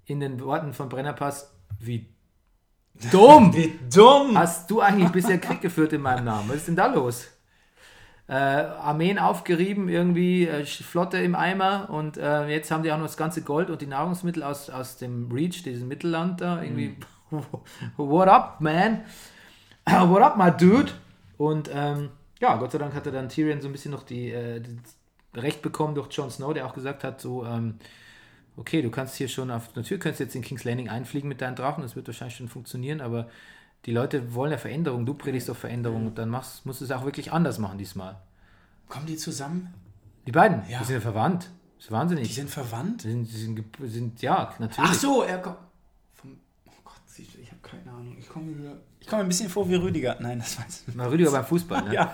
in 0.05 0.19
den 0.19 0.41
Worten 0.41 0.73
von 0.73 0.89
Brennerpass, 0.89 1.53
wie 1.79 2.07
dumm 3.11 3.53
wie 3.55 3.73
dumm! 3.93 4.37
hast 4.37 4.69
du 4.69 4.81
eigentlich 4.81 5.09
bisher 5.09 5.39
Krieg 5.39 5.61
geführt 5.61 5.93
in 5.93 6.01
meinem 6.01 6.25
Namen? 6.25 6.49
Was 6.49 6.57
ist 6.57 6.67
denn 6.67 6.75
da 6.75 6.87
los? 6.87 7.27
Äh, 8.27 8.33
Armeen 8.35 9.19
aufgerieben, 9.19 9.89
irgendwie 9.89 10.47
äh, 10.47 10.65
Flotte 10.65 11.17
im 11.17 11.35
Eimer 11.35 11.89
und 11.89 12.17
äh, 12.17 12.47
jetzt 12.47 12.71
haben 12.71 12.83
die 12.83 12.91
auch 12.91 12.97
noch 12.97 13.07
das 13.07 13.17
ganze 13.17 13.41
Gold 13.41 13.69
und 13.69 13.81
die 13.81 13.87
Nahrungsmittel 13.87 14.43
aus, 14.43 14.69
aus 14.69 14.97
dem 14.97 15.29
Reach, 15.29 15.63
diesem 15.63 15.89
Mittelland 15.89 16.39
da, 16.39 16.61
irgendwie. 16.61 16.95
What 17.97 18.29
up, 18.29 18.61
man? 18.61 19.01
What 19.85 20.21
up, 20.21 20.37
my 20.37 20.51
dude? 20.51 20.91
Und 21.37 21.69
ähm, 21.73 22.09
ja, 22.39 22.55
Gott 22.57 22.71
sei 22.71 22.77
Dank 22.77 22.93
hatte 22.93 23.11
dann 23.11 23.29
Tyrion 23.29 23.61
so 23.61 23.67
ein 23.67 23.71
bisschen 23.71 23.91
noch 23.91 24.03
die, 24.03 24.31
äh, 24.31 24.61
das 24.61 25.43
Recht 25.43 25.61
bekommen 25.61 25.95
durch 25.95 26.11
Jon 26.11 26.29
Snow, 26.31 26.53
der 26.53 26.65
auch 26.65 26.73
gesagt 26.73 27.03
hat, 27.03 27.19
so, 27.19 27.45
ähm, 27.45 27.75
okay, 28.55 28.81
du 28.81 28.89
kannst 28.91 29.15
hier 29.15 29.27
schon 29.27 29.49
auf, 29.51 29.75
natürlich 29.75 30.01
kannst 30.01 30.19
du 30.19 30.23
jetzt 30.25 30.35
in 30.35 30.41
King's 30.41 30.63
Landing 30.63 30.89
einfliegen 30.89 31.27
mit 31.27 31.41
deinen 31.41 31.55
Drachen, 31.55 31.81
das 31.83 31.95
wird 31.95 32.07
wahrscheinlich 32.07 32.37
schon 32.37 32.49
funktionieren, 32.49 33.01
aber 33.01 33.29
die 33.85 33.91
Leute 33.91 34.33
wollen 34.33 34.51
ja 34.51 34.57
Veränderung, 34.57 35.05
du 35.05 35.13
predigst 35.15 35.49
auf 35.49 35.57
Veränderung 35.57 36.07
und 36.07 36.17
dann 36.17 36.29
machst, 36.29 36.65
musst 36.65 36.81
du 36.81 36.85
es 36.85 36.91
auch 36.91 37.03
wirklich 37.03 37.31
anders 37.33 37.57
machen 37.59 37.77
diesmal. 37.77 38.15
Kommen 38.87 39.05
die 39.07 39.17
zusammen? 39.17 39.73
Die 40.27 40.31
beiden, 40.31 40.61
Ja. 40.69 40.79
die 40.79 40.85
sind 40.85 40.95
ja 40.95 41.01
verwandt. 41.01 41.49
Das 41.77 41.85
ist 41.85 41.91
wahnsinnig. 41.91 42.27
Die 42.27 42.33
sind 42.33 42.49
verwandt? 42.49 43.03
Die 43.03 43.09
sind, 43.11 43.25
die 43.27 43.37
sind, 43.37 43.55
ge- 43.55 43.87
sind, 43.89 44.21
ja, 44.21 44.53
natürlich. 44.59 44.89
Ach 44.89 44.93
so, 44.93 45.23
er 45.23 45.39
kommt. 45.39 45.57
Vom, 46.13 46.37
oh 46.67 46.71
Gott, 46.85 47.01
siehst 47.05 47.33
du, 47.35 47.39
ich 47.39 47.49
habe 47.51 47.59
keine 47.73 47.97
Ahnung. 47.97 48.15
Ich 48.19 48.29
komme 48.29 48.51
mir, 48.51 48.79
ich 48.99 49.07
komme 49.07 49.23
mir 49.23 49.27
ein 49.27 49.29
bisschen 49.29 49.49
vor 49.49 49.69
wie 49.69 49.75
Rüdiger. 49.75 50.17
Nein, 50.19 50.39
das 50.39 50.59
weiß 50.59 50.85
ich 50.87 50.95
Mal 50.95 51.09
Rüdiger 51.09 51.31
beim 51.31 51.45
Fußball, 51.45 51.83
ne? 51.83 51.93
Ja, 51.93 52.13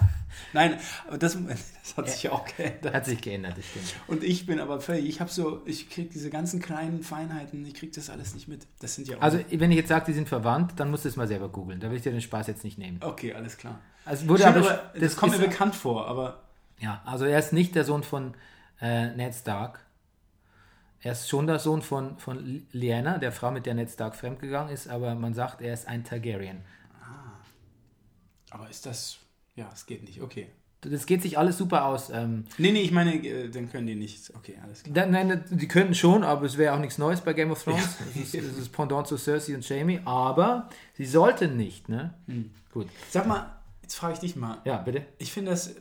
nein, 0.53 0.77
aber 1.07 1.17
das, 1.17 1.37
das 1.83 1.97
hat 1.97 2.09
sich 2.09 2.23
ja 2.23 2.31
auch 2.31 2.45
geändert. 2.45 2.93
Hat 2.93 3.05
sich 3.05 3.21
geändert, 3.21 3.57
das 3.57 3.65
stimmt. 3.65 3.95
Und 4.07 4.23
ich 4.23 4.45
bin 4.45 4.59
aber 4.59 4.81
völlig, 4.81 5.07
ich 5.07 5.21
habe 5.21 5.31
so, 5.31 5.61
ich 5.65 5.89
kriege 5.89 6.09
diese 6.09 6.29
ganzen 6.29 6.61
kleinen 6.61 7.03
Feinheiten, 7.03 7.65
ich 7.65 7.73
kriege 7.73 7.91
das 7.93 8.09
alles 8.09 8.33
nicht 8.33 8.47
mit. 8.47 8.67
Das 8.79 8.95
sind 8.95 9.07
ja 9.07 9.17
auch. 9.17 9.21
Also, 9.21 9.39
wenn 9.49 9.71
ich 9.71 9.77
jetzt 9.77 9.89
sage, 9.89 10.05
die 10.07 10.13
sind 10.13 10.29
verwandt, 10.29 10.73
dann 10.77 10.91
musst 10.91 11.05
du 11.05 11.09
es 11.09 11.15
mal 11.15 11.27
selber 11.27 11.49
googeln. 11.49 11.79
Da 11.79 11.89
will 11.89 11.97
ich 11.97 12.03
dir 12.03 12.11
den 12.11 12.21
Spaß 12.21 12.47
jetzt 12.47 12.63
nicht 12.63 12.77
nehmen. 12.77 12.99
okay, 13.03 13.33
alles 13.33 13.57
klar. 13.57 13.79
Also 14.05 14.27
wurde 14.27 14.41
Stimmt, 14.41 14.57
aber, 14.57 14.71
aber 14.71 14.99
das, 14.99 15.15
kommt 15.15 15.37
mir 15.37 15.45
bekannt 15.45 15.75
vor, 15.75 16.07
aber 16.07 16.41
Ja, 16.79 17.01
also 17.05 17.25
er 17.25 17.37
ist 17.37 17.53
nicht 17.53 17.75
der 17.75 17.83
Sohn 17.83 18.03
von 18.03 18.33
äh, 18.81 19.09
Ned 19.15 19.35
Stark. 19.35 19.85
Er 21.01 21.13
ist 21.13 21.29
schon 21.29 21.47
der 21.47 21.59
Sohn 21.59 21.81
von, 21.81 22.17
von 22.17 22.65
Lyanna, 22.71 23.17
der 23.19 23.31
Frau, 23.31 23.51
mit 23.51 23.65
der 23.65 23.73
Ned 23.73 23.89
Stark 23.89 24.15
fremdgegangen 24.15 24.73
ist, 24.73 24.87
aber 24.89 25.15
man 25.15 25.33
sagt, 25.33 25.61
er 25.61 25.73
ist 25.73 25.87
ein 25.87 26.03
Targaryen. 26.03 26.61
aber 28.51 28.69
ist 28.69 28.85
das, 28.85 29.19
ja, 29.55 29.69
es 29.73 29.85
geht 29.85 30.03
nicht, 30.03 30.21
okay. 30.21 30.47
Das 30.81 31.05
geht 31.05 31.21
sich 31.21 31.37
alles 31.37 31.57
super 31.57 31.85
aus. 31.85 32.09
Ähm, 32.09 32.45
Nee, 32.57 32.71
nee, 32.71 32.81
ich 32.81 32.91
meine, 32.91 33.13
äh, 33.15 33.49
dann 33.49 33.69
können 33.69 33.85
die 33.85 33.95
nicht. 33.95 34.33
Okay, 34.33 34.57
alles 34.63 34.83
klar. 34.83 34.93
da, 34.93 35.05
nein, 35.05 35.43
die 35.49 35.67
könnten 35.67 35.93
schon, 35.93 36.23
aber 36.23 36.45
es 36.45 36.57
wäre 36.57 36.73
auch 36.73 36.79
nichts 36.79 36.97
Neues 36.97 37.19
bei 37.19 37.33
Game 37.33 37.51
of 37.51 37.61
Thrones. 37.61 37.97
Das, 37.97 38.15
ist, 38.15 38.33
das 38.33 38.57
ist 38.57 38.69
Pendant 38.71 39.05
zu 39.05 39.17
Cersei 39.17 39.55
und 39.55 39.67
Jamie, 39.67 39.99
aber 40.05 40.69
sie 40.93 41.05
sollten 41.05 41.57
nicht, 41.57 41.89
ne? 41.89 42.13
Gut. 42.71 42.87
Sag 43.09 43.27
mal, 43.27 43.59
jetzt 43.81 43.95
frage 43.95 44.13
ich 44.13 44.19
dich 44.19 44.35
mal. 44.37 44.59
Ja, 44.63 44.77
bitte. 44.77 45.05
Ich 45.17 45.33
finde 45.33 45.51
das, 45.51 45.75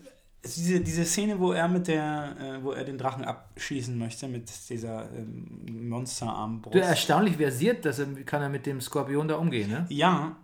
diese, 0.45 0.81
diese 0.81 1.05
Szene, 1.05 1.39
wo 1.39 1.53
er 1.53 1.69
mit 1.69 1.89
der, 1.89 2.37
äh, 2.41 2.65
wo 2.65 2.73
er 2.73 2.85
den 2.85 2.99
Drachen 2.99 3.25
abschießen 3.25 3.97
möchte, 3.99 4.29
mit 4.29 4.51
dieser 4.69 5.11
ähm, 5.13 5.89
Monsterarmbrust. 5.89 6.75
Du, 6.75 6.81
erstaunlich 6.81 7.37
versiert, 7.37 7.85
dass 7.85 7.99
er, 7.99 8.07
kann 8.25 8.43
er 8.43 8.49
mit 8.49 8.67
dem 8.67 8.81
Skorpion 8.81 9.29
da 9.29 9.37
umgehen, 9.37 9.71
ne? 9.71 9.87
Ja, 9.89 10.37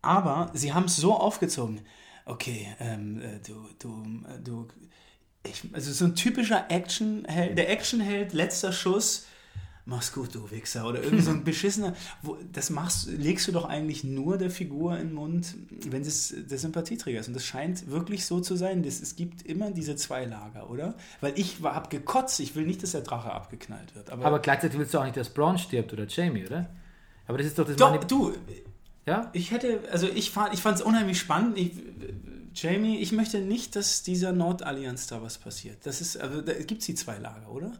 aber 0.00 0.50
sie 0.54 0.72
haben 0.72 0.84
es 0.84 0.96
so 0.96 1.14
aufgezogen. 1.14 1.80
Okay, 2.24 2.68
ähm, 2.78 3.20
äh, 3.20 3.40
du, 3.46 3.68
du, 3.78 4.04
äh, 4.28 4.40
du, 4.42 4.68
ich, 5.44 5.62
also 5.72 5.92
so 5.92 6.04
ein 6.04 6.14
typischer 6.14 6.70
Actionheld, 6.70 7.58
der 7.58 7.70
Actionheld, 7.70 8.32
letzter 8.32 8.72
Schuss, 8.72 9.26
mach's 9.84 10.12
gut, 10.12 10.34
du 10.34 10.50
Wichser, 10.50 10.86
oder 10.86 11.02
irgendwie 11.02 11.22
so 11.22 11.30
ein 11.32 11.44
beschissener, 11.44 11.94
wo, 12.22 12.36
das 12.52 12.70
machst, 12.70 13.08
legst 13.08 13.48
du 13.48 13.52
doch 13.52 13.64
eigentlich 13.64 14.04
nur 14.04 14.38
der 14.38 14.50
Figur 14.50 14.96
in 14.98 15.08
den 15.08 15.14
Mund, 15.14 15.54
wenn 15.88 16.02
es 16.02 16.34
der 16.36 16.58
Sympathieträger 16.58 17.20
ist. 17.20 17.28
Und 17.28 17.34
das 17.34 17.44
scheint 17.44 17.90
wirklich 17.90 18.24
so 18.24 18.40
zu 18.40 18.56
sein. 18.56 18.82
Das, 18.82 19.00
es 19.00 19.16
gibt 19.16 19.42
immer 19.42 19.70
diese 19.70 19.96
zwei 19.96 20.24
Lager, 20.24 20.70
oder? 20.70 20.94
Weil 21.20 21.38
ich 21.38 21.62
war, 21.62 21.74
hab 21.74 21.90
gekotzt, 21.90 22.38
ich 22.40 22.54
will 22.54 22.66
nicht, 22.66 22.82
dass 22.82 22.92
der 22.92 23.00
Drache 23.00 23.32
abgeknallt 23.32 23.94
wird. 23.94 24.10
Aber, 24.10 24.24
Aber 24.24 24.38
gleichzeitig 24.38 24.78
willst 24.78 24.94
du 24.94 24.98
auch 24.98 25.04
nicht, 25.04 25.16
dass 25.16 25.30
Braun 25.30 25.58
stirbt 25.58 25.92
oder 25.92 26.06
Jamie, 26.06 26.46
oder? 26.46 26.70
Aber 27.26 27.38
das 27.38 27.48
ist 27.48 27.58
doch 27.58 27.66
das 27.66 27.76
doch, 27.76 27.90
Manip- 27.90 28.08
du, 28.08 28.32
Ja? 29.06 29.30
Ich 29.32 29.50
hätte, 29.50 29.80
also 29.90 30.08
ich 30.08 30.30
fand 30.30 30.54
ich 30.54 30.64
es 30.64 30.82
unheimlich 30.82 31.18
spannend. 31.18 31.58
Ich, 31.58 31.72
Jamie, 32.54 32.98
ich 32.98 33.12
möchte 33.12 33.40
nicht, 33.40 33.74
dass 33.76 34.02
dieser 34.02 34.32
Nordallianz 34.32 35.06
da 35.06 35.22
was 35.22 35.38
passiert. 35.38 35.78
Das 35.84 36.00
ist, 36.00 36.18
also 36.18 36.40
da 36.42 36.52
gibt 36.52 36.80
es 36.82 36.86
die 36.86 36.94
zwei 36.94 37.18
Lager, 37.18 37.50
oder? 37.50 37.72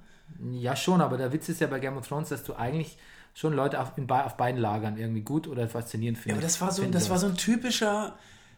Ja, 0.52 0.76
schon, 0.76 1.00
aber 1.00 1.16
der 1.16 1.32
Witz 1.32 1.48
ist 1.48 1.60
ja 1.60 1.66
bei 1.66 1.78
Game 1.80 1.96
of 1.96 2.06
Thrones, 2.06 2.28
dass 2.28 2.44
du 2.44 2.54
eigentlich 2.54 2.98
schon 3.34 3.54
Leute 3.54 3.80
auf, 3.80 3.96
in, 3.96 4.10
auf 4.10 4.36
beiden 4.36 4.60
Lagern 4.60 4.96
irgendwie 4.98 5.22
gut 5.22 5.48
oder 5.48 5.68
faszinierend 5.68 6.18
Ja, 6.18 6.22
findest. 6.22 6.38
aber 6.38 6.46
das 6.46 6.60
war 6.60 6.84
so, 6.86 6.90
das 6.90 7.10
war 7.10 7.18
so 7.18 7.26
ein 7.26 7.36
typischer, 7.36 8.16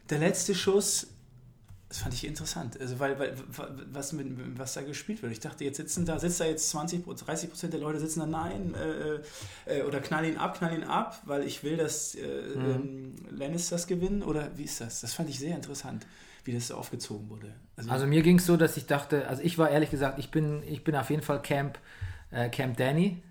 der 0.09 0.19
letzte 0.19 0.53
Schuss. 0.53 1.07
Das 1.87 1.99
fand 1.99 2.13
ich 2.15 2.25
interessant. 2.25 2.79
Also, 2.81 2.99
weil, 2.99 3.17
weil 3.19 3.35
was, 3.93 4.11
mit, 4.11 4.27
was 4.57 4.73
da 4.73 4.81
gespielt 4.81 5.21
wird. 5.21 5.31
Ich 5.31 5.39
dachte, 5.39 5.63
jetzt 5.63 5.77
sitzen 5.77 6.03
da, 6.03 6.19
sitzt 6.19 6.39
da 6.41 6.45
jetzt 6.45 6.69
20, 6.71 7.05
30 7.05 7.49
Prozent 7.49 7.73
der 7.73 7.79
Leute 7.79 7.99
sitzen 7.99 8.19
da, 8.21 8.25
nein, 8.25 8.73
äh, 8.73 9.79
äh, 9.79 9.83
oder 9.83 9.99
knall 10.01 10.25
ihn 10.25 10.35
ab, 10.37 10.57
knall 10.57 10.73
ihn 10.75 10.83
ab, 10.83 11.21
weil 11.25 11.43
ich 11.45 11.63
will, 11.63 11.77
dass 11.77 12.15
äh, 12.15 12.25
ähm, 12.25 13.13
Lannisters 13.29 13.87
gewinnen. 13.87 14.23
Oder 14.23 14.49
wie 14.57 14.63
ist 14.63 14.81
das? 14.81 15.01
Das 15.01 15.13
fand 15.13 15.29
ich 15.29 15.39
sehr 15.39 15.55
interessant, 15.55 16.05
wie 16.45 16.53
das 16.53 16.67
so 16.69 16.75
aufgezogen 16.75 17.29
wurde. 17.29 17.53
Also 17.87 18.07
mir 18.07 18.21
ging 18.21 18.37
es 18.37 18.45
so, 18.45 18.55
dass 18.55 18.77
ich 18.77 18.85
dachte, 18.85 19.27
also 19.27 19.41
ich 19.43 19.57
war 19.57 19.69
ehrlich 19.69 19.91
gesagt, 19.91 20.17
ich 20.19 20.31
bin, 20.31 20.63
ich 20.67 20.83
bin 20.83 20.95
auf 20.95 21.09
jeden 21.09 21.21
Fall 21.21 21.41
Camp, 21.41 21.77
äh, 22.31 22.49
Camp 22.49 22.77
Danny, 22.77 23.21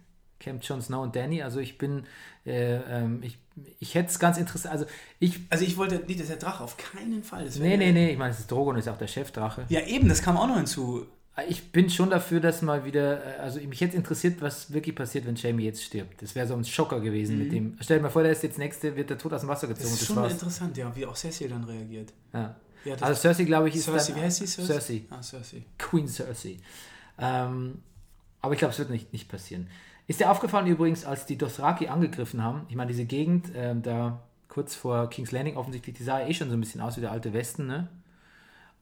Camp 0.41 0.63
Jon 0.63 0.83
Snow 0.83 1.03
und 1.03 1.17
Danny. 1.17 1.43
Also 1.43 1.61
ich 1.61 1.79
bin, 1.79 2.05
äh, 2.45 2.75
ähm, 2.77 3.21
ich, 3.23 3.39
ich 3.79 3.95
hätte 3.95 4.11
es 4.11 4.19
ganz 4.19 4.37
interessant, 4.37 4.73
also 4.75 4.87
ich, 5.21 5.41
Also 5.49 5.65
ich 5.65 5.77
wollte 5.77 5.97
nicht, 6.07 6.21
dass 6.21 6.27
der 6.27 6.37
Drache 6.37 6.63
auf 6.63 6.77
keinen 6.77 7.23
Fall. 7.23 7.45
Das 7.47 7.59
nee, 7.59 7.77
nee, 7.77 7.93
nee, 7.93 8.11
ich 8.13 8.19
meine, 8.19 8.33
es 8.33 8.41
ist 8.41 8.51
Drogon, 8.51 8.77
ist 8.77 8.89
auch 8.89 8.99
der 8.99 9.07
Chefdrache. 9.07 9.65
Ja, 9.71 9.81
eben, 9.87 10.09
das 10.09 10.21
kam 10.23 10.37
auch 10.37 10.47
noch 10.49 10.57
hinzu. 10.57 11.07
Ich 11.49 11.73
bin 11.73 11.91
schon 11.91 12.11
dafür, 12.11 12.39
dass 12.41 12.63
mal 12.63 12.85
wieder, 12.85 13.39
äh, 13.39 13.41
also 13.41 13.59
mich 13.61 13.81
jetzt 13.81 13.95
interessiert, 13.95 14.41
was 14.43 14.73
wirklich 14.73 14.95
passiert, 14.95 15.27
wenn 15.27 15.35
Jamie 15.37 15.65
jetzt 15.65 15.83
stirbt. 15.83 16.21
Das 16.23 16.35
wäre 16.35 16.47
so 16.47 16.55
ein 16.55 16.65
Schocker 16.65 17.01
gewesen 17.01 17.39
mit 17.39 17.51
dem. 17.53 17.77
Stell 17.81 17.97
dir 17.99 18.03
mal 18.05 18.11
vor, 18.11 18.23
der 18.23 18.33
ist 18.33 18.43
jetzt 18.43 18.59
nächste, 18.59 18.95
wird 18.97 19.11
der 19.11 19.19
tot 19.19 19.33
aus 19.33 19.41
dem 19.41 19.49
Wasser 19.49 19.67
Mhm. 19.67 19.71
Das 19.71 19.79
gezogen. 19.79 19.95
ist 19.95 20.01
Das 20.03 20.07
schon 20.09 20.17
war's. 20.17 20.33
interessant, 20.33 20.77
ja, 20.77 20.95
wie 20.95 21.07
auch 21.07 21.17
Cersei 21.17 21.49
dann 21.49 21.65
reagiert. 21.65 22.13
Ja. 22.33 22.55
Ja, 22.85 22.97
Also 23.01 23.21
Cersei, 23.21 23.45
glaube 23.45 23.69
ich, 23.69 23.77
ist 23.77 23.85
Cersei, 23.85 24.13
dann, 24.13 24.21
wie 24.21 24.25
heißt 24.25 24.41
die? 24.41 24.47
Cersei? 24.47 24.75
Cersei. 24.75 25.03
Ah, 25.11 25.23
Cersei. 25.23 25.63
Queen 25.79 26.09
Cersei. 26.09 26.57
Ähm, 27.19 27.83
aber 28.41 28.53
ich 28.55 28.59
glaube, 28.59 28.73
es 28.73 28.79
wird 28.79 28.91
nicht, 28.91 29.13
nicht 29.13 29.29
passieren. 29.29 29.69
Ist 30.07 30.21
dir 30.21 30.31
aufgefallen 30.31 30.67
übrigens, 30.67 31.05
als 31.05 31.25
die 31.25 31.39
Dothraki 31.39 31.89
angegriffen 31.89 32.43
haben, 32.43 32.67
ich 32.69 32.77
meine, 32.77 32.91
diese 32.91 33.07
Gegend 33.07 33.51
ähm, 33.55 33.83
da 33.83 34.21
kurz 34.49 34.75
vor 34.75 35.09
King's 35.09 35.33
Landing 35.33 35.57
offensichtlich, 35.57 35.97
die 35.97 36.05
sah 36.05 36.21
ja 36.21 36.29
eh 36.29 36.35
schon 36.35 36.49
so 36.51 36.57
ein 36.57 36.61
bisschen 36.61 36.81
aus 36.81 36.97
wie 36.97 37.01
der 37.01 37.11
alte 37.11 37.33
Westen, 37.33 37.67
ne? 37.67 37.89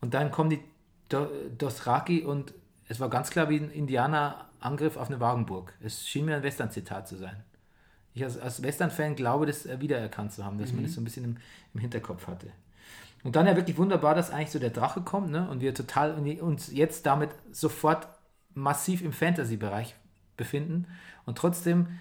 Und 0.01 0.15
dann 0.15 0.33
kommen 0.33 0.51
die 0.51 0.61
Do 1.09 1.29
Dothraki 1.57 2.23
und 2.23 2.53
es 2.89 2.99
war 2.99 3.09
ganz 3.09 3.31
klar 3.31 3.49
wie 3.49 3.59
ein 3.59 3.71
Indianer-Angriff 3.71 4.97
auf 4.97 5.09
eine 5.09 5.21
Wagenburg. 5.21 5.73
Es 5.81 6.07
schien 6.09 6.25
mir 6.25 6.37
ein 6.37 6.43
Western-Zitat 6.43 7.07
zu 7.07 7.17
sein. 7.17 7.37
Ich 8.15 8.25
als, 8.25 8.37
als 8.37 8.63
Western-Fan 8.63 9.15
glaube, 9.15 9.47
das 9.47 9.65
äh, 9.65 9.81
wiedererkannt 9.81 10.33
zu 10.33 10.45
haben, 10.45 10.59
dass 10.59 10.73
man 10.73 10.83
das 10.83 10.95
so 10.95 11.01
ein 11.01 11.05
bisschen 11.05 11.25
im, 11.25 11.37
im 11.73 11.81
Hinterkopf 11.81 12.27
hatte. 12.27 12.49
Und 13.23 13.37
dann 13.37 13.47
ja 13.47 13.57
wirklich 13.57 13.79
wunderbar, 13.79 14.15
dass 14.15 14.31
eigentlich 14.31 14.51
so 14.51 14.59
der 14.59 14.71
Drache 14.71 15.03
kommt 15.03 15.31
ne? 15.31 15.49
und 15.49 15.61
wir 15.61 15.75
total 15.75 16.15
uns 16.41 16.73
jetzt 16.73 17.07
damit 17.07 17.31
sofort 17.53 18.09
massiv 18.55 19.03
im 19.03 19.13
Fantasy-Bereich 19.13 19.95
befinden. 20.37 20.87
Und 21.25 21.39
trotzdem 21.39 22.01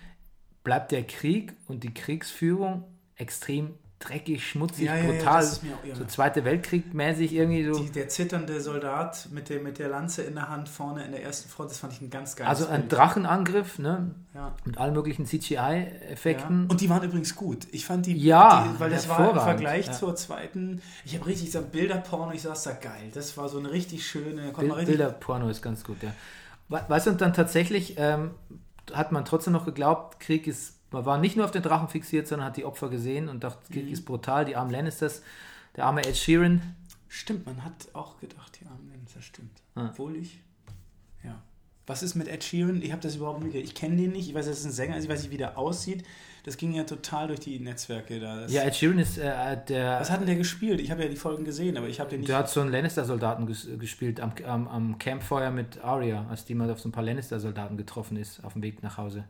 bleibt 0.64 0.92
der 0.92 1.04
Krieg 1.06 1.54
und 1.68 1.84
die 1.84 1.94
Kriegsführung 1.94 2.84
extrem 3.16 3.76
dreckig, 4.08 4.46
schmutzig, 4.48 4.86
Ja, 4.86 4.96
ja, 4.96 5.04
ja, 5.06 5.12
brutal. 5.12 5.44
mir 5.62 5.74
auch- 5.76 5.86
ja. 5.86 5.96
So 5.96 6.06
Zweite 6.06 6.44
Weltkrieg 6.46 6.94
mäßig 6.94 7.34
irgendwie 7.34 7.66
so. 7.66 7.80
Die, 7.80 7.92
der 7.92 8.10
zitternde 8.10 8.60
Soldat 8.62 9.28
mit 9.32 9.50
der, 9.50 9.62
mit 9.62 9.80
der 9.80 9.90
Lanze 9.90 10.24
in 10.24 10.36
der 10.36 10.50
Hand 10.50 10.68
vorne 10.70 11.04
in 11.06 11.12
der 11.12 11.24
ersten 11.24 11.50
Front, 11.50 11.72
das 11.72 11.80
fand 11.80 11.94
ich 11.94 12.02
ein 12.02 12.10
ganz 12.10 12.36
geiles 12.36 12.50
Also 12.50 12.68
ein 12.72 12.82
Bild. 12.82 12.94
Drachenangriff, 12.94 13.80
ne? 13.80 14.16
Ja. 14.34 14.54
Mit 14.66 14.78
allen 14.78 14.94
möglichen 14.94 15.24
Ja. 15.26 15.30
CGI-Effekten. 15.30 16.68
Und 16.68 16.82
die 16.82 16.90
waren 16.90 17.04
übrigens 17.04 17.36
gut. 17.36 17.68
Ich 17.72 17.86
fand 17.86 18.06
die, 18.06 18.16
Ja, 18.18 18.68
die 18.74 18.80
weil 18.80 18.90
das 18.90 19.08
war 19.10 19.32
im 19.32 19.40
Vergleich 19.40 19.88
ja. 19.88 19.92
zur 19.94 20.16
zweiten, 20.16 20.82
ich 21.06 21.16
habe 21.16 21.26
richtig 21.28 21.48
gesagt, 21.48 21.72
Bilderporno, 21.72 22.32
ich 22.34 22.42
saß 22.42 22.64
da 22.64 22.72
geil. 22.72 23.10
Das 23.14 23.38
war 23.38 23.50
so 23.50 23.60
eine 23.60 23.72
richtig 23.72 24.06
schöne, 24.08 24.52
Bild, 24.52 24.72
richtig, 24.72 24.86
Bilderporno 24.88 25.50
ist 25.50 25.62
ganz 25.62 25.84
gut, 25.84 26.02
ja. 26.04 26.12
We- 26.70 26.84
Weißt 26.88 27.08
du, 27.08 27.12
und 27.12 27.22
dann 27.22 27.34
tatsächlich 27.34 27.96
ähm, 27.98 28.32
hat 28.94 29.12
man 29.12 29.26
trotzdem 29.26 29.54
noch 29.54 29.66
geglaubt, 29.66 30.20
Krieg 30.20 30.48
ist, 30.48 30.78
man 30.92 31.06
war 31.06 31.18
nicht 31.18 31.36
nur 31.36 31.46
auf 31.46 31.52
den 31.52 31.64
Drachen 31.64 31.88
fixiert, 31.90 32.28
sondern 32.28 32.48
hat 32.48 32.58
die 32.58 32.66
Opfer 32.66 32.90
gesehen 32.90 33.30
und 33.30 33.44
dachte, 33.44 33.72
Krieg 33.72 33.86
Mhm. 33.88 33.94
ist 33.94 34.06
brutal, 34.06 34.46
die 34.46 34.56
armen 34.56 34.72
Lannisters, 34.72 35.22
der 35.76 35.86
arme 35.86 36.02
Ed 36.06 36.16
Sheeran. 36.18 36.62
Stimmt, 37.08 37.46
man 37.46 37.64
hat 37.64 37.74
auch 37.94 38.20
gedacht, 38.20 38.60
ja, 38.64 38.70
Mensch, 38.90 39.14
das 39.14 39.26
stimmt. 39.26 39.62
Ah. 39.76 39.88
Obwohl 39.90 40.16
ich, 40.16 40.40
ja. 41.24 41.42
Was 41.88 42.04
ist 42.04 42.16
mit 42.16 42.28
Ed 42.28 42.44
Sheeran? 42.44 42.82
Ich 42.82 42.92
habe 42.92 43.02
das 43.02 43.16
überhaupt 43.16 43.44
nicht, 43.44 43.56
ich 43.56 43.76
kenne 43.76 43.98
den 43.98 44.12
nicht, 44.12 44.30
ich 44.30 44.36
weiß, 44.36 44.46
dass 44.46 44.60
es 44.60 44.66
ein 44.66 44.72
Sänger 44.72 44.98
ist, 44.98 45.06
ich 45.06 45.10
weiß 45.10 45.24
nicht, 45.24 45.32
wie 45.32 45.38
der 45.38 45.58
aussieht. 45.58 46.04
Das 46.44 46.58
ging 46.58 46.74
ja 46.74 46.86
total 46.86 47.28
durch 47.28 47.40
die 47.42 47.60
Netzwerke 47.60 48.20
da. 48.20 48.42
Das, 48.42 48.52
Ja, 48.52 48.64
Ed 48.64 48.76
Sheeran 48.76 48.98
ist 49.00 49.18
äh, 49.18 49.58
der, 49.68 50.00
was 50.00 50.10
hat 50.10 50.22
denn 50.22 50.28
der 50.28 50.36
gespielt? 50.38 50.80
Ich 50.80 50.90
habe 50.90 51.04
ja 51.04 51.10
die 51.10 51.16
Folgen 51.16 51.44
gesehen, 51.46 51.78
aber 51.78 51.88
ich 51.88 52.00
habe 52.00 52.10
den 52.10 52.22
nicht. 52.22 52.30
der 52.30 52.38
hat 52.38 52.50
so 52.50 52.62
einen 52.62 52.72
Lannister-Soldaten 52.72 53.46
ges 53.46 53.68
gespielt 53.78 54.20
am, 54.20 54.32
am, 54.48 54.68
am 54.68 54.98
Campfire 54.98 55.52
mit 55.52 55.84
Arya, 55.84 56.26
als 56.30 56.46
die 56.46 56.56
mal 56.56 56.70
auf 56.72 56.80
so 56.80 56.90
ein 56.90 56.92
paar 56.92 57.04
Lannister-Soldaten 57.04 57.78
getroffen 57.78 58.18
ist, 58.18 58.44
auf 58.44 58.54
dem 58.54 58.64
Weg 58.64 58.82
nach 58.84 58.98
Hause. 58.98 59.26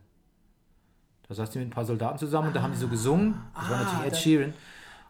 Da 1.32 1.36
saß 1.36 1.50
die 1.52 1.60
mit 1.60 1.70
ein 1.70 1.72
paar 1.72 1.86
Soldaten 1.86 2.18
zusammen 2.18 2.50
und 2.50 2.56
da 2.58 2.62
haben 2.62 2.74
die 2.74 2.78
so 2.78 2.90
gesungen. 2.90 3.36
Das 3.56 3.70
war 3.70 3.80
Ah, 3.80 3.84
natürlich 3.86 4.06
Ed 4.08 4.18
Sheeran. 4.18 4.54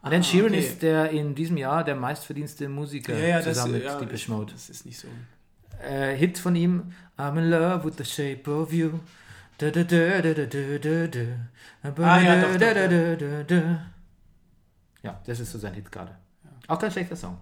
Und 0.03 0.11
Ed 0.11 0.23
Sheeran 0.23 0.51
okay. 0.51 0.59
ist 0.59 0.83
der 0.83 1.09
in 1.09 1.33
diesem 1.33 1.57
Jahr 1.57 1.83
der 1.83 1.95
meistverdienste 1.95 2.69
Musiker 2.69 3.17
ja, 3.17 3.27
ja, 3.27 3.35
das, 3.37 3.45
zusammen 3.55 3.73
mit 3.73 3.83
ja, 3.85 3.97
Depeche 3.97 4.31
Mode. 4.31 4.53
das 4.53 4.69
ist 4.69 4.85
nicht 4.85 4.99
so. 4.99 5.07
äh, 5.83 6.15
Hit 6.15 6.37
von 6.37 6.55
ihm 6.55 6.91
I'm 7.17 7.39
in 7.39 7.49
love 7.49 7.83
with 7.85 7.95
the 7.97 8.05
shape 8.05 8.47
of 8.51 8.71
you. 8.71 8.99
Ah, 9.59 9.71
doch, 9.71 9.87
doch. 13.47 13.63
Ja, 15.01 15.19
das 15.25 15.39
ist 15.39 15.51
so 15.51 15.57
sein 15.57 15.73
Hit 15.73 15.91
gerade. 15.91 16.15
Auch 16.67 16.77
kein 16.77 16.91
schlechter 16.91 17.15
Song. 17.15 17.39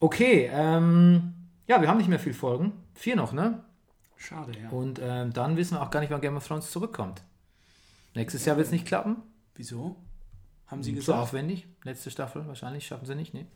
Okay, 0.00 0.48
ähm, 0.50 1.34
ja, 1.66 1.82
wir 1.82 1.88
haben 1.88 1.98
nicht 1.98 2.08
mehr 2.08 2.18
viel 2.18 2.32
Folgen. 2.32 2.72
Vier 2.94 3.14
noch, 3.14 3.34
ne? 3.34 3.62
Schade, 4.16 4.52
ja. 4.58 4.70
Und 4.70 4.98
ähm, 5.02 5.34
dann 5.34 5.58
wissen 5.58 5.76
wir 5.76 5.82
auch 5.82 5.90
gar 5.90 6.00
nicht, 6.00 6.10
wann 6.10 6.22
Game 6.22 6.38
of 6.38 6.46
Thrones 6.46 6.70
zurückkommt. 6.70 7.20
Nächstes 8.14 8.44
Jahr 8.44 8.56
wird 8.56 8.66
es 8.66 8.72
nicht 8.72 8.86
klappen. 8.86 9.16
Wieso? 9.54 9.96
Haben 10.66 10.82
Sie 10.82 10.90
So 10.92 10.96
gesagt? 10.96 11.18
aufwendig. 11.18 11.66
Letzte 11.84 12.10
Staffel 12.10 12.46
wahrscheinlich 12.46 12.86
schaffen 12.86 13.06
sie 13.06 13.14
nicht, 13.14 13.34
ne? 13.34 13.46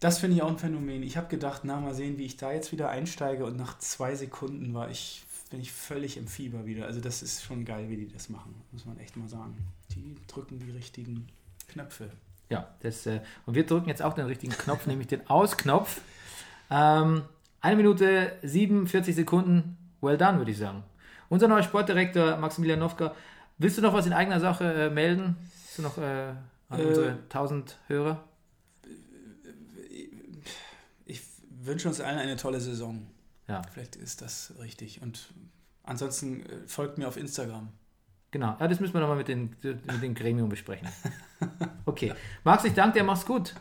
Das 0.00 0.18
finde 0.20 0.36
ich 0.36 0.42
auch 0.42 0.48
ein 0.48 0.58
Phänomen. 0.58 1.02
Ich 1.02 1.16
habe 1.16 1.26
gedacht, 1.28 1.62
na, 1.64 1.80
mal 1.80 1.94
sehen, 1.94 2.18
wie 2.18 2.24
ich 2.24 2.36
da 2.36 2.52
jetzt 2.52 2.70
wieder 2.70 2.88
einsteige 2.88 3.44
und 3.44 3.56
nach 3.56 3.78
zwei 3.78 4.14
Sekunden 4.14 4.72
war 4.72 4.88
ich, 4.90 5.24
bin 5.50 5.60
ich 5.60 5.72
völlig 5.72 6.16
im 6.16 6.28
Fieber 6.28 6.66
wieder. 6.66 6.86
Also 6.86 7.00
das 7.00 7.20
ist 7.22 7.42
schon 7.42 7.64
geil, 7.64 7.88
wie 7.90 7.96
die 7.96 8.08
das 8.08 8.28
machen, 8.28 8.54
muss 8.70 8.86
man 8.86 8.98
echt 8.98 9.16
mal 9.16 9.28
sagen. 9.28 9.56
Die 9.94 10.14
drücken 10.28 10.60
die 10.60 10.70
richtigen 10.70 11.26
Knöpfe. 11.66 12.10
Ja, 12.48 12.68
das, 12.80 13.06
äh, 13.06 13.20
und 13.44 13.54
wir 13.54 13.66
drücken 13.66 13.88
jetzt 13.88 14.00
auch 14.02 14.14
den 14.14 14.26
richtigen 14.26 14.52
Knopf, 14.52 14.86
nämlich 14.86 15.08
den 15.08 15.28
Ausknopf. 15.28 16.00
Ähm, 16.70 17.24
eine 17.60 17.76
Minute 17.76 18.32
47 18.42 19.16
Sekunden, 19.16 19.76
well 20.00 20.16
done, 20.16 20.38
würde 20.38 20.52
ich 20.52 20.58
sagen. 20.58 20.84
Unser 21.28 21.48
neuer 21.48 21.62
Sportdirektor 21.62 22.36
Maximilian 22.38 22.78
Nowka, 22.80 23.14
willst 23.58 23.78
du 23.78 23.82
noch 23.82 23.92
was 23.92 24.06
in 24.06 24.12
eigener 24.12 24.40
Sache 24.40 24.64
äh, 24.64 24.90
melden? 24.90 25.36
Hast 25.66 25.78
du 25.78 25.82
noch 25.82 25.98
äh, 25.98 26.32
an 26.70 26.80
Äh, 26.80 26.84
unsere 26.84 27.10
1000 27.24 27.78
Hörer? 27.88 28.24
Ich 31.04 31.20
wünsche 31.62 31.88
uns 31.88 32.00
allen 32.00 32.18
eine 32.18 32.36
tolle 32.36 32.60
Saison. 32.60 33.06
Ja, 33.48 33.62
Vielleicht 33.72 33.96
ist 33.96 34.22
das 34.22 34.52
richtig. 34.60 35.00
Und 35.02 35.28
ansonsten 35.82 36.42
äh, 36.46 36.66
folgt 36.66 36.98
mir 36.98 37.08
auf 37.08 37.16
Instagram. 37.16 37.68
genau. 38.30 38.56
Ja, 38.60 38.68
das 38.68 38.80
müssen 38.80 38.94
wir 38.94 39.00
nochmal 39.00 39.16
mit, 39.16 39.28
den, 39.28 39.56
mit 39.62 40.02
dem 40.02 40.14
Gremium 40.14 40.48
besprechen. 40.48 40.88
Okay. 41.86 42.12
Max, 42.44 42.64
ich 42.64 42.74
danke 42.74 42.98
dir, 42.98 43.04
mach's 43.04 43.24
gut. 43.24 43.54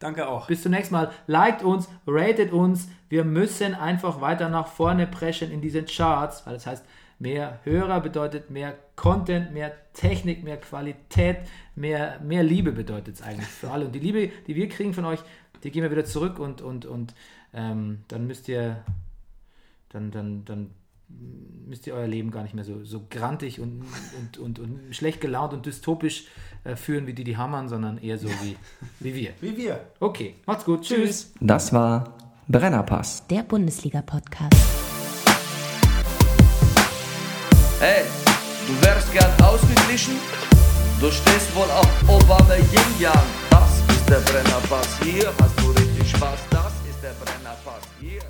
Danke 0.00 0.28
auch. 0.28 0.48
Bis 0.48 0.62
zum 0.62 0.72
nächsten 0.72 0.92
Mal. 0.94 1.10
Liked 1.26 1.62
uns, 1.62 1.88
ratet 2.06 2.52
uns. 2.52 2.88
Wir 3.08 3.24
müssen 3.24 3.74
einfach 3.74 4.20
weiter 4.20 4.48
nach 4.50 4.66
vorne 4.66 5.06
preschen 5.06 5.50
in 5.50 5.62
diesen 5.62 5.86
Charts, 5.86 6.44
weil 6.44 6.54
das 6.54 6.66
heißt, 6.66 6.84
mehr 7.20 7.60
Hörer 7.64 8.00
bedeutet 8.00 8.50
mehr 8.50 8.76
Content, 8.96 9.52
mehr 9.52 9.72
Technik, 9.92 10.42
mehr 10.42 10.56
Qualität, 10.56 11.38
mehr, 11.76 12.18
mehr 12.20 12.42
Liebe 12.42 12.72
bedeutet 12.72 13.16
es 13.16 13.22
eigentlich 13.22 13.46
für 13.46 13.70
alle. 13.70 13.86
Und 13.86 13.94
die 13.94 14.00
Liebe, 14.00 14.30
die 14.46 14.56
wir 14.56 14.68
kriegen 14.68 14.94
von 14.94 15.04
euch, 15.04 15.20
die 15.62 15.70
gehen 15.70 15.82
wir 15.82 15.90
wieder 15.90 16.04
zurück 16.04 16.38
und, 16.38 16.62
und, 16.62 16.86
und 16.86 17.14
ähm, 17.52 18.00
dann 18.08 18.26
müsst 18.26 18.48
ihr 18.48 18.82
dann, 19.90 20.10
dann, 20.10 20.44
dann 20.44 20.70
müsst 21.66 21.86
ihr 21.86 21.94
euer 21.94 22.06
Leben 22.06 22.30
gar 22.30 22.42
nicht 22.42 22.54
mehr 22.54 22.64
so, 22.64 22.84
so 22.84 23.06
grantig 23.10 23.60
und, 23.60 23.84
und, 24.18 24.38
und, 24.38 24.58
und 24.58 24.94
schlecht 24.94 25.20
gelaunt 25.20 25.52
und 25.52 25.66
dystopisch 25.66 26.26
äh, 26.64 26.76
führen 26.76 27.06
wie 27.06 27.12
die, 27.12 27.24
die 27.24 27.36
hammern, 27.36 27.68
sondern 27.68 27.98
eher 27.98 28.16
so 28.16 28.28
wie, 28.28 28.56
wie 29.00 29.14
wir. 29.14 29.32
Wie 29.40 29.56
wir. 29.56 29.80
Okay, 29.98 30.36
macht's 30.46 30.64
gut. 30.64 30.82
Tschüss. 30.82 31.34
Das 31.40 31.72
war 31.72 32.16
Brennerpass. 32.48 33.26
Der 33.26 33.42
Bundesliga-Podcast. 33.42 34.99
Hey, 37.80 38.04
du 38.66 38.86
wärst 38.86 39.10
gern 39.10 39.32
ausgeglichen? 39.42 40.20
Du 41.00 41.10
stehst 41.10 41.54
wohl 41.54 41.70
auf 41.70 41.88
Obama 42.06 42.54
Yin 42.54 43.00
Yang. 43.00 43.14
Das 43.48 43.70
ist 43.88 44.06
der 44.06 44.20
Brennerpass. 44.20 44.86
Hier 45.02 45.32
hast 45.40 45.58
du 45.60 45.70
richtig 45.70 46.10
Spaß. 46.10 46.40
Das 46.50 46.72
ist 46.86 47.02
der 47.02 47.14
Brennerpass. 47.24 47.80
Hier. 47.98 48.20